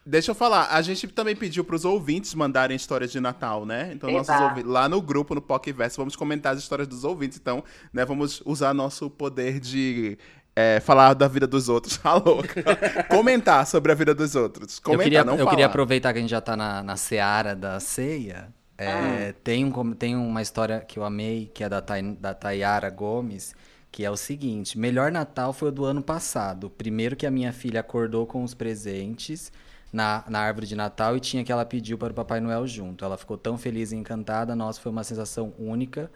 Deixa 0.09 0.31
eu 0.31 0.37
falar, 0.37 0.69
a 0.71 0.81
gente 0.83 1.09
também 1.09 1.35
pediu 1.35 1.65
pros 1.65 1.85
ouvintes 1.85 2.33
mandarem 2.33 2.77
histórias 2.77 3.11
de 3.11 3.19
Natal, 3.19 3.67
né? 3.67 3.91
Então, 3.93 4.09
Eba. 4.09 4.19
nossos 4.19 4.41
ouvintes, 4.41 4.71
lá 4.71 4.89
no 4.89 5.03
grupo, 5.03 5.35
no 5.35 5.43
PocVerso, 5.43 5.97
vamos 5.97 6.15
comentar 6.15 6.53
as 6.53 6.61
histórias 6.61 6.87
dos 6.87 7.03
ouvintes. 7.03 7.39
Então, 7.43 7.65
né, 7.93 8.05
vamos 8.05 8.41
usar 8.47 8.73
nosso 8.73 9.11
poder 9.11 9.59
de 9.59 10.17
é, 10.55 10.79
falar 10.79 11.13
da 11.15 11.27
vida 11.27 11.45
dos 11.45 11.69
outros. 11.69 11.97
Tá 12.07 12.15
louca. 12.15 12.63
Comentar 13.11 13.67
sobre 13.67 13.91
a 13.91 13.97
vida 13.97 14.15
dos 14.15 14.37
outros. 14.37 14.79
Comentar, 14.79 15.01
eu 15.01 15.05
queria, 15.05 15.25
não 15.25 15.33
eu 15.33 15.39
falar. 15.39 15.51
queria 15.51 15.67
aproveitar 15.67 16.13
que 16.13 16.21
a 16.21 16.23
gente 16.23 16.31
já 16.31 16.41
tá 16.41 16.57
na, 16.57 16.85
na 16.85 16.97
seara 16.97 17.57
da 17.57 17.81
ceia. 17.81 18.55
É, 18.79 19.35
tem, 19.43 19.65
um, 19.65 19.93
tem 19.93 20.15
uma 20.15 20.41
história 20.41 20.79
que 20.81 21.01
eu 21.01 21.05
amei, 21.05 21.51
que 21.53 21.65
é 21.65 21.69
da, 21.69 21.83
Tay, 21.83 22.03
da 22.21 22.33
Tayara 22.33 22.91
Gomes, 22.91 23.57
que 23.91 24.05
é 24.05 24.11
o 24.11 24.17
seguinte: 24.17 24.79
melhor 24.79 25.11
Natal 25.11 25.53
foi 25.53 25.71
o 25.71 25.73
do 25.73 25.85
ano 25.85 26.01
passado. 26.01 26.71
Primeiro 26.71 27.17
que 27.17 27.27
a 27.27 27.31
minha 27.31 27.53
filha 27.53 27.81
acordou 27.81 28.25
com 28.25 28.45
os 28.45 28.55
presentes 28.55 29.51
na, 29.97 30.23
na 30.29 30.41
árvore 30.41 30.67
de 30.67 30.77
Natal 30.77 31.17
e 31.17 31.21
tinha 31.21 31.43
que 31.43 31.51
ela 31.51 31.65
pediu 31.65 31.97
para 31.97 32.13
o 32.13 32.15
Papai 32.15 32.39
Noel 32.39 32.67
junto. 32.67 33.03
Ela 33.03 33.17
ficou 33.17 33.39
tão 33.39 33.57
feliz 33.57 33.93
e 33.93 33.97
encantada, 33.97 34.55
nossa, 34.55 34.79
foi 34.79 34.93
uma 34.93 35.03
sensação 35.03 35.55
única 35.59 36.11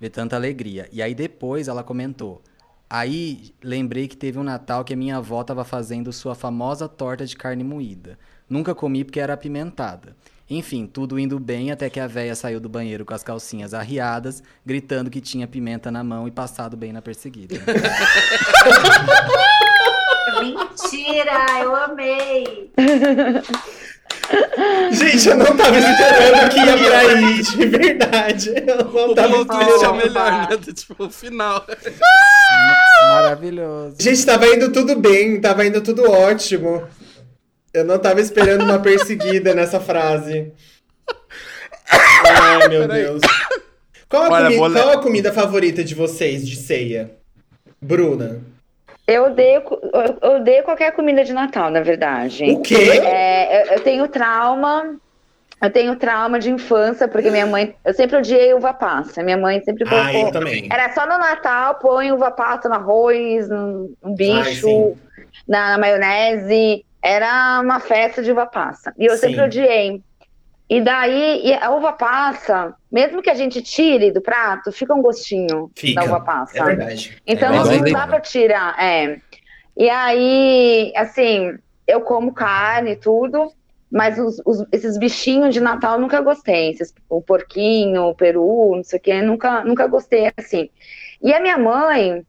ver 0.00 0.08
tanta 0.08 0.34
alegria. 0.34 0.88
E 0.90 1.02
aí 1.02 1.14
depois 1.14 1.68
ela 1.68 1.84
comentou. 1.84 2.40
Aí 2.88 3.52
lembrei 3.62 4.08
que 4.08 4.16
teve 4.16 4.38
um 4.38 4.42
Natal 4.42 4.82
que 4.82 4.94
a 4.94 4.96
minha 4.96 5.18
avó 5.18 5.42
estava 5.42 5.62
fazendo 5.62 6.10
sua 6.10 6.34
famosa 6.34 6.88
torta 6.88 7.26
de 7.26 7.36
carne 7.36 7.62
moída. 7.62 8.18
Nunca 8.48 8.74
comi 8.74 9.04
porque 9.04 9.20
era 9.20 9.34
apimentada. 9.34 10.16
Enfim, 10.48 10.86
tudo 10.86 11.18
indo 11.18 11.38
bem 11.38 11.70
até 11.70 11.90
que 11.90 12.00
a 12.00 12.06
véia 12.06 12.34
saiu 12.34 12.58
do 12.58 12.70
banheiro 12.70 13.04
com 13.04 13.12
as 13.12 13.22
calcinhas 13.22 13.74
arriadas, 13.74 14.42
gritando 14.64 15.10
que 15.10 15.20
tinha 15.20 15.46
pimenta 15.46 15.90
na 15.90 16.02
mão 16.02 16.26
e 16.26 16.30
passado 16.30 16.78
bem 16.78 16.94
na 16.94 17.02
perseguida. 17.02 17.56
Mentira, 20.40 21.46
eu 21.62 21.74
amei. 21.76 22.70
Gente, 24.92 25.28
eu 25.28 25.36
não 25.36 25.56
tava 25.56 25.78
esperando 25.78 26.50
que 26.50 26.58
ia 26.60 26.76
pra 26.78 26.98
aí, 26.98 27.42
de 27.42 27.66
verdade. 27.66 28.52
Eu 28.66 28.84
não 28.84 29.10
O 29.10 29.14
tava 29.14 29.44
plot 29.44 29.54
é 29.58 29.66
o 29.66 29.72
esperando. 29.74 29.96
melhor, 29.96 30.48
né? 30.50 30.56
Tipo, 30.74 31.04
o 31.04 31.10
final. 31.10 31.64
Maravilhoso. 33.02 33.96
Gente, 34.00 34.26
tava 34.26 34.46
indo 34.48 34.70
tudo 34.72 34.96
bem, 34.96 35.40
tava 35.40 35.66
indo 35.66 35.80
tudo 35.80 36.10
ótimo. 36.10 36.86
Eu 37.72 37.84
não 37.84 37.98
tava 37.98 38.20
esperando 38.20 38.64
uma 38.64 38.78
perseguida 38.78 39.54
nessa 39.54 39.78
frase. 39.80 40.52
Ai, 41.90 42.68
meu 42.68 42.82
Peraí. 42.82 43.02
Deus. 43.04 43.22
Qual 44.08 44.24
a, 44.24 44.28
Olha, 44.30 44.44
comi- 44.46 44.56
vou 44.58 44.70
qual 44.72 44.90
a 44.90 45.02
comida 45.02 45.32
favorita 45.32 45.84
de 45.84 45.94
vocês 45.94 46.46
de 46.46 46.56
ceia? 46.56 47.10
Bruna. 47.80 48.40
Eu 49.08 49.24
odeio, 49.24 49.62
eu- 50.22 50.30
odeio 50.36 50.62
qualquer 50.64 50.92
comida 50.92 51.24
de 51.24 51.32
Natal, 51.32 51.70
na 51.70 51.80
verdade. 51.80 52.44
O 52.50 52.60
quê? 52.60 52.74
É, 53.02 53.62
eu, 53.62 53.72
eu 53.76 53.80
tenho 53.80 54.06
trauma. 54.06 54.96
Eu 55.60 55.70
tenho 55.70 55.96
trauma 55.96 56.38
de 56.38 56.50
infância, 56.50 57.08
porque 57.08 57.30
minha 57.30 57.46
mãe. 57.46 57.74
Eu 57.84 57.94
sempre 57.94 58.18
odiei 58.18 58.52
uva 58.52 58.72
passa. 58.74 59.22
Minha 59.22 59.38
mãe 59.38 59.60
sempre 59.62 59.84
Ah, 59.88 60.12
eu 60.12 60.12
colocou. 60.20 60.32
também. 60.32 60.68
Era 60.70 60.92
só 60.92 61.02
no 61.06 61.18
Natal, 61.18 61.76
põe 61.76 62.12
uva 62.12 62.30
passa 62.30 62.68
no 62.68 62.74
arroz, 62.74 63.48
no, 63.48 63.90
no 64.02 64.10
Ai, 64.10 64.14
bicho, 64.14 64.66
sim. 64.66 64.94
na, 65.48 65.70
na 65.70 65.78
maionese. 65.78 66.84
Era 67.02 67.60
uma 67.62 67.80
festa 67.80 68.22
de 68.22 68.30
uva 68.30 68.44
passa. 68.46 68.92
E 68.98 69.06
eu 69.06 69.14
Sim. 69.16 69.28
sempre 69.28 69.40
odiei. 69.40 70.02
E 70.70 70.82
daí, 70.82 71.46
e 71.46 71.54
a 71.54 71.70
uva 71.70 71.92
passa, 71.92 72.74
mesmo 72.92 73.22
que 73.22 73.30
a 73.30 73.34
gente 73.34 73.62
tire 73.62 74.10
do 74.10 74.20
prato, 74.20 74.70
fica 74.70 74.94
um 74.94 75.00
gostinho 75.00 75.70
Fica. 75.74 76.00
da 76.00 76.06
uva 76.06 76.20
passa. 76.20 76.58
É 76.58 76.64
verdade. 76.64 77.16
Então 77.26 77.52
É 77.54 77.56
igual 77.60 77.74
não 77.78 77.92
dá 77.92 78.06
pra 78.06 78.20
tirar, 78.20 78.76
é. 78.82 79.18
E 79.76 79.88
aí, 79.88 80.92
assim, 80.94 81.56
eu 81.86 82.02
como 82.02 82.34
carne 82.34 82.90
e 82.92 82.96
tudo, 82.96 83.50
mas 83.90 84.18
os, 84.18 84.42
os- 84.44 84.66
esses 84.70 84.98
bichinhos 84.98 85.54
de 85.54 85.60
Natal 85.60 85.94
eu 85.94 86.00
nunca 86.00 86.20
gostei. 86.20 86.70
Esses, 86.72 86.92
o 87.08 87.22
porquinho, 87.22 88.02
o 88.04 88.14
peru, 88.14 88.72
não 88.76 88.84
sei 88.84 88.98
o 88.98 89.02
que, 89.02 89.22
nunca, 89.22 89.64
nunca 89.64 89.86
gostei 89.86 90.30
assim. 90.36 90.68
E 91.22 91.32
a 91.32 91.40
minha 91.40 91.56
mãe, 91.56 92.22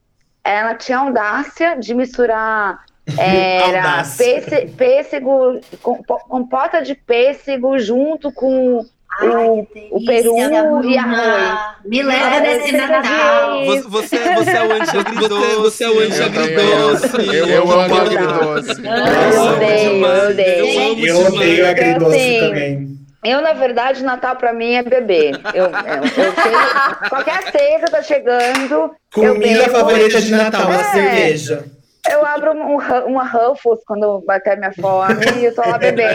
ela 0.46 0.76
tinha 0.76 1.00
audácia 1.00 1.76
de 1.76 1.94
misturar. 1.94 2.86
Era 3.18 3.78
Audácia. 3.78 4.26
pêsse- 4.42 4.68
pêssego, 4.78 5.60
com- 5.82 6.04
compota 6.04 6.82
de 6.82 6.96
pêssego 6.96 7.78
junto 7.80 8.32
com 8.32 8.86
Ai, 9.22 9.48
o, 9.48 9.68
o 9.98 10.06
peru 10.06 10.38
e 10.86 10.98
arroz. 10.98 11.60
Me 11.84 12.02
leva 12.04 12.40
nesse 12.42 12.74
eu 12.76 12.88
Natal. 12.88 13.66
Você, 13.66 13.82
você, 13.82 14.34
você 14.36 14.52
é 14.52 14.64
o 14.68 14.72
anti-agridoce. 14.72 15.56
Você 15.58 15.84
é 15.84 15.90
o 15.90 15.94
Eu, 16.02 16.08
anti-agridoce. 16.08 17.36
eu 17.36 17.72
amo 17.72 17.72
amo 17.74 17.96
agridoce. 18.02 18.82
Eu 18.84 19.42
amo 19.42 19.56
odeio, 19.56 20.06
eu 20.06 20.30
odeio. 20.30 21.08
Eu 21.08 21.16
Eu 21.18 21.26
odeio 21.28 21.70
agridoce 21.70 22.40
também. 22.40 22.90
Eu, 23.22 23.42
na 23.42 23.52
verdade, 23.52 24.02
Natal 24.02 24.38
pra 24.38 24.54
mim 24.54 24.76
é 24.76 24.84
beber. 24.84 25.38
Eu, 25.54 25.66
eu, 25.66 25.72
eu 26.06 26.34
sei- 26.34 27.10
qualquer 27.10 27.52
ceia 27.52 27.80
que 27.80 27.92
tá 27.92 28.02
chegando, 28.02 28.72
eu 28.74 28.92
Comida 29.14 29.68
favorita 29.70 30.22
de 30.22 30.32
Natal, 30.32 30.68
uma 30.68 30.80
É. 30.80 30.84
cerveja. 30.94 31.66
Eu 32.12 32.26
abro 32.26 32.52
um, 32.54 32.78
uma 33.08 33.24
Ruffles 33.24 33.82
quando 33.86 34.24
bater 34.26 34.58
minha 34.58 34.72
fome 34.74 35.26
e 35.38 35.46
eu 35.46 35.56
tô 35.56 35.62
lá 35.62 35.78
bebendo. 35.78 36.14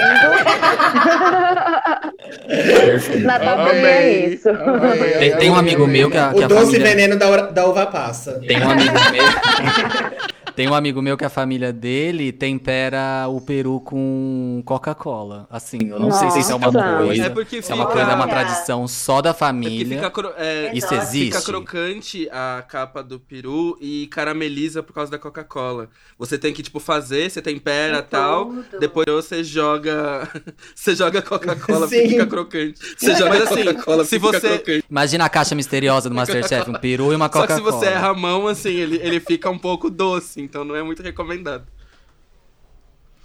Natal 3.25 3.57
pra 3.57 3.73
mim 3.75 3.81
é 3.81 3.99
Amei. 3.99 4.25
isso. 4.27 4.49
Amei. 4.49 5.13
Tem, 5.19 5.37
tem 5.37 5.51
um 5.51 5.57
amigo 5.57 5.87
meu 5.87 6.11
que 6.11 6.19
a, 6.19 6.33
que 6.33 6.41
O 6.41 6.45
a 6.45 6.49
doce 6.49 6.67
família... 6.67 6.87
veneno 6.87 7.17
da, 7.17 7.37
da 7.51 7.67
uva 7.67 7.87
passa. 7.87 8.41
Tem 8.47 8.63
um 8.63 8.71
amigo 8.71 8.93
meu. 9.13 9.25
Tem 10.57 10.69
um 10.69 10.75
amigo 10.75 11.03
meu 11.03 11.17
que 11.17 11.25
a 11.25 11.29
família 11.29 11.73
dele 11.73 12.31
tempera 12.31 13.27
o 13.29 13.41
peru 13.41 13.81
com 13.81 14.63
Coca-Cola. 14.65 15.49
Assim, 15.51 15.79
eu 15.89 15.99
não 15.99 16.13
sei 16.13 16.31
se 16.31 16.41
isso 16.41 16.53
é 16.53 16.55
uma 16.55 16.71
Nossa. 16.71 17.05
coisa. 17.05 17.25
É 17.25 17.29
porque 17.29 17.61
se 17.61 17.73
é 17.73 17.75
uma 17.75 17.85
fica- 17.87 17.97
coisa, 17.97 18.13
é 18.13 18.15
uma 18.15 18.29
tradição 18.29 18.87
só 18.87 19.21
da 19.21 19.31
É 19.31 19.35
família. 19.35 19.97
fica, 19.97 20.11
cro- 20.11 20.33
é, 20.37 20.71
Isso 20.73 20.87
Fica 20.89 21.03
existe. 21.03 21.33
Fica 21.37 21.43
crocante 21.43 22.29
a 22.31 22.63
capa 22.69 23.03
do 23.03 23.19
peru 23.19 23.77
e 23.81 24.07
carameliza 24.09 24.81
por 24.83 24.93
causa 24.93 25.11
da 25.11 25.19
Coca-Cola. 25.19 25.89
Você 26.19 26.39
tem 26.39 26.53
que, 26.53 26.63
tipo, 26.63 26.79
fazer, 26.79 27.29
você 27.31 27.43
tempera 27.43 27.99
e 27.99 28.03
Tem 28.03 28.11
tal. 28.11 28.47
tudo. 28.47 28.79
Depois 28.79 29.07
você 29.09 29.43
joga. 29.43 30.29
você 30.75 30.95
joga 30.95 31.21
Coca-Cola 31.21 31.89
fica 31.89 32.27
crocante. 32.27 32.79
Você 32.97 33.15
joga 33.17 33.43
assim. 33.43 34.05
se 34.05 34.19
você. 34.19 34.85
Imagina 34.89 35.25
a 35.25 35.29
caixa 35.29 35.55
misteriosa 35.57 36.09
do 36.09 36.15
Masterchef, 36.15 36.71
um 36.71 36.75
peru 36.75 37.13
e 37.13 37.17
uma 37.17 37.31
Só 37.33 37.45
que 37.45 37.55
se 37.55 37.61
Coca-Cola. 37.61 37.81
você 37.85 37.87
erra 37.91 38.09
a 38.11 38.15
mão, 38.15 38.47
assim, 38.47 38.71
ele, 38.75 38.97
ele 39.03 39.19
fica 39.19 39.51
um 39.51 39.59
pouco 39.59 39.91
doce, 39.91 40.44
então 40.45 40.65
não 40.65 40.77
é 40.77 40.83
muito 40.83 41.03
recomendado. 41.03 41.67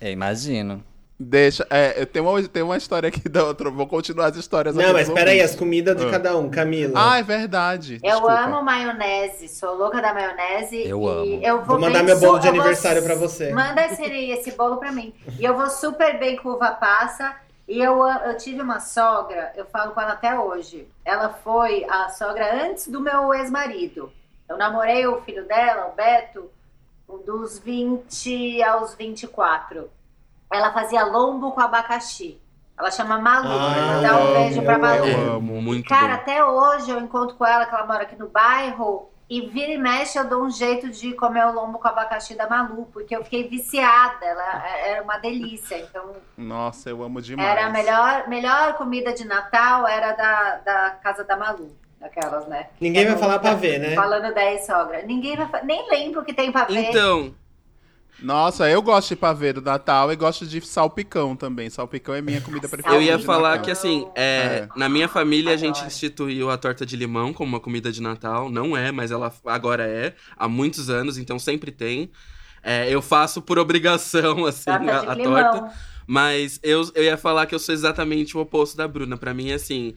É, 0.02 0.12
imagino. 0.12 0.84
Deixa, 1.22 1.68
é, 1.70 2.02
eu 2.02 2.06
tenho 2.06 2.26
uma, 2.30 2.42
tenho 2.48 2.66
uma 2.66 2.78
história 2.78 3.10
aqui 3.10 3.28
da 3.28 3.44
outra. 3.44 3.70
Vou 3.70 3.86
continuar 3.86 4.28
as 4.28 4.38
histórias 4.38 4.74
Não, 4.74 4.84
aqui 4.86 4.94
mas 4.94 5.10
peraí, 5.10 5.42
as 5.42 5.54
comidas 5.54 5.98
de 5.98 6.06
Ah. 6.06 6.12
cada 6.12 6.38
um, 6.38 6.50
Camila. 6.50 6.94
Ah, 6.96 7.20
é 7.20 7.24
verdade. 7.24 7.96
Eu 8.02 8.12
desculpa. 8.12 8.34
amo 8.40 8.64
maionese, 8.64 9.50
sou 9.50 9.76
louca 9.76 10.02
da 10.02 10.14
maionese. 10.14 10.78
Eu 10.88 11.02
e 11.04 11.08
amo. 11.10 11.42
Eu 11.46 11.58
vou, 11.58 11.66
Vou 11.66 11.80
mandar 11.82 12.04
meu 12.04 12.18
bolo 12.18 12.40
de 12.40 12.48
eu 12.48 12.54
vou 12.54 12.62
aniversário 12.62 13.00
s- 13.00 13.06
pra 13.06 13.16
você. 13.18 13.52
Manda 13.52 13.86
esse, 13.86 14.02
esse 14.02 14.52
bolo 14.54 14.78
pra 14.78 14.94
mim. 14.94 15.14
E 15.38 15.44
eu 15.44 15.58
vou 15.58 15.70
super 15.70 16.18
bem 16.18 16.38
com 16.38 16.50
uva 16.52 16.72
passa. 16.72 17.36
E 17.68 17.80
eu, 17.82 18.02
eu 18.02 18.38
tive 18.38 18.62
uma 18.62 18.80
sogra, 18.80 19.52
eu 19.58 19.66
falo 19.66 19.92
com 19.92 20.00
ela 20.02 20.14
até 20.14 20.40
hoje. 20.40 20.88
Ela 21.06 21.30
foi 21.44 21.86
a 21.90 22.08
sogra 22.10 22.66
antes 22.66 22.88
do 22.88 23.02
meu 23.02 23.32
ex-marido. 23.34 24.10
Eu 24.48 24.58
namorei 24.58 25.06
o 25.06 25.22
filho 25.22 25.46
dela, 25.46 25.88
o 25.92 25.96
Beto, 25.96 26.50
dos 27.18 27.60
20 27.60 28.62
aos 28.64 28.96
24. 28.96 29.90
Ela 30.52 30.72
fazia 30.72 31.04
lombo 31.04 31.52
com 31.52 31.62
abacaxi. 31.62 32.40
Ela 32.78 32.92
chama 32.92 33.20
Malu. 33.20 33.50
Vou 33.50 33.60
mandar 33.60 34.22
um 34.22 34.34
beijo 34.34 34.62
pra 34.62 34.78
Malu. 34.78 35.06
Eu 35.06 35.34
amo, 35.34 35.62
muito 35.62 35.90
Cara, 35.90 36.16
bom. 36.16 36.22
até 36.22 36.46
hoje 36.46 36.90
eu 36.90 37.00
encontro 37.00 37.36
com 37.36 37.46
ela, 37.46 37.66
que 37.66 37.76
ela 37.76 37.86
mora 37.86 38.04
aqui 38.04 38.16
no 38.16 38.30
bairro, 38.30 39.10
e 39.30 39.42
vira 39.42 39.74
e 39.74 39.78
mexe 39.78 40.18
eu 40.18 40.28
dou 40.28 40.44
um 40.44 40.50
jeito 40.50 40.90
de 40.90 41.14
comer 41.14 41.46
o 41.46 41.52
lombo 41.52 41.78
com 41.78 41.88
abacaxi 41.88 42.36
da 42.36 42.50
Malu, 42.50 42.88
porque 42.92 43.16
eu 43.16 43.24
fiquei 43.24 43.48
viciada, 43.48 44.26
ela 44.26 44.66
é, 44.68 44.92
era 44.92 45.04
uma 45.04 45.18
delícia. 45.20 45.78
Então, 45.78 46.16
Nossa, 46.38 46.90
eu 46.90 47.04
amo 47.04 47.22
demais. 47.22 47.48
era 47.48 47.68
a 47.68 47.70
melhor, 47.70 48.28
melhor 48.28 48.74
comida 48.76 49.14
de 49.14 49.26
Natal, 49.26 49.88
era 49.88 50.14
da, 50.14 50.56
da 50.58 50.90
casa 51.04 51.24
da 51.24 51.38
Malu. 51.38 51.76
Daquelas, 52.00 52.48
né? 52.48 52.68
Ninguém 52.80 53.06
vai 53.06 53.18
falar 53.18 53.40
pra 53.40 53.56
ver, 53.56 53.80
né? 53.80 53.94
Falando 53.96 54.34
da 54.34 54.52
ex-sogra. 54.54 55.02
Ninguém 55.06 55.36
vai 55.36 55.66
Nem 55.66 55.90
lembro 55.90 56.22
o 56.22 56.26
que 56.26 56.34
tem 56.34 56.52
pra 56.52 56.64
ver. 56.64 56.90
Então, 56.90 57.36
Nossa, 58.22 58.70
eu 58.70 58.82
gosto 58.82 59.10
de 59.10 59.16
pavê 59.16 59.54
do 59.54 59.62
Natal 59.62 60.12
e 60.12 60.16
gosto 60.16 60.46
de 60.46 60.60
salpicão 60.62 61.36
também. 61.38 61.70
Salpicão 61.70 62.14
é 62.16 62.22
minha 62.22 62.42
comida 62.42 62.68
preferida. 62.68 62.96
eu 62.96 63.02
ia 63.02 63.18
falar 63.20 63.50
Natal. 63.52 63.66
que 63.66 63.72
assim, 63.72 64.08
é, 64.16 64.24
É. 64.24 64.70
na 64.76 64.90
minha 64.90 65.08
família 65.08 65.54
a 65.54 65.58
gente 65.58 65.84
instituiu 65.86 66.50
a 66.50 66.58
torta 66.58 66.86
de 66.86 66.96
limão 66.98 67.32
como 67.34 67.50
uma 67.50 67.60
comida 67.62 67.92
de 67.92 68.02
Natal. 68.02 68.50
Não 68.50 68.76
é, 68.76 68.92
mas 68.92 69.12
ela 69.12 69.34
agora 69.46 69.84
é, 69.88 70.14
há 70.38 70.48
muitos 70.50 70.90
anos, 70.90 71.18
então 71.18 71.40
sempre 71.40 71.72
tem. 71.72 72.12
É, 72.62 72.90
eu 72.94 73.02
faço 73.02 73.42
por 73.42 73.58
obrigação, 73.58 74.44
assim, 74.48 74.66
Torta 74.66 74.92
a, 74.92 75.12
a 75.14 75.16
torta. 75.16 75.74
Mas 76.06 76.60
eu, 76.64 76.90
eu 76.96 77.04
ia 77.04 77.18
falar 77.18 77.46
que 77.46 77.54
eu 77.56 77.60
sou 77.60 77.74
exatamente 77.74 78.36
o 78.36 78.42
oposto 78.42 78.76
da 78.76 78.88
Bruna. 78.88 79.16
Pra 79.16 79.34
mim, 79.34 79.52
assim, 79.54 79.94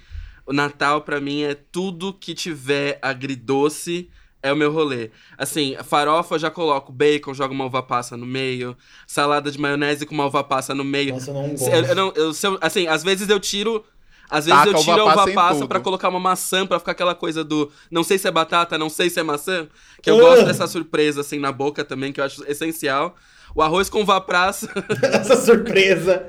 o 0.47 0.53
Natal 0.53 1.01
pra 1.03 1.21
mim 1.21 1.43
é 1.43 1.55
tudo 1.55 2.13
que 2.13 2.35
tiver 2.35 2.99
agridoce 3.37 4.09
é 4.43 4.53
o 4.53 4.57
meu 4.57 4.73
rolê. 4.73 5.11
Assim, 5.39 5.77
farofa 5.85 6.35
eu 6.35 6.39
já 6.41 6.51
coloco 6.51 6.91
bacon, 6.93 7.33
jogo 7.33 7.55
uma 7.55 7.65
uva 7.67 7.81
passa 7.83 8.17
no 8.17 8.27
meio, 8.27 8.77
salada 9.07 9.51
de 9.53 9.59
maionese 9.61 10.05
com 10.05 10.15
uma 10.15 10.27
uva 10.27 10.43
passa 10.43 10.75
no 10.75 10.83
meio. 10.85 11.15
Nossa, 11.15 11.31
eu 11.31 11.35
não 11.35 11.49
gosto. 11.51 11.69
Eu- 11.71 11.85
eu 11.85 11.95
não- 11.95 12.13
eu- 12.17 12.33
eu- 12.43 12.59
assim, 12.61 12.87
às 12.89 13.03
vezes 13.05 13.29
eu 13.29 13.39
tiro 13.41 13.85
Às 14.31 14.47
vezes 14.47 14.61
Taca 14.61 14.71
eu 14.79 14.83
tiro 14.83 15.03
a 15.03 15.13
uva 15.13 15.31
passa 15.33 15.67
pra 15.67 15.79
colocar 15.79 16.09
uma 16.09 16.19
maçã, 16.19 16.67
pra 16.67 16.79
ficar 16.79 16.93
aquela 16.93 17.15
coisa 17.15 17.45
do 17.45 17.71
não 17.91 18.03
sei 18.03 18.17
se 18.17 18.27
é 18.27 18.31
batata, 18.31 18.79
não 18.79 18.89
sei 18.89 19.11
se 19.11 19.21
é 19.21 19.23
maçã. 19.23 19.69
Que 20.03 20.09
eu 20.09 20.17
Ah. 20.17 20.21
gosto 20.21 20.47
dessa 20.47 20.67
surpresa 20.67 21.21
assim 21.21 21.39
na 21.39 21.53
boca 21.53 21.85
também, 21.85 22.13
que 22.15 22.19
eu 22.19 22.25
acho 22.25 22.43
essencial. 22.51 23.15
O 23.55 23.61
arroz 23.61 23.91
com 23.91 24.01
uva 24.01 24.19
passa. 24.23 24.71
Essa 25.03 25.37
surpresa. 25.37 26.27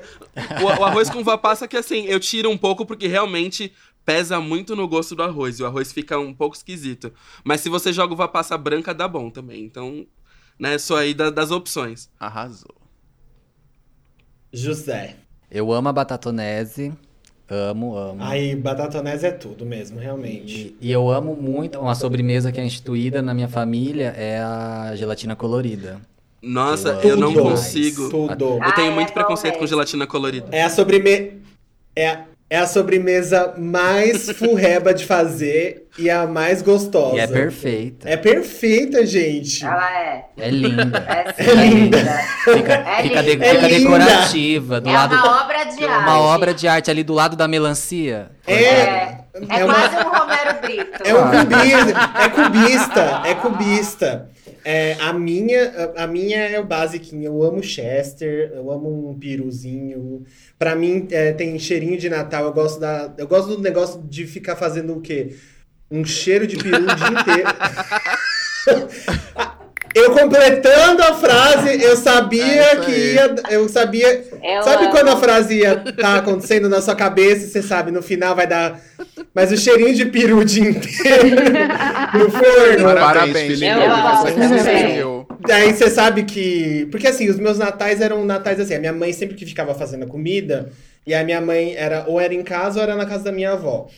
o, 0.60 0.80
o 0.80 0.84
arroz 0.84 1.08
com 1.08 1.20
uva 1.20 1.38
passa 1.38 1.66
que 1.66 1.78
assim, 1.78 2.04
eu 2.04 2.20
tiro 2.20 2.50
um 2.50 2.58
pouco 2.58 2.84
porque 2.84 3.06
realmente 3.06 3.72
pesa 4.04 4.40
muito 4.40 4.74
no 4.76 4.86
gosto 4.86 5.14
do 5.14 5.22
arroz. 5.22 5.58
E 5.58 5.62
o 5.62 5.66
arroz 5.66 5.92
fica 5.92 6.18
um 6.18 6.32
pouco 6.34 6.56
esquisito. 6.56 7.12
Mas 7.42 7.60
se 7.60 7.68
você 7.68 7.92
joga 7.92 8.12
uva 8.14 8.28
passa 8.28 8.56
branca, 8.58 8.92
dá 8.94 9.08
bom 9.08 9.30
também. 9.30 9.64
Então, 9.64 10.06
né, 10.58 10.76
sou 10.78 10.96
aí 10.96 11.14
da- 11.14 11.30
das 11.30 11.50
opções. 11.50 12.08
Arrasou. 12.18 12.74
José. 14.52 15.16
Eu 15.50 15.72
amo 15.72 15.88
a 15.88 15.92
batatonese. 15.92 16.92
Amo, 17.48 17.96
amo. 17.96 18.22
Aí, 18.22 18.56
batatonese 18.56 19.26
é 19.26 19.30
tudo 19.30 19.66
mesmo, 19.66 19.98
realmente. 20.00 20.74
E, 20.80 20.88
e 20.88 20.92
eu 20.92 21.10
amo 21.10 21.36
muito 21.36 21.78
uma 21.78 21.94
sobremesa 21.94 22.50
que 22.50 22.58
é 22.58 22.64
instituída 22.64 23.20
na 23.20 23.34
minha 23.34 23.48
família 23.48 24.14
é 24.16 24.38
a 24.40 24.92
gelatina 24.96 25.36
colorida. 25.36 26.00
Nossa, 26.42 26.90
Eu 27.02 27.10
eu 27.10 27.16
não 27.16 27.32
consigo. 27.34 28.08
Tudo. 28.08 28.44
Eu 28.62 28.74
tenho 28.74 28.92
Ah, 28.92 28.94
muito 28.94 29.10
é 29.10 29.12
preconceito 29.12 29.58
com 29.58 29.66
gelatina 29.66 30.06
colorida. 30.06 30.48
É 30.52 30.62
a 30.62 30.70
sobremesa. 30.70 31.32
É, 31.94 32.08
a- 32.10 32.26
é 32.50 32.58
a 32.58 32.66
sobremesa 32.66 33.54
mais 33.58 34.30
furreba 34.36 34.92
de 34.94 35.04
fazer 35.06 35.86
e 35.98 36.10
a 36.10 36.26
mais 36.26 36.60
gostosa. 36.62 37.16
E 37.16 37.20
é 37.20 37.26
perfeita. 37.26 38.08
É 38.08 38.16
perfeita, 38.16 39.06
gente. 39.06 39.64
Ela 39.64 39.98
é. 40.00 40.24
É 40.38 40.50
linda. 40.50 41.34
É 41.38 41.54
linda. 41.54 41.98
Fica, 42.44 42.72
É 42.74 43.02
fica, 43.02 43.22
de- 43.22 43.30
fica 43.30 43.44
É 43.46 43.52
linda. 43.54 43.68
decorativa. 43.98 44.80
Do 44.80 44.88
É 44.88 44.92
lado, 44.92 45.14
uma 45.14 45.42
obra 45.44 45.64
de 45.64 45.84
arte. 45.84 46.02
uma 46.02 46.20
obra 46.20 46.54
de 46.54 46.68
arte 46.68 46.90
ali 46.90 47.02
do 47.04 47.14
lado 47.14 47.36
da 47.36 47.46
melancia. 47.48 48.30
É, 48.46 48.54
É, 48.54 48.58
é, 49.50 49.60
é 49.60 49.64
uma- 49.64 49.74
quase 49.74 49.96
um 49.96 50.10
Romero 50.10 50.60
Brito. 50.60 51.02
É 51.04 51.14
um 51.14 51.30
cubista, 51.30 52.10
é 52.20 52.28
cubista, 52.28 53.22
é 53.24 53.34
cubista. 53.34 54.28
É, 54.64 54.94
a 54.94 55.12
minha, 55.12 55.92
a, 55.96 56.06
minha 56.06 56.38
é 56.38 56.58
o 56.58 56.64
basiquinho. 56.64 57.24
Eu 57.24 57.42
amo 57.42 57.62
Chester, 57.62 58.50
eu 58.54 58.70
amo 58.70 59.10
um 59.10 59.18
piruzinho. 59.18 60.24
Pra 60.58 60.74
mim 60.74 61.06
é, 61.10 61.32
tem 61.32 61.58
cheirinho 61.58 61.98
de 61.98 62.08
Natal. 62.08 62.46
Eu 62.46 62.52
gosto 62.52 62.80
da, 62.80 63.12
eu 63.18 63.28
gosto 63.28 63.56
do 63.56 63.62
negócio 63.62 64.02
de 64.02 64.26
ficar 64.26 64.56
fazendo 64.56 64.96
o 64.96 65.00
quê? 65.00 65.36
Um 65.90 66.04
cheiro 66.04 66.46
de 66.46 66.56
peru 66.56 66.82
o 66.82 66.94
dia 66.94 67.20
inteiro. 67.20 67.48
Eu 69.94 70.10
completando 70.10 71.02
a 71.02 71.14
frase, 71.14 71.80
eu 71.82 71.96
sabia 71.96 72.44
É 72.44 72.76
que 72.76 72.90
aí. 72.90 73.14
ia, 73.14 73.34
eu 73.50 73.68
sabia 73.68 74.24
Eu 74.42 74.62
Sabe 74.62 74.84
amo. 74.84 74.90
quando 74.92 75.08
a 75.08 75.16
frase 75.16 75.58
ia 75.60 75.76
tá 75.76 76.16
acontecendo 76.16 76.68
na 76.68 76.82
sua 76.82 76.96
cabeça 76.96 77.44
e 77.46 77.48
você 77.48 77.62
sabe, 77.62 77.90
no 77.92 78.02
final 78.02 78.34
vai 78.34 78.46
dar. 78.46 78.80
Mas 79.32 79.52
o 79.52 79.56
cheirinho 79.56 79.94
de 79.94 80.06
peru 80.06 80.38
o 80.38 80.44
dia 80.44 80.68
inteiro 80.68 81.36
no 82.14 82.30
forno. 82.30 82.84
Parabéns, 82.94 83.58
Felipe. 83.60 83.66
Eu 83.66 84.16
Você 84.16 84.32
conseguiu. 84.32 85.26
Daí 85.46 85.72
você 85.72 85.88
sabe 85.90 86.24
que. 86.24 86.88
Porque 86.90 87.06
assim, 87.06 87.28
os 87.28 87.38
meus 87.38 87.58
natais 87.58 88.00
eram 88.00 88.24
natais 88.24 88.58
assim. 88.58 88.74
A 88.74 88.80
minha 88.80 88.92
mãe 88.92 89.12
sempre 89.12 89.36
que 89.36 89.46
ficava 89.46 89.74
fazendo 89.74 90.04
a 90.04 90.08
comida, 90.08 90.70
e 91.06 91.14
a 91.14 91.22
minha 91.22 91.40
mãe 91.40 91.74
era 91.76 92.04
ou 92.08 92.20
era 92.20 92.34
em 92.34 92.42
casa 92.42 92.78
ou 92.78 92.82
era 92.82 92.96
na 92.96 93.06
casa 93.06 93.24
da 93.24 93.32
minha 93.32 93.52
avó. 93.52 93.88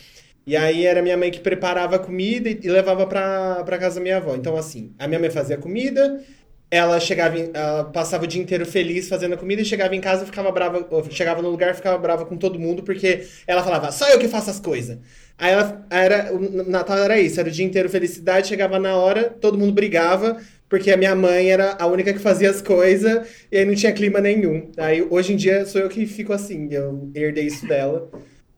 E 0.47 0.55
aí 0.55 0.85
era 0.85 1.01
minha 1.01 1.17
mãe 1.17 1.29
que 1.29 1.41
preparava 1.41 1.97
a 1.97 1.99
comida 1.99 2.49
e, 2.49 2.69
levava 2.69 3.05
pra, 3.05 3.77
casa 3.77 3.95
da 3.95 4.01
minha 4.01 4.15
avó. 4.15 4.33
Então, 4.33 4.55
assim, 4.55 4.93
a 4.97 5.05
minha 5.05 5.19
mãe 5.19 5.29
fazia 5.29 5.57
comida, 5.57 6.23
ela 6.71 6.99
chegava, 7.01 7.37
em- 7.37 7.51
ela 7.53 7.83
passava 7.83 8.23
o 8.23 8.27
dia 8.27 8.41
inteiro 8.41 8.65
feliz 8.65 9.09
fazendo 9.09 9.33
a 9.33 9.37
comida 9.37 9.61
e 9.61 9.65
chegava 9.65 9.93
em 9.93 9.99
casa 9.99 10.25
ficava 10.25 10.49
brava, 10.49 10.87
chegava 11.09 11.41
no 11.41 11.49
lugar 11.49 11.75
ficava 11.75 11.97
brava 11.97 12.25
com 12.25 12.37
todo 12.37 12.57
mundo 12.59 12.81
porque 12.81 13.25
ela 13.45 13.61
falava, 13.63 13.91
só 13.91 14.07
eu 14.09 14.19
que 14.19 14.27
faço 14.29 14.49
as 14.49 14.59
coisas. 14.59 14.97
Aí 15.37 15.51
ela 15.53 15.85
era, 15.89 16.33
o 16.33 16.39
Natal 16.69 16.97
era 16.97 17.19
isso, 17.19 17.39
era 17.41 17.49
o 17.49 17.51
dia 17.51 17.65
inteiro 17.65 17.89
felicidade, 17.89 18.47
chegava 18.47 18.79
na 18.79 18.95
hora, 18.95 19.25
todo 19.29 19.57
mundo 19.57 19.73
brigava, 19.73 20.37
porque 20.69 20.91
a 20.91 20.97
minha 20.97 21.13
mãe 21.15 21.51
era 21.51 21.75
a 21.79 21.87
única 21.87 22.13
que 22.13 22.19
fazia 22.19 22.49
as 22.49 22.61
coisas 22.61 23.27
e 23.51 23.57
aí 23.57 23.65
não 23.65 23.75
tinha 23.75 23.91
clima 23.93 24.21
nenhum. 24.21 24.71
Aí 24.77 25.05
hoje 25.09 25.33
em 25.33 25.35
dia 25.35 25.65
sou 25.65 25.81
eu 25.81 25.89
que 25.89 26.05
fico 26.05 26.31
assim, 26.33 26.69
eu 26.71 27.11
herdei 27.13 27.45
isso 27.47 27.67
dela. 27.67 28.09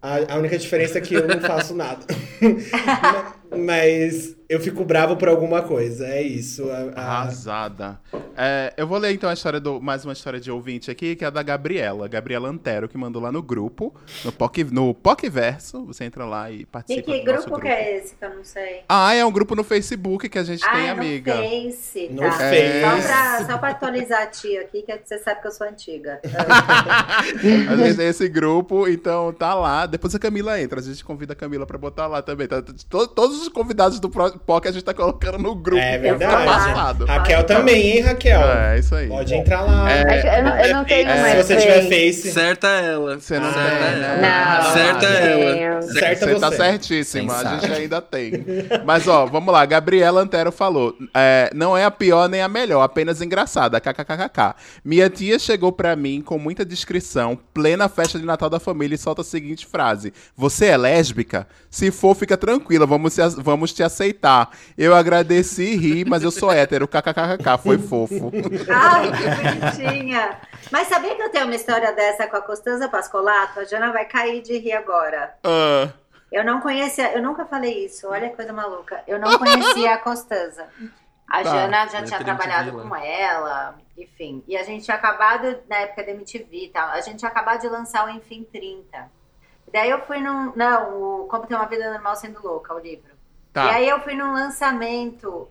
A, 0.01 0.33
a 0.33 0.37
única 0.37 0.57
diferença 0.57 0.97
é 0.97 1.01
que 1.01 1.13
eu 1.13 1.27
não 1.27 1.41
faço 1.41 1.75
nada. 1.75 2.05
Mas 3.51 4.38
eu 4.49 4.59
fico 4.59 4.83
bravo 4.83 5.15
por 5.15 5.29
alguma 5.29 5.61
coisa, 5.61 6.07
é 6.07 6.21
isso. 6.23 6.69
A- 6.71 6.91
a- 6.99 7.01
Arrasada. 7.19 7.99
É, 8.35 8.73
eu 8.77 8.87
vou 8.87 8.97
ler 8.97 9.13
então 9.13 9.29
a 9.29 9.33
história 9.33 9.59
do 9.59 9.79
mais 9.81 10.03
uma 10.05 10.13
história 10.13 10.39
de 10.39 10.49
ouvinte 10.49 10.89
aqui, 10.89 11.15
que 11.15 11.23
é 11.23 11.27
a 11.27 11.29
da 11.29 11.43
Gabriela. 11.43 12.07
Gabriela 12.07 12.49
Antero, 12.49 12.87
que 12.89 12.97
mandou 12.97 13.21
lá 13.21 13.31
no 13.31 13.41
grupo, 13.43 13.93
no 14.25 14.31
POC, 14.31 14.63
no 14.65 14.93
POCverso. 14.93 15.85
Você 15.85 16.05
entra 16.05 16.25
lá 16.25 16.49
e 16.49 16.61
E 16.61 16.65
participa 16.65 17.11
que 17.11 17.23
do 17.23 17.31
nosso 17.33 17.45
grupo 17.47 17.61
que 17.61 17.67
é 17.67 17.97
esse 17.97 18.15
que 18.15 18.25
eu 18.25 18.33
não 18.35 18.43
sei? 18.43 18.81
Ah, 18.89 19.13
é 19.13 19.23
um 19.25 19.31
grupo 19.31 19.55
no 19.55 19.63
Facebook 19.63 20.27
que 20.29 20.39
a 20.39 20.43
gente 20.43 20.63
ah, 20.65 20.71
tem, 20.71 20.85
é 20.87 20.89
amiga. 20.89 21.35
no 21.35 21.41
Face, 21.43 22.09
No 22.11 22.21
tá. 22.21 22.31
Face. 22.31 22.81
Só, 22.81 23.07
pra, 23.07 23.45
só 23.45 23.57
pra 23.57 23.69
atualizar 23.69 24.21
a 24.23 24.27
tia 24.27 24.61
aqui, 24.61 24.81
que 24.81 24.97
você 25.05 25.19
sabe 25.19 25.41
que 25.41 25.47
eu 25.47 25.51
sou 25.51 25.67
antiga. 25.67 26.19
A 27.69 27.75
gente 27.75 27.97
tem 27.97 28.07
esse 28.07 28.27
grupo, 28.27 28.87
então 28.87 29.31
tá 29.33 29.53
lá. 29.53 29.85
Depois 29.85 30.13
a 30.15 30.19
Camila 30.19 30.59
entra. 30.61 30.79
A 30.79 30.83
gente 30.83 31.03
convida 31.03 31.33
a 31.33 31.35
Camila 31.35 31.65
pra 31.65 31.77
botar 31.77 32.07
lá 32.07 32.21
também. 32.21 32.47
Tá, 32.47 32.61
to- 32.61 33.07
todos 33.07 33.41
os 33.41 33.49
convidados 33.49 33.99
do 33.99 34.09
Pro- 34.09 34.38
POC 34.39 34.67
a 34.67 34.71
gente 34.71 34.83
tá 34.83 34.93
colocando 34.93 35.37
no 35.37 35.53
grupo. 35.55 35.81
É 35.81 35.97
verdade. 35.97 36.45
passado. 36.45 37.05
Raquel 37.05 37.43
também, 37.43 37.97
hein, 37.97 38.01
Raquel? 38.01 38.41
É, 38.41 38.79
isso 38.79 38.95
aí. 38.95 39.07
Pode 39.07 39.33
entrar 39.33 39.61
lá. 39.61 39.91
É, 39.91 40.39
eu, 40.39 40.43
não, 40.43 40.59
eu 40.59 40.73
não 40.75 40.85
tenho 40.85 41.09
Se 41.09 41.19
mais 41.21 41.45
você 41.45 41.55
tiver 41.57 41.81
Face. 41.83 41.89
Face. 42.23 42.31
Certa 42.31 42.67
ela. 42.67 43.19
Você 43.19 43.39
não 43.39 43.51
Certa 43.53 43.69
tem, 43.69 43.87
ela. 43.87 44.15
né? 44.17 44.61
Não, 44.63 44.73
Certa 44.73 45.09
não 45.09 45.15
ela. 45.17 45.53
tenho. 45.53 45.81
Certa 45.93 46.25
Você 46.27 46.35
tá 46.39 46.49
você. 46.49 46.55
certíssima, 46.57 47.35
a 47.37 47.43
gente 47.57 47.71
ainda 47.71 48.01
tem. 48.01 48.45
Mas 48.85 49.07
ó, 49.07 49.25
vamos 49.25 49.53
lá, 49.53 49.65
Gabriela 49.65 50.21
Antero 50.21 50.51
falou. 50.51 50.95
é, 51.15 51.49
não 51.53 51.77
é 51.77 51.83
a 51.85 51.91
pior 51.91 52.27
nem 52.29 52.41
a 52.41 52.47
melhor, 52.47 52.81
apenas 52.81 53.21
engraçada. 53.21 53.79
KKKKK. 53.79 54.55
Minha 54.83 55.09
tia 55.09 55.37
chegou 55.39 55.71
pra 55.71 55.95
mim 55.95 56.21
com 56.21 56.37
muita 56.37 56.65
discrição, 56.65 57.37
plena 57.53 57.87
festa 57.89 58.19
de 58.19 58.25
Natal 58.25 58.49
da 58.49 58.59
família, 58.59 58.95
e 58.95 58.97
solta 58.97 59.21
a 59.21 59.25
seguinte 59.25 59.65
frase: 59.65 60.13
Você 60.35 60.67
é 60.67 60.77
lésbica? 60.77 61.47
Se 61.69 61.91
for, 61.91 62.15
fica 62.15 62.35
tranquila, 62.37 62.85
vamos, 62.85 63.13
se, 63.13 63.21
vamos 63.37 63.73
te 63.73 63.83
aceitar. 63.83 64.28
Eu 64.77 64.95
agradeci 64.95 65.63
e 65.63 65.75
ri, 65.77 66.05
mas 66.05 66.23
eu 66.23 66.31
sou 66.31 66.51
hétero. 66.51 66.87
KKKKK, 66.87 67.57
foi 67.61 67.77
fofo. 67.77 68.31
Ai, 68.69 69.11
que 69.11 69.79
bonitinha. 69.79 70.39
Mas 70.71 70.87
sabia 70.87 71.15
que 71.15 71.21
eu 71.21 71.29
tenho 71.29 71.45
uma 71.45 71.55
história 71.55 71.91
dessa 71.93 72.27
com 72.27 72.37
a 72.37 72.41
Costanza 72.41 72.87
Pascolato? 72.89 73.59
A 73.59 73.63
Jana 73.65 73.91
vai 73.91 74.05
cair 74.05 74.41
de 74.41 74.57
rir 74.57 74.73
agora. 74.73 75.35
Ah, 75.43 75.89
Eu 76.31 76.43
não 76.43 76.61
conhecia, 76.61 77.11
eu 77.13 77.23
nunca 77.23 77.45
falei 77.45 77.85
isso, 77.85 78.07
olha 78.07 78.29
que 78.29 78.35
coisa 78.35 78.53
maluca. 78.53 79.01
Eu 79.07 79.17
não 79.19 79.37
conhecia 79.37 79.93
a 79.93 79.97
Costanza. 79.97 80.67
A 81.27 81.43
Tá. 81.43 81.49
Jana 81.49 81.87
já 81.87 82.03
tinha 82.03 82.19
trabalhado 82.23 82.71
com 82.71 82.95
ela, 82.95 83.75
enfim. 83.97 84.43
E 84.47 84.57
a 84.57 84.63
gente 84.63 84.85
tinha 84.85 84.97
acabado, 84.97 85.57
na 85.69 85.77
época 85.77 86.03
da 86.03 86.11
MTV 86.11 86.65
e 86.65 86.69
tal, 86.69 86.89
a 86.89 87.01
gente 87.01 87.17
tinha 87.17 87.29
acabado 87.29 87.61
de 87.61 87.67
lançar 87.69 88.05
o 88.05 88.09
Enfim 88.09 88.47
30. 88.51 89.09
Daí 89.71 89.89
eu 89.91 90.01
fui 90.01 90.19
num. 90.19 90.51
Não, 90.55 91.21
o 91.23 91.27
Como 91.27 91.45
Ter 91.45 91.53
uma 91.55 91.65
Vida 91.67 91.91
Normal 91.93 92.15
Sendo 92.15 92.41
Louca, 92.41 92.73
o 92.73 92.79
livro. 92.79 93.11
E 93.65 93.69
tá. 93.69 93.75
aí 93.75 93.89
eu 93.89 93.99
fui 94.01 94.15
num 94.15 94.31
lançamento 94.31 95.47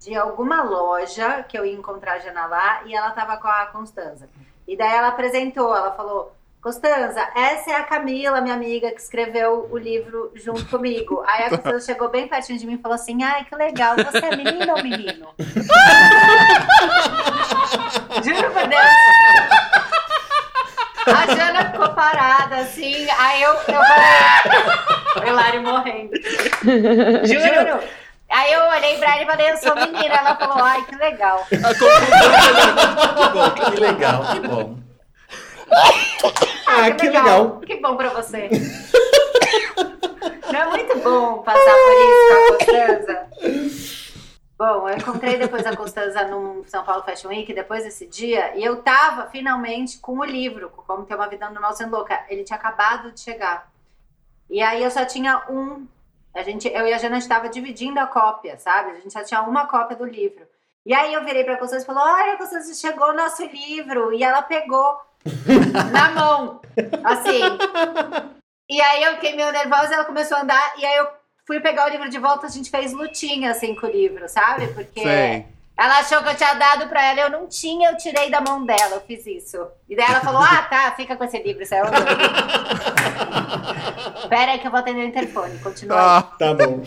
de 0.00 0.14
alguma 0.14 0.62
loja 0.62 1.42
que 1.42 1.58
eu 1.58 1.66
ia 1.66 1.74
encontrar 1.74 2.14
a 2.14 2.18
Jana 2.18 2.46
lá 2.46 2.82
e 2.84 2.94
ela 2.94 3.10
tava 3.10 3.36
com 3.36 3.48
a 3.48 3.66
Constanza. 3.66 4.28
E 4.66 4.76
daí 4.76 4.96
ela 4.96 5.08
apresentou, 5.08 5.74
ela 5.74 5.90
falou: 5.92 6.32
Constanza, 6.60 7.26
essa 7.34 7.70
é 7.70 7.76
a 7.76 7.84
Camila, 7.84 8.40
minha 8.40 8.54
amiga, 8.54 8.90
que 8.90 9.00
escreveu 9.00 9.68
o 9.70 9.78
livro 9.78 10.30
junto 10.34 10.66
comigo. 10.66 11.22
Aí 11.26 11.44
a 11.44 11.50
Constanza 11.56 11.86
chegou 11.86 12.08
bem 12.08 12.28
pertinho 12.28 12.58
de 12.58 12.66
mim 12.66 12.74
e 12.74 12.78
falou 12.78 12.94
assim: 12.94 13.22
Ai, 13.22 13.44
que 13.44 13.54
legal, 13.54 13.96
você 13.96 14.18
é 14.18 14.36
menina 14.36 14.74
ou 14.74 14.82
menino? 14.82 15.28
Juro 18.22 18.50
por 18.52 18.68
Deus. 18.68 19.87
A 21.14 21.26
Jana 21.34 21.70
ficou 21.70 21.88
parada 21.90 22.56
assim, 22.56 23.06
aí 23.18 23.42
eu, 23.42 23.52
eu 23.52 23.58
falei. 23.64 23.82
O 25.16 25.26
Hilário 25.26 25.62
morrendo. 25.62 26.10
Juro. 27.24 27.80
Aí 28.30 28.52
eu 28.52 28.60
olhei 28.68 28.98
pra 28.98 29.14
ela 29.14 29.22
e 29.22 29.26
falei, 29.26 29.50
eu 29.50 29.56
sou 29.56 29.74
menina. 29.74 30.14
Ela 30.14 30.36
falou, 30.36 30.62
ai, 30.62 30.84
que 30.84 30.94
legal. 30.96 31.46
Que 31.48 31.56
legal, 33.80 34.22
que 34.32 34.40
bom. 34.46 34.76
Ah, 36.66 36.90
que 36.90 37.08
legal. 37.08 37.60
Que 37.60 37.76
bom 37.76 37.96
pra 37.96 38.10
você. 38.10 38.50
Não 40.52 40.60
é 40.60 40.66
muito 40.66 40.98
bom 40.98 41.38
passar 41.38 41.74
por 41.74 41.94
isso 42.04 42.28
com 42.28 42.34
a 42.34 42.48
Constanza? 42.48 43.26
Bom, 44.58 44.88
eu 44.88 44.96
encontrei 44.96 45.38
depois 45.38 45.64
a 45.64 45.76
Constanza 45.76 46.24
no 46.24 46.64
São 46.66 46.84
Paulo 46.84 47.04
Fashion 47.04 47.28
Week, 47.28 47.54
depois 47.54 47.84
desse 47.84 48.04
dia, 48.08 48.56
e 48.56 48.64
eu 48.64 48.82
tava 48.82 49.30
finalmente 49.30 49.98
com 49.98 50.18
o 50.18 50.24
livro, 50.24 50.68
com 50.70 50.82
Como 50.82 51.04
Ter 51.04 51.14
Uma 51.14 51.28
Vida 51.28 51.48
Normal 51.48 51.74
Sendo 51.74 51.94
Louca. 51.94 52.24
Ele 52.28 52.42
tinha 52.42 52.58
acabado 52.58 53.12
de 53.12 53.20
chegar. 53.20 53.70
E 54.50 54.60
aí 54.60 54.82
eu 54.82 54.90
só 54.90 55.04
tinha 55.04 55.44
um. 55.48 55.86
A 56.34 56.42
gente, 56.42 56.66
eu 56.66 56.88
e 56.88 56.92
a 56.92 56.98
Jana 56.98 57.18
estava 57.18 57.48
dividindo 57.48 58.00
a 58.00 58.06
cópia, 58.08 58.58
sabe? 58.58 58.90
A 58.90 58.94
gente 58.94 59.12
só 59.12 59.22
tinha 59.22 59.42
uma 59.42 59.66
cópia 59.68 59.96
do 59.96 60.04
livro. 60.04 60.44
E 60.84 60.92
aí 60.92 61.14
eu 61.14 61.24
virei 61.24 61.44
pra 61.44 61.56
Constança 61.56 61.84
e 61.84 61.86
falou: 61.86 62.02
Olha, 62.02 62.36
Constança, 62.36 62.74
chegou 62.74 63.10
o 63.10 63.16
nosso 63.16 63.44
livro. 63.44 64.12
E 64.12 64.24
ela 64.24 64.42
pegou 64.42 65.00
na 65.92 66.10
mão. 66.10 66.60
Assim. 67.04 67.42
E 68.68 68.80
aí 68.80 69.04
eu 69.04 69.14
fiquei 69.14 69.36
meio 69.36 69.52
nervosa, 69.52 69.94
ela 69.94 70.04
começou 70.04 70.36
a 70.36 70.42
andar, 70.42 70.74
e 70.78 70.84
aí 70.84 70.96
eu 70.98 71.17
fui 71.48 71.58
pegar 71.60 71.86
o 71.86 71.90
livro 71.90 72.08
de 72.08 72.18
volta, 72.18 72.46
a 72.46 72.50
gente 72.50 72.70
fez 72.70 72.92
lutinha 72.92 73.50
assim 73.50 73.74
com 73.74 73.86
o 73.86 73.90
livro, 73.90 74.28
sabe? 74.28 74.68
Porque 74.68 75.00
Sei. 75.02 75.44
ela 75.76 75.98
achou 75.98 76.22
que 76.22 76.28
eu 76.28 76.36
tinha 76.36 76.54
dado 76.54 76.86
pra 76.88 77.04
ela, 77.04 77.20
eu 77.22 77.30
não 77.30 77.48
tinha, 77.48 77.90
eu 77.90 77.96
tirei 77.96 78.30
da 78.30 78.40
mão 78.40 78.64
dela, 78.66 78.96
eu 78.96 79.00
fiz 79.00 79.26
isso. 79.26 79.56
E 79.88 79.96
daí 79.96 80.06
ela 80.10 80.20
falou: 80.20 80.42
ah, 80.42 80.62
tá, 80.64 80.92
fica 80.94 81.16
com 81.16 81.24
esse 81.24 81.42
livro, 81.42 81.64
saiu 81.66 81.86
andando. 81.86 82.06
Pera 84.28 84.52
aí 84.52 84.58
que 84.58 84.66
eu 84.66 84.70
vou 84.70 84.80
atender 84.80 85.00
o 85.04 85.08
interfone, 85.08 85.58
continua 85.58 85.96
aí. 85.96 86.02
Ah, 86.18 86.22
Tá 86.38 86.54
bom. 86.54 86.82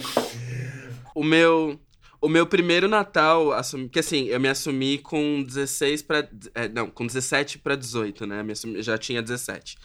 O 1.13 1.23
meu, 1.23 1.77
o 2.21 2.29
meu 2.29 2.45
primeiro 2.47 2.87
Natal, 2.87 3.51
assumi, 3.51 3.89
que 3.89 3.99
assim, 3.99 4.27
eu 4.27 4.39
me 4.39 4.47
assumi 4.47 4.97
com 4.99 5.43
16 5.43 6.01
pra. 6.03 6.25
é, 6.55 6.69
não, 6.69 6.89
com 6.89 7.05
17 7.05 7.59
pra 7.59 7.75
18, 7.75 8.25
né? 8.25 8.41
Me 8.43 8.53
assumi- 8.53 8.81
já 8.81 8.97
tinha 8.97 9.21
17. 9.21 9.77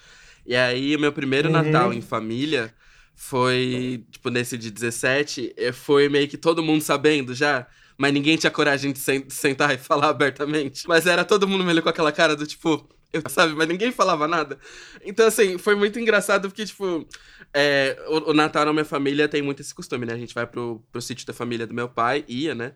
E 0.47 0.55
aí, 0.55 0.94
o 0.94 1.01
meu 1.01 1.12
primeiro 1.12 1.48
Uhum. 1.48 1.55
Natal 1.55 1.93
em 1.93 2.01
família 2.01 2.73
foi, 3.16 4.05
tipo, 4.10 4.30
nesse 4.30 4.59
de 4.59 4.70
17, 4.70 5.55
eh, 5.56 5.72
foi 5.72 6.09
meio 6.09 6.28
que 6.28 6.38
todo 6.38 6.62
mundo 6.62 6.82
sabendo 6.82 7.34
já. 7.34 7.66
Mas 7.98 8.12
ninguém 8.12 8.36
tinha 8.36 8.51
coragem 8.51 8.93
de 8.93 8.98
sen- 8.98 9.28
sentar 9.30 9.74
e 9.74 9.78
falar 9.78 10.09
abertamente. 10.10 10.86
Mas 10.86 11.06
era 11.06 11.24
todo 11.24 11.48
mundo 11.48 11.64
meio 11.64 11.82
com 11.82 11.88
aquela 11.88 12.12
cara 12.12 12.36
do 12.36 12.47
tipo, 12.47 12.88
eu, 13.12 13.23
sabe? 13.28 13.55
Mas 13.55 13.69
ninguém 13.69 13.93
falava 13.93 14.27
nada. 14.28 14.59
Então, 15.05 15.27
assim, 15.27 15.59
foi 15.59 15.74
muito 15.74 15.99
engraçado 15.99 16.49
porque, 16.49 16.65
tipo, 16.65 17.07
é, 17.53 17.97
o, 18.09 18.31
o 18.31 18.35
Natal 18.35 18.65
na 18.65 18.73
minha 18.73 18.85
família 18.85 19.28
tem 19.28 19.43
muito 19.43 19.61
esse 19.61 19.74
costume, 19.74 20.07
né? 20.07 20.15
A 20.15 20.19
gente 20.19 20.35
vai 20.35 20.47
pro, 20.47 20.83
pro 20.91 21.01
sítio 21.01 21.27
da 21.27 21.33
família 21.33 21.66
do 21.66 21.74
meu 21.74 21.89
pai, 21.89 22.24
ia, 22.28 22.55
né? 22.55 22.73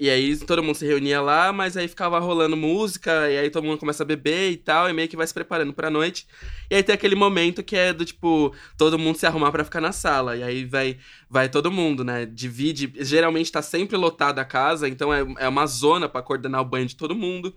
E 0.00 0.08
aí 0.08 0.34
todo 0.34 0.62
mundo 0.62 0.76
se 0.76 0.86
reunia 0.86 1.20
lá, 1.20 1.52
mas 1.52 1.76
aí 1.76 1.86
ficava 1.86 2.18
rolando 2.18 2.56
música, 2.56 3.30
e 3.30 3.36
aí 3.36 3.50
todo 3.50 3.64
mundo 3.64 3.76
começa 3.76 4.02
a 4.02 4.06
beber 4.06 4.50
e 4.50 4.56
tal, 4.56 4.88
e 4.88 4.94
meio 4.94 5.06
que 5.06 5.16
vai 5.16 5.26
se 5.26 5.34
preparando 5.34 5.74
pra 5.74 5.90
noite. 5.90 6.26
E 6.70 6.74
aí 6.74 6.82
tem 6.82 6.94
aquele 6.94 7.14
momento 7.14 7.62
que 7.62 7.76
é 7.76 7.92
do 7.92 8.02
tipo, 8.02 8.54
todo 8.78 8.98
mundo 8.98 9.18
se 9.18 9.26
arrumar 9.26 9.52
pra 9.52 9.62
ficar 9.62 9.82
na 9.82 9.92
sala. 9.92 10.38
E 10.38 10.42
aí 10.42 10.64
vai, 10.64 10.96
vai 11.28 11.50
todo 11.50 11.70
mundo, 11.70 12.02
né? 12.02 12.24
Divide. 12.24 12.90
Geralmente 13.00 13.52
tá 13.52 13.60
sempre 13.60 13.94
lotada 13.94 14.40
a 14.40 14.44
casa, 14.44 14.88
então 14.88 15.12
é, 15.12 15.20
é 15.38 15.46
uma 15.46 15.66
zona 15.66 16.08
pra 16.08 16.22
coordenar 16.22 16.62
o 16.62 16.64
banho 16.64 16.86
de 16.86 16.96
todo 16.96 17.14
mundo. 17.14 17.54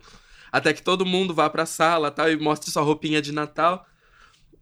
Até 0.54 0.72
que 0.72 0.84
todo 0.84 1.04
mundo 1.04 1.34
vá 1.34 1.50
pra 1.50 1.66
sala 1.66 2.12
tal, 2.12 2.32
e 2.32 2.38
mostre 2.38 2.70
sua 2.70 2.84
roupinha 2.84 3.20
de 3.20 3.32
Natal. 3.32 3.88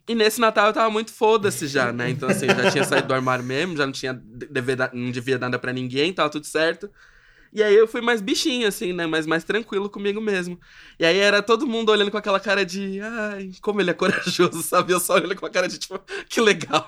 E 0.07 0.15
nesse 0.15 0.39
Natal 0.39 0.67
eu 0.67 0.73
tava 0.73 0.89
muito 0.89 1.11
foda-se 1.11 1.67
já, 1.67 1.91
né? 1.91 2.09
Então, 2.09 2.29
assim, 2.29 2.45
eu 2.47 2.55
já 2.55 2.71
tinha 2.71 2.83
saído 2.85 3.09
do 3.09 3.13
armário 3.13 3.43
mesmo, 3.43 3.75
já 3.75 3.85
não 3.85 3.91
tinha 3.91 4.13
dever, 4.13 4.77
não 4.93 5.11
devia 5.11 5.37
nada 5.37 5.59
pra 5.59 5.73
ninguém, 5.73 6.13
tava 6.13 6.29
tudo 6.29 6.45
certo. 6.45 6.89
E 7.53 7.61
aí 7.61 7.75
eu 7.75 7.85
fui 7.89 7.99
mais 7.99 8.21
bichinho, 8.21 8.65
assim, 8.65 8.93
né? 8.93 9.05
Mas 9.05 9.27
mais 9.27 9.43
tranquilo 9.43 9.89
comigo 9.89 10.21
mesmo. 10.21 10.57
E 10.97 11.03
aí 11.05 11.17
era 11.17 11.41
todo 11.41 11.67
mundo 11.67 11.91
olhando 11.91 12.09
com 12.09 12.17
aquela 12.17 12.39
cara 12.39 12.65
de. 12.65 13.01
Ai, 13.01 13.51
como 13.61 13.81
ele 13.81 13.91
é 13.91 13.93
corajoso, 13.93 14.63
sabe? 14.63 14.93
Eu 14.93 14.99
só 15.01 15.15
olhando 15.15 15.35
com 15.35 15.45
a 15.45 15.49
cara 15.49 15.67
de, 15.67 15.77
tipo, 15.77 15.99
que 16.29 16.39
legal. 16.39 16.85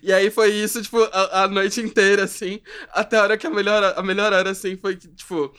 E 0.00 0.12
aí 0.12 0.30
foi 0.30 0.52
isso, 0.52 0.80
tipo, 0.80 1.02
a, 1.12 1.42
a 1.42 1.48
noite 1.48 1.80
inteira, 1.80 2.22
assim. 2.22 2.60
Até 2.92 3.18
a 3.18 3.22
hora 3.24 3.36
que 3.36 3.46
a 3.46 3.50
melhor, 3.50 3.94
a 3.96 4.02
melhor 4.04 4.32
hora, 4.32 4.50
assim, 4.50 4.76
foi 4.76 4.94
tipo. 4.94 5.52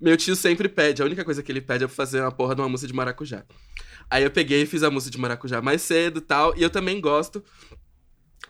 Meu 0.00 0.16
tio 0.16 0.34
sempre 0.34 0.68
pede, 0.68 1.02
a 1.02 1.04
única 1.04 1.24
coisa 1.24 1.42
que 1.42 1.50
ele 1.50 1.60
pede 1.60 1.84
é 1.84 1.86
pra 1.86 1.94
fazer 1.94 2.20
uma 2.20 2.32
porra 2.32 2.54
de 2.54 2.60
uma 2.60 2.68
mousse 2.68 2.86
de 2.86 2.92
maracujá. 2.92 3.44
Aí 4.10 4.22
eu 4.22 4.30
peguei 4.30 4.62
e 4.62 4.66
fiz 4.66 4.82
a 4.82 4.90
mousse 4.90 5.10
de 5.10 5.18
maracujá 5.18 5.62
mais 5.62 5.82
cedo 5.82 6.18
e 6.18 6.22
tal, 6.22 6.56
e 6.56 6.62
eu 6.62 6.70
também 6.70 7.00
gosto. 7.00 7.42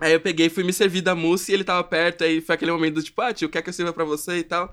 Aí 0.00 0.12
eu 0.12 0.20
peguei 0.20 0.46
e 0.46 0.50
fui 0.50 0.64
me 0.64 0.72
servir 0.72 1.02
da 1.02 1.14
mousse 1.14 1.52
e 1.52 1.54
ele 1.54 1.64
tava 1.64 1.84
perto, 1.84 2.24
aí 2.24 2.40
foi 2.40 2.54
aquele 2.54 2.72
momento 2.72 2.94
do 2.94 3.02
tipo, 3.02 3.20
ah, 3.22 3.32
tio, 3.32 3.48
quer 3.48 3.62
que 3.62 3.68
eu 3.68 3.72
sirva 3.72 3.92
pra 3.92 4.04
você 4.04 4.38
e 4.38 4.42
tal. 4.44 4.72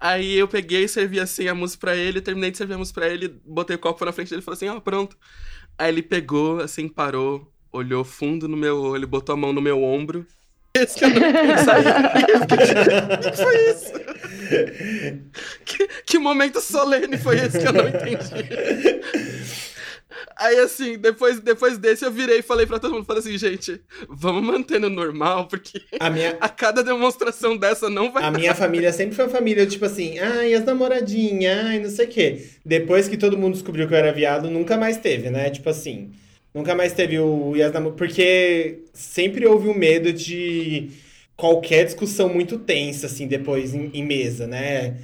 Aí 0.00 0.34
eu 0.34 0.48
peguei 0.48 0.84
e 0.84 0.88
servi 0.88 1.20
assim 1.20 1.48
a 1.48 1.54
mousse 1.54 1.78
pra 1.78 1.94
ele, 1.96 2.20
terminei 2.20 2.50
de 2.50 2.56
servir 2.58 2.74
a 2.74 2.76
mousse 2.76 2.92
pra 2.92 3.08
ele, 3.08 3.40
botei 3.44 3.76
o 3.76 3.78
copo 3.78 4.04
na 4.04 4.12
frente 4.12 4.30
dele 4.30 4.42
e 4.42 4.44
falei 4.44 4.56
assim, 4.56 4.68
ó, 4.68 4.80
pronto. 4.80 5.16
Aí 5.78 5.88
ele 5.88 6.02
pegou, 6.02 6.60
assim, 6.60 6.88
parou, 6.88 7.50
olhou 7.72 8.04
fundo 8.04 8.48
no 8.48 8.56
meu 8.56 8.80
olho, 8.80 9.06
botou 9.06 9.34
a 9.34 9.36
mão 9.36 9.52
no 9.52 9.60
meu 9.60 9.82
ombro. 9.82 10.26
Esse 10.76 10.98
que 10.98 11.04
eu 11.04 11.08
não 11.10 11.16
fiquei, 11.16 12.34
O 12.34 12.46
que 13.30 13.36
foi 13.42 13.70
isso? 13.70 13.92
Que, 15.64 15.88
que 16.06 16.18
momento 16.18 16.60
solene 16.60 17.16
foi 17.18 17.38
esse 17.38 17.58
que 17.58 17.66
eu 17.66 17.72
não 17.72 17.88
entendi? 17.88 19.00
Aí, 20.36 20.58
assim, 20.58 20.98
depois, 20.98 21.40
depois 21.40 21.78
desse, 21.78 22.04
eu 22.04 22.10
virei 22.10 22.38
e 22.38 22.42
falei 22.42 22.66
pra 22.66 22.78
todo 22.78 22.92
mundo, 22.92 23.04
falei 23.04 23.20
assim, 23.20 23.38
gente, 23.38 23.80
vamos 24.08 24.42
mantendo 24.42 24.90
normal, 24.90 25.46
porque 25.46 25.80
A 25.98 26.10
minha, 26.10 26.36
a 26.40 26.48
cada 26.48 26.82
demonstração 26.82 27.56
dessa 27.56 27.88
não 27.88 28.10
vai 28.10 28.24
a 28.24 28.30
minha 28.30 28.54
família 28.54 28.92
sempre 28.92 29.14
foi 29.14 29.24
uma 29.24 29.30
família, 29.30 29.66
tipo 29.66 29.84
assim, 29.84 30.18
ai, 30.18 30.54
as 30.54 30.64
namoradinhas, 30.64 31.66
ai, 31.66 31.78
não 31.78 31.90
sei 31.90 32.06
o 32.06 32.08
quê. 32.08 32.46
Depois 32.64 33.08
que 33.08 33.16
todo 33.16 33.38
mundo 33.38 33.54
descobriu 33.54 33.86
que 33.86 33.94
eu 33.94 33.98
era 33.98 34.12
viado, 34.12 34.50
nunca 34.50 34.76
mais 34.76 34.96
teve, 34.96 35.30
né? 35.30 35.50
Tipo 35.50 35.70
assim, 35.70 36.10
nunca 36.52 36.74
mais 36.74 36.92
teve 36.92 37.18
o 37.18 37.54
Porque 37.96 38.80
sempre 38.92 39.46
houve 39.46 39.68
o 39.68 39.74
medo 39.74 40.12
de 40.12 40.90
qualquer 41.36 41.84
discussão 41.84 42.28
muito 42.32 42.58
tensa, 42.58 43.06
assim, 43.06 43.26
depois 43.26 43.74
em, 43.74 43.90
em 43.94 44.04
mesa, 44.04 44.46
né? 44.46 44.98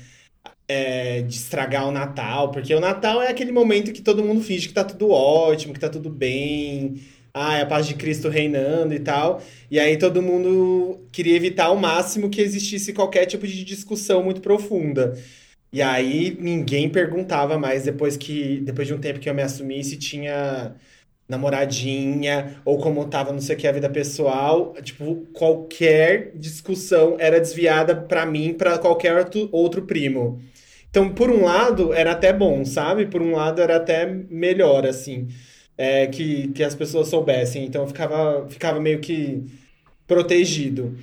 É, 0.69 1.23
de 1.23 1.35
estragar 1.35 1.89
o 1.89 1.93
Natal, 1.93 2.51
porque 2.53 2.73
o 2.75 2.81
Natal 2.81 3.21
é 3.23 3.29
aquele 3.29 3.51
momento 3.53 3.93
que 3.93 4.03
todo 4.03 4.23
mundo 4.25 4.41
finge 4.41 4.69
que 4.69 4.75
tá 4.75 4.85
tudo 4.85 5.11
ótimo, 5.11 5.75
que 5.75 5.81
tá 5.81 5.89
tudo 5.89 6.09
bem, 6.09 7.01
ah, 7.35 7.57
é 7.59 7.63
a 7.63 7.67
paz 7.67 7.87
de 7.87 7.95
Cristo 7.95 8.29
reinando 8.29 8.95
e 8.95 9.01
tal. 9.01 9.43
E 9.71 9.79
aí 9.81 9.97
todo 9.99 10.23
mundo 10.23 11.01
queria 11.13 11.37
evitar 11.37 11.67
ao 11.67 11.77
máximo 11.77 12.31
que 12.31 12.41
existisse 12.41 12.93
qualquer 12.93 13.27
tipo 13.27 13.47
de 13.47 13.65
discussão 13.65 14.23
muito 14.23 14.41
profunda. 14.41 15.15
E 15.73 15.81
aí 15.83 16.37
ninguém 16.41 16.89
perguntava 16.91 17.59
mais 17.59 17.85
depois 17.85 18.17
que 18.17 18.61
depois 18.63 18.89
de 18.89 18.95
um 18.95 19.01
tempo 19.01 19.21
que 19.21 19.29
eu 19.31 19.35
me 19.35 19.43
assumi 19.43 19.83
se 19.85 19.97
tinha 19.97 20.75
namoradinha 21.31 22.57
ou 22.65 22.79
como 22.79 23.07
tava 23.07 23.33
não 23.33 23.41
sei 23.41 23.57
o 23.57 23.59
que 23.59 23.69
a 23.69 23.73
vida 23.73 23.89
pessoal, 23.89 24.75
tipo, 24.83 25.27
qualquer 25.33 26.33
discussão 26.35 27.17
era 27.19 27.41
desviada 27.41 27.95
pra 27.95 28.27
mim, 28.27 28.53
pra 28.53 28.79
qualquer 28.79 29.17
outro, 29.17 29.49
outro 29.53 29.83
primo. 29.83 30.41
Então, 30.91 31.09
por 31.15 31.31
um 31.31 31.45
lado, 31.45 31.93
era 31.95 32.13
até 32.13 32.33
bom, 32.33 32.65
sabe? 32.65 33.07
Por 33.07 33.23
um 33.23 33.33
lado, 33.37 33.63
era 33.63 33.77
até 33.77 34.07
melhor, 34.07 34.85
assim, 34.85 35.29
é, 35.79 36.09
que, 36.09 36.49
que 36.49 36.65
as 36.65 36.75
pessoas 36.75 37.09
soubessem. 37.09 37.65
Então, 37.65 37.83
eu 37.83 37.89
ficava, 37.89 38.47
ficava 38.49 38.81
meio 38.81 38.99
que 39.01 39.45
protegido. 40.07 40.97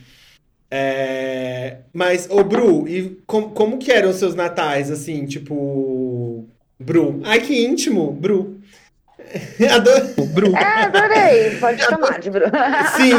É, 0.69 1.77
mas, 1.93 2.29
ô 2.29 2.43
Bru, 2.43 2.87
e 2.87 3.17
com, 3.25 3.49
como 3.51 3.77
que 3.77 3.91
eram 3.91 4.09
os 4.09 4.17
seus 4.17 4.35
natais, 4.35 4.91
assim, 4.91 5.25
tipo... 5.25 6.45
Bru. 6.79 7.21
Ai, 7.23 7.41
que 7.41 7.65
íntimo, 7.65 8.11
Bru. 8.11 8.56
Adoro. 9.73 10.27
Bru. 10.33 10.55
É, 10.55 10.83
adorei. 10.85 11.57
Pode 11.59 11.81
chamar 11.83 12.19
de 12.19 12.29
Bruno. 12.29 12.51
Sim. 12.95 13.13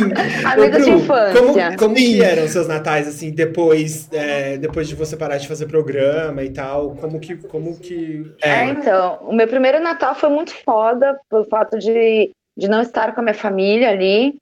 Amigo 0.46 0.76
Ô, 0.76 0.78
de 0.78 0.84
Bru, 0.90 0.98
infância. 0.98 1.40
Como, 1.40 1.76
como 1.76 1.94
que 1.94 2.22
eram 2.22 2.48
seus 2.48 2.68
natais, 2.68 3.08
assim, 3.08 3.30
depois, 3.30 4.08
é, 4.12 4.56
depois 4.56 4.88
de 4.88 4.94
você 4.94 5.16
parar 5.16 5.38
de 5.38 5.48
fazer 5.48 5.66
programa 5.66 6.42
e 6.42 6.50
tal? 6.50 6.94
Como 6.96 7.18
que, 7.18 7.36
como 7.36 7.78
que 7.78 8.24
É, 8.42 8.62
era? 8.62 8.70
então, 8.70 9.18
o 9.22 9.32
meu 9.32 9.48
primeiro 9.48 9.80
Natal 9.80 10.14
foi 10.14 10.28
muito 10.28 10.54
foda 10.64 11.18
pelo 11.28 11.44
fato 11.46 11.78
de, 11.78 12.30
de 12.56 12.68
não 12.68 12.82
estar 12.82 13.14
com 13.14 13.20
a 13.20 13.24
minha 13.24 13.34
família 13.34 13.90
ali. 13.90 14.36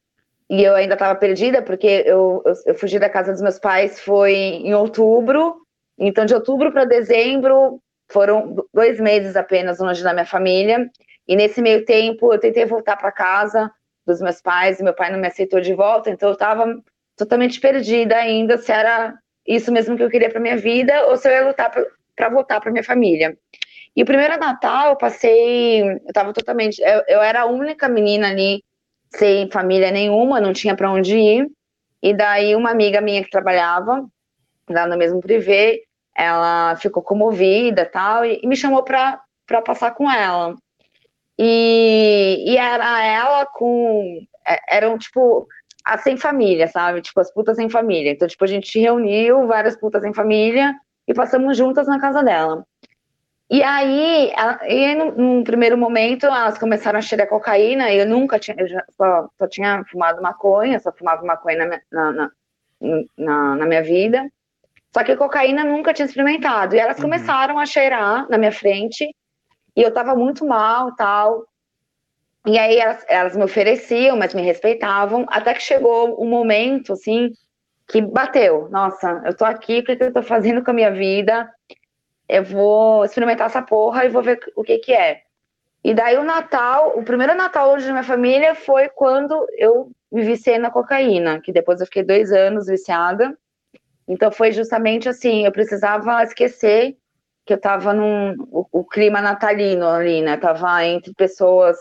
E 0.48 0.62
eu 0.62 0.76
ainda 0.76 0.94
estava 0.94 1.14
perdida, 1.18 1.60
porque 1.60 2.04
eu, 2.06 2.42
eu, 2.46 2.54
eu 2.66 2.74
fugi 2.74 2.98
da 3.00 3.10
casa 3.10 3.32
dos 3.32 3.42
meus 3.42 3.58
pais 3.58 3.98
foi 3.98 4.32
em 4.32 4.74
outubro. 4.74 5.56
Então, 5.98 6.24
de 6.24 6.34
outubro 6.34 6.70
para 6.70 6.84
dezembro, 6.84 7.80
foram 8.12 8.54
dois 8.72 9.00
meses 9.00 9.34
apenas 9.34 9.78
longe 9.80 10.04
da 10.04 10.12
minha 10.12 10.26
família. 10.26 10.88
E 11.26 11.36
nesse 11.36 11.60
meio 11.60 11.84
tempo, 11.84 12.32
eu 12.32 12.38
tentei 12.38 12.64
voltar 12.64 12.96
para 12.96 13.12
casa 13.12 13.70
dos 14.06 14.20
meus 14.20 14.40
pais, 14.40 14.78
e 14.78 14.84
meu 14.84 14.94
pai 14.94 15.10
não 15.10 15.18
me 15.18 15.26
aceitou 15.26 15.60
de 15.60 15.74
volta. 15.74 16.10
Então, 16.10 16.28
eu 16.28 16.34
estava 16.34 16.80
totalmente 17.16 17.60
perdida 17.60 18.16
ainda 18.16 18.58
se 18.58 18.70
era 18.70 19.14
isso 19.46 19.72
mesmo 19.72 19.96
que 19.96 20.02
eu 20.02 20.10
queria 20.10 20.28
para 20.28 20.40
minha 20.40 20.56
vida 20.56 21.06
ou 21.06 21.16
se 21.16 21.28
eu 21.28 21.32
ia 21.32 21.46
lutar 21.46 21.70
para 22.14 22.28
voltar 22.28 22.60
para 22.60 22.70
minha 22.70 22.84
família. 22.84 23.36
E 23.94 24.02
o 24.02 24.06
primeiro 24.06 24.38
Natal 24.38 24.90
eu 24.90 24.96
passei, 24.96 25.82
eu 25.82 26.12
tava 26.12 26.32
totalmente, 26.32 26.80
eu, 26.82 27.02
eu 27.08 27.22
era 27.22 27.42
a 27.42 27.46
única 27.46 27.88
menina 27.88 28.28
ali 28.28 28.62
sem 29.14 29.50
família 29.50 29.90
nenhuma, 29.90 30.40
não 30.40 30.52
tinha 30.52 30.76
para 30.76 30.90
onde 30.90 31.16
ir. 31.16 31.48
E 32.02 32.12
daí 32.12 32.54
uma 32.54 32.70
amiga 32.70 33.00
minha 33.00 33.24
que 33.24 33.30
trabalhava 33.30 34.06
lá 34.68 34.86
no 34.86 34.96
mesmo 34.96 35.20
privê, 35.20 35.82
ela 36.14 36.76
ficou 36.76 37.02
comovida 37.02 37.86
tal 37.86 38.24
e, 38.24 38.40
e 38.42 38.46
me 38.46 38.56
chamou 38.56 38.82
para 38.82 39.20
para 39.46 39.62
passar 39.62 39.92
com 39.94 40.10
ela. 40.10 40.56
E, 41.38 42.44
e 42.52 42.56
era 42.56 43.04
ela 43.04 43.46
com 43.46 44.20
é, 44.46 44.76
eram 44.76 44.96
tipo 44.98 45.46
as 45.84 46.02
sem 46.02 46.16
família, 46.16 46.66
sabe? 46.68 47.00
Tipo 47.02 47.20
as 47.20 47.32
putas 47.32 47.56
sem 47.56 47.68
família. 47.68 48.10
Então 48.12 48.26
tipo 48.28 48.42
a 48.44 48.48
gente 48.48 48.78
reuniu 48.78 49.46
várias 49.46 49.76
putas 49.76 50.02
sem 50.02 50.12
família 50.14 50.74
e 51.06 51.14
passamos 51.14 51.56
juntas 51.56 51.86
na 51.86 52.00
casa 52.00 52.22
dela. 52.22 52.64
E 53.48 53.62
aí, 53.62 54.32
ela- 54.36 54.58
e 54.68 54.84
aí 54.86 54.94
no, 54.96 55.12
num 55.12 55.44
primeiro 55.44 55.78
momento, 55.78 56.26
elas 56.26 56.58
começaram 56.58 56.98
a 56.98 57.02
cheirar 57.02 57.28
cocaína, 57.28 57.92
e 57.92 57.98
eu 57.98 58.06
nunca 58.06 58.40
tinha, 58.40 58.56
eu 58.58 58.66
já 58.66 58.82
só, 58.96 59.28
só 59.38 59.46
tinha 59.46 59.84
fumado 59.88 60.20
maconha, 60.20 60.80
só 60.80 60.90
fumava 60.90 61.24
maconha 61.24 61.64
na, 61.64 61.80
na, 61.92 62.12
na, 62.12 62.30
na, 63.16 63.54
na 63.56 63.66
minha 63.66 63.84
vida. 63.84 64.28
Só 64.92 65.04
que 65.04 65.14
cocaína 65.14 65.62
nunca 65.62 65.94
tinha 65.94 66.06
experimentado. 66.06 66.74
E 66.74 66.78
elas 66.80 66.96
Uhum. 66.96 67.04
começaram 67.04 67.56
a 67.60 67.66
cheirar 67.66 68.28
na 68.28 68.36
minha 68.36 68.50
frente, 68.50 69.14
e 69.76 69.82
eu 69.82 69.92
tava 69.92 70.16
muito 70.16 70.46
mal 70.46 70.96
tal. 70.96 71.46
E 72.46 72.58
aí 72.58 72.78
elas, 72.78 73.04
elas 73.08 73.36
me 73.36 73.44
ofereciam, 73.44 74.16
mas 74.16 74.32
me 74.32 74.42
respeitavam, 74.42 75.26
até 75.28 75.52
que 75.52 75.62
chegou 75.62 76.22
um 76.22 76.28
momento, 76.28 76.92
assim, 76.92 77.32
que 77.88 78.00
bateu. 78.00 78.68
Nossa, 78.70 79.22
eu 79.24 79.36
tô 79.36 79.44
aqui, 79.44 79.80
o 79.80 79.84
que, 79.84 79.98
eu 80.00 80.12
tô 80.12 80.22
fazendo 80.22 80.64
com 80.64 80.70
a 80.70 80.74
minha 80.74 80.92
vida? 80.92 81.50
Eu 82.28 82.44
vou 82.44 83.04
experimentar 83.04 83.46
essa 83.48 83.62
porra 83.62 84.04
e 84.04 84.08
vou 84.08 84.22
ver 84.22 84.38
o 84.54 84.62
que 84.62 84.78
que 84.78 84.92
é. 84.92 85.22
E 85.84 85.92
daí 85.92 86.16
o 86.16 86.24
Natal, 86.24 86.98
o 86.98 87.04
primeiro 87.04 87.34
Natal 87.34 87.72
hoje 87.72 87.86
na 87.86 87.92
minha 87.92 88.04
família 88.04 88.54
foi 88.54 88.88
quando 88.88 89.46
eu 89.56 89.90
me 90.10 90.22
viciei 90.22 90.58
na 90.58 90.70
cocaína, 90.70 91.40
que 91.40 91.52
depois 91.52 91.80
eu 91.80 91.86
fiquei 91.86 92.02
dois 92.02 92.32
anos 92.32 92.66
viciada. 92.66 93.36
Então 94.08 94.30
foi 94.30 94.52
justamente 94.52 95.08
assim, 95.08 95.44
eu 95.44 95.52
precisava 95.52 96.22
esquecer 96.22 96.96
que 97.46 97.52
eu 97.52 97.60
tava 97.60 97.94
num 97.94 98.34
o, 98.50 98.66
o 98.72 98.84
clima 98.84 99.22
natalino 99.22 99.86
ali, 99.86 100.20
né? 100.20 100.36
Tava 100.36 100.84
entre 100.84 101.14
pessoas 101.14 101.76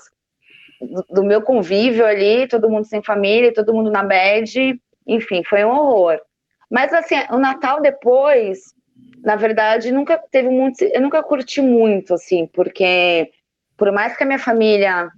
do, 0.79 1.05
do 1.09 1.23
meu 1.23 1.41
convívio 1.41 2.05
ali, 2.05 2.47
todo 2.47 2.69
mundo 2.69 2.85
sem 2.85 3.01
família, 3.01 3.53
todo 3.53 3.73
mundo 3.73 3.89
na 3.89 4.03
bed, 4.03 4.79
enfim, 5.07 5.43
foi 5.43 5.65
um 5.65 5.71
horror. 5.71 6.21
Mas 6.69 6.93
assim, 6.93 7.15
o 7.31 7.39
Natal 7.39 7.81
depois, 7.81 8.73
na 9.23 9.35
verdade, 9.35 9.91
nunca 9.91 10.17
teve 10.31 10.49
muito, 10.49 10.83
eu 10.83 11.01
nunca 11.01 11.23
curti 11.23 11.61
muito 11.61 12.13
assim, 12.13 12.47
porque 12.53 13.31
por 13.75 13.91
mais 13.91 14.15
que 14.15 14.23
a 14.23 14.27
minha 14.27 14.39
família 14.39 15.09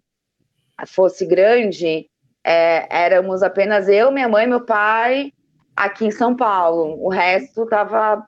fosse 0.87 1.25
grande, 1.25 2.09
é, 2.43 2.87
éramos 2.89 3.43
apenas 3.43 3.89
eu, 3.89 4.11
minha 4.11 4.29
mãe, 4.29 4.47
meu 4.47 4.61
pai 4.61 5.33
aqui 5.75 6.05
em 6.05 6.11
São 6.11 6.35
Paulo. 6.35 6.97
O 7.03 7.09
resto 7.09 7.63
estava 7.63 8.25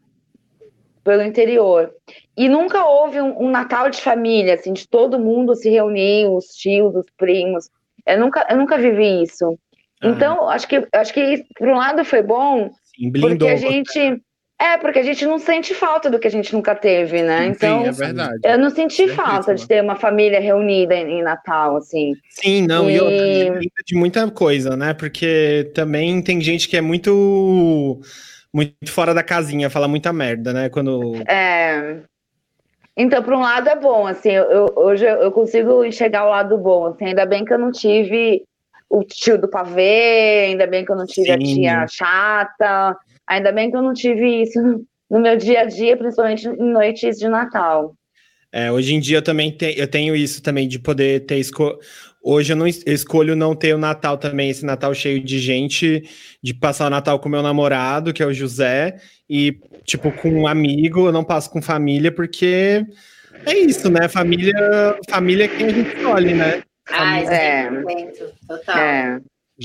pelo 1.10 1.24
interior. 1.24 1.92
E 2.38 2.48
nunca 2.48 2.86
houve 2.86 3.20
um, 3.20 3.46
um, 3.46 3.50
Natal 3.50 3.90
de 3.90 4.00
família, 4.00 4.54
assim, 4.54 4.74
de 4.74 4.88
todo 4.88 5.18
mundo 5.18 5.56
se 5.56 5.68
reunir, 5.68 6.28
os 6.28 6.46
tios, 6.50 6.96
os 6.96 7.08
primos. 7.18 7.68
Eu 8.06 8.20
nunca, 8.20 8.46
eu 8.48 8.56
nunca 8.56 8.78
vivi 8.78 9.24
isso. 9.24 9.58
Ah. 10.00 10.08
Então, 10.08 10.48
acho 10.48 10.68
que, 10.68 10.88
acho 10.94 11.12
que 11.12 11.44
por 11.58 11.68
um 11.68 11.78
lado 11.78 12.06
foi 12.06 12.22
bom, 12.22 12.70
Sim, 12.96 13.12
porque 13.12 13.48
a 13.48 13.56
gente 13.56 14.22
é, 14.62 14.78
porque 14.78 15.00
a 15.00 15.04
gente 15.04 15.26
não 15.26 15.40
sente 15.40 15.74
falta 15.74 16.12
do 16.12 16.20
que 16.20 16.28
a 16.28 16.32
gente 16.32 16.54
nunca 16.54 16.76
teve, 16.76 17.24
né? 17.24 17.48
Então, 17.48 17.82
Sim, 17.82 17.88
é 17.88 17.92
verdade. 17.92 18.40
Eu 18.44 18.60
não 18.60 18.70
senti 18.70 19.08
falta 19.08 19.56
de 19.56 19.66
ter 19.66 19.82
uma 19.82 19.96
família 19.96 20.40
reunida 20.40 20.94
em, 20.94 21.20
em 21.20 21.24
Natal, 21.24 21.78
assim. 21.78 22.14
Sim, 22.30 22.68
não, 22.68 22.90
e, 22.90 22.98
e 22.98 23.84
de 23.88 23.96
muita 23.96 24.30
coisa, 24.30 24.76
né? 24.76 24.94
Porque 24.94 25.72
também 25.74 26.22
tem 26.22 26.40
gente 26.40 26.68
que 26.68 26.78
é 26.78 26.82
muito 26.82 28.02
muito 28.54 28.92
fora 28.92 29.14
da 29.14 29.24
casinha, 29.24 29.70
fala 29.70 29.88
muita 29.88 30.12
merda, 30.12 30.54
né? 30.54 30.70
Quando 30.70 31.16
É. 31.28 32.02
Então, 32.98 33.24
por 33.24 33.34
um 33.34 33.40
lado 33.40 33.70
é 33.70 33.76
bom, 33.76 34.06
assim, 34.06 34.32
eu, 34.32 34.74
hoje 34.76 35.06
eu 35.06 35.32
consigo 35.32 35.86
enxergar 35.86 36.26
o 36.26 36.30
lado 36.30 36.58
bom, 36.58 36.88
assim, 36.88 37.06
ainda 37.06 37.26
bem 37.26 37.46
que 37.46 37.54
eu 37.54 37.58
não 37.58 37.72
tive 37.72 38.44
o 38.90 39.04
tio 39.04 39.40
do 39.40 39.48
pavê, 39.48 40.48
ainda 40.48 40.68
bem 40.68 40.84
que 40.84 40.92
eu 40.92 40.98
não 40.98 41.06
tive 41.06 41.28
Sim. 41.28 41.34
a 41.34 41.38
tia 41.38 41.88
chata, 41.88 42.98
Ainda 43.30 43.52
bem 43.52 43.70
que 43.70 43.78
eu 43.78 43.84
não 43.84 43.94
tive 43.94 44.42
isso 44.42 44.60
no 45.08 45.20
meu 45.20 45.38
dia 45.38 45.62
a 45.62 45.66
dia, 45.66 45.96
principalmente 45.96 46.48
em 46.48 46.74
noites 46.74 47.18
de 47.18 47.30
Natal. 47.30 47.94
É, 48.52 48.72
hoje 48.72 48.96
em 48.96 49.00
dia 49.00 49.20
eu 49.20 49.22
também 49.22 49.52
te, 49.52 49.78
eu 49.78 49.88
tenho 49.88 50.16
isso 50.16 50.42
também 50.42 50.68
de 50.68 50.80
poder 50.80 51.28
ter 51.28 51.38
esco... 51.38 51.78
Hoje 52.22 52.54
eu 52.54 52.58
não 52.58 52.68
eu 52.68 52.94
escolho 52.94 53.36
não 53.36 53.56
ter 53.56 53.74
o 53.74 53.78
Natal 53.78 54.18
também, 54.18 54.50
esse 54.50 54.66
Natal 54.66 54.94
cheio 54.94 55.24
de 55.24 55.40
gente, 55.40 56.04
de 56.44 56.54
passar 56.54 56.88
o 56.88 56.90
Natal 56.90 57.20
com 57.20 57.30
meu 57.30 57.42
namorado, 57.42 58.14
que 58.14 58.22
é 58.22 58.26
o 58.26 58.34
José, 58.34 59.00
e 59.30 59.58
tipo 59.86 60.12
com 60.12 60.30
um 60.30 60.48
amigo, 60.48 61.08
eu 61.08 61.12
não 61.12 61.24
passo 61.24 61.50
com 61.50 61.62
família, 61.62 62.12
porque 62.12 62.86
é 63.46 63.58
isso, 63.58 63.90
né? 63.90 64.08
Família, 64.10 64.98
família 65.10 65.46
é 65.46 65.48
quem 65.48 65.68
a 65.68 65.70
gente 65.70 65.96
escolhe, 65.96 66.34
né? 66.34 66.62
Ah, 66.92 67.20
é. 67.22 67.70
Total. 68.48 68.78
É. 68.78 69.22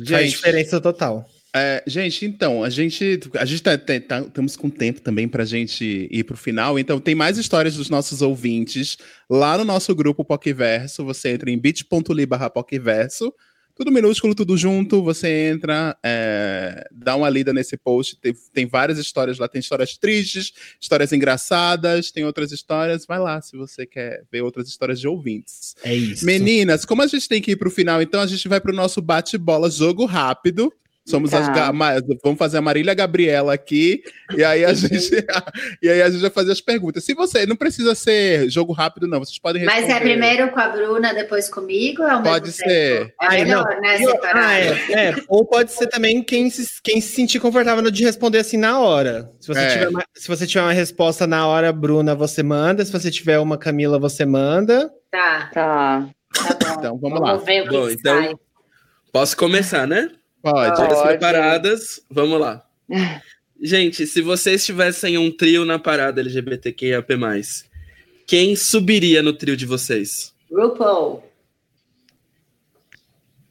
Faz 0.08 0.30
diferença 0.30 0.80
total. 0.80 1.26
É, 1.56 1.84
gente, 1.86 2.26
então, 2.26 2.64
a 2.64 2.68
gente 2.68 3.20
a 3.38 3.44
gente 3.44 3.62
tá, 3.62 3.78
tá, 3.78 4.20
estamos 4.22 4.56
com 4.56 4.68
tempo 4.68 5.00
também 5.00 5.28
para 5.28 5.44
a 5.44 5.46
gente 5.46 6.08
ir 6.10 6.24
para 6.24 6.34
o 6.34 6.36
final. 6.36 6.76
Então, 6.80 6.98
tem 6.98 7.14
mais 7.14 7.38
histórias 7.38 7.76
dos 7.76 7.88
nossos 7.88 8.22
ouvintes 8.22 8.98
lá 9.30 9.56
no 9.56 9.64
nosso 9.64 9.94
grupo 9.94 10.24
Pocverso. 10.24 11.04
Você 11.04 11.30
entra 11.30 11.48
em 11.48 11.56
bit.ly 11.56 12.26
barra 12.26 12.50
Pocverso. 12.50 13.32
Tudo 13.76 13.92
minúsculo, 13.92 14.34
tudo 14.34 14.56
junto. 14.56 15.00
Você 15.04 15.50
entra, 15.52 15.96
é, 16.02 16.88
dá 16.90 17.14
uma 17.14 17.30
lida 17.30 17.52
nesse 17.52 17.76
post. 17.76 18.16
Tem, 18.20 18.34
tem 18.52 18.66
várias 18.66 18.98
histórias 18.98 19.38
lá. 19.38 19.46
Tem 19.46 19.60
histórias 19.60 19.96
tristes, 19.96 20.52
histórias 20.80 21.12
engraçadas, 21.12 22.10
tem 22.10 22.24
outras 22.24 22.50
histórias. 22.50 23.06
Vai 23.06 23.20
lá 23.20 23.40
se 23.40 23.56
você 23.56 23.86
quer 23.86 24.24
ver 24.30 24.42
outras 24.42 24.66
histórias 24.66 24.98
de 24.98 25.06
ouvintes. 25.06 25.76
É 25.84 25.94
isso. 25.94 26.26
Meninas, 26.26 26.84
como 26.84 27.02
a 27.02 27.06
gente 27.06 27.28
tem 27.28 27.40
que 27.40 27.52
ir 27.52 27.56
para 27.56 27.68
o 27.68 27.70
final, 27.70 28.02
então 28.02 28.20
a 28.20 28.26
gente 28.26 28.48
vai 28.48 28.60
para 28.60 28.72
o 28.72 28.74
nosso 28.74 29.00
bate-bola, 29.00 29.70
jogo 29.70 30.04
rápido. 30.04 30.72
Somos 31.06 31.30
tá. 31.30 31.38
as 31.38 32.02
vamos 32.22 32.38
fazer 32.38 32.56
a 32.56 32.62
Marília 32.62 32.94
Gabriela 32.94 33.52
aqui 33.52 34.02
e 34.34 34.42
aí 34.42 34.64
a 34.64 34.72
gente 34.72 35.10
e 35.82 35.88
aí 35.88 36.00
a 36.00 36.08
gente 36.08 36.22
vai 36.22 36.30
fazer 36.30 36.52
as 36.52 36.62
perguntas. 36.62 37.04
Se 37.04 37.12
você 37.12 37.44
não 37.44 37.56
precisa 37.56 37.94
ser 37.94 38.48
jogo 38.48 38.72
rápido 38.72 39.06
não, 39.06 39.18
vocês 39.18 39.38
podem 39.38 39.60
responder. 39.60 39.86
Mas 39.86 39.94
é 39.94 40.00
primeiro 40.00 40.50
com 40.50 40.58
a 40.58 40.68
Bruna, 40.68 41.12
depois 41.12 41.50
comigo, 41.50 42.02
é 42.02 42.16
o 42.16 42.22
Pode 42.22 42.50
ser. 42.52 43.00
Tempo? 43.00 43.12
É 43.20 43.44
melhor, 43.44 43.64
não. 43.74 43.80
né, 43.82 43.98
Ah, 44.32 44.58
é, 44.58 44.92
é, 44.92 45.14
ou 45.28 45.44
pode 45.44 45.72
ser 45.72 45.88
também 45.88 46.22
quem 46.22 46.48
se, 46.48 46.66
quem 46.82 47.02
se 47.02 47.14
sentir 47.14 47.38
confortável 47.38 47.90
de 47.90 48.02
responder 48.02 48.38
assim 48.38 48.56
na 48.56 48.80
hora. 48.80 49.30
Se 49.40 49.48
você, 49.48 49.60
é. 49.60 49.68
tiver 49.68 49.88
uma, 49.88 50.04
se 50.14 50.26
você 50.26 50.46
tiver 50.46 50.62
uma 50.62 50.72
resposta 50.72 51.26
na 51.26 51.46
hora, 51.46 51.70
Bruna, 51.70 52.14
você 52.14 52.42
manda. 52.42 52.82
Se 52.82 52.90
você 52.90 53.10
tiver 53.10 53.38
uma 53.38 53.58
Camila, 53.58 53.98
você 53.98 54.24
manda. 54.24 54.90
Tá. 55.10 55.50
Tá. 55.52 56.08
Tá 56.32 56.54
bom. 56.54 56.74
Então 56.78 56.98
vamos, 56.98 57.20
vamos 57.20 57.20
lá. 57.20 57.36
Ver 57.36 57.60
o 57.60 57.64
que 57.64 57.70
bom, 57.70 57.90
então, 57.90 58.22
sai. 58.22 58.34
Posso 59.12 59.36
começar, 59.36 59.86
né? 59.86 60.10
Pode. 60.44 60.76
Todas 60.76 61.00
preparadas? 61.00 62.04
Vamos 62.10 62.38
lá. 62.38 62.62
Gente, 63.62 64.06
se 64.06 64.20
vocês 64.20 64.62
tivessem 64.62 65.16
um 65.16 65.34
trio 65.34 65.64
na 65.64 65.78
parada 65.78 66.20
LGBTQIAP+, 66.20 67.08
quem 68.26 68.54
subiria 68.54 69.22
no 69.22 69.32
trio 69.32 69.56
de 69.56 69.64
vocês? 69.64 70.34
RuPaul. 70.52 71.24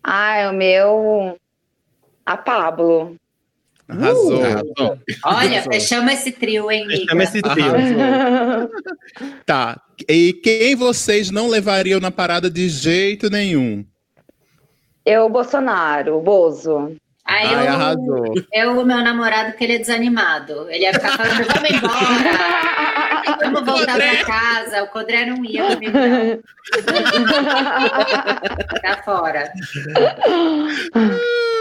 Ah, 0.03 0.37
é 0.37 0.49
o 0.49 0.53
meu... 0.53 1.39
A 2.23 2.37
Pablo. 2.37 3.17
Arrasou. 3.87 4.43
Uh! 4.43 4.99
Olha, 5.25 5.63
fechamos 5.63 6.13
esse 6.13 6.31
trio, 6.31 6.69
hein, 6.69 6.85
Mica? 6.85 7.17
Fechamos 7.17 7.23
esse 7.23 7.41
trio. 7.41 7.73
tá. 9.47 9.81
E 10.07 10.33
quem 10.43 10.75
vocês 10.75 11.31
não 11.31 11.49
levariam 11.49 11.99
na 11.99 12.11
parada 12.11 12.51
de 12.51 12.69
jeito 12.69 13.31
nenhum? 13.31 13.83
Eu, 15.05 15.29
Bolsonaro, 15.29 16.19
Bozo. 16.21 16.95
Aí 17.25 17.47
Ai, 17.47 17.67
eu, 17.67 17.71
arrasou. 17.71 18.33
eu, 18.51 18.79
o 18.79 18.85
meu 18.85 18.97
namorado, 18.97 19.53
que 19.53 19.63
ele 19.63 19.75
é 19.75 19.79
desanimado. 19.79 20.69
Ele 20.69 20.83
ia 20.83 20.93
ficar 20.93 21.17
falando, 21.17 21.47
vamos 21.47 21.71
embora. 21.71 22.73
Vamos 23.41 23.65
voltar 23.65 23.95
pra 23.95 24.25
casa. 24.25 24.83
O 24.83 24.87
Codré 24.87 25.25
não 25.25 25.45
ia 25.45 25.65
comigo, 25.65 25.97
não. 25.97 26.39
tá 28.81 29.01
fora. 29.03 29.51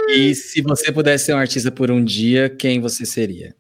E 0.09 0.35
se 0.35 0.61
você 0.61 0.91
pudesse 0.91 1.27
ser 1.27 1.35
um 1.35 1.39
artista 1.39 1.71
por 1.71 1.89
um 1.91 2.05
dia, 2.05 2.51
quem 2.51 2.81
você 2.81 3.07
seria? 3.07 3.55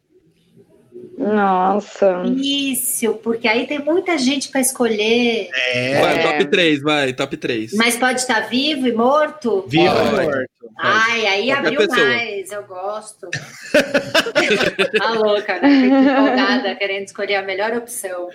Nossa. 1.23 2.25
Isso, 2.37 3.15
porque 3.15 3.47
aí 3.47 3.67
tem 3.67 3.79
muita 3.79 4.19
gente 4.19 4.49
para 4.49 4.61
escolher. 4.61 5.49
É. 5.73 6.01
Vai, 6.01 6.23
top 6.23 6.45
3, 6.51 6.83
vai, 6.83 7.13
top 7.13 7.37
3. 7.37 7.73
Mas 7.75 7.97
pode 7.97 8.21
estar 8.21 8.41
vivo 8.49 8.89
e 8.89 8.93
morto? 8.93 9.65
Vivo 9.69 9.85
e 9.85 10.11
morto. 10.11 10.49
Ai, 10.79 11.27
aí 11.27 11.47
Qualquer 11.47 11.67
abriu 11.67 11.89
pessoa. 11.89 12.07
mais, 12.07 12.51
eu 12.51 12.63
gosto. 12.65 13.29
tá 14.99 15.11
louca, 15.13 15.61
né? 15.61 15.69
empolgada, 15.69 16.75
querendo 16.75 17.05
escolher 17.05 17.37
a 17.37 17.43
melhor 17.43 17.73
opção. 17.77 18.29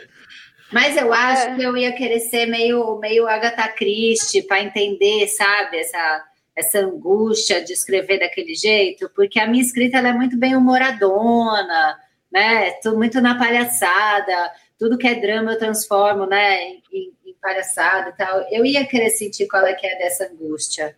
Mas 0.71 0.95
eu 0.95 1.13
acho 1.13 1.49
é. 1.49 1.55
que 1.55 1.63
eu 1.63 1.75
ia 1.75 1.91
querer 1.91 2.19
ser 2.21 2.45
meio, 2.45 2.97
meio 2.99 3.27
Agatha 3.27 3.67
Christie 3.69 4.43
para 4.43 4.61
entender, 4.61 5.27
sabe, 5.27 5.77
essa, 5.77 6.23
essa 6.55 6.79
angústia 6.79 7.63
de 7.63 7.73
escrever 7.73 8.19
daquele 8.19 8.53
jeito, 8.55 9.09
porque 9.15 9.39
a 9.39 9.47
minha 9.47 9.63
escrita 9.63 9.97
ela 9.97 10.09
é 10.09 10.13
muito 10.13 10.37
bem 10.37 10.55
humoradona 10.55 11.97
né? 12.31 12.71
Tudo 12.81 12.97
muito 12.97 13.21
na 13.21 13.37
palhaçada, 13.37 14.51
tudo 14.77 14.97
que 14.97 15.07
é 15.07 15.15
drama 15.15 15.53
eu 15.53 15.59
transformo, 15.59 16.25
né, 16.25 16.63
em, 16.63 17.13
em 17.25 17.35
palhaçada 17.41 18.09
e 18.09 18.13
tal. 18.13 18.45
Eu 18.51 18.65
ia 18.65 18.85
querer 18.85 19.09
sentir 19.09 19.47
qual 19.47 19.65
é 19.65 19.73
que 19.73 19.87
é 19.87 19.97
dessa 19.97 20.25
angústia. 20.25 20.95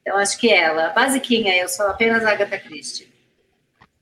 Então 0.00 0.16
acho 0.16 0.38
que 0.38 0.50
ela, 0.50 0.88
basiquinha, 0.90 1.56
eu 1.56 1.68
sou 1.68 1.86
apenas 1.86 2.24
Agatha 2.24 2.58
Christie. 2.58 3.10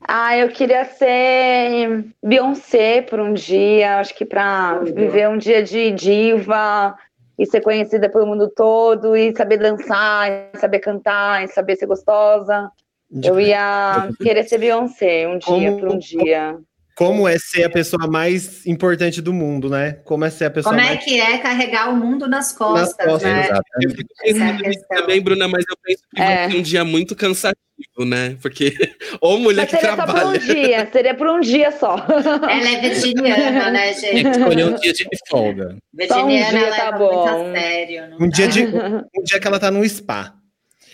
Ah, 0.01 0.37
eu 0.37 0.49
queria 0.49 0.85
ser 0.85 2.05
Beyoncé 2.23 3.03
por 3.03 3.19
um 3.19 3.33
dia, 3.33 3.99
acho 3.99 4.15
que 4.15 4.25
para 4.25 4.79
viver 4.79 5.29
um 5.29 5.37
dia 5.37 5.63
de 5.63 5.91
diva 5.91 6.97
e 7.37 7.45
ser 7.45 7.61
conhecida 7.61 8.09
pelo 8.09 8.27
mundo 8.27 8.49
todo 8.49 9.17
e 9.17 9.37
saber 9.37 9.59
dançar, 9.59 10.31
e 10.31 10.59
saber 10.59 10.79
cantar, 10.79 11.45
e 11.45 11.49
saber 11.49 11.77
ser 11.77 11.87
gostosa. 11.87 12.71
Eu 13.23 13.41
ia 13.41 14.09
querer 14.23 14.45
ser 14.45 14.59
Beyoncé 14.59 15.27
um 15.29 15.39
dia, 15.39 15.73
por 15.73 15.89
um 15.89 15.99
dia. 15.99 16.57
Como 16.95 17.29
é 17.29 17.39
ser 17.39 17.63
a 17.63 17.71
pessoa 17.71 18.09
mais 18.09 18.67
importante 18.67 19.23
do 19.23 19.33
mundo, 19.33 19.71
né? 19.71 19.93
Como 20.05 20.25
é 20.25 20.31
ser 20.31 20.47
a 20.47 20.51
pessoa 20.51 20.75
Como 20.75 20.85
é 20.85 20.95
mais... 20.95 21.05
que 21.05 21.21
é 21.21 21.39
carregar 21.39 21.91
o 21.91 21.97
mundo 21.97 22.27
nas 22.29 22.51
costas, 22.53 23.07
costas, 23.07 23.23
né? 23.23 23.49
Eu 23.85 23.91
fico 23.91 24.11
é 24.21 24.33
pensando 24.33 24.53
nisso 24.55 24.63
questão. 24.81 24.97
também, 25.03 25.21
Bruna, 25.23 25.47
mas 25.47 25.65
eu 25.71 25.77
penso 25.85 26.03
que 26.13 26.21
vai 26.21 26.33
É. 26.47 26.51
ser 26.51 26.57
um 26.57 26.63
dia 26.63 26.85
muito 26.85 27.15
cansativo, 27.15 28.05
né? 28.05 28.37
Porque 28.43 28.73
ou 29.21 29.39
mulher 29.39 29.63
Mas 29.63 29.71
que 29.71 29.77
seria 29.77 29.95
só 29.95 30.03
por 30.07 30.11
um 30.11 30.15
trabalha. 30.17 30.39
dia, 30.41 30.89
seria 30.93 31.15
por 31.15 31.29
um 31.29 31.41
dia 31.41 31.71
só. 31.71 32.05
Ela 32.51 32.69
é 32.69 32.81
virginiana, 32.81 33.71
né, 33.71 33.93
Tem 33.95 34.11
que 34.11 34.17
gente? 34.25 34.31
escolher 34.39 34.65
um 34.67 34.75
dia 34.75 34.93
de 34.93 35.07
folga. 35.31 35.77
Virginiana 35.95 36.51
dia 36.51 36.59
ela 36.67 36.77
tá 36.77 36.85
leva 36.87 36.99
bom. 36.99 37.15
muito 37.15 37.29
a 37.29 37.61
sério. 37.61 38.09
não 38.11 38.27
Um 38.27 38.29
dia, 38.29 38.49
de, 38.49 38.65
um 38.67 39.23
dia 39.25 39.39
que 39.41 39.47
ela 39.47 39.61
tá 39.61 39.71
no 39.71 39.89
spa. 39.89 40.35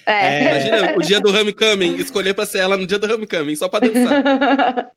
É. 0.06 0.42
Imagina 0.42 0.96
o 0.96 1.00
dia 1.00 1.20
do 1.20 1.30
homecoming, 1.30 1.96
escolher 1.96 2.34
pra 2.34 2.46
ser 2.46 2.58
ela 2.58 2.76
no 2.76 2.86
dia 2.86 2.98
do 2.98 3.12
homecoming, 3.12 3.56
só 3.56 3.68
pra 3.68 3.80
dançar. 3.80 4.90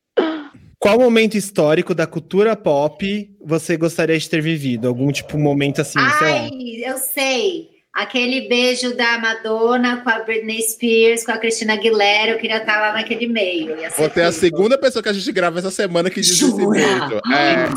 Qual 0.79 0.99
momento 0.99 1.35
histórico 1.35 1.95
da 1.95 2.05
cultura 2.05 2.55
pop 2.55 3.29
você 3.43 3.75
gostaria 3.75 4.17
de 4.17 4.29
ter 4.29 4.41
vivido? 4.41 4.87
Algum 4.87 5.11
tipo 5.11 5.37
momento 5.37 5.81
assim, 5.81 5.99
sei 6.19 6.27
lá. 6.27 6.33
Ai, 6.33 6.49
eu 6.85 6.97
sei. 6.97 7.76
Aquele 7.97 8.47
beijo 8.47 8.95
da 8.95 9.17
Madonna 9.17 10.01
com 10.03 10.09
a 10.11 10.19
Britney 10.19 10.61
Spears, 10.61 11.25
com 11.25 11.31
a 11.31 11.37
Christina 11.39 11.73
Aguilera, 11.73 12.33
eu 12.33 12.37
queria 12.37 12.57
estar 12.57 12.79
lá 12.79 12.93
naquele 12.93 13.25
meio. 13.27 13.75
Ter 14.13 14.21
a 14.21 14.31
segunda 14.31 14.77
pessoa 14.77 15.01
que 15.01 15.09
a 15.09 15.13
gente 15.13 15.31
grava 15.31 15.57
essa 15.57 15.71
semana 15.71 16.07
que 16.07 16.21
diz 16.21 16.29
esse 16.29 16.39
Jura? 16.41 16.77
beijo. 16.77 17.21
É, 17.33 17.69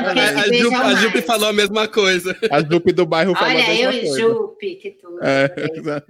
não, 0.00 0.08
a, 0.08 0.14
esse 0.14 0.38
a, 0.38 0.48
beijo 0.48 0.64
Jupe, 0.64 0.74
é 0.74 0.78
o 0.78 0.82
a 0.82 0.94
Jupe 0.94 1.20
falou 1.22 1.48
a 1.48 1.52
mesma 1.52 1.86
coisa. 1.86 2.34
a 2.50 2.60
Jupe 2.62 2.90
do 2.92 3.04
bairro 3.04 3.34
falou 3.34 3.50
a 3.50 3.54
Olha, 3.54 3.66
mesma 3.68 3.84
eu 3.84 3.92
e 3.92 4.00
coisa. 4.06 4.18
Jupe, 4.20 4.74
que 4.76 4.90
tudo. 4.92 5.18
É. 5.22 5.54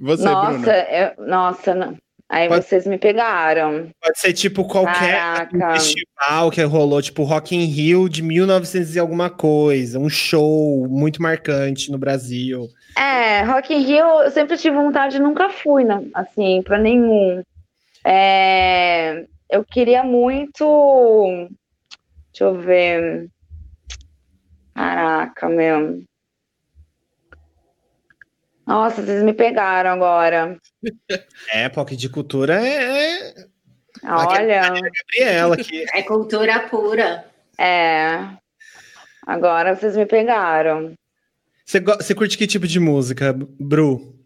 Você, 0.00 0.24
Nossa, 0.24 0.58
Bruna. 0.58 0.72
eu- 1.18 1.26
nossa, 1.26 1.74
não. 1.74 1.96
Aí 2.32 2.48
Pode- 2.48 2.64
vocês 2.64 2.86
me 2.86 2.96
pegaram. 2.98 3.90
Pode 4.00 4.18
ser 4.18 4.32
tipo 4.32 4.64
qualquer 4.64 5.16
Caraca. 5.18 5.72
festival 5.74 6.50
que 6.50 6.62
rolou, 6.62 7.02
tipo 7.02 7.22
Rock 7.24 7.54
in 7.54 7.64
Rio 7.66 8.08
de 8.08 8.22
1900 8.22 8.96
e 8.96 8.98
alguma 8.98 9.28
coisa, 9.30 9.98
um 9.98 10.08
show 10.08 10.88
muito 10.88 11.20
marcante 11.20 11.92
no 11.92 11.98
Brasil. 11.98 12.68
É, 12.98 13.42
Rock 13.42 13.72
in 13.74 13.82
Rio 13.82 14.06
eu 14.22 14.30
sempre 14.30 14.56
tive 14.56 14.74
vontade, 14.76 15.18
nunca 15.18 15.50
fui, 15.50 15.84
não, 15.84 16.08
assim, 16.14 16.62
pra 16.62 16.78
nenhum. 16.78 17.42
É, 18.04 19.24
eu 19.50 19.64
queria 19.64 20.02
muito. 20.02 20.64
Deixa 22.32 22.44
eu 22.44 22.54
ver. 22.58 23.28
Caraca, 24.74 25.48
meu. 25.48 26.02
Nossa, 28.66 29.02
vocês 29.02 29.22
me 29.22 29.32
pegaram 29.32 29.90
agora. 29.90 30.56
É, 31.52 31.68
POC 31.68 31.94
de 31.96 32.08
cultura 32.08 32.54
é, 32.66 33.28
é 33.28 33.34
Olha, 34.04 34.72
Gabriela 34.72 35.56
que 35.56 35.84
É 35.94 36.02
cultura 36.02 36.58
pura. 36.68 37.24
é. 37.58 38.18
Agora 39.24 39.76
vocês 39.76 39.96
me 39.96 40.04
pegaram. 40.06 40.94
você, 41.64 41.78
você 41.80 42.14
curte 42.14 42.36
que 42.36 42.46
tipo 42.46 42.66
de 42.66 42.80
música, 42.80 43.32
Bru? 43.60 44.16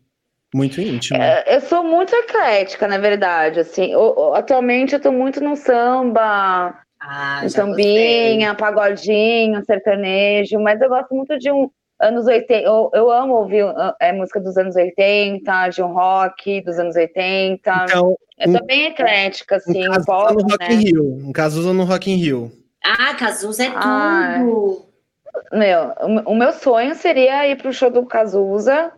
Muito 0.54 0.80
íntimo. 0.80 1.20
É, 1.20 1.56
Eu 1.56 1.60
sou 1.60 1.84
muito 1.84 2.14
eclética, 2.14 2.88
na 2.88 2.96
verdade. 2.96 3.60
Assim, 3.60 3.94
o- 3.94 4.32
atualmente 4.34 4.94
eu 4.94 5.00
tô 5.00 5.12
muito 5.12 5.40
no 5.42 5.54
samba, 5.56 6.80
Ah, 6.98 7.46
sambinha, 7.50 8.54
pagodinho, 8.54 9.62
sertanejo, 9.66 10.58
mas 10.60 10.80
eu 10.80 10.88
gosto 10.88 11.14
muito 11.14 11.38
de 11.38 11.52
um 11.52 11.68
anos 12.00 12.26
80. 12.26 12.52
Eu, 12.54 12.90
eu 12.92 13.10
amo 13.10 13.34
ouvir 13.34 13.64
uh, 13.64 13.94
é, 14.00 14.12
música 14.12 14.40
dos 14.40 14.56
anos 14.56 14.76
80, 14.76 15.68
de 15.68 15.82
um 15.82 15.92
rock 15.92 16.60
dos 16.62 16.78
anos 16.78 16.96
80. 16.96 17.54
Então, 17.54 18.16
eu 18.38 18.52
sou 18.52 18.66
bem 18.66 18.86
eclética, 18.86 19.56
assim, 19.56 19.88
um 19.88 19.92
caso 19.92 20.06
pop, 20.06 20.34
no 20.34 20.42
Rock 20.42 20.68
né? 20.68 20.74
in 20.74 20.78
Rio. 20.78 21.04
Um 21.26 21.32
caso 21.32 21.72
no 21.72 21.84
Rock 21.84 22.10
in 22.10 22.16
Rio. 22.16 22.52
Ah, 22.84 23.14
Cazuza 23.14 23.64
é 23.64 23.72
Ah, 23.74 24.36
tudo. 24.40 24.86
Meu, 25.52 25.92
o, 26.00 26.32
o 26.32 26.34
meu 26.34 26.52
sonho 26.52 26.94
seria 26.94 27.48
ir 27.48 27.56
pro 27.56 27.72
show 27.72 27.90
do 27.90 28.06
Cazuza 28.06 28.92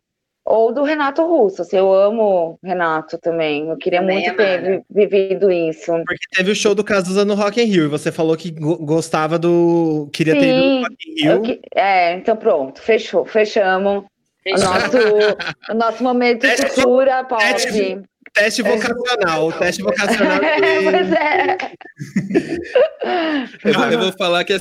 ou 0.48 0.72
do 0.72 0.82
Renato 0.82 1.22
Russo. 1.26 1.62
Assim, 1.62 1.76
eu 1.76 1.92
amo 1.92 2.58
Renato 2.62 3.18
também. 3.18 3.68
Eu 3.68 3.76
queria 3.76 4.00
Também 4.00 4.22
muito 4.22 4.36
ter 4.36 4.58
amada. 4.58 4.84
vi- 4.90 5.06
vivido 5.06 5.50
isso. 5.50 5.92
Porque 6.06 6.26
teve 6.34 6.50
o 6.50 6.54
show 6.56 6.74
do 6.74 6.82
Cazuza 6.82 7.24
no 7.24 7.34
Rock 7.34 7.60
in 7.60 7.64
Rio 7.64 7.84
e 7.84 7.88
você 7.88 8.10
falou 8.10 8.36
que 8.36 8.50
go- 8.50 8.78
gostava 8.78 9.38
do. 9.38 10.08
Queria 10.12 10.34
ter 10.34 10.48
ido 10.48 10.60
Sim, 10.60 10.74
no 10.76 10.82
Rock 10.82 10.96
in 11.10 11.22
Rio. 11.22 11.42
que- 11.42 11.60
é, 11.74 12.14
então 12.14 12.36
pronto, 12.36 12.80
fechou, 12.80 13.24
fechamos. 13.24 14.04
O 14.46 14.50
nosso, 14.52 14.96
o 15.70 15.74
nosso 15.74 16.02
momento 16.02 16.46
de 16.46 16.56
cultura 16.74 17.22
pop. 17.24 17.42
teste- 17.44 18.00
Teste 18.32 18.62
vocacional. 18.62 19.52
Teste 19.52 19.82
vocacional. 19.82 20.38
pois 20.84 21.12
é. 21.12 21.56
Eu, 23.64 23.90
eu 23.92 23.98
vou 23.98 24.12
falar 24.12 24.44
que 24.44 24.60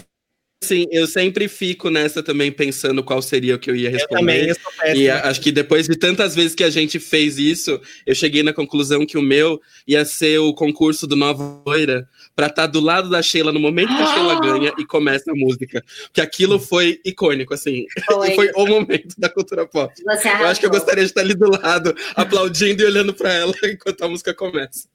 assim, 0.64 0.86
eu 0.92 1.06
sempre 1.08 1.48
fico 1.48 1.90
nessa 1.90 2.24
também 2.24 2.52
pensando 2.52 3.04
qual 3.04 3.22
seria 3.22 3.56
o 3.56 3.60
que 3.60 3.70
eu 3.70 3.76
ia 3.76 3.92
Eu 3.92 4.08
também, 4.08 4.46
responder. 4.46 4.52
eu 4.52 4.82
péssimo. 4.82 5.02
E 5.02 5.10
acho 5.10 5.42
que 5.42 5.52
depois 5.52 5.88
de 5.88 5.96
tantas 5.96 6.36
vezes 6.36 6.56
que 6.56 6.64
a 6.64 6.70
gente 6.70 7.00
fez 7.00 7.38
isso, 7.38 7.80
eu 8.06 8.16
cheguei 8.16 8.42
na 8.44 8.52
conclusão 8.54 9.06
que 9.06 9.18
o 9.18 9.22
meu 9.22 9.62
ia 9.88 10.04
ser 10.04 10.40
o 10.40 10.54
concurso 10.54 11.06
do 11.06 11.16
Nova 11.16 11.62
Loira 11.66 12.08
pra 12.36 12.48
estar 12.48 12.68
do 12.68 12.80
lado 12.80 13.10
da 13.10 13.22
Sheila 13.22 13.52
no 13.52 13.60
momento 13.60 13.96
que 13.96 14.02
a 14.02 14.14
Sheila 14.14 14.40
ganha 14.42 14.74
e 14.78 14.86
começa 14.86 15.32
a 15.32 15.36
música. 15.36 15.84
Porque 16.06 16.22
aquilo 16.22 16.60
foi 16.60 17.00
icônico, 17.06 17.54
assim. 17.54 17.86
Foi. 18.08 18.34
Foi 18.36 18.52
o 18.56 18.66
momento 18.66 19.16
da 19.18 19.30
cultura 19.30 19.66
pop. 19.68 19.94
Você 20.04 20.28
Eu 20.30 20.48
acho 20.48 20.60
que 20.60 20.66
eu 20.66 20.70
gostaria 20.72 21.04
de 21.04 21.10
estar 21.12 21.22
ali 21.22 21.36
do 21.36 21.50
lado, 21.50 21.96
aplaudindo 22.16 22.82
e 22.82 22.86
olhando 22.86 23.14
pra 23.14 23.32
ela 23.32 23.54
enquanto 23.64 24.02
a 24.04 24.08
música 24.08 24.34
começa. 24.34 24.88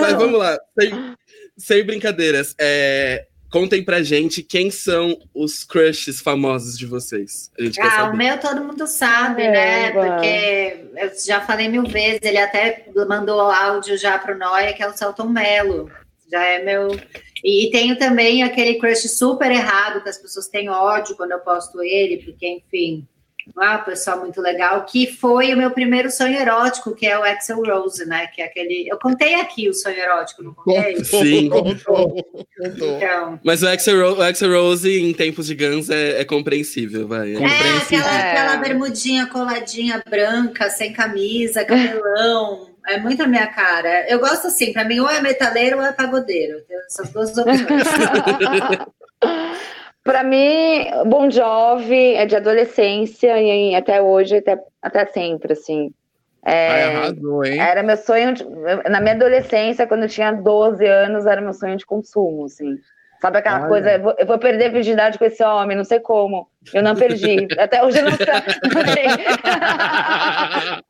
Mas 0.00 0.14
vamos 0.14 0.38
lá, 0.38 0.58
sem, 0.78 1.14
sem 1.56 1.84
brincadeiras. 1.84 2.54
é, 2.58 3.26
contem 3.54 3.84
pra 3.84 4.02
gente 4.02 4.42
quem 4.42 4.68
são 4.68 5.16
os 5.32 5.62
crushes 5.62 6.20
famosos 6.20 6.76
de 6.76 6.86
vocês. 6.86 7.52
A 7.56 7.62
gente 7.62 7.80
quer 7.80 7.86
Ah, 7.86 8.10
o 8.10 8.16
meu 8.16 8.40
todo 8.40 8.64
mundo 8.64 8.84
sabe, 8.84 9.46
né? 9.46 9.92
Caramba. 9.92 10.14
Porque 10.16 10.86
eu 10.96 11.12
já 11.24 11.40
falei 11.40 11.68
mil 11.68 11.84
vezes, 11.84 12.18
ele 12.24 12.38
até 12.38 12.84
mandou 13.08 13.40
áudio 13.40 13.96
já 13.96 14.18
pro 14.18 14.36
Noia, 14.36 14.72
que 14.72 14.82
é 14.82 14.88
o 14.88 14.96
Celton 14.96 15.28
Mello. 15.28 15.88
Já 16.28 16.42
é 16.42 16.64
meu. 16.64 16.88
E, 17.44 17.68
e 17.68 17.70
tenho 17.70 17.96
também 17.96 18.42
aquele 18.42 18.74
crush 18.74 19.08
super 19.08 19.52
errado, 19.52 20.02
que 20.02 20.08
as 20.08 20.18
pessoas 20.18 20.48
têm 20.48 20.68
ódio 20.68 21.14
quando 21.14 21.30
eu 21.30 21.38
posto 21.38 21.80
ele, 21.80 22.24
porque, 22.24 22.48
enfim, 22.48 23.06
é 23.06 23.13
uma 23.54 23.78
pessoa 23.78 24.16
muito 24.16 24.40
legal, 24.40 24.84
que 24.84 25.06
foi 25.06 25.52
o 25.52 25.56
meu 25.56 25.70
primeiro 25.70 26.10
sonho 26.10 26.38
erótico, 26.38 26.94
que 26.94 27.06
é 27.06 27.18
o 27.18 27.22
Axel 27.22 27.62
Rose, 27.62 28.04
né? 28.06 28.26
Que 28.28 28.42
é 28.42 28.46
aquele. 28.46 28.88
Eu 28.88 28.98
contei 28.98 29.34
aqui 29.34 29.68
o 29.68 29.74
sonho 29.74 29.98
erótico, 29.98 30.42
não 30.42 30.54
contei? 30.54 31.04
Sim. 31.04 31.50
Então. 32.60 33.38
Mas 33.44 33.62
o 33.62 33.68
Axel, 33.68 34.00
Ro- 34.00 34.18
o 34.18 34.22
Axl 34.22 34.50
Rose, 34.52 34.98
em 35.00 35.12
tempos 35.12 35.46
de 35.46 35.54
Guns, 35.54 35.90
é, 35.90 36.20
é 36.20 36.24
compreensível, 36.24 37.06
vai. 37.06 37.32
É, 37.32 37.34
Compreensível. 37.34 37.98
aquela, 38.06 38.18
É. 38.18 38.30
aquela 38.32 38.56
bermudinha 38.56 39.26
coladinha 39.26 40.02
branca, 40.08 40.70
sem 40.70 40.92
camisa, 40.92 41.64
cabelão. 41.64 42.70
É 42.86 42.98
muito 43.00 43.22
a 43.22 43.26
minha 43.26 43.46
cara. 43.46 44.06
Eu 44.10 44.18
gosto 44.18 44.46
assim, 44.48 44.72
pra 44.72 44.84
mim 44.84 45.00
ou 45.00 45.08
é 45.08 45.20
metaleiro 45.20 45.78
ou 45.78 45.82
é 45.82 45.92
pagodeiro. 45.92 46.60
Tem 46.68 46.76
essas 46.86 47.10
duas 47.10 47.30
opções. 47.30 47.64
Pra 50.04 50.22
mim, 50.22 50.84
Bon 51.06 51.30
Jovi 51.30 52.14
é 52.14 52.26
de 52.26 52.36
adolescência 52.36 53.40
e 53.40 53.74
até 53.74 54.02
hoje, 54.02 54.36
até, 54.36 54.62
até 54.82 55.06
sempre, 55.06 55.54
assim. 55.54 55.90
É, 56.44 56.68
Ai, 56.70 56.82
arrasou, 56.82 57.42
hein? 57.42 57.58
era 57.58 57.82
meu 57.82 57.96
sonho, 57.96 58.34
de- 58.34 58.44
na 58.90 59.00
minha 59.00 59.14
adolescência, 59.14 59.86
quando 59.86 60.02
eu 60.02 60.08
tinha 60.10 60.30
12 60.30 60.84
anos, 60.86 61.24
era 61.24 61.40
meu 61.40 61.54
sonho 61.54 61.78
de 61.78 61.86
consumo, 61.86 62.44
assim. 62.44 62.76
Sabe 63.20 63.38
aquela 63.38 63.60
Olha. 63.60 63.68
coisa, 63.68 63.90
eu 63.92 64.02
vou, 64.02 64.14
eu 64.18 64.26
vou 64.26 64.38
perder 64.38 64.66
a 64.66 64.70
virgindade 64.70 65.18
com 65.18 65.24
esse 65.24 65.42
homem, 65.42 65.76
não 65.76 65.84
sei 65.84 65.98
como. 65.98 66.46
Eu 66.74 66.82
não 66.82 66.94
perdi. 66.94 67.48
Até 67.58 67.82
hoje 67.82 67.98
eu 67.98 68.04
não, 68.04 68.12
sei- 68.16 68.26
não 68.26 68.82
sei. 68.92 69.06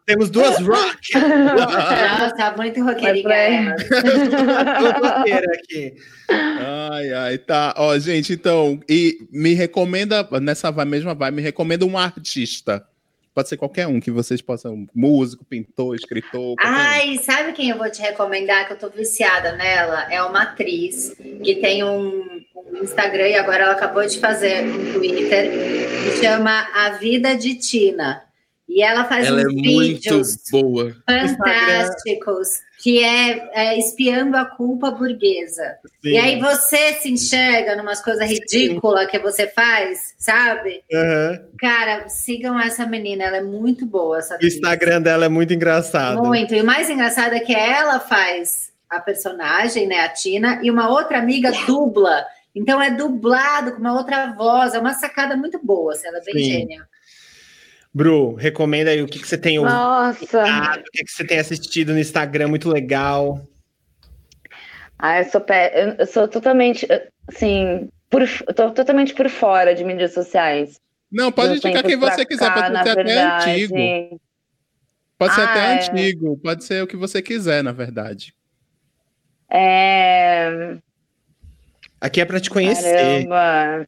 Temos 0.07 0.31
duas 0.31 0.59
rock. 0.61 0.99
Nossa, 1.57 2.55
muito 2.57 2.81
Mas 2.81 2.95
roqueirinha. 2.97 3.77
duas 4.99 5.13
roqueiras 5.13 5.59
aqui. 5.59 5.95
Ai, 6.91 7.13
ai, 7.13 7.39
tá. 7.39 7.75
Ó, 7.77 7.97
gente, 7.99 8.33
então, 8.33 8.81
e 8.89 9.17
me 9.33 9.55
recomenda, 9.55 10.27
nessa 10.41 10.71
vai- 10.73 10.85
mesma 10.85 11.15
vai, 11.15 11.31
me 11.31 11.43
recomenda 11.43 11.85
um 11.85 11.97
artista. 11.97 12.85
Pode 13.35 13.49
ser 13.49 13.57
qualquer 13.57 13.89
um 13.89 13.99
que 13.99 14.13
vocês 14.13 14.41
possam. 14.41 14.87
Músico, 14.95 15.45
pintor, 15.45 15.97
escritor. 15.97 16.55
qualquer 16.57 16.71
um. 16.71 16.77
Ai, 16.77 17.19
sabe 17.19 17.53
quem 17.53 17.71
eu 17.71 17.77
vou 17.77 17.91
te 17.91 18.01
recomendar 18.01 18.67
que 18.67 18.75
eu 18.75 18.79
tô 18.79 18.89
viciada 18.89 19.57
nela? 19.57 20.07
É 20.13 20.23
uma 20.23 20.43
atriz 20.43 21.17
que 21.43 21.57
tem 21.57 21.83
um, 21.83 22.41
um 22.55 22.83
Instagram 22.83 23.29
e 23.29 23.35
agora 23.35 23.65
ela 23.65 23.73
acabou 23.73 24.07
de 24.07 24.21
fazer 24.21 24.65
um 24.65 24.93
Twitter 24.93 25.51
que 25.51 26.23
chama 26.23 26.69
A 26.75 26.91
Vida 26.91 27.37
de 27.37 27.57
Tina. 27.57 28.23
E 28.69 28.83
ela 28.83 29.05
faz 29.05 29.27
Ela 29.27 29.43
é 29.43 29.47
uns 29.47 29.53
muito 29.53 29.81
vídeos 29.81 30.37
boa. 30.51 30.97
fantásticos, 31.07 32.49
que 32.83 33.03
é, 33.05 33.51
é 33.53 33.79
espiando 33.79 34.37
a 34.37 34.45
culpa 34.45 34.91
burguesa. 34.91 35.77
E 36.03 36.17
aí 36.17 36.41
você 36.41 36.95
se 36.95 37.11
enxerga 37.11 37.77
numas 37.77 38.03
coisas 38.03 38.29
ridículas 38.29 39.07
que 39.11 39.19
você 39.19 39.47
faz, 39.47 40.15
sabe? 40.19 40.83
Aham. 40.93 41.41
Cara, 41.59 42.09
sigam 42.09 42.59
essa 42.59 42.87
menina, 42.87 43.25
ela 43.25 43.37
é 43.37 43.43
muito 43.43 43.87
boa, 43.87 44.19
essa 44.19 44.35
O 44.35 44.37
atriz. 44.37 44.55
Instagram 44.55 45.03
dela 45.03 45.27
é 45.27 45.29
muito 45.29 45.53
engraçado. 45.53 46.23
Muito. 46.23 46.55
E 46.55 46.61
o 46.61 46.65
mais 46.65 46.89
engraçado 46.91 47.35
é 47.35 47.41
que 47.41 47.55
ela 47.55 48.01
faz 48.01 48.73
a 48.89 48.99
personagem, 49.01 49.87
né, 49.87 50.01
a 50.01 50.09
Tina, 50.09 50.61
e 50.63 50.71
uma 50.71 50.89
outra 50.89 51.19
amiga 51.19 51.53
dubla. 51.67 52.25
Então 52.55 52.81
é 52.81 52.91
dublado 52.91 53.73
com 53.73 53.79
uma 53.81 53.95
outra 53.95 54.33
voz, 54.33 54.75
é 54.75 54.79
uma 54.79 54.95
sacada 54.95 55.37
muito 55.37 55.59
boa, 55.63 55.93
assim, 55.93 56.07
ela 56.07 56.19
é 56.19 56.25
bem 56.25 56.35
Sim. 56.35 56.45
gênia. 56.45 56.89
Bru, 57.95 58.35
recomenda 58.35 58.91
aí 58.91 59.01
o 59.01 59.07
que, 59.07 59.21
que 59.21 59.29
você 59.29 59.39
tem 59.39 59.57
ouvido, 59.59 59.77
o 59.79 60.15
que, 60.93 61.05
que 61.05 61.11
você 61.13 61.25
tem 61.25 61.39
assistido 61.39 61.93
no 61.93 61.99
Instagram, 62.01 62.49
muito 62.49 62.69
legal. 62.69 63.41
Ah, 64.99 65.21
eu 65.21 65.25
sou, 65.31 65.41
pé- 65.41 65.97
eu- 65.99 66.07
sou 66.07 66.27
totalmente, 66.27 66.87
assim, 67.29 67.89
por, 68.11 68.23
eu 68.23 68.55
tô 68.55 68.71
totalmente 68.73 69.15
por 69.15 69.29
fora 69.29 69.75
de 69.75 69.85
mídias 69.85 70.13
sociais. 70.13 70.81
Não, 71.11 71.31
pode 71.31 71.53
Eu 71.53 71.57
indicar 71.57 71.85
quem 71.85 71.97
você 71.97 72.25
quiser, 72.27 72.49
cá, 72.49 72.55
pode 72.55 72.73
na 72.73 72.83
ser 72.83 72.91
até 72.91 73.03
verdade. 73.05 73.51
antigo. 73.51 74.21
Pode 75.17 75.35
ser 75.35 75.41
Ah, 75.43 75.45
até 75.45 75.61
é. 75.61 75.75
antigo, 75.75 76.37
pode 76.39 76.65
ser 76.65 76.83
o 76.83 76.87
que 76.89 76.97
você 76.97 77.23
quiser, 77.23 77.63
na 77.63 77.71
verdade. 77.71 78.35
É... 79.49 80.79
Aqui 82.01 82.21
é 82.21 82.25
pra 82.25 82.41
te 82.41 82.51
conhecer. 82.51 83.29
Caramba. 83.29 83.87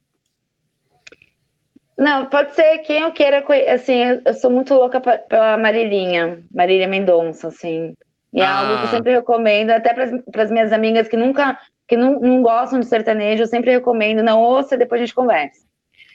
Não, 1.97 2.27
pode 2.27 2.55
ser 2.55 2.79
quem 2.79 3.01
eu 3.03 3.13
queira 3.13 3.41
conhecer. 3.43 3.71
Assim, 3.71 4.21
eu, 4.25 4.35
sou 4.35 4.51
muito 4.51 4.75
louca 4.75 5.01
pe- 5.01 5.19
pela 5.29 5.57
Marilinha, 5.57 6.41
Marília 6.55 6.87
Mendonça, 6.87 7.49
assim. 7.49 7.95
E 8.33 8.41
é 8.41 8.47
algo 8.47 8.75
que 8.77 8.81
eu 8.83 8.85
Ah. 8.85 8.91
sempre 8.91 9.13
recomendo, 9.13 9.71
até 9.71 9.95
para 9.95 10.43
as 10.43 10.51
minhas 10.51 10.73
amigas 10.73 11.09
que 11.09 11.17
nunca, 11.17 11.59
que 11.89 11.97
não, 11.97 12.21
não 12.21 12.43
gostam 12.43 12.81
de 12.81 12.87
sertanejo, 12.87 13.43
eu 13.45 13.47
sempre 13.47 13.71
recomendo, 13.71 14.23
não 14.23 14.43
ouça 14.43 14.75
e 14.75 14.79
depois 14.79 15.01
a 15.01 15.05
gente 15.07 15.15
conversa. 15.15 15.65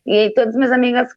E 0.05 0.29
todas 0.35 0.49
as 0.49 0.55
minhas 0.55 0.71
amigas 0.71 1.09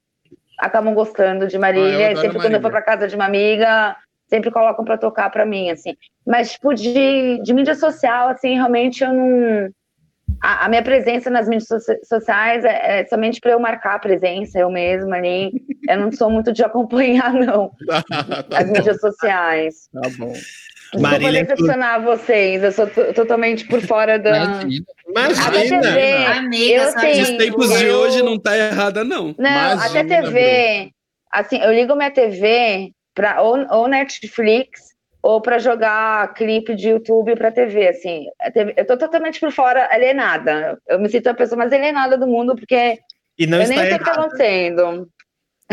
acabam 0.58 0.94
gostando 0.94 1.46
de 1.46 1.56
Ah, 1.56 1.60
Marília, 1.60 1.98
e 1.98 2.04
adoro 2.04 2.20
sempre 2.20 2.38
quando 2.38 2.54
eu 2.54 2.60
for 2.62 2.70
Marília. 2.70 2.70
para 2.70 2.82
casa 2.82 3.08
de 3.08 3.16
uma 3.16 3.26
amiga, 3.26 3.96
sempre 4.28 4.50
colocam 4.50 4.82
para 4.84 4.96
tocar 4.96 5.28
para 5.30 5.44
mim, 5.44 5.70
assim. 5.70 5.94
Mas, 6.26 6.52
tipo, 6.52 6.72
de, 6.72 7.38
de 7.42 7.52
mídia 7.52 7.74
social, 7.74 8.28
assim, 8.28 8.54
realmente 8.54 9.04
eu 9.04 9.12
não 9.12 9.68
a, 10.42 10.66
a 10.66 10.68
minha 10.68 10.82
presença 10.82 11.30
nas 11.30 11.48
mídias 11.48 11.66
soci- 11.68 12.00
sociais 12.04 12.64
é, 12.64 13.00
é 13.00 13.06
somente 13.06 13.40
para 13.40 13.52
eu 13.52 13.60
marcar 13.60 13.94
a 13.94 13.98
presença, 13.98 14.58
eu 14.58 14.70
mesma 14.70 15.16
ali. 15.16 15.52
Eu 15.88 15.98
não 15.98 16.12
sou 16.12 16.30
muito 16.30 16.52
de 16.52 16.62
acompanhar, 16.64 17.32
não, 17.34 17.70
tá 17.86 18.04
as 18.58 18.66
bom, 18.66 18.72
mídias 18.72 19.00
sociais. 19.00 19.74
tá 19.92 20.08
bom. 20.18 20.32
Desculpa 20.92 21.32
decepcionar 21.32 22.02
vocês, 22.02 22.62
eu 22.62 22.70
sou 22.70 22.86
to- 22.86 23.12
totalmente 23.14 23.66
por 23.66 23.80
fora 23.80 24.16
da. 24.18 24.36
Imagina. 24.36 24.84
Até 25.48 25.66
Imagina! 25.66 25.82
TV. 25.82 26.26
Amiga, 26.26 26.74
eu 26.82 26.94
tenho- 26.94 27.18
Nos 27.18 27.30
tempos 27.30 27.78
de 27.78 27.84
eu- 27.86 27.96
hoje 27.98 28.22
não 28.22 28.38
tá 28.38 28.56
errada, 28.56 29.02
não. 29.02 29.34
Não, 29.36 29.50
Imagina, 29.72 29.86
até 29.86 30.04
TV. 30.22 30.90
Assim, 31.32 31.58
eu 31.60 31.72
ligo 31.72 31.96
minha 31.96 32.12
TV 32.12 32.92
para 33.12 33.42
ou, 33.42 33.56
ou 33.70 33.88
Netflix 33.88 34.93
ou 35.24 35.40
para 35.40 35.58
jogar 35.58 36.34
clipe 36.34 36.74
de 36.74 36.90
YouTube 36.90 37.34
para 37.34 37.50
TV, 37.50 37.88
assim. 37.88 38.26
TV 38.52 38.74
eu 38.76 38.86
tô 38.86 38.94
totalmente 38.98 39.40
por 39.40 39.50
fora, 39.50 39.88
alienada. 39.90 40.78
Eu 40.86 40.98
me 41.00 41.08
sinto 41.08 41.28
a 41.28 41.34
pessoa 41.34 41.56
mais 41.58 41.72
alienada 41.72 42.18
do 42.18 42.26
mundo 42.26 42.54
porque 42.54 42.98
E 43.38 43.46
não 43.46 43.62
eu 43.62 43.66
nem 43.66 43.78
está 43.78 43.86
sei 43.86 43.94
o 43.94 43.98
que 43.98 44.04
tá 44.04 44.10
errado. 44.10 44.20
acontecendo. 44.20 45.08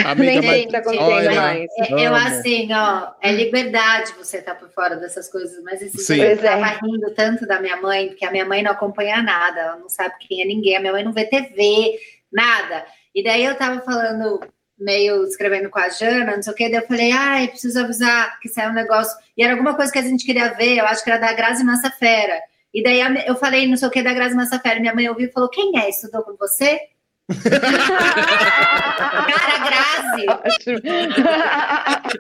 Amiga, 0.06 0.24
nem 0.40 0.42
sei 0.42 0.62
o 0.62 0.66
que 0.68 0.72
tá 0.72 0.78
acontecendo 0.78 1.12
olha, 1.12 1.36
mais. 1.36 1.68
É, 1.80 2.08
Eu 2.08 2.16
assim, 2.16 2.70
ó, 2.72 3.12
é 3.22 3.34
liberdade 3.34 4.14
você 4.18 4.38
estar 4.38 4.56
por 4.56 4.70
fora 4.70 4.96
dessas 4.96 5.30
coisas, 5.30 5.62
mas 5.66 5.82
esse 5.82 5.98
Sim. 5.98 6.14
dia 6.14 6.28
eu 6.28 6.32
é. 6.32 6.36
tava 6.38 6.68
rindo 6.86 7.14
tanto 7.14 7.46
da 7.46 7.60
minha 7.60 7.76
mãe, 7.76 8.08
porque 8.08 8.24
a 8.24 8.32
minha 8.32 8.46
mãe 8.46 8.64
não 8.64 8.72
acompanha 8.72 9.22
nada, 9.22 9.60
ela 9.60 9.76
não 9.76 9.90
sabe 9.90 10.16
quem 10.22 10.44
é 10.44 10.46
ninguém, 10.46 10.78
a 10.78 10.80
minha 10.80 10.94
mãe 10.94 11.04
não 11.04 11.12
vê 11.12 11.26
TV, 11.26 12.00
nada. 12.32 12.86
E 13.14 13.22
daí 13.22 13.44
eu 13.44 13.56
tava 13.56 13.82
falando, 13.82 14.40
meio 14.82 15.24
escrevendo 15.24 15.70
com 15.70 15.80
a 15.80 15.90
Jana, 15.90 16.36
não 16.36 16.44
sei 16.44 16.52
o 16.52 16.56
que, 16.56 16.70
daí 16.70 16.82
eu 16.82 16.88
falei, 16.88 17.12
ai, 17.12 17.48
preciso 17.48 17.80
avisar 17.80 18.40
que 18.40 18.50
saiu 18.50 18.72
um 18.72 18.74
negócio. 18.74 19.18
E 19.38 19.44
era 19.44 19.54
alguma 19.54 19.76
coisa 19.76 19.92
que 19.92 20.00
a 20.00 20.04
gente 20.04 20.26
queria 20.26 20.54
ver, 20.54 20.78
eu 20.78 20.86
acho 20.86 21.04
que 21.04 21.10
era 21.10 21.20
da 21.20 21.34
Grazi 21.34 21.64
Massafera. 21.64 22.42
E 22.74 22.82
daí 22.82 23.02
eu 23.28 23.36
falei, 23.36 23.68
não 23.68 23.78
sei 23.78 23.88
o 23.88 23.92
que, 23.92 24.02
da 24.02 24.14
Grazi 24.14 24.36
Massafera. 24.36 24.80
Minha 24.80 24.96
mãe 24.96 25.08
ouviu 25.10 25.28
e 25.28 25.32
falou, 25.32 25.50
quem 25.50 25.78
é? 25.78 25.90
Estudou 25.90 26.24
com 26.24 26.36
você? 26.38 26.80
Cara, 29.28 29.58
Grazi! 29.66 30.26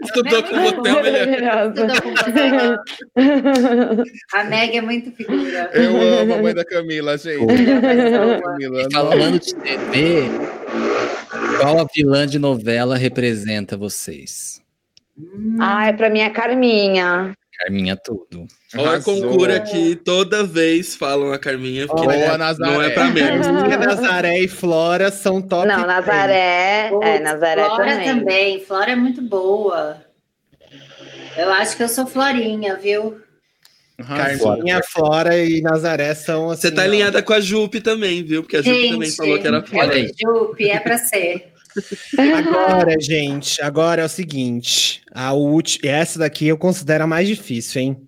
Estudou 0.03 0.43
com 0.43 0.55
você, 0.55 0.89
é 0.89 1.25
melhor. 1.25 1.73
Maravilhosa. 1.73 1.85
Estudou 1.85 2.01
com 2.01 2.11
você? 2.15 4.11
A 4.33 4.43
Meg 4.45 4.77
é 4.77 4.81
muito 4.81 5.11
figura. 5.11 5.69
Eu 5.73 6.01
amo 6.01 6.33
a 6.33 6.37
mãe 6.41 6.53
da 6.53 6.65
Camila, 6.65 7.17
gente. 7.17 7.45
Camila, 7.45 8.81
E 8.81 8.93
falando 8.93 9.39
de 9.39 9.55
TV, 9.55 10.29
qual 11.59 11.79
a 11.79 11.87
vilã 11.93 12.25
de 12.25 12.39
novela 12.39 12.95
representa 12.95 13.75
vocês? 13.77 14.61
Ai, 15.59 15.93
pra 15.95 16.09
mim 16.09 16.21
é 16.21 16.29
Carminha. 16.29 17.33
Carminha 17.61 17.95
tudo. 17.95 18.47
Olha 18.75 18.97
a 18.97 19.01
concura 19.01 19.59
que 19.59 19.95
toda 19.95 20.43
vez 20.43 20.95
falam 20.95 21.31
a 21.31 21.37
Carminha, 21.37 21.85
porque 21.85 22.07
Nazaré. 22.07 22.71
não 22.71 22.81
é 22.81 22.89
pra 22.89 23.05
menos. 23.05 23.45
Porque 23.61 23.77
Nazaré 23.77 24.39
e 24.39 24.47
Flora 24.47 25.11
são 25.11 25.39
top. 25.41 25.67
Não, 25.67 25.85
Nazaré. 25.85 26.91
É, 27.03 27.19
Nazaré 27.19 27.65
Flora 27.65 27.91
também. 27.91 28.05
também. 28.07 28.65
Flora 28.65 28.91
é 28.91 28.95
muito 28.95 29.21
boa. 29.21 30.03
Eu 31.37 31.51
acho 31.51 31.77
que 31.77 31.83
eu 31.83 31.89
sou 31.89 32.07
Florinha, 32.07 32.75
viu? 32.77 33.21
Carminha, 34.07 34.81
Flora 34.83 35.37
e 35.37 35.61
Nazaré 35.61 36.15
são 36.15 36.49
assim. 36.49 36.61
Você 36.61 36.71
tá 36.71 36.81
ó. 36.81 36.85
alinhada 36.85 37.21
com 37.21 37.33
a 37.33 37.39
Jupe 37.39 37.79
também, 37.79 38.23
viu? 38.23 38.41
Porque 38.41 38.57
a 38.57 38.61
Jupe 38.63 38.89
também 38.89 39.11
falou 39.11 39.39
que 39.39 39.47
era 39.77 39.93
aí. 39.93 40.11
Jupe, 40.19 40.67
é 40.67 40.79
pra 40.79 40.97
ser. 40.97 41.53
Agora, 42.17 42.95
gente, 42.99 43.61
agora 43.61 44.01
é 44.01 44.05
o 44.05 44.09
seguinte. 44.09 45.01
A 45.11 45.33
última, 45.33 45.89
essa 45.89 46.19
daqui 46.19 46.47
eu 46.47 46.57
considero 46.57 47.03
a 47.03 47.07
mais 47.07 47.27
difícil, 47.27 47.81
hein? 47.81 48.07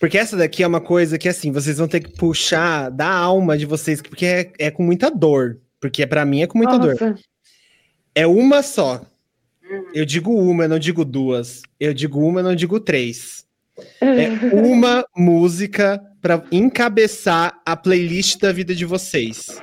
Porque 0.00 0.16
essa 0.16 0.36
daqui 0.36 0.62
é 0.62 0.66
uma 0.66 0.80
coisa 0.80 1.18
que, 1.18 1.28
assim, 1.28 1.50
vocês 1.50 1.78
vão 1.78 1.88
ter 1.88 2.00
que 2.00 2.12
puxar 2.12 2.90
da 2.90 3.10
alma 3.10 3.58
de 3.58 3.66
vocês, 3.66 4.00
porque 4.00 4.26
é, 4.26 4.52
é 4.58 4.70
com 4.70 4.82
muita 4.82 5.10
dor. 5.10 5.58
Porque 5.80 6.06
pra 6.06 6.24
mim 6.24 6.42
é 6.42 6.46
com 6.46 6.58
muita 6.58 6.78
dor. 6.78 6.96
Nossa. 7.00 7.14
É 8.14 8.26
uma 8.26 8.62
só. 8.62 9.00
Eu 9.92 10.04
digo 10.04 10.32
uma, 10.32 10.64
eu 10.64 10.68
não 10.68 10.78
digo 10.78 11.04
duas. 11.04 11.62
Eu 11.78 11.92
digo 11.92 12.20
uma, 12.20 12.40
eu 12.40 12.44
não 12.44 12.54
digo 12.54 12.80
três. 12.80 13.44
É 14.00 14.28
uma 14.54 15.04
música 15.16 16.00
pra 16.20 16.42
encabeçar 16.50 17.60
a 17.64 17.76
playlist 17.76 18.38
da 18.40 18.52
vida 18.52 18.74
de 18.74 18.84
vocês. 18.84 19.60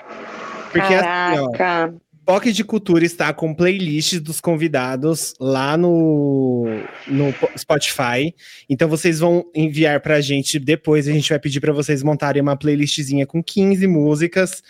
Porque 0.72 0.94
assim, 0.94 1.40
ó, 1.40 1.94
Caraca. 2.26 2.40
POC 2.42 2.52
de 2.52 2.64
Cultura 2.64 3.06
está 3.06 3.32
com 3.34 3.54
playlists 3.54 4.20
dos 4.20 4.42
convidados 4.42 5.34
lá 5.40 5.78
no, 5.78 6.66
no 7.08 7.32
po- 7.34 7.50
Spotify. 7.58 8.34
Então 8.70 8.88
vocês 8.90 9.20
vão 9.20 9.46
enviar 9.54 10.00
pra 10.02 10.20
gente 10.22 10.58
depois. 10.60 11.08
A 11.08 11.12
gente 11.12 11.30
vai 11.30 11.40
pedir 11.40 11.60
pra 11.60 11.72
vocês 11.74 12.02
montarem 12.04 12.42
uma 12.42 12.58
playlistzinha 12.58 13.26
com 13.26 13.44
15 13.44 13.86
músicas 13.88 14.62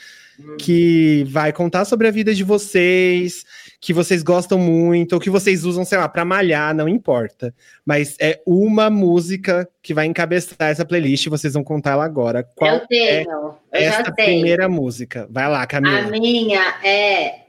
que 0.60 1.24
vai 1.30 1.54
contar 1.54 1.86
sobre 1.86 2.10
a 2.10 2.12
vida 2.12 2.36
de 2.36 2.44
vocês, 2.44 3.46
que 3.80 3.94
vocês 3.94 4.22
gostam 4.22 4.60
muito, 4.60 5.14
ou 5.14 5.20
que 5.22 5.30
vocês 5.30 5.64
usam, 5.64 5.86
sei 5.86 5.98
lá, 5.98 6.10
pra 6.10 6.26
malhar, 6.26 6.76
não 6.76 6.90
importa. 6.90 7.56
Mas 7.86 8.18
é 8.20 8.42
uma 8.46 8.90
música 8.90 9.66
que 9.82 9.94
vai 9.94 10.06
encabeçar 10.08 10.58
essa 10.70 10.84
playlist 10.84 11.26
e 11.26 11.30
vocês 11.30 11.54
vão 11.54 11.64
contar 11.64 11.92
ela 11.92 12.04
agora. 12.04 12.44
Qual 12.54 12.70
eu 12.70 12.86
tenho, 12.86 13.30
eu 13.32 13.56
essa 13.72 14.12
primeira 14.12 14.68
música? 14.68 15.26
Vai 15.32 15.48
lá, 15.50 15.62
A 15.62 15.68
Camila. 15.68 16.10
minha 16.12 16.60
é 16.84 17.45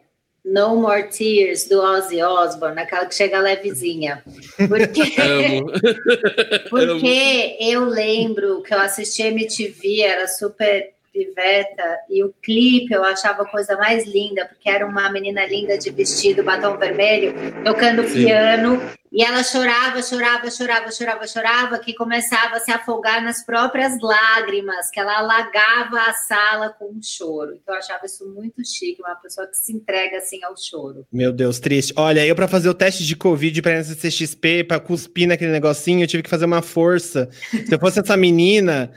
No 0.46 0.76
More 0.76 1.08
Tears, 1.08 1.64
do 1.64 1.80
Ozzy 1.82 2.22
Osbourne, 2.22 2.80
aquela 2.80 3.04
que 3.04 3.16
chega 3.16 3.40
levezinha. 3.40 4.22
Porque, 4.56 5.02
porque 6.70 7.56
eu 7.60 7.84
lembro 7.84 8.62
que 8.62 8.72
eu 8.72 8.78
assisti 8.78 9.22
MTV, 9.22 10.02
era 10.02 10.28
super 10.28 10.95
piveta, 11.16 11.98
e 12.10 12.22
o 12.22 12.34
clipe 12.42 12.92
eu 12.92 13.02
achava 13.02 13.42
a 13.42 13.48
coisa 13.48 13.76
mais 13.76 14.06
linda, 14.06 14.44
porque 14.46 14.68
era 14.68 14.86
uma 14.86 15.10
menina 15.10 15.46
linda 15.46 15.78
de 15.78 15.90
vestido, 15.90 16.42
batom 16.42 16.76
vermelho, 16.76 17.34
tocando 17.64 18.06
Sim. 18.06 18.24
piano, 18.24 18.82
e 19.16 19.22
ela 19.22 19.42
chorava, 19.42 20.02
chorava, 20.02 20.50
chorava, 20.50 20.92
chorava, 20.92 21.26
chorava, 21.26 21.78
que 21.78 21.94
começava 21.94 22.56
a 22.56 22.60
se 22.60 22.70
afogar 22.70 23.22
nas 23.24 23.44
próprias 23.44 23.98
lágrimas, 24.00 24.90
que 24.90 25.00
ela 25.00 25.18
alagava 25.18 25.98
a 26.00 26.12
sala 26.12 26.68
com 26.78 26.92
um 26.92 27.00
choro. 27.02 27.54
Então 27.54 27.74
eu 27.74 27.78
achava 27.78 28.04
isso 28.04 28.28
muito 28.28 28.62
chique, 28.66 29.00
uma 29.00 29.14
pessoa 29.14 29.46
que 29.46 29.56
se 29.56 29.72
entrega 29.72 30.18
assim 30.18 30.42
ao 30.44 30.54
choro. 30.56 31.06
Meu 31.10 31.32
Deus, 31.32 31.58
triste. 31.58 31.94
Olha, 31.96 32.26
eu 32.26 32.34
pra 32.34 32.48
fazer 32.48 32.68
o 32.68 32.74
teste 32.74 33.06
de 33.06 33.16
Covid 33.16 33.62
pra 33.62 33.82
CXP, 33.82 34.64
pra 34.64 34.80
cuspir 34.80 35.28
naquele 35.28 35.52
negocinho, 35.52 36.02
eu 36.02 36.08
tive 36.08 36.22
que 36.22 36.30
fazer 36.30 36.44
uma 36.44 36.60
força. 36.60 37.30
Se 37.50 37.74
eu 37.74 37.78
fosse 37.78 38.00
essa 38.00 38.16
menina, 38.16 38.92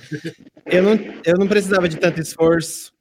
eu 0.66 0.84
não, 0.84 1.00
eu 1.26 1.38
não 1.38 1.48
precisava 1.48 1.88
de 1.88 1.98
tanto 1.98 2.09
esforço. 2.18 2.92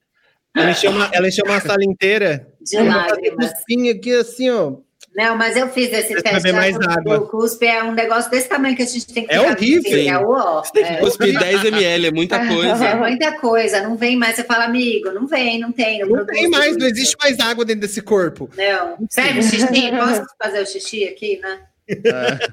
Ela 0.56 0.70
encheu 0.70 0.90
uma, 0.90 1.08
ela 1.12 1.28
encheu 1.28 1.44
uma 1.44 1.60
sala 1.60 1.84
inteira. 1.84 2.48
De 2.60 2.76
lágrimas. 2.78 3.52
cuspinho 3.52 3.94
aqui, 3.94 4.12
assim, 4.12 4.50
ó. 4.50 4.72
Não, 5.14 5.36
mas 5.36 5.56
eu 5.56 5.68
fiz 5.68 5.92
esse 5.92 6.12
Precisa 6.12 6.22
teste. 6.22 6.52
mais 6.52 6.76
água. 6.80 7.18
O 7.18 7.26
cuspe 7.28 7.66
é 7.66 7.82
um 7.82 7.92
negócio 7.92 8.30
desse 8.30 8.48
tamanho 8.48 8.76
que 8.76 8.82
a 8.82 8.86
gente 8.86 9.06
tem 9.12 9.26
que 9.26 9.34
É 9.34 9.40
horrível. 9.40 9.90
assim, 9.92 10.08
É, 10.10 10.18
o. 10.18 10.62
Você 10.62 10.80
É. 10.80 10.96
cuspir 10.96 11.38
10 11.38 11.64
ml, 11.64 12.06
é 12.06 12.10
muita 12.12 12.36
É 12.42 12.46
coisa. 12.46 12.94
muita 12.96 13.32
coisa, 13.40 13.82
não 13.82 13.96
vem 13.96 14.16
mais. 14.16 14.36
Você 14.36 14.44
fala, 14.44 14.64
amigo, 14.64 15.10
não 15.10 15.26
vem, 15.26 15.58
não 15.58 15.72
tem. 15.72 16.00
Não 16.00 16.08
produz 16.08 16.38
tem 16.38 16.48
mais, 16.48 16.76
não 16.76 16.86
existe 16.86 17.16
mais 17.20 17.38
água 17.40 17.64
dentro 17.64 17.80
desse 17.82 18.00
corpo. 18.02 18.48
Não. 18.56 18.96
Serve 19.10 19.42
xixi? 19.42 19.66
Posso 19.90 20.24
fazer 20.40 20.62
o 20.62 20.66
xixi 20.66 21.04
aqui, 21.08 21.40
né? 21.40 21.60
É. 21.88 22.48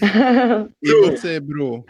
E 0.82 0.94
você, 1.10 1.38
Bru? 1.38 1.84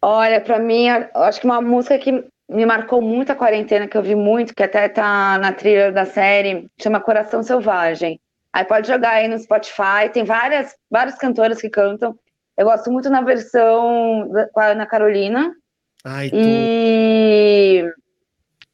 Olha, 0.00 0.40
pra 0.40 0.58
mim, 0.58 0.88
acho 1.14 1.40
que 1.40 1.46
uma 1.46 1.60
música 1.60 1.98
que 1.98 2.24
me 2.50 2.66
marcou 2.66 3.00
muito 3.00 3.30
a 3.30 3.36
quarentena, 3.36 3.86
que 3.86 3.96
eu 3.96 4.02
vi 4.02 4.16
muito, 4.16 4.54
que 4.54 4.62
até 4.62 4.88
tá 4.88 5.38
na 5.38 5.52
trilha 5.52 5.92
da 5.92 6.04
série, 6.04 6.68
chama 6.80 7.00
Coração 7.00 7.42
Selvagem. 7.42 8.20
Aí 8.52 8.64
pode 8.64 8.88
jogar 8.88 9.10
aí 9.12 9.28
no 9.28 9.38
Spotify, 9.38 10.08
tem 10.12 10.24
várias, 10.24 10.74
várias 10.90 11.16
cantoras 11.16 11.60
que 11.60 11.70
cantam. 11.70 12.18
Eu 12.58 12.66
gosto 12.66 12.90
muito 12.90 13.08
na 13.08 13.20
versão 13.20 14.28
da, 14.28 14.48
com 14.48 14.60
a 14.60 14.66
Ana 14.66 14.84
Carolina. 14.84 15.54
Ai, 16.04 16.28
tu... 16.28 16.36
E 16.36 17.84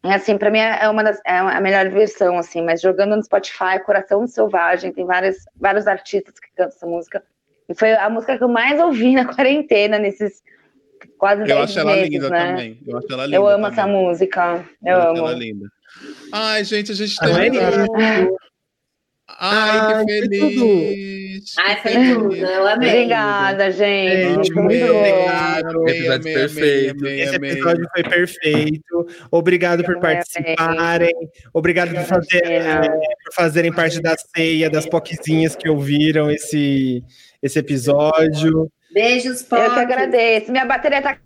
é 0.03 0.15
assim, 0.15 0.39
pra 0.39 0.51
mim 0.51 0.59
é 0.59 0.89
uma 0.89 1.05
das 1.05 1.21
é 1.27 1.37
a 1.37 1.61
melhor 1.61 1.91
versão, 1.91 2.39
assim, 2.39 2.63
mas 2.63 2.81
jogando 2.81 3.15
no 3.15 3.23
Spotify, 3.23 3.79
Coração 3.85 4.27
Selvagem, 4.27 4.93
tem 4.93 5.05
vários, 5.05 5.37
vários 5.55 5.87
artistas 5.87 6.41
que 6.41 6.49
cantam 6.57 6.69
essa 6.75 6.87
música. 6.87 7.23
E 7.69 7.75
foi 7.75 7.93
a 7.93 8.09
música 8.09 8.39
que 8.39 8.45
eu 8.45 8.49
mais 8.49 8.81
ouvi 8.81 9.15
na 9.15 9.27
quarentena, 9.35 9.99
nesses 9.99 10.43
quase 11.19 11.45
10 11.45 11.51
Eu 11.51 11.59
acho 11.59 11.79
ela 11.79 11.97
linda 11.97 12.31
né? 12.31 12.47
também. 12.47 12.81
Eu 12.87 12.99
acho 12.99 13.07
ela 13.11 13.25
linda. 13.25 13.37
Eu 13.37 13.49
amo 13.49 13.65
também. 13.65 13.73
essa 13.73 13.87
música. 13.87 14.69
Eu 14.85 14.97
acho 14.97 15.09
amo. 15.09 15.19
ela 15.19 15.33
linda. 15.33 15.67
Ai, 16.33 16.65
gente, 16.65 16.93
a 16.93 16.95
gente 16.95 17.17
é 17.23 17.27
Ai, 19.29 20.05
que 20.05 20.29
feliz. 20.29 21.55
Ai, 21.59 21.77
foi 21.83 21.93
feliz. 21.93 22.15
tudo. 22.15 22.37
Eu 22.37 22.67
amei. 22.69 22.89
Obrigada, 22.91 23.71
gente. 23.73 24.35
Gente, 24.35 24.53
Muito 24.55 24.85
obrigado. 24.85 25.89
Episódio 25.89 26.23
perfeito. 26.33 27.07
Esse 27.07 27.35
episódio 27.35 27.89
foi 27.93 28.03
perfeito. 28.05 29.07
Obrigado 29.31 29.85
por 29.85 29.95
Eu 29.95 29.99
amei. 30.01 30.15
participarem. 30.15 31.13
Obrigado 31.53 31.95
por, 31.95 32.05
fazer, 32.05 32.45
é, 32.45 32.89
por 32.89 33.35
fazerem 33.35 33.73
parte 33.73 34.01
da 34.01 34.15
ceia, 34.17 34.71
das 34.71 34.87
poquezinhas 34.87 35.57
que 35.57 35.69
ouviram 35.69 36.31
esse, 36.31 37.03
esse 37.43 37.59
episódio. 37.59 38.71
Beijos, 38.97 39.41
Eu 39.43 39.47
que 39.47 39.69
Pop. 39.69 39.79
agradeço. 39.79 40.51
Minha 40.51 40.65
bateria 40.65 41.03
tá. 41.03 41.19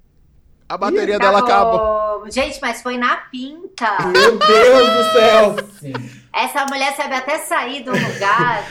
A 0.69 0.77
bateria 0.77 1.21
dela 1.21 1.39
acabou. 1.39 1.75
Acabou. 1.81 2.31
Gente, 2.31 2.59
mas 2.61 2.83
foi 2.83 2.99
na 2.99 3.17
pinta. 3.31 3.97
Meu 4.09 4.37
Deus 4.39 4.91
do 4.91 5.13
céu! 5.13 5.57
Essa 6.35 6.67
mulher 6.67 6.97
sabe 6.97 7.15
até 7.15 7.39
sair 7.39 7.85
do 7.85 7.93
lugar. 7.93 8.65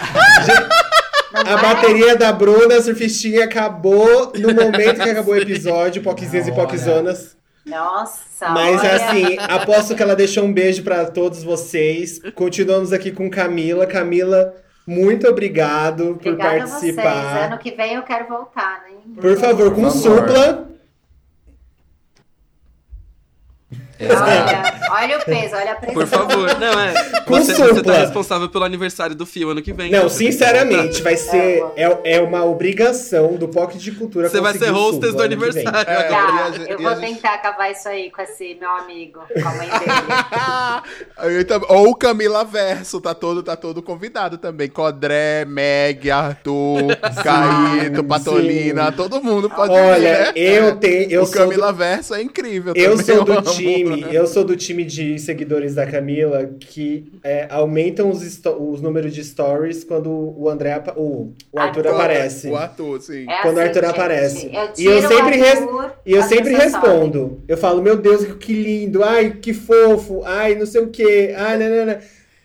A 1.33 1.43
vai? 1.55 1.61
bateria 1.61 2.15
da 2.17 2.33
Bruna 2.33 2.81
Surfistinha 2.81 3.45
acabou 3.45 4.33
no 4.35 4.53
momento 4.53 5.01
que 5.01 5.09
acabou 5.09 5.33
o 5.33 5.37
episódio, 5.37 6.01
Poquezinhas 6.03 6.47
e 6.47 6.51
Poquezonas. 6.51 7.37
Nossa, 7.65 8.49
Mas 8.49 8.79
olha. 8.81 8.95
assim, 8.95 9.37
aposto 9.47 9.95
que 9.95 10.01
ela 10.03 10.15
deixou 10.15 10.43
um 10.43 10.51
beijo 10.51 10.83
pra 10.83 11.05
todos 11.05 11.43
vocês. 11.43 12.19
Continuamos 12.35 12.91
aqui 12.91 13.11
com 13.11 13.29
Camila. 13.29 13.85
Camila, 13.85 14.53
muito 14.89 15.27
obrigado 15.27 16.15
por 16.21 16.29
Obrigada 16.33 16.63
a 16.63 16.65
vocês. 16.65 16.95
participar. 16.95 17.45
Ano 17.45 17.57
que 17.59 17.71
vem 17.71 17.93
eu 17.93 18.03
quero 18.03 18.27
voltar, 18.27 18.83
né? 18.83 18.97
Por 19.21 19.37
favor, 19.37 19.73
com 19.75 19.81
Por 19.83 19.91
favor. 19.91 20.27
supla. 20.27 20.43
Exato. 20.45 20.69
Olha, 24.01 24.79
olha 24.91 25.17
o 25.19 25.25
peso, 25.25 25.55
olha 25.55 25.71
a 25.73 25.75
pressão. 25.75 25.93
Por 26.01 26.07
favor. 26.07 26.57
Não, 26.59 26.79
é. 26.81 26.93
Com 27.25 27.35
Você, 27.37 27.53
você 27.53 27.81
tá 27.83 27.93
responsável 27.93 28.47
pelo 28.49 28.63
aniversário 28.63 29.15
do 29.15 29.25
Fio 29.25 29.49
ano 29.49 29.61
que 29.61 29.73
vem. 29.73 29.91
Não, 29.91 30.07
sinceramente, 30.09 31.01
vai 31.01 31.17
ser. 31.17 31.61
Amo. 31.61 31.73
É, 31.75 32.13
é 32.15 32.21
uma 32.21 32.43
obrigação 32.45 33.35
do 33.35 33.47
POC 33.47 33.77
de 33.77 33.91
Cultura. 33.91 34.29
Você 34.29 34.39
vai 34.41 34.53
ser 34.57 34.71
o 34.71 34.75
hostess 34.75 35.13
do 35.13 35.21
aniversário. 35.23 35.69
É, 35.69 36.03
Tá, 36.09 36.51
eu 36.67 36.79
vou 36.79 36.95
gente- 36.95 37.15
tentar 37.15 37.33
acabar 37.35 37.69
isso 37.71 37.87
aí 37.87 38.09
com 38.09 38.21
esse 38.21 38.55
meu 38.59 38.69
amigo, 38.69 39.19
com 39.33 39.47
a 39.47 39.53
mãe 39.53 39.67
dele. 39.67 41.35
Eu 41.37 41.45
tam- 41.45 41.61
Ou 41.69 41.95
Camila 41.95 42.43
Verso, 42.45 42.99
tá 43.01 43.13
todo, 43.13 43.43
tá 43.43 43.55
todo 43.55 43.81
convidado 43.81 44.37
também. 44.37 44.69
Codré, 44.69 45.45
Meg, 45.45 46.09
Arthur, 46.09 46.95
Caíto, 47.23 48.03
Patolina, 48.03 48.91
todo 48.91 49.21
mundo 49.21 49.49
pode 49.49 49.73
vir, 49.73 49.79
Olha, 49.79 50.19
né? 50.25 50.31
eu 50.35 50.75
tenho. 50.77 51.11
Eu 51.11 51.23
o 51.23 51.25
sou 51.25 51.35
Camila 51.35 51.71
Verso 51.73 52.13
é 52.15 52.21
incrível 52.21 52.73
Eu 52.75 52.97
também, 52.97 53.05
sou 53.15 53.25
do 53.25 53.33
amo. 53.33 53.41
time, 53.51 53.88
eu 54.11 54.27
sou 54.27 54.43
do 54.43 54.55
time 54.55 54.83
de 54.83 55.17
seguidores 55.19 55.75
da 55.75 55.85
Camila 55.85 56.45
que 56.59 57.11
é, 57.23 57.47
aumentam 57.49 58.09
os, 58.09 58.21
os 58.59 58.81
números 58.81 59.13
de 59.13 59.23
stories 59.23 59.83
quando 59.83 60.09
o 60.11 60.49
André, 60.49 60.81
o, 60.95 61.31
o 61.51 61.59
Arthur 61.59 61.87
Arthur. 61.87 61.95
aparece. 61.95 62.47
O 62.49 62.55
Ator, 62.55 63.01
sim. 63.01 63.25
É 63.29 63.41
Quando 63.41 63.57
o 63.57 63.59
assim, 63.59 63.67
Arthur 63.69 63.81
gente. 63.85 63.91
aparece. 63.95 64.51
Eu 64.53 64.69
E 64.77 64.85
eu 64.85 64.97
o 64.97 65.07
sempre 65.07 65.35
res- 65.37 65.59
Arthur, 65.61 65.91
E 66.05 66.13
eu 66.13 66.23
sempre 66.23 66.53
respondo. 66.55 67.41
Eu 67.47 67.57
falo, 67.57 67.81
meu 67.81 67.95
Deus, 67.97 68.23
que 68.39 68.53
lindo, 68.53 69.03
ai, 69.03 69.31
que 69.41 69.53
fofo, 69.53 70.21
ai, 70.25 70.55
não 70.55 70.65
sei 70.65 70.81
o 70.81 70.87
quê, 70.87 71.33
ai, 71.37 71.57
não, 71.57 71.69
não, 71.69 71.85
não. 71.85 71.97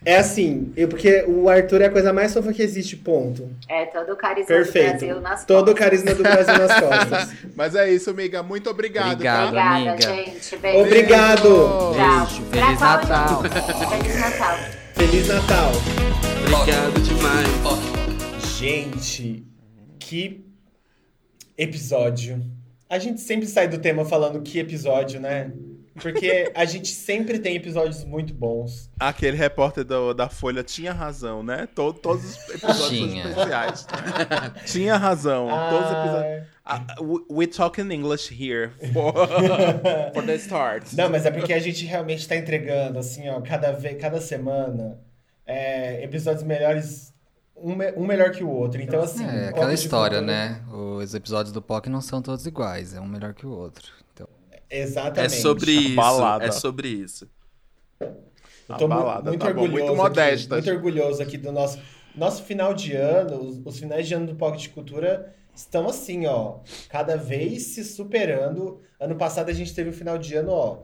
É 0.05 0.17
assim, 0.17 0.73
eu, 0.77 0.87
porque 0.89 1.25
o 1.27 1.49
Arthur 1.49 1.81
é 1.81 1.87
a 1.87 1.91
coisa 1.91 2.13
mais 2.13 2.33
fofa 2.35 2.53
que 2.53 2.63
existe, 2.63 2.95
ponto. 2.97 3.49
É, 3.69 3.87
todo 3.87 4.13
o 4.13 4.17
carisma 4.17 4.47
Perfeito. 4.49 4.93
do 4.93 4.99
Brasil 4.99 5.21
nas 5.21 5.45
Todo 5.47 5.63
o 5.63 5.65
costas. 5.73 5.79
carisma 5.85 6.15
do 6.15 6.23
Brasil 6.23 6.59
nas 6.59 6.75
costas. 6.81 7.35
Mas 7.57 7.75
é 7.75 7.91
isso, 7.91 8.11
amiga. 8.11 8.43
Muito 8.43 8.69
obrigado, 8.69 9.13
Obrigado. 9.13 9.55
tá? 9.55 9.79
Obrigada, 9.79 9.91
amiga. 9.91 10.03
gente. 10.33 10.57
Beijo. 10.59 10.79
Obrigado. 10.81 11.49
Beijo. 11.95 12.43
Feliz 12.51 12.81
Natal. 12.81 13.43
Feliz 13.43 14.21
Natal. 14.21 14.59
Feliz 14.95 15.29
Natal. 15.29 15.73
Obrigado 16.43 17.01
demais. 17.01 17.49
Gente, 18.59 19.45
que 19.99 20.45
episódio. 21.57 22.45
A 22.89 22.99
gente 22.99 23.21
sempre 23.21 23.47
sai 23.47 23.69
do 23.69 23.79
tema 23.79 24.05
falando 24.05 24.43
que 24.43 24.59
episódio, 24.59 25.19
né? 25.21 25.51
Porque 26.01 26.51
a 26.55 26.65
gente 26.65 26.89
sempre 26.89 27.39
tem 27.39 27.55
episódios 27.57 28.05
muito 28.05 28.35
bons. 28.35 28.91
Aquele 28.99 29.37
repórter 29.37 29.85
do- 29.85 30.13
da 30.13 30.29
Folha 30.29 30.63
tinha 30.65 30.93
razão, 30.93 31.43
né? 31.43 31.69
Todo, 31.75 31.99
todos 32.01 32.25
os 32.25 32.49
episódios 32.51 32.89
Tinha. 32.89 33.23
são 33.23 33.31
especiais. 33.31 33.87
tinha 34.67 34.97
razão. 34.97 35.49
Todos 35.71 35.87
os 35.87 35.93
episódios. 35.93 36.49
Ah, 36.65 36.83
Ah, 36.89 36.97
we, 37.03 37.21
we 37.31 37.47
talk 37.47 37.79
in 37.81 37.93
English 37.93 38.33
here 38.33 38.71
for, 38.93 39.13
for 40.15 40.25
the 40.25 40.35
start. 40.37 40.93
Não, 40.95 41.11
mas 41.11 41.27
é 41.27 41.31
porque 41.31 41.53
a 41.53 41.59
gente 41.59 41.85
realmente 41.85 42.27
tá 42.27 42.37
entregando, 42.37 42.99
assim, 42.99 43.29
ó, 43.29 43.39
cada, 43.43 43.71
vez, 43.73 44.01
cada 44.01 44.19
semana, 44.21 44.99
é, 45.47 46.03
episódios 46.03 46.43
melhores, 46.43 47.13
um, 47.55 47.75
me- 47.77 47.93
um 47.93 48.07
melhor 48.07 48.31
que 48.31 48.43
o 48.43 48.49
outro. 48.49 48.81
Então, 48.81 49.03
assim. 49.03 49.27
É, 49.27 49.49
aquela 49.49 49.75
história, 49.75 50.23
né? 50.23 50.63
Os 50.73 51.15
episódios 51.15 51.53
do 51.53 51.61
POC 51.61 51.89
não 51.91 52.01
são 52.01 52.23
todos 52.23 52.47
iguais, 52.47 52.95
é 52.95 53.01
um 53.01 53.07
melhor 53.07 53.35
que 53.35 53.45
o 53.47 53.51
outro. 53.51 53.93
Então, 54.69 54.79
É 54.79 54.83
Exatamente. 54.83 55.33
sobre 55.41 55.73
isso. 55.73 55.95
Balada. 55.95 56.45
É 56.47 56.51
sobre 56.51 56.89
isso. 56.89 57.29
Eu 58.01 58.77
tô 58.79 58.89
balada, 58.89 59.31
muito 59.31 59.45
tá 59.45 59.53
bom, 59.53 59.63
orgulhoso. 59.63 59.73
muito 59.73 60.03
aqui, 60.03 60.03
modesta. 60.03 60.55
muito 60.55 60.71
orgulhoso 60.71 61.23
aqui 61.23 61.37
do 61.39 61.53
nosso. 61.53 61.79
Nosso 62.15 62.43
final 62.45 62.73
de 62.73 62.95
ano, 62.95 63.41
os, 63.43 63.61
os 63.65 63.79
finais 63.79 64.07
de 64.07 64.15
ano 64.15 64.27
do 64.29 64.35
Pocket 64.37 64.63
de 64.63 64.69
Cultura 64.71 65.35
estão 65.55 65.89
assim, 65.89 66.27
ó, 66.27 66.59
cada 66.89 67.17
vez 67.17 67.63
se 67.75 67.85
superando. 67.85 68.81
Ano 68.99 69.17
passado 69.17 69.49
a 69.51 69.53
gente 69.53 69.75
teve 69.75 69.91
um 69.91 69.93
final 69.93 70.17
de 70.17 70.35
ano, 70.37 70.51
ó, 70.53 70.79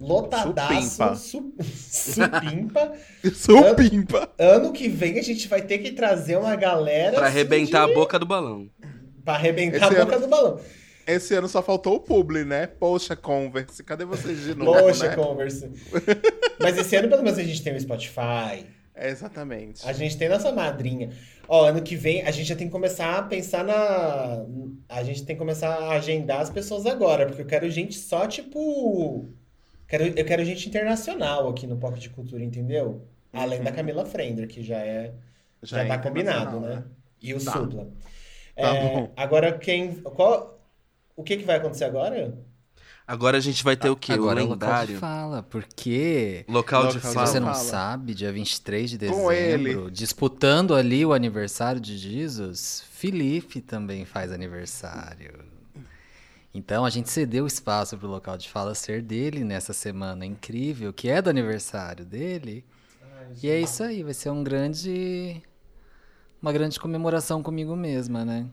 lotadaço, 0.00 1.14
su, 1.16 1.54
supimpa. 1.62 2.92
Supimpa. 3.32 4.30
Ano 4.38 4.72
que 4.72 4.88
vem 4.88 5.18
a 5.18 5.22
gente 5.22 5.46
vai 5.48 5.62
ter 5.62 5.78
que 5.78 5.92
trazer 5.92 6.36
uma 6.36 6.56
galera 6.56 7.16
Pra 7.16 7.26
assim, 7.28 7.38
arrebentar 7.38 7.86
de- 7.86 7.92
a 7.92 7.94
boca 7.94 8.18
do 8.18 8.26
balão. 8.26 8.68
Pra 9.24 9.34
arrebentar 9.34 9.86
Esse 9.90 10.00
a 10.00 10.04
boca 10.04 10.18
do 10.18 10.26
balão. 10.28 10.58
Esse 11.06 11.34
ano 11.34 11.48
só 11.48 11.62
faltou 11.62 11.96
o 11.96 12.00
publi, 12.00 12.44
né? 12.44 12.66
Poxa, 12.66 13.14
Converse, 13.14 13.82
cadê 13.82 14.04
vocês 14.04 14.40
de 14.42 14.54
novo, 14.54 14.78
Poxa, 14.80 15.08
né? 15.08 15.16
Converse. 15.16 15.70
Mas 16.60 16.78
esse 16.78 16.96
ano, 16.96 17.08
pelo 17.08 17.22
menos, 17.22 17.38
a 17.38 17.42
gente 17.42 17.62
tem 17.62 17.74
o 17.74 17.80
Spotify. 17.80 18.66
É, 18.94 19.10
exatamente. 19.10 19.86
A 19.86 19.92
gente 19.92 20.16
tem 20.16 20.28
nossa 20.28 20.52
madrinha. 20.52 21.10
Ó, 21.48 21.66
ano 21.66 21.82
que 21.82 21.96
vem 21.96 22.22
a 22.22 22.30
gente 22.30 22.46
já 22.46 22.56
tem 22.56 22.68
que 22.68 22.72
começar 22.72 23.18
a 23.18 23.22
pensar 23.22 23.64
na. 23.64 24.44
A 24.88 25.02
gente 25.02 25.24
tem 25.24 25.34
que 25.34 25.40
começar 25.40 25.68
a 25.68 25.90
agendar 25.92 26.40
as 26.40 26.48
pessoas 26.50 26.86
agora, 26.86 27.26
porque 27.26 27.42
eu 27.42 27.46
quero 27.46 27.68
gente 27.70 27.94
só, 27.98 28.26
tipo. 28.26 29.28
Quero, 29.86 30.04
eu 30.04 30.24
quero 30.24 30.44
gente 30.44 30.68
internacional 30.68 31.48
aqui 31.48 31.66
no 31.66 31.76
Pocket 31.76 32.02
de 32.02 32.10
Cultura, 32.10 32.42
entendeu? 32.42 33.06
Além 33.32 33.62
da 33.62 33.72
Camila 33.72 34.04
Frender, 34.06 34.48
que 34.48 34.62
já 34.62 34.78
é. 34.78 35.12
Já, 35.62 35.82
é 35.82 35.86
tá 35.86 35.98
combinado, 35.98 36.56
internacional, 36.56 36.60
né? 36.60 36.84
E 37.20 37.34
o 37.34 37.44
Tá. 37.44 37.52
Supla. 37.52 37.84
Tá 38.58 38.74
É, 38.76 38.90
bom. 38.94 39.12
agora, 39.16 39.58
quem. 39.58 39.94
Qual, 39.96 40.63
o 41.16 41.22
que, 41.22 41.36
que 41.36 41.44
vai 41.44 41.56
acontecer 41.56 41.84
agora? 41.84 42.36
Agora 43.06 43.36
a 43.36 43.40
gente 43.40 43.62
vai 43.62 43.76
ter 43.76 43.90
o 43.90 43.96
quê? 43.96 44.12
agora 44.12 44.40
o 44.40 44.40
é 44.40 44.44
o 44.44 44.48
local 44.48 44.86
de 44.86 44.92
lendário. 44.92 44.98
fala, 44.98 45.42
porque 45.42 46.44
Local 46.48 46.86
de 46.88 46.94
Local 46.96 47.00
de 47.00 47.06
se 47.06 47.14
fala. 47.14 47.26
você 47.26 47.38
não 47.40 47.48
Fala. 47.52 47.58
sabe, 47.58 48.14
dia 48.14 48.32
23 48.32 48.90
de 48.90 48.98
dezembro, 48.98 49.90
disputando 49.90 50.74
ali 50.74 51.04
o 51.04 51.12
aniversário 51.12 51.80
de 51.80 51.98
Jesus, 51.98 52.82
Felipe 52.90 53.60
também 53.60 54.06
faz 54.06 54.32
aniversário. 54.32 55.34
Então 56.54 56.84
a 56.84 56.90
gente 56.90 57.10
cedeu 57.10 57.46
espaço 57.46 57.98
pro 57.98 58.08
local 58.08 58.38
de 58.38 58.48
fala 58.48 58.74
ser 58.74 59.02
dele 59.02 59.44
nessa 59.44 59.72
semana 59.74 60.24
incrível, 60.24 60.92
que 60.92 61.08
é 61.10 61.20
do 61.20 61.28
aniversário 61.28 62.06
dele. 62.06 62.64
E 63.42 63.50
é 63.50 63.60
isso 63.60 63.82
aí, 63.82 64.02
vai 64.02 64.14
ser 64.14 64.30
um 64.30 64.42
grande 64.42 65.42
uma 66.40 66.52
grande 66.52 66.78
comemoração 66.78 67.42
comigo 67.42 67.74
mesma, 67.74 68.24
né? 68.24 68.46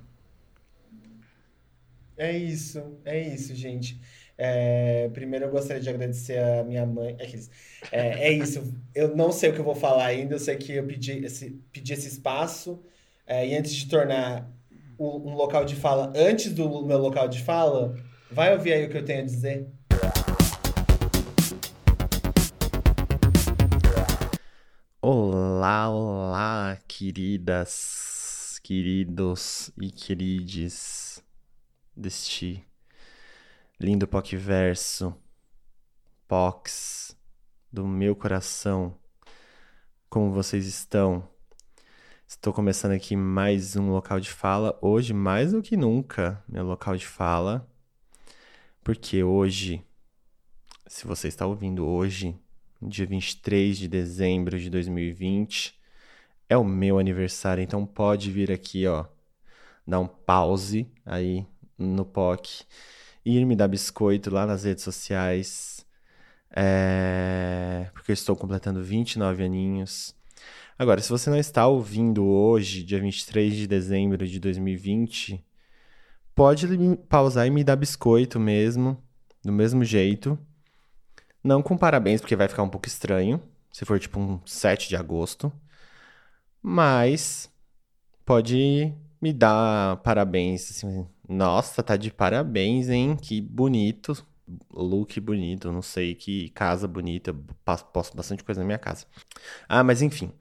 É 2.22 2.38
isso, 2.38 3.00
é 3.04 3.20
isso, 3.20 3.56
gente. 3.56 4.00
É, 4.38 5.10
primeiro 5.12 5.46
eu 5.46 5.50
gostaria 5.50 5.82
de 5.82 5.90
agradecer 5.90 6.38
a 6.38 6.64
minha 6.64 6.86
mãe. 6.86 7.18
É, 7.20 8.00
é, 8.00 8.28
é 8.28 8.32
isso, 8.32 8.72
eu 8.94 9.16
não 9.16 9.32
sei 9.32 9.50
o 9.50 9.54
que 9.54 9.60
eu 9.60 9.66
vou 9.66 9.74
falar 9.74 10.06
ainda, 10.06 10.36
eu 10.36 10.40
sei 10.40 10.56
que 10.56 10.74
eu 10.74 10.86
pedi 10.86 11.26
esse, 11.26 11.60
pedi 11.72 11.94
esse 11.94 12.08
espaço, 12.08 12.80
é, 13.26 13.48
e 13.48 13.58
antes 13.58 13.74
de 13.74 13.90
tornar 13.90 14.48
um 15.00 15.34
local 15.34 15.66
de 15.66 15.76
fala 15.76 16.14
antes 16.16 16.54
do 16.54 16.86
meu 16.86 17.00
local 17.00 17.28
de 17.28 17.42
fala, 17.42 17.96
Vai 18.30 18.54
ouvir 18.54 18.74
aí 18.74 18.86
o 18.86 18.90
que 18.90 18.98
eu 18.98 19.04
tenho 19.04 19.22
a 19.22 19.26
dizer? 19.26 19.68
Olá, 25.02 25.90
olá, 25.90 26.78
queridas, 26.88 28.60
queridos 28.64 29.72
e 29.82 29.90
querides 29.90 31.11
deste 31.96 32.66
lindo 33.80 34.08
verso, 34.38 35.14
Pox 36.28 37.18
do 37.72 37.86
meu 37.88 38.16
coração. 38.16 38.98
Como 40.10 40.32
vocês 40.32 40.66
estão? 40.66 41.28
Estou 42.28 42.54
começando 42.54 42.94
aqui 42.94 43.16
mais 43.16 43.76
um 43.76 43.92
local 43.92 44.20
de 44.20 44.30
fala. 44.30 44.78
Hoje, 44.82 45.14
mais 45.14 45.52
do 45.52 45.62
que 45.62 45.76
nunca, 45.76 46.44
meu 46.48 46.66
local 46.66 46.96
de 46.96 47.06
fala. 47.06 47.68
Porque 48.84 49.24
hoje, 49.24 49.84
se 50.88 51.06
você 51.06 51.28
está 51.28 51.46
ouvindo 51.46 51.86
hoje, 51.86 52.36
dia 52.82 53.06
23 53.06 53.78
de 53.78 53.88
dezembro 53.88 54.58
de 54.58 54.70
2020, 54.70 55.78
é 56.48 56.58
o 56.58 56.64
meu 56.64 56.98
aniversário. 56.98 57.62
Então 57.62 57.86
pode 57.86 58.32
vir 58.32 58.52
aqui, 58.52 58.88
ó, 58.88 59.06
dar 59.86 60.00
um 60.00 60.08
pause 60.08 60.90
aí 61.06 61.46
no 61.82 62.06
POC, 62.06 62.64
ir 63.26 63.46
me 63.46 63.56
dar 63.56 63.68
biscoito 63.68 64.30
lá 64.32 64.46
nas 64.46 64.64
redes 64.64 64.84
sociais. 64.84 65.86
É... 66.56 67.90
Porque 67.94 68.12
eu 68.12 68.14
estou 68.14 68.36
completando 68.36 68.84
29 68.84 69.44
aninhos. 69.44 70.16
Agora, 70.78 71.02
se 71.02 71.10
você 71.10 71.30
não 71.30 71.38
está 71.38 71.68
ouvindo 71.68 72.26
hoje, 72.26 72.84
dia 72.84 73.00
23 73.00 73.56
de 73.56 73.68
dezembro 73.68 74.28
de 74.28 74.40
2020, 74.40 75.44
pode 76.34 76.68
pausar 77.08 77.46
e 77.46 77.52
me 77.52 77.64
dar 77.64 77.76
biscoito 77.76 78.40
mesmo, 78.40 78.98
do 79.44 79.52
mesmo 79.52 79.84
jeito. 79.84 80.38
Não 81.44 81.62
com 81.62 81.78
parabéns, 81.78 82.22
porque 82.22 82.36
vai 82.36 82.48
ficar 82.48 82.64
um 82.64 82.70
pouco 82.70 82.88
estranho, 82.88 83.42
se 83.72 83.86
for 83.86 84.00
tipo 84.00 84.20
um 84.20 84.40
7 84.46 84.90
de 84.90 84.96
agosto. 84.96 85.52
Mas 86.62 87.52
pode 88.26 88.94
me 89.22 89.34
dar 89.34 89.98
parabéns, 89.98 90.70
assim, 90.72 91.08
nossa, 91.32 91.82
tá 91.84 91.96
de 91.98 92.12
parabéns, 92.12 92.90
hein? 92.90 93.16
Que 93.16 93.42
bonito, 93.42 94.26
look 94.72 95.20
bonito, 95.20 95.72
não 95.72 95.82
sei, 95.82 96.16
que 96.16 96.50
casa 96.52 96.88
bonita, 96.88 97.34
posto 97.94 98.16
bastante 98.16 98.44
coisa 98.44 98.62
na 98.62 98.66
minha 98.66 98.78
casa. 98.80 99.06
Ah, 99.68 99.84
mas 99.84 100.02
enfim, 100.02 100.32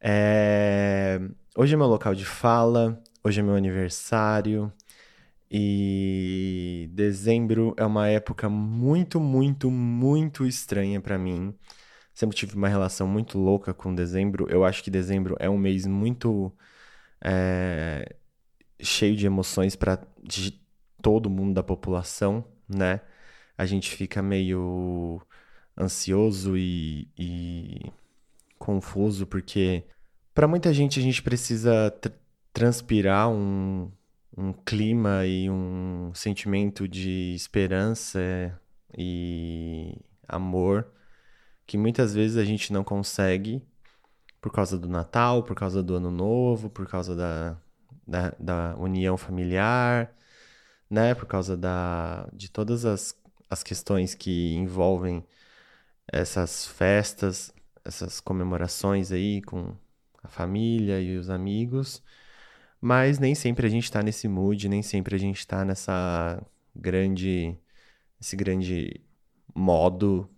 é... 0.00 1.20
Hoje 1.56 1.74
é 1.74 1.76
meu 1.76 1.86
local 1.86 2.14
de 2.14 2.24
fala, 2.24 3.02
hoje 3.24 3.40
é 3.40 3.42
meu 3.42 3.54
aniversário. 3.54 4.72
E 5.50 6.88
dezembro 6.92 7.74
é 7.76 7.84
uma 7.84 8.08
época 8.08 8.48
muito, 8.48 9.20
muito, 9.20 9.70
muito 9.70 10.46
estranha 10.46 11.00
para 11.00 11.18
mim. 11.18 11.54
Sempre 12.14 12.36
tive 12.36 12.54
uma 12.56 12.68
relação 12.68 13.08
muito 13.08 13.38
louca 13.38 13.74
com 13.74 13.94
dezembro. 13.94 14.46
Eu 14.50 14.64
acho 14.64 14.82
que 14.84 14.90
dezembro 14.90 15.36
é 15.40 15.50
um 15.50 15.58
mês 15.58 15.86
muito 15.86 16.52
é, 17.22 18.16
cheio 18.82 19.16
de 19.16 19.26
emoções 19.26 19.76
para 19.76 19.98
todo 21.02 21.30
mundo 21.30 21.54
da 21.54 21.62
população, 21.62 22.44
né? 22.68 23.00
A 23.56 23.66
gente 23.66 23.90
fica 23.90 24.22
meio 24.22 25.20
ansioso 25.78 26.56
e, 26.56 27.08
e 27.18 27.92
confuso, 28.58 29.26
porque 29.26 29.84
para 30.34 30.48
muita 30.48 30.72
gente 30.72 30.98
a 30.98 31.02
gente 31.02 31.22
precisa 31.22 31.90
tr 31.90 32.10
transpirar 32.52 33.30
um, 33.30 33.90
um 34.36 34.52
clima 34.52 35.24
e 35.24 35.48
um 35.48 36.10
sentimento 36.12 36.88
de 36.88 37.32
esperança 37.34 38.20
e 38.98 39.96
amor 40.26 40.90
que 41.66 41.78
muitas 41.78 42.12
vezes 42.12 42.36
a 42.36 42.44
gente 42.44 42.72
não 42.72 42.82
consegue 42.82 43.62
por 44.40 44.50
causa 44.50 44.76
do 44.76 44.88
Natal, 44.88 45.44
por 45.44 45.54
causa 45.54 45.80
do 45.80 45.94
Ano 45.94 46.10
Novo, 46.10 46.68
por 46.68 46.88
causa 46.88 47.14
da, 47.14 47.56
da, 48.10 48.34
da 48.38 48.76
união 48.78 49.16
familiar, 49.16 50.12
né? 50.90 51.14
Por 51.14 51.26
causa 51.26 51.56
da, 51.56 52.28
de 52.32 52.50
todas 52.50 52.84
as, 52.84 53.14
as 53.48 53.62
questões 53.62 54.14
que 54.14 54.54
envolvem 54.54 55.24
essas 56.12 56.66
festas 56.66 57.52
essas 57.84 58.20
comemorações 58.20 59.12
aí 59.12 59.42
com 59.42 59.74
a 60.22 60.28
família 60.28 61.00
e 61.00 61.16
os 61.16 61.30
amigos, 61.30 62.02
mas 62.80 63.18
nem 63.18 63.34
sempre 63.34 63.66
a 63.66 63.70
gente 63.70 63.84
está 63.84 64.02
nesse 64.02 64.28
mood, 64.28 64.68
nem 64.68 64.82
sempre 64.82 65.14
a 65.14 65.18
gente 65.18 65.38
está 65.38 65.64
nessa 65.64 66.42
grande, 66.74 67.56
esse 68.20 68.36
grande 68.36 69.00
modo 69.54 70.28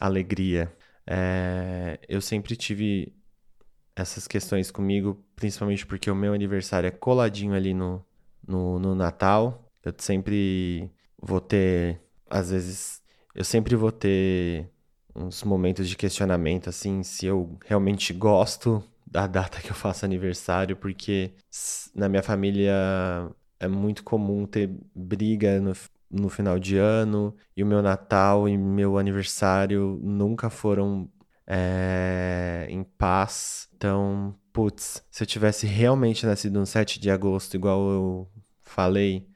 alegria. 0.00 0.74
É, 1.06 1.98
eu 2.08 2.20
sempre 2.20 2.56
tive 2.56 3.13
essas 3.96 4.26
questões 4.26 4.70
comigo, 4.70 5.22
principalmente 5.36 5.86
porque 5.86 6.10
o 6.10 6.14
meu 6.14 6.32
aniversário 6.32 6.86
é 6.86 6.90
coladinho 6.90 7.54
ali 7.54 7.72
no, 7.72 8.04
no, 8.46 8.78
no 8.78 8.94
Natal. 8.94 9.70
Eu 9.84 9.94
sempre 9.98 10.90
vou 11.20 11.40
ter, 11.40 12.00
às 12.28 12.50
vezes, 12.50 13.02
eu 13.34 13.44
sempre 13.44 13.76
vou 13.76 13.92
ter 13.92 14.68
uns 15.14 15.44
momentos 15.44 15.88
de 15.88 15.96
questionamento, 15.96 16.68
assim, 16.68 17.02
se 17.02 17.26
eu 17.26 17.56
realmente 17.64 18.12
gosto 18.12 18.82
da 19.06 19.26
data 19.28 19.60
que 19.60 19.70
eu 19.70 19.74
faço 19.74 20.04
aniversário, 20.04 20.76
porque 20.76 21.32
na 21.94 22.08
minha 22.08 22.22
família 22.22 22.74
é 23.60 23.68
muito 23.68 24.02
comum 24.02 24.44
ter 24.44 24.70
briga 24.94 25.60
no, 25.60 25.72
no 26.10 26.28
final 26.28 26.58
de 26.58 26.76
ano, 26.76 27.34
e 27.56 27.62
o 27.62 27.66
meu 27.66 27.80
Natal 27.80 28.48
e 28.48 28.58
meu 28.58 28.98
aniversário 28.98 30.00
nunca 30.02 30.50
foram 30.50 31.08
é, 31.46 32.66
em 32.68 32.82
paz. 32.82 33.68
Então, 33.76 34.34
putz, 34.52 35.02
se 35.10 35.22
eu 35.22 35.26
tivesse 35.26 35.66
realmente 35.66 36.26
nascido 36.26 36.58
no 36.58 36.66
7 36.66 36.98
de 37.00 37.10
agosto, 37.10 37.54
igual 37.54 37.90
eu 37.90 38.28
falei 38.62 39.26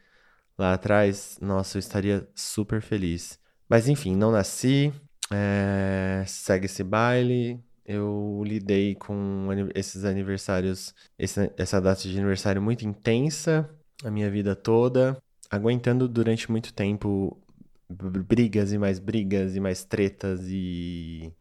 lá 0.56 0.74
atrás, 0.74 1.38
nossa, 1.40 1.76
eu 1.76 1.80
estaria 1.80 2.28
super 2.34 2.82
feliz. 2.82 3.38
Mas 3.68 3.88
enfim, 3.88 4.16
não 4.16 4.32
nasci, 4.32 4.92
é, 5.30 6.24
segue 6.26 6.66
esse 6.66 6.82
baile. 6.82 7.62
Eu 7.84 8.42
lidei 8.44 8.94
com 8.94 9.48
esses 9.74 10.04
aniversários, 10.04 10.94
essa 11.18 11.80
data 11.80 12.02
de 12.02 12.18
aniversário 12.18 12.60
muito 12.60 12.86
intensa, 12.86 13.68
a 14.04 14.10
minha 14.10 14.30
vida 14.30 14.54
toda, 14.54 15.16
aguentando 15.50 16.06
durante 16.06 16.50
muito 16.50 16.74
tempo 16.74 17.40
brigas 17.88 18.72
e 18.72 18.78
mais 18.78 18.98
brigas 18.98 19.56
e 19.56 19.60
mais 19.60 19.84
tretas 19.84 20.40
e 20.48 21.32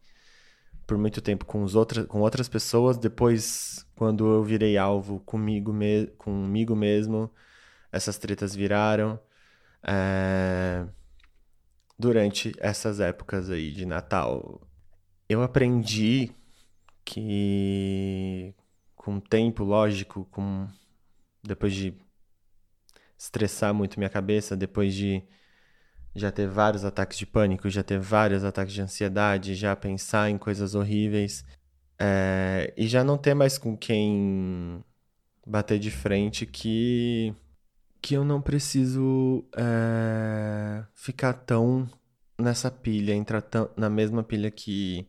por 0.88 0.98
muito 0.98 1.22
tempo 1.22 1.44
com, 1.44 1.62
os 1.62 1.76
outra, 1.76 2.04
com 2.04 2.20
outras 2.20 2.48
pessoas. 2.48 2.98
Depois, 2.98 3.86
quando 3.94 4.26
eu 4.26 4.42
virei 4.42 4.76
alvo 4.76 5.20
comigo, 5.20 5.72
me, 5.72 6.08
comigo 6.18 6.74
mesmo, 6.74 7.30
essas 7.92 8.18
tretas 8.18 8.56
viraram. 8.56 9.20
É 9.84 10.84
durante 11.98 12.52
essas 12.60 13.00
épocas 13.00 13.50
aí 13.50 13.72
de 13.72 13.84
Natal. 13.84 14.60
Eu 15.28 15.42
aprendi 15.42 16.30
que 17.04 18.54
com 18.94 19.16
o 19.16 19.20
tempo, 19.20 19.64
lógico, 19.64 20.26
com 20.30 20.68
depois 21.42 21.74
de 21.74 21.94
estressar 23.16 23.74
muito 23.74 23.98
minha 23.98 24.08
cabeça, 24.08 24.56
depois 24.56 24.94
de 24.94 25.22
já 26.18 26.30
ter 26.30 26.48
vários 26.48 26.84
ataques 26.84 27.18
de 27.18 27.26
pânico, 27.26 27.70
já 27.70 27.82
ter 27.82 27.98
vários 27.98 28.44
ataques 28.44 28.74
de 28.74 28.82
ansiedade, 28.82 29.54
já 29.54 29.74
pensar 29.76 30.30
em 30.30 30.38
coisas 30.38 30.74
horríveis 30.74 31.44
é, 31.98 32.72
e 32.76 32.86
já 32.86 33.02
não 33.02 33.18
ter 33.18 33.34
mais 33.34 33.58
com 33.58 33.76
quem 33.76 34.84
bater 35.46 35.78
de 35.78 35.90
frente 35.90 36.46
que 36.46 37.34
que 38.00 38.14
eu 38.14 38.24
não 38.24 38.40
preciso 38.40 39.44
é, 39.56 40.84
ficar 40.94 41.32
tão 41.34 41.88
nessa 42.38 42.70
pilha, 42.70 43.12
entrar 43.12 43.42
tão, 43.42 43.70
na 43.76 43.90
mesma 43.90 44.22
pilha 44.22 44.50
que 44.50 45.08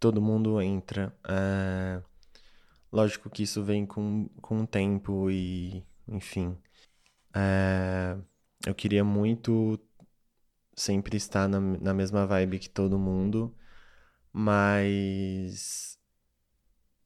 todo 0.00 0.22
mundo 0.22 0.60
entra. 0.60 1.14
É, 1.28 2.00
lógico 2.92 3.30
que 3.30 3.42
isso 3.42 3.62
vem 3.62 3.84
com, 3.86 4.28
com 4.40 4.62
o 4.62 4.66
tempo 4.66 5.30
e, 5.30 5.84
enfim. 6.08 6.56
É, 7.34 8.16
eu 8.66 8.74
queria 8.74 9.04
muito 9.04 9.78
sempre 10.76 11.16
estar 11.16 11.48
na, 11.48 11.60
na 11.60 11.94
mesma 11.94 12.26
vibe 12.26 12.58
que 12.60 12.70
todo 12.70 12.98
mundo, 12.98 13.54
mas 14.32 15.98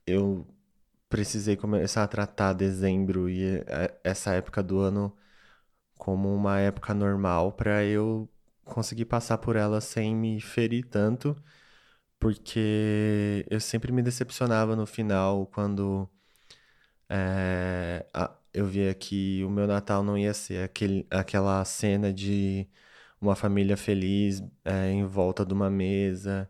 eu 0.06 0.46
precisei 1.08 1.56
começar 1.56 2.04
a 2.04 2.08
tratar 2.08 2.52
dezembro 2.54 3.28
e 3.28 3.44
é, 3.66 4.00
essa 4.04 4.34
época 4.34 4.62
do 4.62 4.80
ano 4.80 5.16
como 5.98 6.34
uma 6.34 6.60
época 6.60 6.94
normal 6.94 7.52
para 7.52 7.84
eu 7.84 8.28
conseguir 8.64 9.06
passar 9.06 9.38
por 9.38 9.56
ela 9.56 9.80
sem 9.80 10.14
me 10.16 10.40
ferir 10.40 10.84
tanto, 10.86 11.36
porque 12.18 13.46
eu 13.50 13.60
sempre 13.60 13.92
me 13.92 14.02
decepcionava 14.02 14.76
no 14.76 14.86
final 14.86 15.46
quando 15.46 16.08
é, 17.08 18.06
a, 18.14 18.30
eu 18.52 18.66
via 18.66 18.94
que 18.94 19.42
o 19.44 19.50
meu 19.50 19.66
Natal 19.66 20.02
não 20.02 20.16
ia 20.18 20.34
ser 20.34 20.64
aquele, 20.64 21.06
aquela 21.10 21.64
cena 21.64 22.12
de 22.12 22.68
uma 23.20 23.36
família 23.36 23.76
feliz 23.76 24.42
é, 24.64 24.90
em 24.90 25.04
volta 25.06 25.44
de 25.44 25.52
uma 25.52 25.70
mesa, 25.70 26.48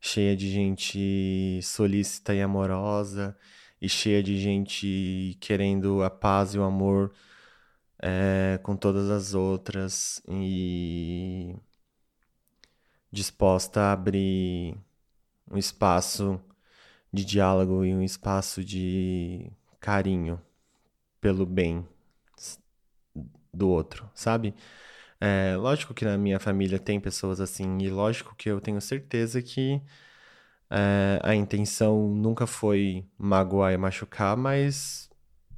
cheia 0.00 0.36
de 0.36 0.50
gente 0.50 1.60
solícita 1.62 2.34
e 2.34 2.40
amorosa, 2.42 3.36
e 3.80 3.88
cheia 3.88 4.22
de 4.22 4.38
gente 4.38 5.36
querendo 5.40 6.02
a 6.02 6.10
paz 6.10 6.54
e 6.54 6.58
o 6.58 6.62
amor 6.62 7.12
é, 8.00 8.58
com 8.62 8.76
todas 8.76 9.10
as 9.10 9.34
outras, 9.34 10.22
e 10.28 11.56
disposta 13.10 13.80
a 13.82 13.92
abrir 13.92 14.76
um 15.50 15.58
espaço 15.58 16.40
de 17.12 17.24
diálogo 17.24 17.84
e 17.84 17.94
um 17.94 18.02
espaço 18.02 18.64
de 18.64 19.50
carinho 19.80 20.40
pelo 21.20 21.44
bem 21.44 21.86
do 23.52 23.68
outro, 23.68 24.10
sabe? 24.14 24.54
É, 25.24 25.54
lógico 25.56 25.94
que 25.94 26.04
na 26.04 26.18
minha 26.18 26.40
família 26.40 26.80
tem 26.80 26.98
pessoas 27.00 27.40
assim, 27.40 27.78
e 27.80 27.88
lógico 27.88 28.34
que 28.34 28.50
eu 28.50 28.60
tenho 28.60 28.80
certeza 28.80 29.40
que 29.40 29.80
é, 30.70 31.20
a 31.22 31.34
intenção 31.34 32.08
nunca 32.08 32.46
foi 32.46 33.06
magoar 33.18 33.72
e 33.72 33.76
machucar, 33.78 34.36
mas 34.36 35.08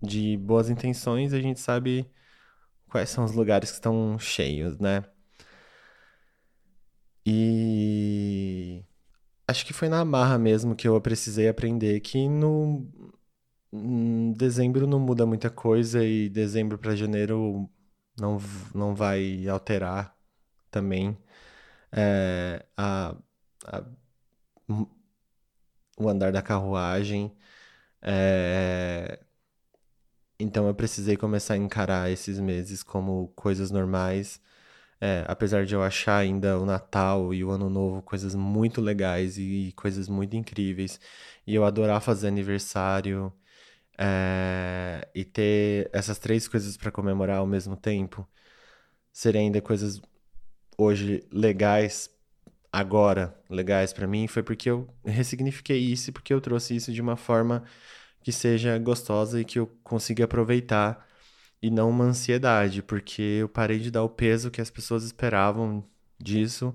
de 0.03 0.37
boas 0.39 0.69
intenções 0.71 1.33
a 1.33 1.41
gente 1.41 1.61
sabe 1.61 2.11
quais 2.89 3.11
são 3.11 3.25
os 3.25 3.33
lugares 3.33 3.71
que 3.71 3.77
estão 3.77 4.19
cheios, 4.19 4.79
né? 4.79 5.05
E 7.27 8.85
acho 9.49 9.67
que 9.67 9.73
foi 9.73 9.89
na 9.89 10.05
marra 10.05 10.39
mesmo 10.39 10.77
que 10.77 10.89
eu 10.89 11.01
precisei 11.01 11.49
aprender 11.49 12.01
que 12.01 12.29
no 12.29 12.87
em 13.73 14.33
dezembro 14.33 14.87
não 14.87 15.01
muda 15.01 15.27
muita 15.27 15.51
coisa 15.51 16.05
e 16.05 16.29
dezembro 16.29 16.79
para 16.79 16.95
janeiro 16.97 17.69
não, 18.19 18.39
não 18.75 18.95
vai 18.95 19.47
alterar 19.49 20.17
também 20.71 21.17
é, 21.93 22.65
a, 22.77 23.17
a, 23.67 23.85
o 25.99 26.09
andar 26.09 26.33
da 26.33 26.43
carruagem. 26.43 27.33
É, 28.03 29.21
então 30.39 30.67
eu 30.67 30.75
precisei 30.75 31.17
começar 31.17 31.55
a 31.55 31.57
encarar 31.57 32.11
esses 32.11 32.39
meses 32.39 32.83
como 32.83 33.29
coisas 33.37 33.71
normais. 33.71 34.41
É, 35.01 35.25
apesar 35.29 35.67
de 35.67 35.75
eu 35.75 35.83
achar 35.83 36.19
ainda 36.19 36.59
o 36.59 36.67
Natal 36.67 37.35
e 37.35 37.45
o 37.45 37.51
Ano 37.51 37.71
Novo 37.71 38.03
coisas 38.03 38.35
muito 38.35 38.81
legais 38.81 39.39
e 39.39 39.73
coisas 39.77 40.09
muito 40.09 40.37
incríveis, 40.37 41.01
e 41.47 41.55
eu 41.55 41.65
adorar 41.65 42.01
fazer 42.01 42.29
aniversário 42.29 43.33
é, 43.99 45.09
e 45.15 45.25
ter 45.25 45.91
essas 45.93 46.19
três 46.19 46.49
coisas 46.49 46.77
para 46.77 46.91
comemorar 46.91 47.39
ao 47.39 47.47
mesmo 47.47 47.77
tempo, 47.77 48.27
serem 49.13 49.47
ainda 49.47 49.61
coisas 49.61 50.01
hoje 50.77 51.25
legais, 51.33 52.11
agora 52.73 53.39
legais 53.49 53.93
para 53.93 54.07
mim, 54.07 54.27
foi 54.27 54.43
porque 54.43 54.71
eu 54.71 54.89
ressignifiquei 55.05 55.79
isso 55.79 56.13
porque 56.13 56.35
eu 56.35 56.41
trouxe 56.41 56.75
isso 56.77 56.93
de 56.93 57.01
uma 57.01 57.17
forma 57.17 57.65
que 58.23 58.33
seja 58.33 58.79
gostosa 58.79 59.41
e 59.41 59.45
que 59.45 59.59
eu 59.59 59.67
consiga 59.85 60.25
aproveitar 60.25 61.07
e 61.63 61.71
não 61.71 61.91
uma 61.91 62.05
ansiedade, 62.05 62.83
porque 62.83 63.23
eu 63.23 63.49
parei 63.49 63.79
de 63.79 63.91
dar 63.91 64.03
o 64.03 64.09
peso 64.09 64.51
que 64.51 64.61
as 64.61 64.71
pessoas 64.71 65.05
esperavam 65.05 65.85
disso 66.19 66.75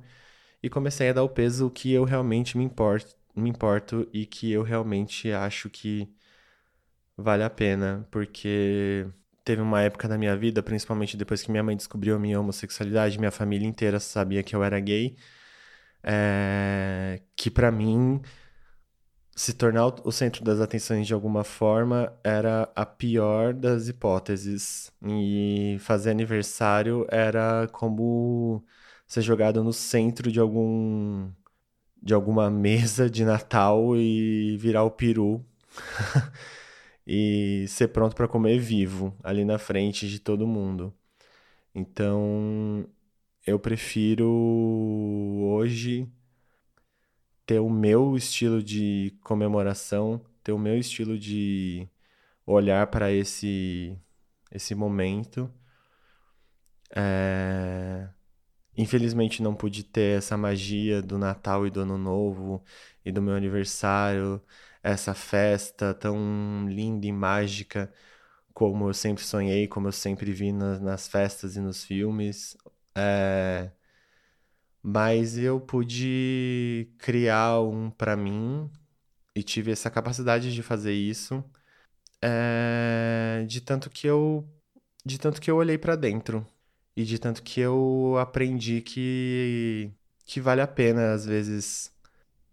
e 0.63 0.69
comecei 0.69 1.09
a 1.09 1.13
dar 1.13 1.23
o 1.23 1.29
peso 1.29 1.69
que 1.69 1.91
eu 1.91 2.03
realmente 2.03 2.57
me 2.57 2.63
importo, 2.63 3.15
me 3.35 3.49
importo 3.49 4.07
e 4.13 4.25
que 4.25 4.51
eu 4.51 4.63
realmente 4.63 5.31
acho 5.31 5.69
que 5.69 6.09
vale 7.21 7.43
a 7.43 7.49
pena, 7.49 8.07
porque 8.11 9.07
teve 9.43 9.61
uma 9.61 9.81
época 9.81 10.07
da 10.07 10.17
minha 10.17 10.35
vida, 10.35 10.61
principalmente 10.63 11.17
depois 11.17 11.41
que 11.41 11.51
minha 11.51 11.63
mãe 11.63 11.75
descobriu 11.75 12.15
a 12.15 12.19
minha 12.19 12.39
homossexualidade, 12.39 13.19
minha 13.19 13.31
família 13.31 13.67
inteira 13.67 13.99
sabia 13.99 14.43
que 14.43 14.55
eu 14.55 14.63
era 14.63 14.79
gay, 14.79 15.15
é... 16.03 17.21
que 17.35 17.49
para 17.51 17.71
mim 17.71 18.21
se 19.39 19.53
tornar 19.53 19.85
o 20.03 20.11
centro 20.11 20.43
das 20.43 20.59
atenções 20.59 21.07
de 21.07 21.13
alguma 21.13 21.45
forma 21.45 22.11
era 22.25 22.69
a 22.75 22.85
pior 22.85 23.53
das 23.53 23.87
hipóteses. 23.87 24.91
E 25.01 25.77
fazer 25.79 26.11
aniversário 26.11 27.07
era 27.09 27.65
como 27.71 28.61
ser 29.07 29.21
jogado 29.21 29.63
no 29.63 29.71
centro 29.71 30.29
de 30.31 30.41
algum 30.41 31.31
de 32.03 32.13
alguma 32.13 32.49
mesa 32.51 33.09
de 33.09 33.23
Natal 33.25 33.95
e 33.95 34.57
virar 34.57 34.83
o 34.83 34.91
peru. 34.91 35.45
e 37.11 37.67
ser 37.67 37.87
pronto 37.87 38.15
para 38.15 38.27
comer 38.27 38.59
vivo 38.59 39.17
ali 39.23 39.43
na 39.43 39.57
frente 39.57 40.07
de 40.07 40.19
todo 40.19 40.45
mundo. 40.45 40.93
Então, 41.73 42.87
eu 43.47 43.59
prefiro 43.59 44.27
hoje 45.41 46.07
ter 47.47 47.59
o 47.59 47.69
meu 47.69 48.15
estilo 48.15 48.61
de 48.61 49.17
comemoração, 49.23 50.21
ter 50.43 50.51
o 50.51 50.59
meu 50.59 50.77
estilo 50.77 51.17
de 51.17 51.87
olhar 52.45 52.85
para 52.87 53.11
esse 53.11 53.97
esse 54.51 54.75
momento. 54.75 55.51
É... 56.95 58.07
Infelizmente 58.77 59.41
não 59.41 59.55
pude 59.55 59.83
ter 59.83 60.19
essa 60.19 60.37
magia 60.37 61.01
do 61.01 61.17
Natal 61.17 61.65
e 61.65 61.71
do 61.71 61.81
Ano 61.81 61.97
Novo 61.97 62.63
e 63.03 63.11
do 63.11 63.21
meu 63.21 63.33
aniversário 63.35 64.41
essa 64.83 65.13
festa 65.13 65.93
tão 65.93 66.67
linda 66.69 67.05
e 67.07 67.11
mágica 67.11 67.91
como 68.53 68.89
eu 68.89 68.93
sempre 68.93 69.23
sonhei, 69.23 69.67
como 69.67 69.87
eu 69.87 69.91
sempre 69.93 70.31
vi 70.33 70.51
nas, 70.51 70.81
nas 70.81 71.07
festas 71.07 71.55
e 71.55 71.61
nos 71.61 71.83
filmes. 71.85 72.57
É... 72.95 73.71
Mas 74.81 75.37
eu 75.37 75.59
pude 75.59 76.89
criar 76.97 77.61
um 77.61 77.89
para 77.91 78.15
mim 78.15 78.69
e 79.35 79.43
tive 79.43 79.71
essa 79.71 79.89
capacidade 79.89 80.53
de 80.53 80.63
fazer 80.63 80.93
isso 80.93 81.43
é... 82.21 83.45
de 83.47 83.61
tanto 83.61 83.89
que 83.89 84.07
eu 84.07 84.47
de 85.05 85.17
tanto 85.19 85.41
que 85.41 85.49
eu 85.51 85.55
olhei 85.57 85.77
para 85.77 85.95
dentro 85.95 86.45
e 86.95 87.05
de 87.05 87.19
tanto 87.19 87.43
que 87.43 87.59
eu 87.61 88.17
aprendi 88.19 88.81
que 88.81 89.91
que 90.25 90.41
vale 90.41 90.61
a 90.61 90.67
pena 90.67 91.13
às 91.13 91.25
vezes 91.25 91.91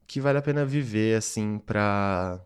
que 0.07 0.21
vale 0.21 0.39
a 0.39 0.43
pena 0.43 0.65
viver, 0.65 1.17
assim, 1.17 1.59
pra 1.59 2.45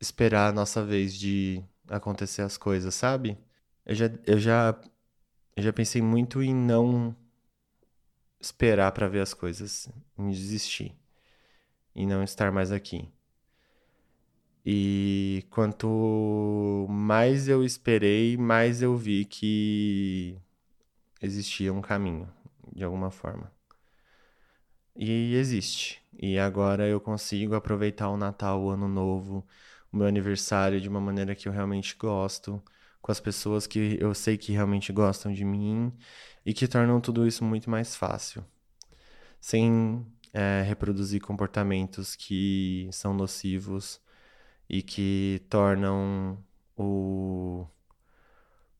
esperar 0.00 0.48
a 0.50 0.52
nossa 0.52 0.84
vez 0.84 1.14
de 1.14 1.62
acontecer 1.88 2.42
as 2.42 2.56
coisas, 2.56 2.94
sabe? 2.94 3.38
Eu 3.84 3.94
já, 3.94 4.06
eu 4.26 4.38
já, 4.38 4.80
eu 5.56 5.62
já 5.62 5.72
pensei 5.72 6.02
muito 6.02 6.42
em 6.42 6.54
não 6.54 7.14
esperar 8.40 8.92
para 8.92 9.08
ver 9.08 9.20
as 9.20 9.34
coisas, 9.34 9.88
em 10.18 10.30
desistir, 10.30 10.96
em 11.94 12.06
não 12.06 12.22
estar 12.22 12.50
mais 12.52 12.72
aqui. 12.72 13.08
E 14.64 15.46
quanto 15.50 16.86
mais 16.88 17.48
eu 17.48 17.64
esperei, 17.64 18.36
mais 18.36 18.82
eu 18.82 18.96
vi 18.96 19.24
que 19.24 20.38
existia 21.20 21.72
um 21.72 21.80
caminho, 21.80 22.28
de 22.72 22.84
alguma 22.84 23.10
forma. 23.10 23.50
E 24.96 25.34
existe. 25.34 25.99
E 26.18 26.38
agora 26.38 26.86
eu 26.86 27.00
consigo 27.00 27.54
aproveitar 27.54 28.08
o 28.10 28.16
Natal, 28.16 28.62
o 28.62 28.70
Ano 28.70 28.88
Novo, 28.88 29.46
o 29.92 29.96
meu 29.96 30.06
aniversário 30.06 30.80
de 30.80 30.88
uma 30.88 31.00
maneira 31.00 31.34
que 31.34 31.48
eu 31.48 31.52
realmente 31.52 31.96
gosto, 31.96 32.62
com 33.00 33.10
as 33.12 33.20
pessoas 33.20 33.66
que 33.66 33.96
eu 34.00 34.14
sei 34.14 34.36
que 34.36 34.52
realmente 34.52 34.92
gostam 34.92 35.32
de 35.32 35.44
mim 35.44 35.92
e 36.44 36.52
que 36.52 36.68
tornam 36.68 37.00
tudo 37.00 37.26
isso 37.26 37.44
muito 37.44 37.70
mais 37.70 37.96
fácil. 37.96 38.44
Sem 39.40 40.06
é, 40.32 40.62
reproduzir 40.62 41.20
comportamentos 41.20 42.14
que 42.14 42.88
são 42.92 43.14
nocivos 43.14 44.00
e 44.68 44.82
que 44.82 45.42
tornam 45.48 46.38
o 46.76 47.66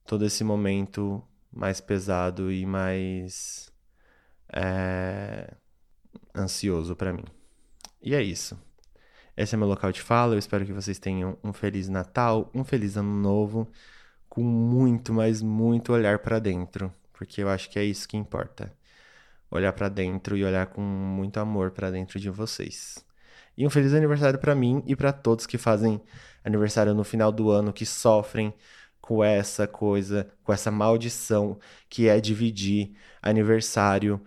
todo 0.07 0.25
esse 0.25 0.45
momento 0.45 1.23
mais 1.53 1.81
pesado 1.81 2.53
e 2.53 2.67
mais 2.67 3.73
é, 4.53 5.55
ansioso 6.37 6.95
para 6.97 7.13
mim. 7.13 7.25
E 8.03 8.15
é 8.15 8.23
isso. 8.23 8.59
Esse 9.37 9.55
é 9.55 9.59
meu 9.59 9.69
local 9.69 9.93
de 9.93 10.01
fala. 10.01 10.35
Eu 10.35 10.39
espero 10.39 10.65
que 10.67 10.73
vocês 10.73 10.99
tenham 10.99 11.39
um 11.43 11.53
feliz 11.53 11.89
Natal, 11.89 12.51
um 12.55 12.65
feliz 12.65 12.97
Ano 12.97 13.15
Novo, 13.15 13.69
com 14.29 14.43
muito, 14.43 15.13
mas 15.13 15.43
muito 15.43 15.93
olhar 15.93 16.19
para 16.19 16.39
dentro, 16.39 16.93
porque 17.13 17.43
eu 17.43 17.49
acho 17.49 17.71
que 17.71 17.79
é 17.79 17.85
isso 17.85 18.09
que 18.09 18.17
importa. 18.17 18.73
Olhar 19.51 19.73
para 19.73 19.89
dentro 19.89 20.37
e 20.37 20.45
olhar 20.45 20.67
com 20.67 20.81
muito 20.81 21.39
amor 21.41 21.71
para 21.73 21.91
dentro 21.91 22.21
de 22.21 22.31
vocês. 22.31 23.05
E 23.57 23.67
um 23.67 23.71
feliz 23.71 23.93
aniversário 23.93 24.39
para 24.39 24.55
mim 24.55 24.83
e 24.87 24.95
para 24.95 25.13
todos 25.13 25.47
que 25.47 25.59
fazem 25.59 26.01
aniversário 26.45 26.95
no 26.95 27.05
final 27.05 27.33
do 27.33 27.51
ano, 27.51 27.73
que 27.73 27.85
sofrem 27.85 28.55
com 29.01 29.25
essa 29.25 29.67
coisa, 29.67 30.31
com 30.45 30.53
essa 30.53 30.71
maldição 30.71 31.59
que 31.89 32.09
é 32.09 32.21
dividir 32.21 32.93
aniversário 33.21 34.21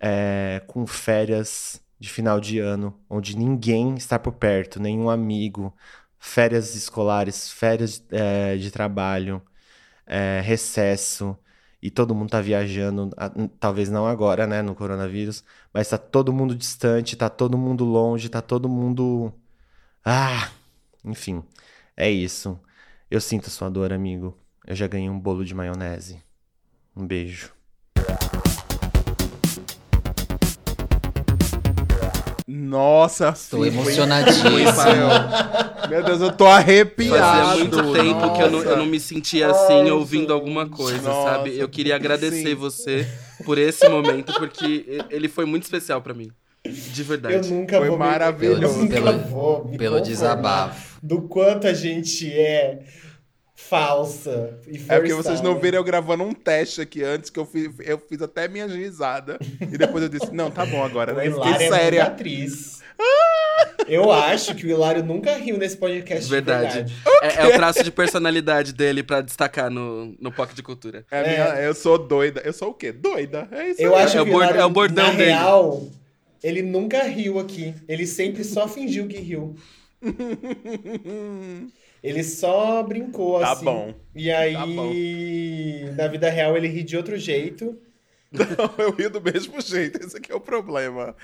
é, 0.00 0.62
com 0.66 0.86
férias 0.86 1.80
de 1.98 2.08
final 2.10 2.40
de 2.40 2.58
ano, 2.58 2.98
onde 3.10 3.36
ninguém 3.36 3.94
está 3.96 4.18
por 4.18 4.32
perto, 4.34 4.80
nenhum 4.80 5.10
amigo, 5.10 5.74
férias 6.18 6.74
escolares, 6.74 7.50
férias 7.52 8.04
é, 8.10 8.56
de 8.56 8.70
trabalho. 8.70 9.42
é, 10.06 10.40
recesso 10.42 11.36
e 11.82 11.90
todo 11.90 12.14
mundo 12.14 12.30
tá 12.30 12.40
viajando, 12.40 13.10
talvez 13.58 13.88
não 13.90 14.06
agora, 14.06 14.46
né, 14.46 14.62
no 14.62 14.74
coronavírus, 14.74 15.44
mas 15.72 15.88
tá 15.88 15.98
todo 15.98 16.32
mundo 16.32 16.54
distante, 16.54 17.16
tá 17.16 17.30
todo 17.30 17.56
mundo 17.58 17.84
longe, 17.84 18.28
tá 18.28 18.42
todo 18.42 18.68
mundo. 18.68 19.32
Ah! 20.04 20.50
Enfim, 21.04 21.42
é 21.96 22.10
isso. 22.10 22.60
Eu 23.10 23.20
sinto 23.20 23.46
a 23.48 23.50
sua 23.50 23.70
dor, 23.70 23.92
amigo. 23.92 24.38
Eu 24.66 24.74
já 24.76 24.86
ganhei 24.88 25.10
um 25.10 25.18
bolo 25.20 25.44
de 25.44 25.54
maionese. 25.54 26.22
Um 26.96 27.06
beijo. 27.06 27.52
Nossa, 32.52 33.32
Tô 33.48 33.64
emocionadíssimo. 33.64 34.50
Meu 35.88 36.02
Deus, 36.02 36.20
eu 36.20 36.32
tô 36.32 36.46
arrepiado. 36.46 37.16
Fazia 37.16 37.64
muito 37.64 37.92
tempo 37.92 38.32
que 38.34 38.42
eu 38.42 38.50
não, 38.50 38.58
eu 38.58 38.64
não 38.70 38.76
Nossa. 38.78 38.90
me 38.90 38.98
sentia 39.00 39.50
assim 39.50 39.88
ouvindo 39.90 40.32
alguma 40.32 40.68
coisa, 40.68 41.08
Nossa, 41.08 41.30
sabe? 41.36 41.56
Eu 41.58 41.68
queria 41.68 41.94
agradecer 41.94 42.48
sim. 42.48 42.54
você 42.54 43.06
por 43.44 43.56
esse 43.56 43.88
momento, 43.88 44.32
porque 44.34 44.98
ele 45.10 45.28
foi 45.28 45.44
muito 45.44 45.62
especial 45.62 46.00
pra 46.02 46.12
mim. 46.12 46.30
De 46.66 47.00
Eu 47.02 47.06
verdade. 47.06 47.52
nunca 47.52 47.78
Foi 47.78 47.88
vou 47.88 47.98
me- 47.98 48.04
maravilhoso. 48.04 48.62
eu 48.62 48.72
nunca 48.82 48.94
Pelo- 48.94 49.18
vou 49.28 49.64
me 49.68 49.78
Pelo 49.78 50.00
desabafo. 50.00 50.98
Do 51.02 51.22
quanto 51.22 51.66
a 51.66 51.72
gente 51.72 52.30
é 52.30 52.80
falsa 53.70 54.58
e 54.66 54.76
É 54.88 54.98
porque 54.98 55.14
vocês 55.14 55.40
não 55.40 55.58
viram 55.58 55.78
eu 55.78 55.84
gravando 55.84 56.24
um 56.24 56.32
teste 56.34 56.80
aqui 56.80 57.04
antes, 57.04 57.30
que 57.30 57.38
eu 57.38 57.46
fiz, 57.46 57.70
eu 57.78 57.98
fiz 57.98 58.20
até 58.20 58.48
minha 58.48 58.66
risada. 58.66 59.38
E 59.60 59.78
depois 59.78 60.02
eu 60.02 60.08
disse, 60.08 60.34
não, 60.34 60.50
tá 60.50 60.66
bom 60.66 60.82
agora, 60.84 61.12
né? 61.14 61.26
Hilário 61.26 61.52
Fiquei 61.52 61.66
é 61.68 61.70
séria. 61.70 62.04
atriz. 62.04 62.80
Eu 63.86 64.10
acho 64.12 64.54
que 64.54 64.66
o 64.66 64.70
Hilário 64.70 65.02
nunca 65.04 65.32
riu 65.36 65.56
nesse 65.56 65.76
podcast 65.76 66.24
de 66.24 66.30
Verdade. 66.30 66.74
verdade. 66.74 66.94
É, 67.22 67.42
é 67.42 67.46
o 67.46 67.52
traço 67.52 67.82
de 67.82 67.90
personalidade 67.90 68.72
dele 68.74 69.02
pra 69.02 69.20
destacar 69.20 69.70
no, 69.70 70.14
no 70.20 70.30
POC 70.32 70.54
de 70.54 70.62
Cultura. 70.62 71.06
É 71.10 71.22
minha- 71.22 71.62
eu 71.62 71.74
sou 71.74 71.96
doida. 71.96 72.42
Eu 72.44 72.52
sou 72.52 72.70
o 72.70 72.74
quê? 72.74 72.92
Doida. 72.92 73.48
É 73.52 73.70
isso 73.70 73.80
Eu 73.80 73.94
aí. 73.96 74.04
acho 74.04 74.18
é 74.18 74.20
o 74.20 74.24
que 74.26 74.30
o 74.32 74.34
Hilário, 74.36 74.60
é 74.60 74.64
o 74.64 74.70
bordão 74.70 75.06
na 75.06 75.12
dele. 75.12 75.30
real, 75.30 75.82
ele 76.42 76.60
nunca 76.62 77.02
riu 77.04 77.38
aqui. 77.38 77.74
Ele 77.88 78.06
sempre 78.06 78.44
só 78.44 78.68
fingiu 78.68 79.06
que 79.08 79.18
riu. 79.18 79.54
Ele 82.02 82.22
só 82.24 82.82
brincou 82.82 83.40
Tá 83.40 83.52
assim. 83.52 83.64
bom. 83.64 83.94
E 84.14 84.30
aí, 84.30 84.54
Tá 84.54 84.66
bom. 84.66 85.94
na 85.96 86.08
vida 86.08 86.30
real, 86.30 86.56
ele 86.56 86.68
ri 86.68 86.82
de 86.82 86.96
outro 86.96 87.16
jeito. 87.18 87.78
Não, 88.32 88.84
eu 88.84 88.92
rio 88.92 89.10
do 89.10 89.20
mesmo 89.20 89.60
jeito. 89.60 90.04
Esse 90.04 90.16
aqui 90.16 90.30
é 90.32 90.34
o 90.34 90.40
problema. 90.40 91.16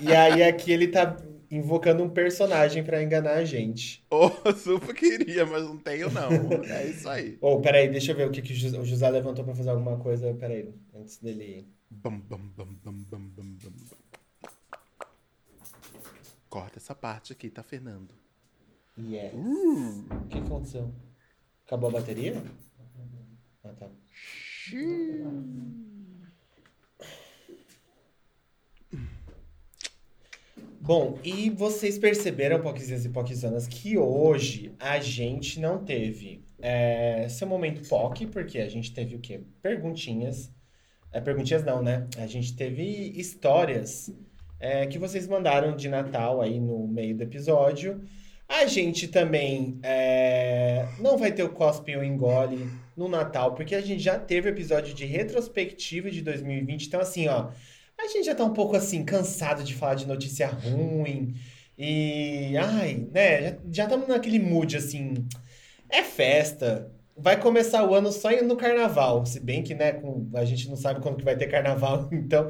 E 0.00 0.14
aí, 0.14 0.42
aqui 0.42 0.70
ele 0.70 0.88
tá 0.88 1.16
invocando 1.50 2.02
um 2.02 2.08
personagem 2.10 2.84
pra 2.84 3.02
enganar 3.02 3.34
a 3.34 3.44
gente. 3.44 4.04
Oh, 4.10 4.28
super 4.52 4.94
queria, 4.94 5.46
mas 5.46 5.62
não 5.64 5.78
tenho, 5.78 6.10
não. 6.10 6.30
É 6.70 6.86
isso 6.86 7.08
aí. 7.08 7.38
Ô, 7.40 7.60
peraí, 7.60 7.88
deixa 7.88 8.12
eu 8.12 8.16
ver 8.16 8.28
o 8.28 8.30
que, 8.30 8.42
que 8.42 8.52
o 8.52 8.84
José- 8.84 9.08
levantou 9.10 9.44
pra 9.44 9.54
fazer 9.54 9.70
alguma 9.70 9.96
coisa. 9.96 10.34
Peraí, 10.34 10.68
antes 10.94 11.18
dele. 11.18 11.66
Bam, 11.90 12.18
bam, 12.18 12.38
bam, 12.56 12.66
bam, 12.84 12.92
bam, 13.10 13.20
bam, 13.34 13.56
bam. 13.62 13.72
Corta 16.48 16.78
essa 16.78 16.94
parte 16.94 17.32
aqui, 17.32 17.48
tá, 17.50 17.62
Fernando? 17.62 18.08
Yes. 18.98 19.32
Uh. 19.34 20.04
O 20.10 20.28
que 20.28 20.38
aconteceu? 20.38 20.90
Acabou 21.66 21.90
a 21.90 21.92
bateria? 21.94 22.42
Ah, 23.62 23.72
tá. 23.78 23.88
Bom, 30.80 31.18
e 31.24 31.50
vocês 31.50 31.98
perceberam, 31.98 32.62
Poquezinhas 32.62 33.04
e 33.04 33.08
Poquezanas, 33.08 33.66
que 33.66 33.98
hoje 33.98 34.72
a 34.78 35.00
gente 35.00 35.58
não 35.58 35.84
teve 35.84 36.44
é, 36.60 37.28
seu 37.28 37.46
momento 37.46 37.88
POC, 37.88 38.26
porque 38.28 38.60
a 38.60 38.68
gente 38.68 38.94
teve 38.94 39.16
o 39.16 39.18
quê? 39.18 39.40
Perguntinhas. 39.60 40.50
É, 41.12 41.20
perguntinhas 41.20 41.64
não, 41.64 41.82
né? 41.82 42.06
A 42.16 42.26
gente 42.26 42.54
teve 42.54 42.84
histórias 43.18 44.14
é, 44.60 44.86
que 44.86 44.98
vocês 44.98 45.26
mandaram 45.26 45.76
de 45.76 45.88
Natal 45.88 46.40
aí 46.40 46.60
no 46.60 46.86
meio 46.86 47.16
do 47.16 47.22
episódio. 47.24 48.00
A 48.48 48.66
gente 48.66 49.08
também 49.08 49.78
é, 49.82 50.86
não 51.00 51.18
vai 51.18 51.32
ter 51.32 51.42
o 51.42 51.50
Cospe 51.50 51.96
ou 51.96 52.04
Engole 52.04 52.70
no 52.96 53.08
Natal, 53.08 53.54
porque 53.54 53.74
a 53.74 53.80
gente 53.80 54.02
já 54.02 54.18
teve 54.18 54.48
o 54.48 54.52
episódio 54.52 54.94
de 54.94 55.04
retrospectiva 55.04 56.10
de 56.10 56.22
2020. 56.22 56.86
Então, 56.86 57.00
assim, 57.00 57.28
ó, 57.28 57.50
a 57.98 58.06
gente 58.08 58.24
já 58.24 58.34
tá 58.34 58.44
um 58.44 58.52
pouco 58.52 58.76
assim, 58.76 59.04
cansado 59.04 59.64
de 59.64 59.74
falar 59.74 59.94
de 59.94 60.06
notícia 60.06 60.46
ruim. 60.46 61.34
E, 61.76 62.56
ai, 62.56 63.06
né, 63.12 63.58
já 63.70 63.84
estamos 63.84 64.08
naquele 64.08 64.38
mood 64.38 64.76
assim. 64.76 65.26
É 65.88 66.02
festa. 66.02 66.90
Vai 67.16 67.40
começar 67.40 67.84
o 67.88 67.94
ano 67.94 68.12
só 68.12 68.30
no 68.42 68.56
carnaval. 68.56 69.26
Se 69.26 69.40
bem 69.40 69.62
que, 69.62 69.74
né, 69.74 69.92
com, 69.92 70.30
a 70.34 70.44
gente 70.44 70.68
não 70.68 70.76
sabe 70.76 71.00
quando 71.00 71.16
que 71.16 71.24
vai 71.24 71.36
ter 71.36 71.48
carnaval, 71.48 72.08
então. 72.12 72.48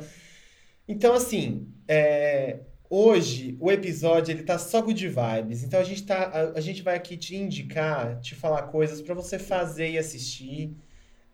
Então, 0.89 1.15
assim, 1.15 1.69
é, 1.89 2.61
hoje 2.91 3.57
o 3.61 3.71
episódio 3.71 4.33
ele 4.33 4.43
tá 4.43 4.59
só 4.59 4.81
good 4.83 5.09
vibes. 5.09 5.63
Então 5.63 5.81
a 5.81 5.85
gente 5.85 6.05
tá, 6.05 6.25
a, 6.25 6.59
a 6.59 6.61
gente 6.61 6.83
vai 6.83 6.97
aqui 6.97 7.17
te 7.17 7.37
indicar, 7.37 8.21
te 8.21 8.35
falar 8.35 8.63
coisas 8.65 9.01
pra 9.01 9.15
você 9.15 9.39
fazer 9.39 9.91
e 9.91 9.99
assistir. 9.99 10.77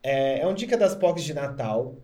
É, 0.03 0.41
é 0.41 0.47
um 0.47 0.55
dica 0.55 0.77
das 0.77 0.95
POCs 0.95 1.25
de 1.25 1.35
Natal. 1.35 1.97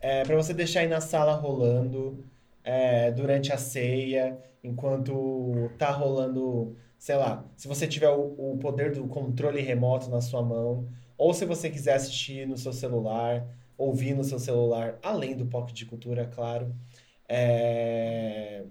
É, 0.00 0.24
para 0.24 0.36
você 0.36 0.52
deixar 0.52 0.80
aí 0.80 0.88
na 0.88 1.00
sala 1.00 1.34
rolando 1.34 2.24
é, 2.64 3.10
durante 3.12 3.52
a 3.52 3.56
ceia, 3.56 4.38
enquanto 4.62 5.70
tá 5.78 5.90
rolando, 5.90 6.76
sei 6.98 7.16
lá, 7.16 7.44
se 7.56 7.68
você 7.68 7.86
tiver 7.86 8.10
o, 8.10 8.52
o 8.52 8.58
poder 8.58 8.92
do 8.92 9.06
controle 9.06 9.60
remoto 9.60 10.10
na 10.10 10.20
sua 10.20 10.42
mão, 10.42 10.88
ou 11.16 11.32
se 11.32 11.44
você 11.44 11.70
quiser 11.70 11.94
assistir 11.94 12.46
no 12.48 12.56
seu 12.56 12.72
celular, 12.72 13.46
ouvir 13.76 14.14
no 14.14 14.24
seu 14.24 14.38
celular, 14.38 14.98
além 15.02 15.36
do 15.36 15.46
POC 15.46 15.72
de 15.72 15.86
Cultura, 15.86 16.26
claro. 16.26 16.74
É... 17.28 18.64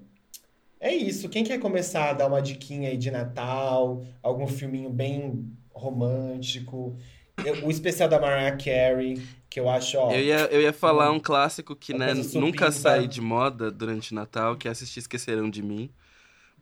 é 0.81 0.93
isso. 0.95 1.29
Quem 1.29 1.43
quer 1.43 1.59
começar 1.59 2.09
a 2.09 2.13
dar 2.13 2.27
uma 2.27 2.41
diquinha 2.41 2.89
aí 2.89 2.97
de 2.97 3.11
Natal, 3.11 4.03
algum 4.21 4.47
filminho 4.47 4.89
bem 4.89 5.55
romântico? 5.73 6.97
Eu- 7.45 7.65
O 7.65 7.71
especial 7.71 8.09
da 8.09 8.19
Mariah 8.19 8.57
Carey, 8.57 9.21
que 9.49 9.59
eu 9.59 9.69
acho, 9.69 9.97
ó. 9.97 10.11
Eu 10.11 10.19
ia, 10.21 10.39
eu 10.51 10.61
ia 10.61 10.73
falar 10.73 11.11
um 11.11 11.19
clássico 11.19 11.75
que, 11.75 11.93
né, 11.93 12.13
nunca 12.35 12.71
sai 12.71 13.07
de 13.07 13.21
moda 13.21 13.71
durante 13.71 14.13
Natal, 14.13 14.57
que 14.57 14.67
é 14.67 14.71
assistir 14.71 14.99
Esqueceram 14.99 15.49
de 15.49 15.61
Mim. 15.61 15.89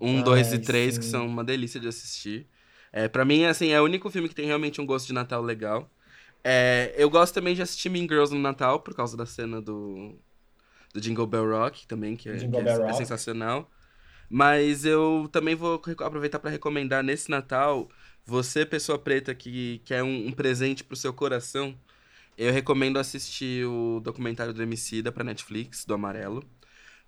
Um, 0.02 0.18
Ai, 0.18 0.24
dois 0.24 0.54
e 0.54 0.60
três, 0.60 0.98
que 0.98 1.06
sim. 1.06 1.12
são 1.12 1.28
uma 1.28 1.44
delícia 1.44 1.80
de 1.80 1.88
assistir. 1.88 2.48
É, 2.91 3.08
para 3.08 3.26
mim, 3.26 3.46
assim, 3.46 3.70
é 3.70 3.82
o 3.82 3.86
único 3.86 4.10
filme 4.10 4.30
que 4.30 4.36
tem 4.36 4.46
realmente 4.48 4.82
um 4.82 4.86
gosto 4.86 5.08
de 5.08 5.14
Natal 5.14 5.41
legal. 5.41 5.90
É, 6.44 6.94
eu 6.98 7.10
gosto 7.10 7.34
também 7.34 7.56
de 7.56 7.62
assistir 7.62 7.90
Mean 7.90 8.04
Girls 8.04 8.34
no 8.34 8.40
Natal, 8.41 8.80
por 8.82 8.96
causa 8.96 9.18
da 9.18 9.26
cena 9.26 9.62
do, 9.62 10.16
do 10.94 11.02
Jingle 11.02 11.28
Bell 11.28 11.50
Rock 11.50 11.88
também, 11.88 12.16
que, 12.16 12.30
é, 12.30 12.48
que 12.50 12.62
é- 12.62 12.82
é 12.86 12.94
sensacional. 12.94 13.70
Mas 14.30 14.85
eu 14.85 15.27
também 15.31 15.56
vou 15.56 15.81
aproveitar 15.99 16.39
para 16.39 16.51
recomendar 16.51 17.03
nesse 17.03 17.30
Natal, 17.31 17.89
você, 18.26 18.65
pessoa 18.65 18.99
preta, 18.99 19.34
que 19.34 19.81
quer 19.85 20.03
um, 20.03 20.27
um 20.27 20.31
presente 20.31 20.84
pro 20.84 20.95
seu 20.95 21.11
coração, 21.11 21.76
eu 22.38 22.53
recomendo 22.53 22.99
assistir 22.99 23.65
o 23.65 23.99
documentário 23.99 24.53
do 24.53 24.64
Emicida 24.64 25.11
pra 25.11 25.23
Netflix, 25.23 25.84
do 25.84 25.93
Amarelo. 25.93 26.43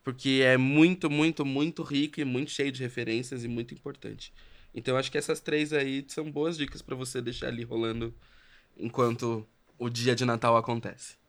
Porque 0.03 0.41
é 0.43 0.57
muito, 0.57 1.09
muito, 1.09 1.45
muito 1.45 1.83
rico 1.83 2.19
e 2.19 2.25
muito 2.25 2.51
cheio 2.51 2.71
de 2.71 2.81
referências 2.81 3.43
e 3.43 3.47
muito 3.47 3.73
importante. 3.73 4.33
Então 4.73 4.97
acho 4.97 5.11
que 5.11 5.17
essas 5.17 5.39
três 5.39 5.73
aí 5.73 6.03
são 6.07 6.31
boas 6.31 6.57
dicas 6.57 6.81
pra 6.81 6.95
você 6.95 7.21
deixar 7.21 7.47
ali 7.47 7.63
rolando 7.63 8.13
enquanto 8.75 9.47
o 9.77 9.89
dia 9.89 10.15
de 10.15 10.25
Natal 10.25 10.57
acontece. 10.57 11.20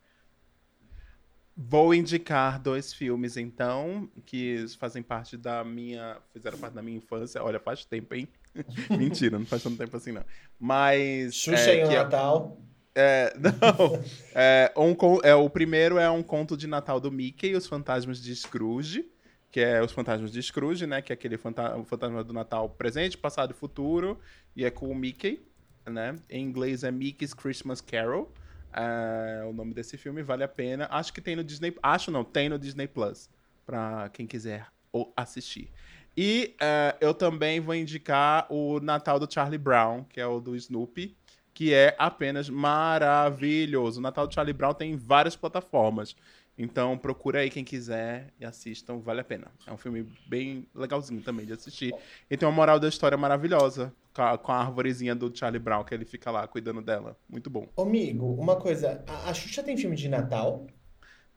Vou 1.56 1.92
indicar 1.92 2.58
dois 2.58 2.94
filmes, 2.94 3.36
então, 3.36 4.08
que 4.24 4.64
fazem 4.78 5.02
parte 5.02 5.36
da 5.36 5.62
minha. 5.62 6.16
Fizeram 6.32 6.58
parte 6.58 6.72
da 6.72 6.82
minha 6.82 6.96
infância. 6.96 7.42
Olha, 7.42 7.60
faz 7.60 7.84
tempo, 7.84 8.14
hein? 8.14 8.26
Mentira, 8.90 9.38
não 9.38 9.46
faz 9.46 9.62
tanto 9.62 9.76
tempo 9.76 9.96
assim, 9.96 10.12
não. 10.12 10.24
Mas. 10.58 11.34
Xuxa 11.34 11.70
é, 11.70 11.82
no 11.82 11.88
que 11.88 11.94
é- 11.94 11.98
Natal. 11.98 12.58
É, 12.94 13.34
não. 13.38 14.02
É, 14.34 14.72
um, 14.76 14.94
é, 15.22 15.34
o 15.34 15.48
primeiro 15.48 15.98
é 15.98 16.10
um 16.10 16.22
conto 16.22 16.56
de 16.56 16.66
Natal 16.66 16.98
do 16.98 17.10
Mickey 17.10 17.48
e 17.48 17.56
os 17.56 17.66
Fantasmas 17.66 18.20
de 18.20 18.34
Scrooge, 18.34 19.06
que 19.50 19.60
é 19.60 19.82
os 19.82 19.92
Fantasmas 19.92 20.32
de 20.32 20.42
Scrooge, 20.42 20.86
né? 20.86 21.02
Que 21.02 21.12
é 21.12 21.14
aquele 21.14 21.36
fanta 21.36 21.76
o 21.76 21.84
fantasma 21.84 22.24
do 22.24 22.32
Natal 22.32 22.68
presente, 22.68 23.18
passado 23.18 23.52
e 23.52 23.54
futuro, 23.54 24.18
e 24.56 24.64
é 24.64 24.70
com 24.70 24.88
o 24.88 24.94
Mickey, 24.94 25.40
né? 25.86 26.16
Em 26.30 26.42
inglês 26.42 26.82
é 26.82 26.90
Mickey's 26.90 27.34
Christmas 27.34 27.80
Carol. 27.80 28.32
É 28.72 29.44
o 29.44 29.52
nome 29.52 29.74
desse 29.74 29.96
filme, 29.96 30.22
vale 30.22 30.44
a 30.44 30.48
pena. 30.48 30.88
Acho 30.90 31.12
que 31.12 31.20
tem 31.20 31.36
no 31.36 31.44
Disney. 31.44 31.76
Acho 31.82 32.10
não, 32.10 32.24
tem 32.24 32.48
no 32.48 32.58
Disney 32.58 32.86
Plus. 32.86 33.28
Pra 33.64 34.08
quem 34.12 34.26
quiser 34.26 34.66
ou 34.90 35.12
assistir. 35.16 35.70
E 36.16 36.54
é, 36.60 36.96
eu 37.00 37.14
também 37.14 37.60
vou 37.60 37.74
indicar 37.74 38.46
o 38.50 38.80
Natal 38.80 39.18
do 39.18 39.32
Charlie 39.32 39.58
Brown, 39.58 40.04
que 40.04 40.20
é 40.20 40.26
o 40.26 40.40
do 40.40 40.54
Snoopy 40.54 41.16
que 41.54 41.72
é 41.72 41.94
apenas 41.98 42.48
maravilhoso. 42.48 43.98
O 43.98 44.02
Natal 44.02 44.26
do 44.26 44.34
Charlie 44.34 44.52
Brown 44.54 44.74
tem 44.74 44.96
várias 44.96 45.36
plataformas. 45.36 46.16
Então 46.62 46.96
procura 46.96 47.40
aí 47.40 47.50
quem 47.50 47.64
quiser 47.64 48.28
e 48.38 48.44
assistam, 48.44 48.98
vale 49.00 49.20
a 49.20 49.24
pena. 49.24 49.48
É 49.66 49.72
um 49.72 49.76
filme 49.76 50.06
bem 50.26 50.64
legalzinho 50.74 51.20
também 51.20 51.44
de 51.44 51.52
assistir. 51.52 51.92
E 52.30 52.36
tem 52.36 52.48
uma 52.48 52.54
moral 52.54 52.78
da 52.78 52.88
história 52.88 53.18
maravilhosa, 53.18 53.92
com 54.14 54.22
a, 54.22 54.38
com 54.38 54.52
a 54.52 54.60
arvorezinha 54.60 55.14
do 55.14 55.36
Charlie 55.36 55.58
Brown, 55.58 55.82
que 55.82 55.92
ele 55.92 56.04
fica 56.04 56.30
lá 56.30 56.46
cuidando 56.46 56.80
dela. 56.80 57.16
Muito 57.28 57.50
bom. 57.50 57.66
Ô, 57.74 57.82
amigo, 57.82 58.26
uma 58.34 58.54
coisa, 58.56 59.02
a, 59.08 59.30
a 59.30 59.34
Xuxa 59.34 59.62
tem 59.62 59.76
filme 59.76 59.96
de 59.96 60.08
Natal? 60.08 60.66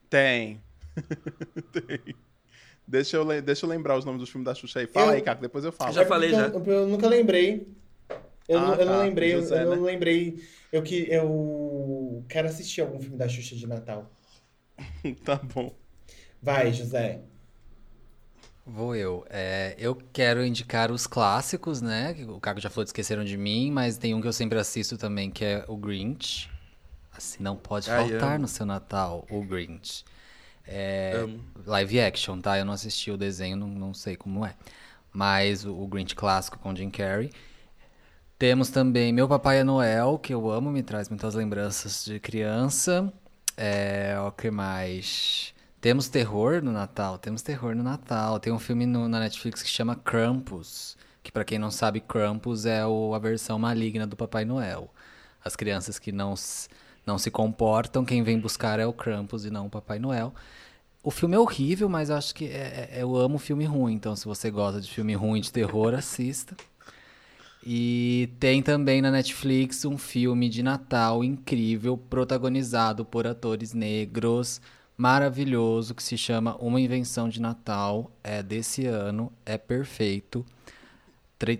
Tem. 0.08 0.60
tem. 1.72 2.14
Deixa 2.86 3.16
eu, 3.16 3.42
deixa 3.42 3.66
eu 3.66 3.70
lembrar 3.70 3.96
os 3.98 4.04
nomes 4.04 4.20
dos 4.20 4.30
filmes 4.30 4.44
da 4.44 4.54
Xuxa 4.54 4.78
aí. 4.78 4.86
Fala 4.86 5.06
Eu- 5.08 5.14
aí, 5.14 5.22
Caco, 5.22 5.42
depois 5.42 5.64
eu 5.64 5.72
falo. 5.72 5.92
Já 5.92 6.06
falei, 6.06 6.30
já. 6.30 6.46
Eu, 6.46 6.64
eu 6.64 6.86
nunca 6.86 7.08
lembrei. 7.08 7.66
Eu, 8.48 8.58
Ah, 8.60 8.62
não, 8.62 8.74
eu 8.76 8.86
não 8.86 8.92
tá, 8.92 9.02
lembrei, 9.02 9.34
eu- 9.34 9.40
José, 9.40 9.64
eu, 9.64 9.70
né? 9.70 9.76
não 9.76 9.82
lembrei. 9.82 10.40
Eu 10.72 10.82
que 10.84 11.08
eu 11.10 12.24
quero 12.28 12.46
assistir 12.46 12.80
algum 12.80 13.00
filme 13.00 13.16
da 13.16 13.28
Xuxa 13.28 13.56
de 13.56 13.66
Natal. 13.66 14.08
tá 15.24 15.36
bom. 15.36 15.74
Vai, 16.42 16.72
José. 16.72 17.22
Vou 18.64 18.96
eu. 18.96 19.24
É, 19.30 19.76
eu 19.78 19.94
quero 20.12 20.44
indicar 20.44 20.90
os 20.90 21.06
clássicos, 21.06 21.80
né? 21.80 22.16
O 22.28 22.40
Caco 22.40 22.60
já 22.60 22.68
falou 22.68 22.84
de 22.84 22.88
Esqueceram 22.90 23.24
de 23.24 23.36
Mim, 23.36 23.70
mas 23.70 23.96
tem 23.96 24.14
um 24.14 24.20
que 24.20 24.26
eu 24.26 24.32
sempre 24.32 24.58
assisto 24.58 24.98
também, 24.98 25.30
que 25.30 25.44
é 25.44 25.64
o 25.68 25.76
Grinch. 25.76 26.50
Assim, 27.16 27.42
não 27.42 27.56
pode 27.56 27.90
Ai, 27.90 28.08
faltar 28.10 28.32
amo. 28.32 28.40
no 28.40 28.48
seu 28.48 28.66
Natal, 28.66 29.26
o 29.30 29.42
Grinch. 29.44 30.04
É, 30.66 31.22
Amo. 31.22 31.44
live 31.66 32.00
action, 32.00 32.40
tá? 32.40 32.58
Eu 32.58 32.64
não 32.64 32.72
assisti 32.74 33.10
o 33.10 33.16
desenho, 33.16 33.56
não, 33.56 33.68
não 33.68 33.94
sei 33.94 34.16
como 34.16 34.44
é. 34.44 34.56
Mas 35.12 35.64
o, 35.64 35.74
o 35.74 35.86
Grinch 35.88 36.14
clássico 36.16 36.58
com 36.58 36.74
Jim 36.74 36.90
Carrey. 36.90 37.32
Temos 38.38 38.68
também 38.70 39.12
Meu 39.12 39.28
Papai 39.28 39.58
é 39.60 39.64
Noel, 39.64 40.18
que 40.18 40.34
eu 40.34 40.50
amo, 40.50 40.70
me 40.70 40.82
traz 40.82 41.08
muitas 41.08 41.34
lembranças 41.34 42.04
de 42.04 42.20
criança. 42.20 43.12
É, 43.56 44.16
o 44.26 44.30
que 44.32 44.50
mais? 44.50 45.54
Temos 45.80 46.08
terror 46.08 46.62
no 46.62 46.72
Natal, 46.72 47.18
temos 47.18 47.42
terror 47.42 47.74
no 47.74 47.82
Natal. 47.82 48.38
Tem 48.40 48.52
um 48.52 48.58
filme 48.58 48.86
no- 48.86 49.08
na 49.08 49.20
Netflix 49.20 49.62
que 49.62 49.68
chama 49.68 49.94
Krampus, 49.96 50.96
que 51.22 51.30
pra 51.32 51.44
quem 51.44 51.58
não 51.58 51.70
sabe, 51.70 52.00
Krampus 52.00 52.66
é 52.66 52.84
o- 52.86 53.14
a 53.14 53.18
versão 53.18 53.58
maligna 53.58 54.06
do 54.06 54.16
Papai 54.16 54.44
Noel. 54.44 54.90
As 55.44 55.54
crianças 55.56 55.98
que 55.98 56.10
não, 56.12 56.34
não 57.06 57.18
se 57.18 57.30
comportam, 57.30 58.04
quem 58.04 58.22
vem 58.22 58.38
buscar 58.38 58.80
é 58.80 58.86
o 58.86 58.92
Krampus 58.92 59.44
e 59.44 59.50
não 59.50 59.66
o 59.66 59.70
Papai 59.70 59.98
Noel. 59.98 60.34
O 61.02 61.10
filme 61.10 61.36
é 61.36 61.38
horrível, 61.38 61.88
mas 61.88 62.10
eu 62.10 62.16
acho 62.16 62.34
que 62.34 62.46
é- 62.46 62.88
é- 62.92 63.02
eu 63.02 63.14
amo 63.16 63.38
filme 63.38 63.64
ruim, 63.64 63.94
então 63.94 64.16
se 64.16 64.24
você 64.24 64.50
gosta 64.50 64.80
de 64.80 64.90
filme 64.90 65.14
ruim 65.14 65.40
de 65.40 65.52
terror, 65.52 65.94
assista. 65.94 66.56
E 67.68 68.30
tem 68.38 68.62
também 68.62 69.02
na 69.02 69.10
Netflix 69.10 69.84
um 69.84 69.98
filme 69.98 70.48
de 70.48 70.62
Natal 70.62 71.24
incrível, 71.24 71.98
protagonizado 71.98 73.04
por 73.04 73.26
atores 73.26 73.74
negros, 73.74 74.60
maravilhoso, 74.96 75.92
que 75.94 76.02
se 76.02 76.16
chama 76.16 76.56
Uma 76.60 76.80
Invenção 76.80 77.28
de 77.28 77.40
Natal. 77.40 78.10
É 78.22 78.40
desse 78.42 78.86
ano, 78.86 79.32
é 79.44 79.58
perfeito. 79.58 80.46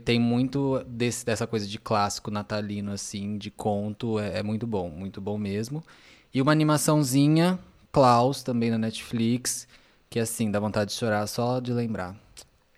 Tem 0.05 0.19
muito 0.19 0.83
desse- 0.87 1.25
dessa 1.27 1.47
coisa 1.47 1.67
de 1.67 1.79
clássico 1.79 2.31
natalino, 2.31 2.93
assim, 2.93 3.37
de 3.37 3.51
conto. 3.51 4.19
É, 4.19 4.39
é 4.39 4.43
muito 4.43 4.67
bom, 4.67 4.89
muito 4.91 5.21
bom 5.21 5.37
mesmo. 5.37 5.85
E 6.33 6.41
uma 6.41 6.53
animaçãozinha, 6.53 7.59
Klaus, 7.93 8.43
também 8.43 8.71
na 8.71 8.79
Netflix, 8.79 9.69
que 10.09 10.19
assim, 10.19 10.51
dá 10.51 10.59
vontade 10.61 10.91
de 10.93 10.97
chorar 10.97 11.27
só 11.27 11.61
de 11.61 11.73
lembrar. 11.73 12.17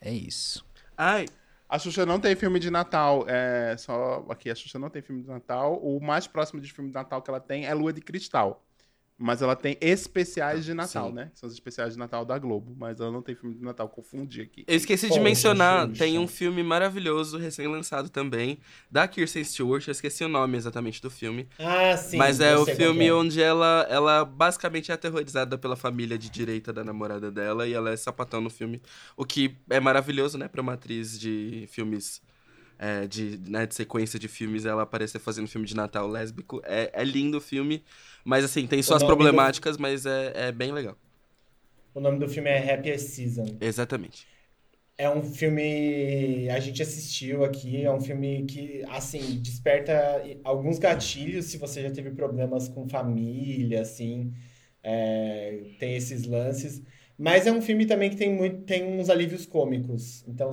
É 0.00 0.12
isso. 0.12 0.64
Ai, 0.96 1.26
A 1.68 1.78
Xuxa 1.78 2.06
não 2.06 2.18
tem 2.18 2.34
filme 2.34 2.58
de 2.58 2.70
Natal. 2.70 3.24
É 3.28 3.76
só 3.76 4.24
aqui, 4.30 4.50
a 4.50 4.54
Xuxa 4.54 4.78
não 4.78 4.88
tem 4.88 5.02
filme 5.02 5.22
de 5.22 5.28
Natal. 5.28 5.78
O 5.82 6.00
mais 6.00 6.26
próximo 6.26 6.60
de 6.60 6.72
filme 6.72 6.90
de 6.90 6.94
Natal 6.94 7.20
que 7.20 7.30
ela 7.30 7.40
tem 7.40 7.66
é 7.66 7.74
Lua 7.74 7.92
de 7.92 8.00
Cristal. 8.00 8.64
Mas 9.20 9.42
ela 9.42 9.56
tem 9.56 9.76
especiais 9.80 10.64
de 10.64 10.72
Natal, 10.72 11.08
Sim. 11.08 11.14
né? 11.14 11.32
São 11.34 11.48
os 11.48 11.52
especiais 11.52 11.94
de 11.94 11.98
Natal 11.98 12.24
da 12.24 12.38
Globo. 12.38 12.76
Mas 12.78 13.00
ela 13.00 13.10
não 13.10 13.20
tem 13.20 13.34
filme 13.34 13.56
de 13.56 13.64
Natal, 13.64 13.88
confundi 13.88 14.40
aqui. 14.42 14.64
eu 14.66 14.76
esqueci 14.76 15.10
de 15.10 15.18
mencionar, 15.18 15.88
Xuxa. 15.88 16.04
tem 16.04 16.18
um 16.20 16.28
filme 16.28 16.62
maravilhoso, 16.62 17.36
recém-lançado 17.36 18.08
também, 18.08 18.60
da 18.88 19.08
Kirsten 19.08 19.42
Stewart, 19.42 19.88
eu 19.88 19.92
esqueci 19.92 20.22
o 20.22 20.28
nome 20.28 20.56
exatamente 20.56 21.02
do 21.02 21.10
filme. 21.10 21.48
Ah, 21.58 21.96
sim. 21.96 22.16
mas 22.16 22.38
é 22.38 22.56
o 22.56 22.64
filme 22.64 23.08
é. 23.08 23.12
onde 23.12 23.42
ela, 23.42 23.84
ela 23.90 24.24
basicamente 24.24 24.92
é 24.92 24.94
aterrorizada 24.94 25.58
pela 25.58 25.74
família 25.74 26.16
de 26.16 26.30
direita 26.30 26.72
da 26.72 26.84
namorada 26.84 27.28
dela 27.30 27.66
e 27.66 27.72
ela 27.72 27.90
é 27.90 27.96
sapatão 27.96 28.40
no 28.40 28.50
filme. 28.50 28.80
O 29.16 29.24
que 29.24 29.56
é 29.68 29.80
maravilhoso, 29.80 30.38
né, 30.38 30.46
pra 30.46 30.60
uma 30.60 30.74
atriz 30.74 31.18
de 31.18 31.66
filmes. 31.68 32.22
É, 32.78 33.06
de, 33.06 33.38
né, 33.48 33.66
de 33.66 33.74
sequência 33.74 34.18
de 34.18 34.28
filmes, 34.28 34.64
ela 34.66 34.82
aparecer 34.82 35.18
fazendo 35.18 35.48
filme 35.48 35.66
de 35.66 35.74
Natal 35.76 36.09
lésbico. 36.09 36.60
É, 36.64 36.90
é 36.92 37.05
lindo 37.05 37.38
o 37.38 37.40
filme, 37.40 37.84
mas 38.24 38.44
assim, 38.44 38.66
tem 38.66 38.82
suas 38.82 39.02
nome 39.02 39.28
do- 39.28 39.38
problemáticas, 39.46 39.76
mas 39.76 40.06
é, 40.06 40.32
é 40.48 40.52
bem 40.52 40.72
legal. 40.72 40.96
O 41.92 42.00
nome 42.00 42.18
do 42.18 42.26
filme 42.26 42.48
é 42.48 42.72
Happiest 42.72 43.09
Season. 43.10 43.60
Exatamente. 43.60 44.28
É 44.96 45.09
um 45.09 45.22
filme. 45.22 46.48
A 46.50 46.59
gente 46.60 46.82
assistiu 46.82 47.44
aqui. 47.44 47.84
É 47.84 47.92
um 47.92 48.00
filme 48.00 48.44
que, 48.46 48.82
assim, 48.88 49.40
desperta 49.40 49.92
alguns 50.44 50.78
gatilhos 50.78 51.46
se 51.46 51.56
você 51.59 51.82
já 51.82 51.90
teve 51.92 52.10
problemas 52.10 52.68
com 52.68 52.88
família, 52.88 53.82
assim. 53.82 54.32
é, 54.84 55.74
tem 55.78 55.96
esses 55.96 56.24
lances. 56.26 56.82
Mas 57.18 57.46
é 57.46 57.52
um 57.52 57.62
filme 57.62 57.86
também 57.86 58.10
que 58.10 58.16
tem, 58.16 58.34
muito, 58.34 58.62
tem 58.64 58.84
uns 59.00 59.10
alívios 59.10 59.46
cômicos. 59.46 60.24
Então, 60.28 60.50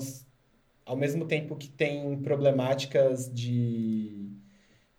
ao 0.85 0.95
mesmo 0.97 1.25
tempo 1.27 1.55
que 1.55 1.69
tem 1.69 2.17
problemáticas 2.21 3.31
de, 3.33 4.31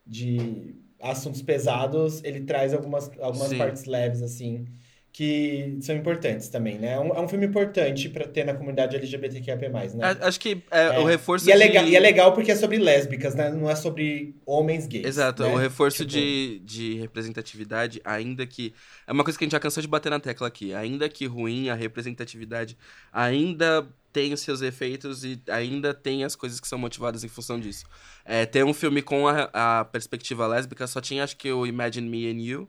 de 0.07 0.77
assuntos 1.01 1.43
pesados, 1.43 2.23
ele 2.25 2.41
traz 2.43 2.75
algumas, 2.75 3.11
algumas 3.21 3.51
Sim. 3.51 3.59
partes 3.59 3.85
leves, 3.85 4.23
assim, 4.23 4.67
que 5.13 5.79
são 5.81 5.97
importantes 5.97 6.49
também, 6.49 6.79
né? 6.79 6.93
É 6.95 7.01
um, 7.01 7.09
é 7.15 7.21
um 7.21 7.29
filme 7.29 7.47
importante 7.47 8.09
pra 8.09 8.27
ter 8.27 8.45
na 8.45 8.55
comunidade 8.55 8.97
LGBTQIA+, 8.97 9.57
né? 9.95 10.17
Acho 10.21 10.41
que 10.41 10.63
é, 10.71 10.93
É. 10.97 10.99
o 10.99 11.05
reforço 11.05 11.49
E 11.49 11.53
é, 11.53 11.55
de... 11.55 11.59
legal, 11.59 11.87
e 11.87 11.97
é 11.97 12.01
legal 12.01 12.33
porque 12.35 12.53
é 12.53 12.57
sobre 12.57 12.79
lésbicas, 12.79 13.35
né? 13.35 13.51
Não 13.51 13.71
é 13.71 13.77
sobre 13.77 14.35
homens 14.45 14.87
gays. 14.87 15.07
Exato, 15.07 15.45
né? 15.45 15.49
o 15.49 15.57
reforço 15.57 16.05
Tipo, 16.05 16.11
de, 16.11 16.61
de 16.65 16.95
representatividade, 16.99 18.01
ainda 18.05 18.47
que. 18.47 18.75
É 19.07 19.13
uma 19.13 19.25
coisa 19.25 19.39
que 19.39 19.45
a 19.45 19.47
gente 19.47 19.53
já 19.53 19.61
cansou 19.61 19.81
de 19.81 19.89
bater 19.89 20.11
na 20.11 20.21
tecla 20.21 20.49
aqui. 20.49 20.75
Ainda 20.75 21.09
que 21.09 21.27
ruim, 21.27 21.69
a 21.69 21.75
representatividade 21.75 22.77
ainda 23.13 23.89
tem 24.17 24.33
os 24.33 24.41
seus 24.41 24.63
efeitos 24.63 25.25
e 25.25 25.39
ainda 25.51 25.93
tem 25.93 26.25
as 26.25 26.35
coisas 26.35 26.59
que 26.59 26.67
são 26.67 26.79
motivadas 26.79 27.23
em 27.23 27.29
função 27.29 27.61
disso. 27.61 27.85
É, 28.25 28.47
tem 28.47 28.65
um 28.65 28.73
filme 28.73 29.03
com 29.03 29.29
a, 29.29 29.51
a 29.53 29.85
perspectiva 29.85 30.47
lésbica, 30.47 30.87
só 30.87 31.03
tinha 31.03 31.23
acho 31.23 31.37
que 31.37 31.53
o 31.53 31.67
Imagine 31.67 32.09
Me 32.09 32.27
and 32.27 32.41
You, 32.41 32.67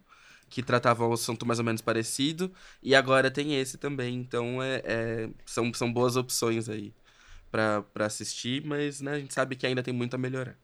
que 0.50 0.62
tratava 0.62 1.08
o 1.08 1.14
assunto 1.14 1.46
mais 1.46 1.58
ou 1.58 1.64
menos 1.64 1.80
parecido, 1.80 2.52
e 2.84 2.94
agora 2.94 3.32
tem 3.32 3.56
esse 3.58 3.78
também. 3.78 4.16
Então 4.18 4.62
é, 4.62 4.82
é- 4.84 5.30
são, 5.46 5.74
são 5.74 5.92
boas 5.92 6.18
opções 6.18 6.68
aí 6.68 6.94
pra 7.50 7.86
assistir, 8.00 8.62
mas 8.66 9.00
né, 9.00 9.14
a 9.14 9.20
gente 9.20 9.34
sabe 9.34 9.56
que 9.56 9.66
ainda 9.66 9.82
tem 9.82 9.94
muito 9.94 10.16
a 10.16 10.18
melhorar. 10.18 10.58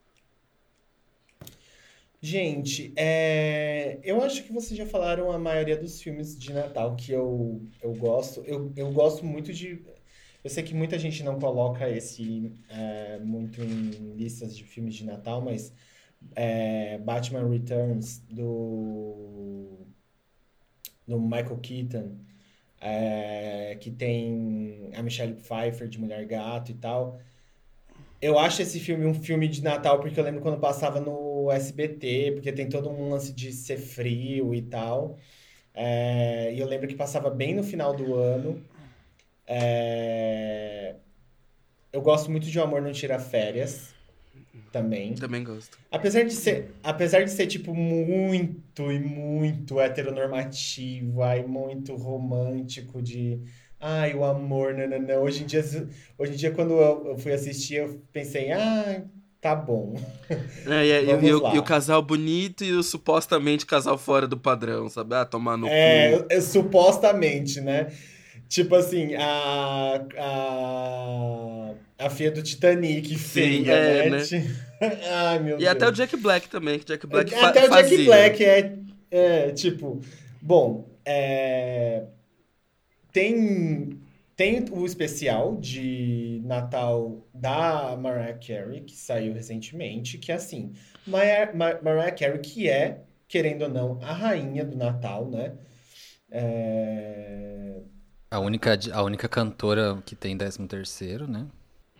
Gente, 2.22 2.93
é, 2.95 3.99
eu 4.03 4.22
acho 4.22 4.43
que 4.43 4.51
vocês 4.53 4.77
já 4.77 4.85
falaram 4.85 5.31
a 5.31 5.38
maioria 5.38 5.77
dos 5.77 6.01
filmes 6.01 6.38
de 6.38 6.53
Natal 6.53 6.95
que 6.95 7.11
eu, 7.11 7.61
eu 7.81 7.93
gosto. 7.93 8.41
Eu, 8.45 8.72
eu 8.76 8.91
gosto 8.91 9.26
muito 9.26 9.53
de. 9.53 9.81
Eu 10.44 10.49
sei 10.49 10.61
que 10.64 10.74
muita 10.76 10.99
gente 10.99 11.24
não 11.24 11.40
coloca 11.40 11.90
esse 11.90 12.52
é, 12.70 13.18
muito 13.20 13.61
em 13.61 14.14
listas 14.15 14.57
de 14.57 14.64
filmes 14.64 14.95
de 14.95 15.06
Natal, 15.06 15.41
mas 15.41 15.74
é, 16.36 16.98
Batman 16.98 17.49
Returns 17.49 18.20
do, 18.30 19.86
do 21.07 21.20
Michael 21.20 21.57
Keaton, 21.61 22.18
é, 22.82 23.78
que 23.80 23.90
tem 23.90 24.91
a 24.95 25.02
Michelle 25.02 25.36
Pfeiffer 25.36 25.88
de 25.88 25.99
Mulher 25.99 26.26
Gato 26.26 26.72
e 26.72 26.76
tal. 26.76 27.20
Eu 28.22 28.38
acho 28.40 28.61
esse 28.61 28.80
filme 28.80 29.06
um 29.06 29.14
filme 29.14 29.48
de 29.48 29.64
Natal 29.64 29.99
porque 29.99 30.20
eu 30.20 30.24
lembro 30.24 30.41
quando 30.41 30.60
passava 30.60 30.99
no 30.99 31.52
SBT, 31.52 32.32
porque 32.34 32.52
tem 32.52 32.70
todo 32.70 32.90
um 32.90 33.10
lance 33.10 33.34
de 33.34 33.52
ser 33.53 33.78
frio 33.78 34.53
e 34.53 34.61
tal. 34.61 35.18
É, 35.74 36.53
e 36.53 36.60
eu 36.60 36.68
lembro 36.68 36.88
que 36.88 36.95
passava 36.95 37.30
bem 37.30 37.56
no 37.56 37.64
final 37.64 37.95
do 37.95 38.15
ano. 38.15 38.64
É, 39.48 40.95
eu 41.91 42.02
gosto 42.02 42.32
muito 42.32 42.48
de 42.48 42.57
O 42.60 42.64
Amor 42.64 42.82
Não 42.82 42.91
Tira 42.91 43.20
Férias 43.20 43.94
também. 44.72 45.14
Também 45.14 45.44
gosto. 45.44 45.78
Apesar 45.91 46.24
de 46.24 46.34
ser, 46.34 46.72
apesar 46.84 47.24
de 47.24 47.32
ser 47.32 47.45
tipo 47.48 47.74
muito 47.76 48.91
e 48.91 48.99
muito 48.99 49.80
heteronormativo, 49.80 51.22
ai, 51.22 51.44
muito 51.44 51.95
romântico 51.95 53.02
de 53.02 53.40
ai, 53.80 54.14
o 54.15 54.24
amor, 54.24 54.74
não, 54.74 54.88
não, 54.88 54.99
não. 54.99 55.22
Hoje 55.24 55.44
em 55.44 55.45
dia, 55.45 55.64
hoje 56.18 56.34
em 56.34 56.36
dia 56.36 56.52
quando 56.52 56.74
eu, 56.74 57.07
eu 57.10 57.18
fui 57.18 57.32
assistir, 57.34 57.76
eu 57.76 58.02
pensei, 58.11 58.52
ah, 58.52 59.03
tá 59.40 59.53
bom. 59.56 59.94
É, 60.65 60.86
e, 60.86 61.03
e- 61.03 61.06
Vamos 61.06 61.24
e 61.24 61.56
e 61.56 61.60
o 61.60 61.64
casal 61.64 62.02
bonito 62.02 62.64
e 62.64 62.72
o 62.72 62.82
supostamente 62.82 63.65
casal 63.65 63.98
fora 63.98 64.28
do 64.28 64.38
padrão, 64.38 64.90
sabe? 64.90 65.14
Ah, 65.14 65.26
tomar 65.26 65.57
no 65.57 65.68
É, 65.68 66.18
cu. 66.20 66.26
é, 66.30 66.41
supostamente, 66.41 67.60
né? 67.61 67.91
Tipo 68.54 68.76
assim, 68.76 69.16
a, 69.16 70.06
a, 70.20 71.76
a 71.98 72.10
filha 72.12 72.32
do 72.32 72.44
Titanic, 72.44 73.18
feia, 73.18 73.72
é, 73.72 74.04
né? 74.06 74.10
né? 74.20 74.28
Ai, 75.10 75.40
meu 75.40 75.58
E 75.58 75.68
até 75.68 75.88
o 75.88 75.92
Deus. 75.92 75.98
Jack 75.98 76.16
Black 76.18 76.50
também, 76.50 76.80
que 76.80 76.86
Jack 76.86 77.08
Black 77.08 77.32
fa 77.34 77.50
Até 77.50 77.66
o 77.66 77.70
Jack 77.70 77.70
fazia. 77.70 78.06
Black 78.06 78.44
é, 78.46 78.78
é, 79.12 79.52
tipo, 79.52 80.02
bom, 80.42 80.88
É, 81.06 82.06
Tem, 83.12 84.00
tem 84.36 84.66
o 84.72 84.86
especial 84.86 85.56
de 85.58 86.42
Natal 86.46 87.28
da 87.34 87.96
Mariah 87.98 88.38
Carey, 88.40 88.82
que 88.82 88.96
saiu 88.96 89.34
recentemente, 89.34 90.18
que 90.18 90.32
é 90.32 90.36
assim, 90.36 90.74
Mariah, 91.06 91.54
Ma- 91.54 91.80
Mariah 91.82 92.12
Carey, 92.16 92.40
que 92.40 92.68
é, 92.70 93.04
querendo 93.28 93.64
ou 93.64 93.70
não, 93.70 94.00
a 94.02 94.14
rainha 94.14 94.66
do 94.66 94.76
Natal, 94.76 95.30
né? 95.30 95.54
É, 96.32 97.82
A 98.34 98.39
única, 98.39 98.80
a 98.91 99.03
única 99.03 99.30
cantora 99.30 100.01
que 100.03 100.15
tem 100.15 100.35
13 100.35 100.68
terceiro, 100.68 101.27
né? 101.27 101.45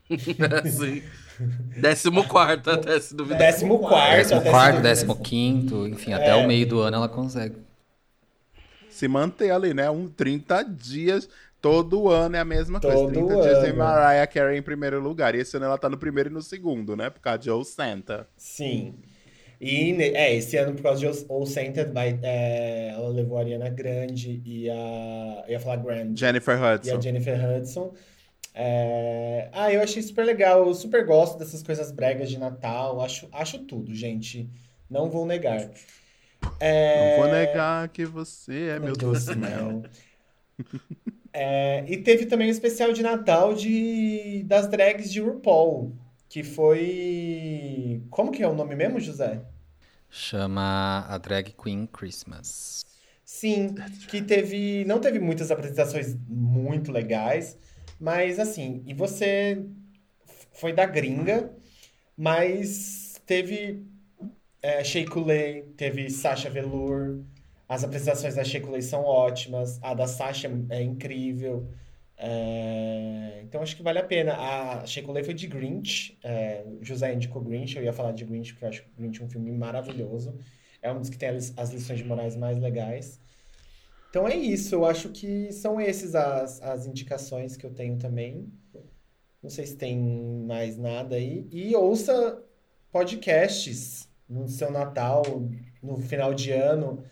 Sim. 0.65 1.03
Décimo 1.80 2.27
quarto, 2.27 2.72
até 2.72 2.99
se 2.99 3.15
duvidar. 3.15 3.38
Décimo 3.38 3.77
quarto. 3.77 4.15
Décimo 4.15 4.41
quarto, 4.41 4.81
décimo 4.81 5.22
quinto, 5.22 5.88
enfim, 5.88 6.11
até 6.11 6.34
o 6.34 6.47
meio 6.47 6.68
do 6.68 6.80
ano 6.80 6.97
ela 6.97 7.07
consegue. 7.07 7.57
Se 8.89 9.07
manter 9.07 9.51
ali, 9.51 9.76
né? 9.76 9.91
Um 9.91 10.07
30 10.07 10.64
dias. 10.64 11.30
Todo 11.61 12.10
ano 12.10 12.35
é 12.35 12.39
a 12.39 12.45
mesma 12.45 12.80
Todo 12.80 12.91
coisa. 12.91 13.14
30 13.14 13.41
dias 13.41 13.57
ano. 13.60 13.68
em 13.68 13.73
Mariah 13.73 14.27
Carey 14.27 14.57
em 14.57 14.61
primeiro 14.64 14.99
lugar. 14.99 15.35
E 15.35 15.38
esse 15.38 15.55
ano 15.55 15.68
ela 15.68 15.77
tá 15.77 15.88
no 15.88 15.99
primeiro 15.99 16.31
e 16.31 16.34
no 16.34 16.41
segundo, 16.41 16.95
né? 16.97 17.11
Por 17.11 17.22
causa 17.22 17.38
de 17.38 17.51
Oh 17.51 17.64
Santa. 17.64 18.27
Sim. 18.35 18.95
E 19.65 19.94
é, 20.02 20.35
esse 20.35 20.57
ano, 20.57 20.73
por 20.76 20.84
causa 20.84 20.99
de 20.99 21.26
All 21.30 21.45
Centered, 21.45 21.91
by, 21.91 22.19
é, 22.22 22.90
ela 22.90 23.07
levou 23.10 23.38
a 23.38 23.41
Ariana 23.41 23.69
Grande 23.69 24.41
e 24.45 24.69
a. 24.69 25.44
Eu 25.48 25.53
ia 25.53 25.60
falar 25.60 25.77
Grande. 25.77 26.19
Jennifer 26.19 26.57
E 26.84 26.91
a 26.91 26.98
Hudson. 26.98 27.02
Jennifer 27.02 27.40
Hudson. 27.57 27.94
É, 28.53 29.49
Ah, 29.53 29.72
eu 29.73 29.81
achei 29.81 30.02
super 30.02 30.26
legal. 30.26 30.68
Eu 30.68 30.73
super 30.73 31.06
gosto 31.06 31.38
dessas 31.40 31.64
coisas 31.64 31.91
bregas 31.91 32.30
de 32.30 32.38
Natal. 32.38 33.02
Acho, 33.02 33.27
acho 33.31 33.60
tudo, 33.65 33.94
gente. 33.95 34.49
Não 34.90 35.10
vou 35.10 35.26
negar. 35.26 35.72
É, 36.60 37.18
Não 37.18 37.23
vou 37.23 37.27
negar 37.31 37.88
que 37.90 38.06
você 38.06 38.69
é 38.69 38.80
meu 38.80 38.95
doce 38.95 39.35
mel. 39.35 39.84
É, 41.31 41.84
e 41.88 41.98
teve 41.98 42.26
também 42.27 42.48
o 42.48 42.52
especial 42.52 42.94
de 42.94 43.02
Natal 43.02 43.53
de, 43.56 44.44
das 44.45 44.68
drags 44.68 45.11
de 45.11 45.19
RuPaul. 45.22 45.98
Que 46.30 46.44
foi. 46.44 48.03
Como 48.10 48.31
que 48.31 48.44
é 48.44 48.48
o 48.48 48.56
nome 48.56 48.76
mesmo, 48.76 48.99
José? 48.99 49.41
Chama 50.15 51.07
a 51.10 51.18
Drag 51.18 51.52
Queen 51.52 51.88
Christmas. 51.88 52.85
Sim, 53.26 53.73
que 54.07 54.22
teve, 54.22 54.85
não 54.85 54.99
teve 55.02 55.18
muitas 55.19 55.49
apresentações 55.49 56.15
muito 56.30 56.91
legais, 56.91 57.57
mas 57.99 58.38
assim, 58.38 58.84
e 58.85 58.94
você 58.94 59.65
foi 60.52 60.72
da 60.72 60.85
gringa, 60.85 61.52
mas 62.15 63.19
teve 63.26 63.84
é, 64.61 64.84
Shea 64.84 65.10
Coulee, 65.10 65.64
teve 65.76 66.07
Sasha 66.11 66.48
Velour, 66.48 67.23
as 67.68 67.84
apresentações 67.84 68.35
da 68.35 68.44
Shea 68.44 68.61
Coulee 68.61 68.84
são 68.84 69.03
ótimas, 69.03 69.80
a 69.81 69.95
da 69.95 70.06
Sasha 70.06 70.48
é 70.69 70.84
incrível, 70.84 71.68
é, 72.18 73.41
então 73.44 73.61
acho 73.61 73.76
que 73.76 73.84
vale 73.84 73.99
a 73.99 74.03
pena. 74.03 74.35
A 74.35 74.85
Shea 74.85 75.03
Coulee 75.03 75.23
foi 75.23 75.34
de 75.34 75.48
Grinch, 75.48 76.18
é, 76.23 76.65
José 76.81 77.14
indicou 77.14 77.41
Grinch, 77.41 77.76
eu 77.76 77.84
ia 77.84 77.94
falar 77.94 78.11
de 78.11 78.26
Grinch 78.26 78.53
porque 78.53 78.65
eu 78.65 78.69
acho 78.69 78.85
Grinch 78.98 79.23
um 79.23 79.30
filme 79.30 79.52
maravilhoso. 79.52 80.38
É 80.81 80.91
um 80.91 80.99
dos 80.99 81.10
que 81.10 81.18
tem 81.18 81.30
as 81.30 81.69
lições 81.72 81.99
de 81.99 82.06
morais 82.06 82.35
mais 82.35 82.57
legais. 82.60 83.19
Então 84.10 84.27
é 84.27 84.35
isso, 84.35 84.76
eu 84.76 84.85
acho 84.85 85.10
que 85.10 85.52
são 85.52 85.81
esses 85.81 86.14
as, 86.14 86.61
as 86.61 86.85
indicações 86.85 87.57
que 87.57 87.65
eu 87.65 87.73
tenho 87.73 87.98
também. 87.98 88.52
Não 89.41 89.49
sei 89.49 89.65
se 89.65 89.76
tem 89.76 89.99
mais 89.99 90.77
nada 90.77 91.15
aí. 91.15 91.48
E 91.52 91.76
ouça 91.76 92.41
podcasts 92.91 94.07
no 94.30 94.48
seu 94.48 94.72
Natal, 94.72 95.23
no 95.81 95.98
final 95.98 96.34
de 96.34 96.52
ano. 96.52 97.03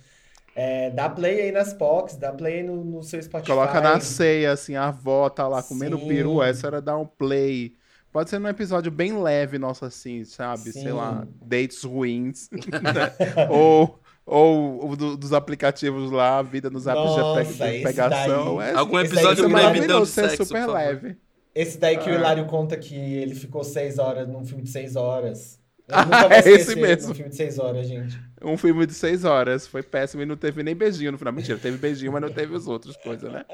É, 0.56 0.90
dá 0.90 1.10
play 1.10 1.42
aí 1.42 1.52
nas 1.52 1.74
POCs, 1.74 2.18
dá 2.18 2.32
play 2.34 2.56
aí 2.56 2.64
no, 2.64 2.84
no 2.84 3.04
seu 3.04 3.22
Spotify. 3.22 3.52
Coloca 3.52 3.80
na 3.80 4.00
ceia, 4.00 4.52
assim, 4.52 4.76
a 4.76 4.88
avó 4.90 5.30
tá 5.30 5.48
lá 5.48 5.64
comendo 5.64 5.98
Sim. 5.98 6.08
peru, 6.08 6.42
essa 6.44 6.68
era 6.68 6.82
dar 6.82 6.98
um 6.98 7.06
play. 7.06 7.74
Pode 8.12 8.30
ser 8.30 8.40
num 8.40 8.50
episódio 8.50 8.92
bem 8.92 9.18
leve 9.22 9.58
nosso, 9.58 9.86
assim, 9.86 10.26
sabe? 10.26 10.72
Sei 10.74 10.82
Sim. 10.84 10.92
lá, 10.92 11.26
dates 11.42 11.84
ruins. 11.84 12.50
né? 12.52 13.48
ou 13.50 14.00
ou 14.26 14.92
o 14.92 14.96
do- 14.96 15.18
dos 15.18 15.34
aplicativos 15.34 16.12
lá, 16.12 16.38
a 16.38 16.42
vida 16.44 16.70
nos 16.70 16.86
apps 16.86 17.02
de 17.02 17.18
Nossa, 17.20 17.46
pe- 17.66 17.78
de 17.78 17.84
pegação. 17.84 18.62
É, 18.62 18.72
Algum 18.74 19.00
episódio 19.00 19.44
daí 19.44 19.44
é 19.44 19.48
de 19.48 19.54
maravilhoso, 19.54 20.12
ser 20.12 20.30
sexo, 20.30 20.46
super 20.46 20.68
leve. 20.68 21.18
Esse 21.56 21.78
daí 21.78 21.98
que 21.98 22.10
o 22.10 22.14
Ah. 22.14 22.18
Hilário 22.18 22.46
conta 22.46 22.78
que 22.78 22.96
ele 22.96 23.34
ficou 23.36 23.64
seis 23.64 23.98
horas 23.98 24.28
num 24.28 24.46
filme 24.46 24.64
de 24.64 24.70
seis 24.70 24.96
horas. 24.96 25.60
Eu 25.88 25.96
Ah, 25.96 26.06
nunca 26.06 26.22
vou 26.22 26.32
é 26.32 26.50
esse 26.50 26.76
mesmo. 26.76 27.10
num 27.10 27.16
filme 27.16 27.30
de 27.30 27.36
seis 27.36 27.58
horas, 27.60 27.88
gente. 27.88 28.20
Um 28.44 28.58
filme 28.58 28.86
de 28.86 28.94
seis 28.94 29.24
horas. 29.24 29.68
Foi 29.68 29.84
péssimo 29.84 30.24
e 30.24 30.26
não 30.26 30.36
teve 30.36 30.64
nem 30.64 30.76
beijinho 30.76 31.12
no 31.12 31.18
final. 31.18 31.34
Mentira, 31.34 31.58
teve 31.58 31.78
beijinho, 31.78 32.12
mas 32.12 32.22
não 32.22 32.32
teve 32.32 32.56
as 32.56 32.68
outras 32.68 32.98
coisas, 32.98 33.32
né? 33.32 33.46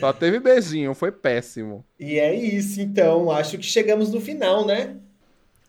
Só 0.00 0.12
teve 0.12 0.40
beijinho, 0.40 0.94
foi 0.94 1.12
péssimo. 1.12 1.84
E 1.98 2.18
é 2.18 2.34
isso, 2.34 2.80
então. 2.80 3.30
Acho 3.30 3.56
que 3.58 3.64
chegamos 3.64 4.10
no 4.12 4.20
final, 4.20 4.66
né? 4.66 4.96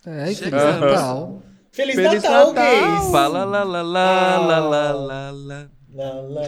É, 0.05 0.25
Feliz. 0.33 0.51
Natal. 0.51 1.41
Feliz, 1.71 1.95
Feliz 1.95 2.23
Natal, 2.23 2.53
Natal! 2.53 2.53
gays! 2.53 3.11
Fala 3.11 3.43
lá 3.45 3.63
lá 3.63 3.81
lá 3.81 4.37
lá 4.37 4.59
lá 4.59 4.91
lá 4.91 5.31
lá. 5.31 5.69
Lá, 5.93 6.13
lá. 6.21 6.43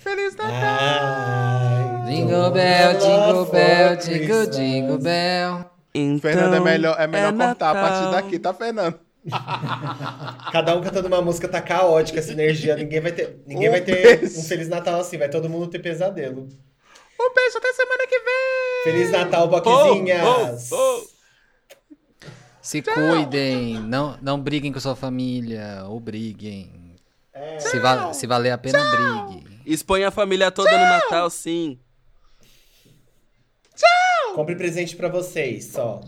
Feliz 0.00 0.34
Natal! 0.34 0.50
Ai, 0.52 2.06
Jingle 2.06 2.50
bell, 2.50 2.98
jingle 2.98 3.44
bell, 3.46 3.96
jingle, 3.96 4.46
jingle 4.46 4.98
bell. 4.98 5.70
Então, 5.94 6.18
Fernando, 6.18 6.54
é 6.54 6.60
melhor, 6.60 6.96
é 6.98 7.06
melhor 7.06 7.32
é 7.32 7.36
cortar 7.36 7.70
a 7.70 7.74
partir 7.74 8.10
daqui, 8.10 8.38
tá, 8.38 8.52
Fernando? 8.52 8.98
Cada 10.52 10.76
um 10.76 10.82
cantando 10.82 11.08
uma 11.08 11.22
música 11.22 11.48
tá 11.48 11.60
caótica 11.60 12.18
essa 12.18 12.32
energia. 12.32 12.76
Ninguém 12.76 13.00
vai 13.00 13.12
ter, 13.12 13.40
ninguém 13.46 13.68
Um 13.68 13.72
vai 13.72 13.80
ter 13.80 14.18
beijo. 14.18 14.38
um 14.38 14.42
Feliz 14.42 14.68
Natal 14.68 15.00
assim. 15.00 15.16
Vai 15.18 15.28
todo 15.28 15.48
mundo 15.48 15.66
ter 15.68 15.78
pesadelo. 15.78 16.42
Um 17.20 17.32
beijo 17.34 17.56
até 17.58 17.72
semana 17.72 18.06
que 18.06 18.18
vem! 18.18 18.84
Feliz 18.92 19.10
Natal, 19.10 19.48
boquezinhas! 19.48 20.70
Oh, 20.72 20.76
oh, 20.76 21.00
oh. 21.00 21.14
Se 22.60 22.82
cuidem, 22.82 23.78
não, 23.80 24.18
não 24.20 24.40
briguem 24.40 24.72
com 24.72 24.80
sua 24.80 24.96
família, 24.96 25.84
ou 25.86 26.00
briguem. 26.00 26.96
Se, 27.58 27.78
va- 27.78 28.12
se 28.12 28.26
valer 28.26 28.50
a 28.50 28.58
pena, 28.58 28.78
brigue. 28.90 29.60
Expõe 29.66 30.04
a 30.04 30.10
família 30.10 30.50
toda 30.50 30.70
no 30.70 30.84
Natal, 30.84 31.28
sim. 31.30 31.78
Compre 34.34 34.56
presente 34.56 34.96
pra 34.96 35.08
vocês, 35.08 35.66
só. 35.66 36.00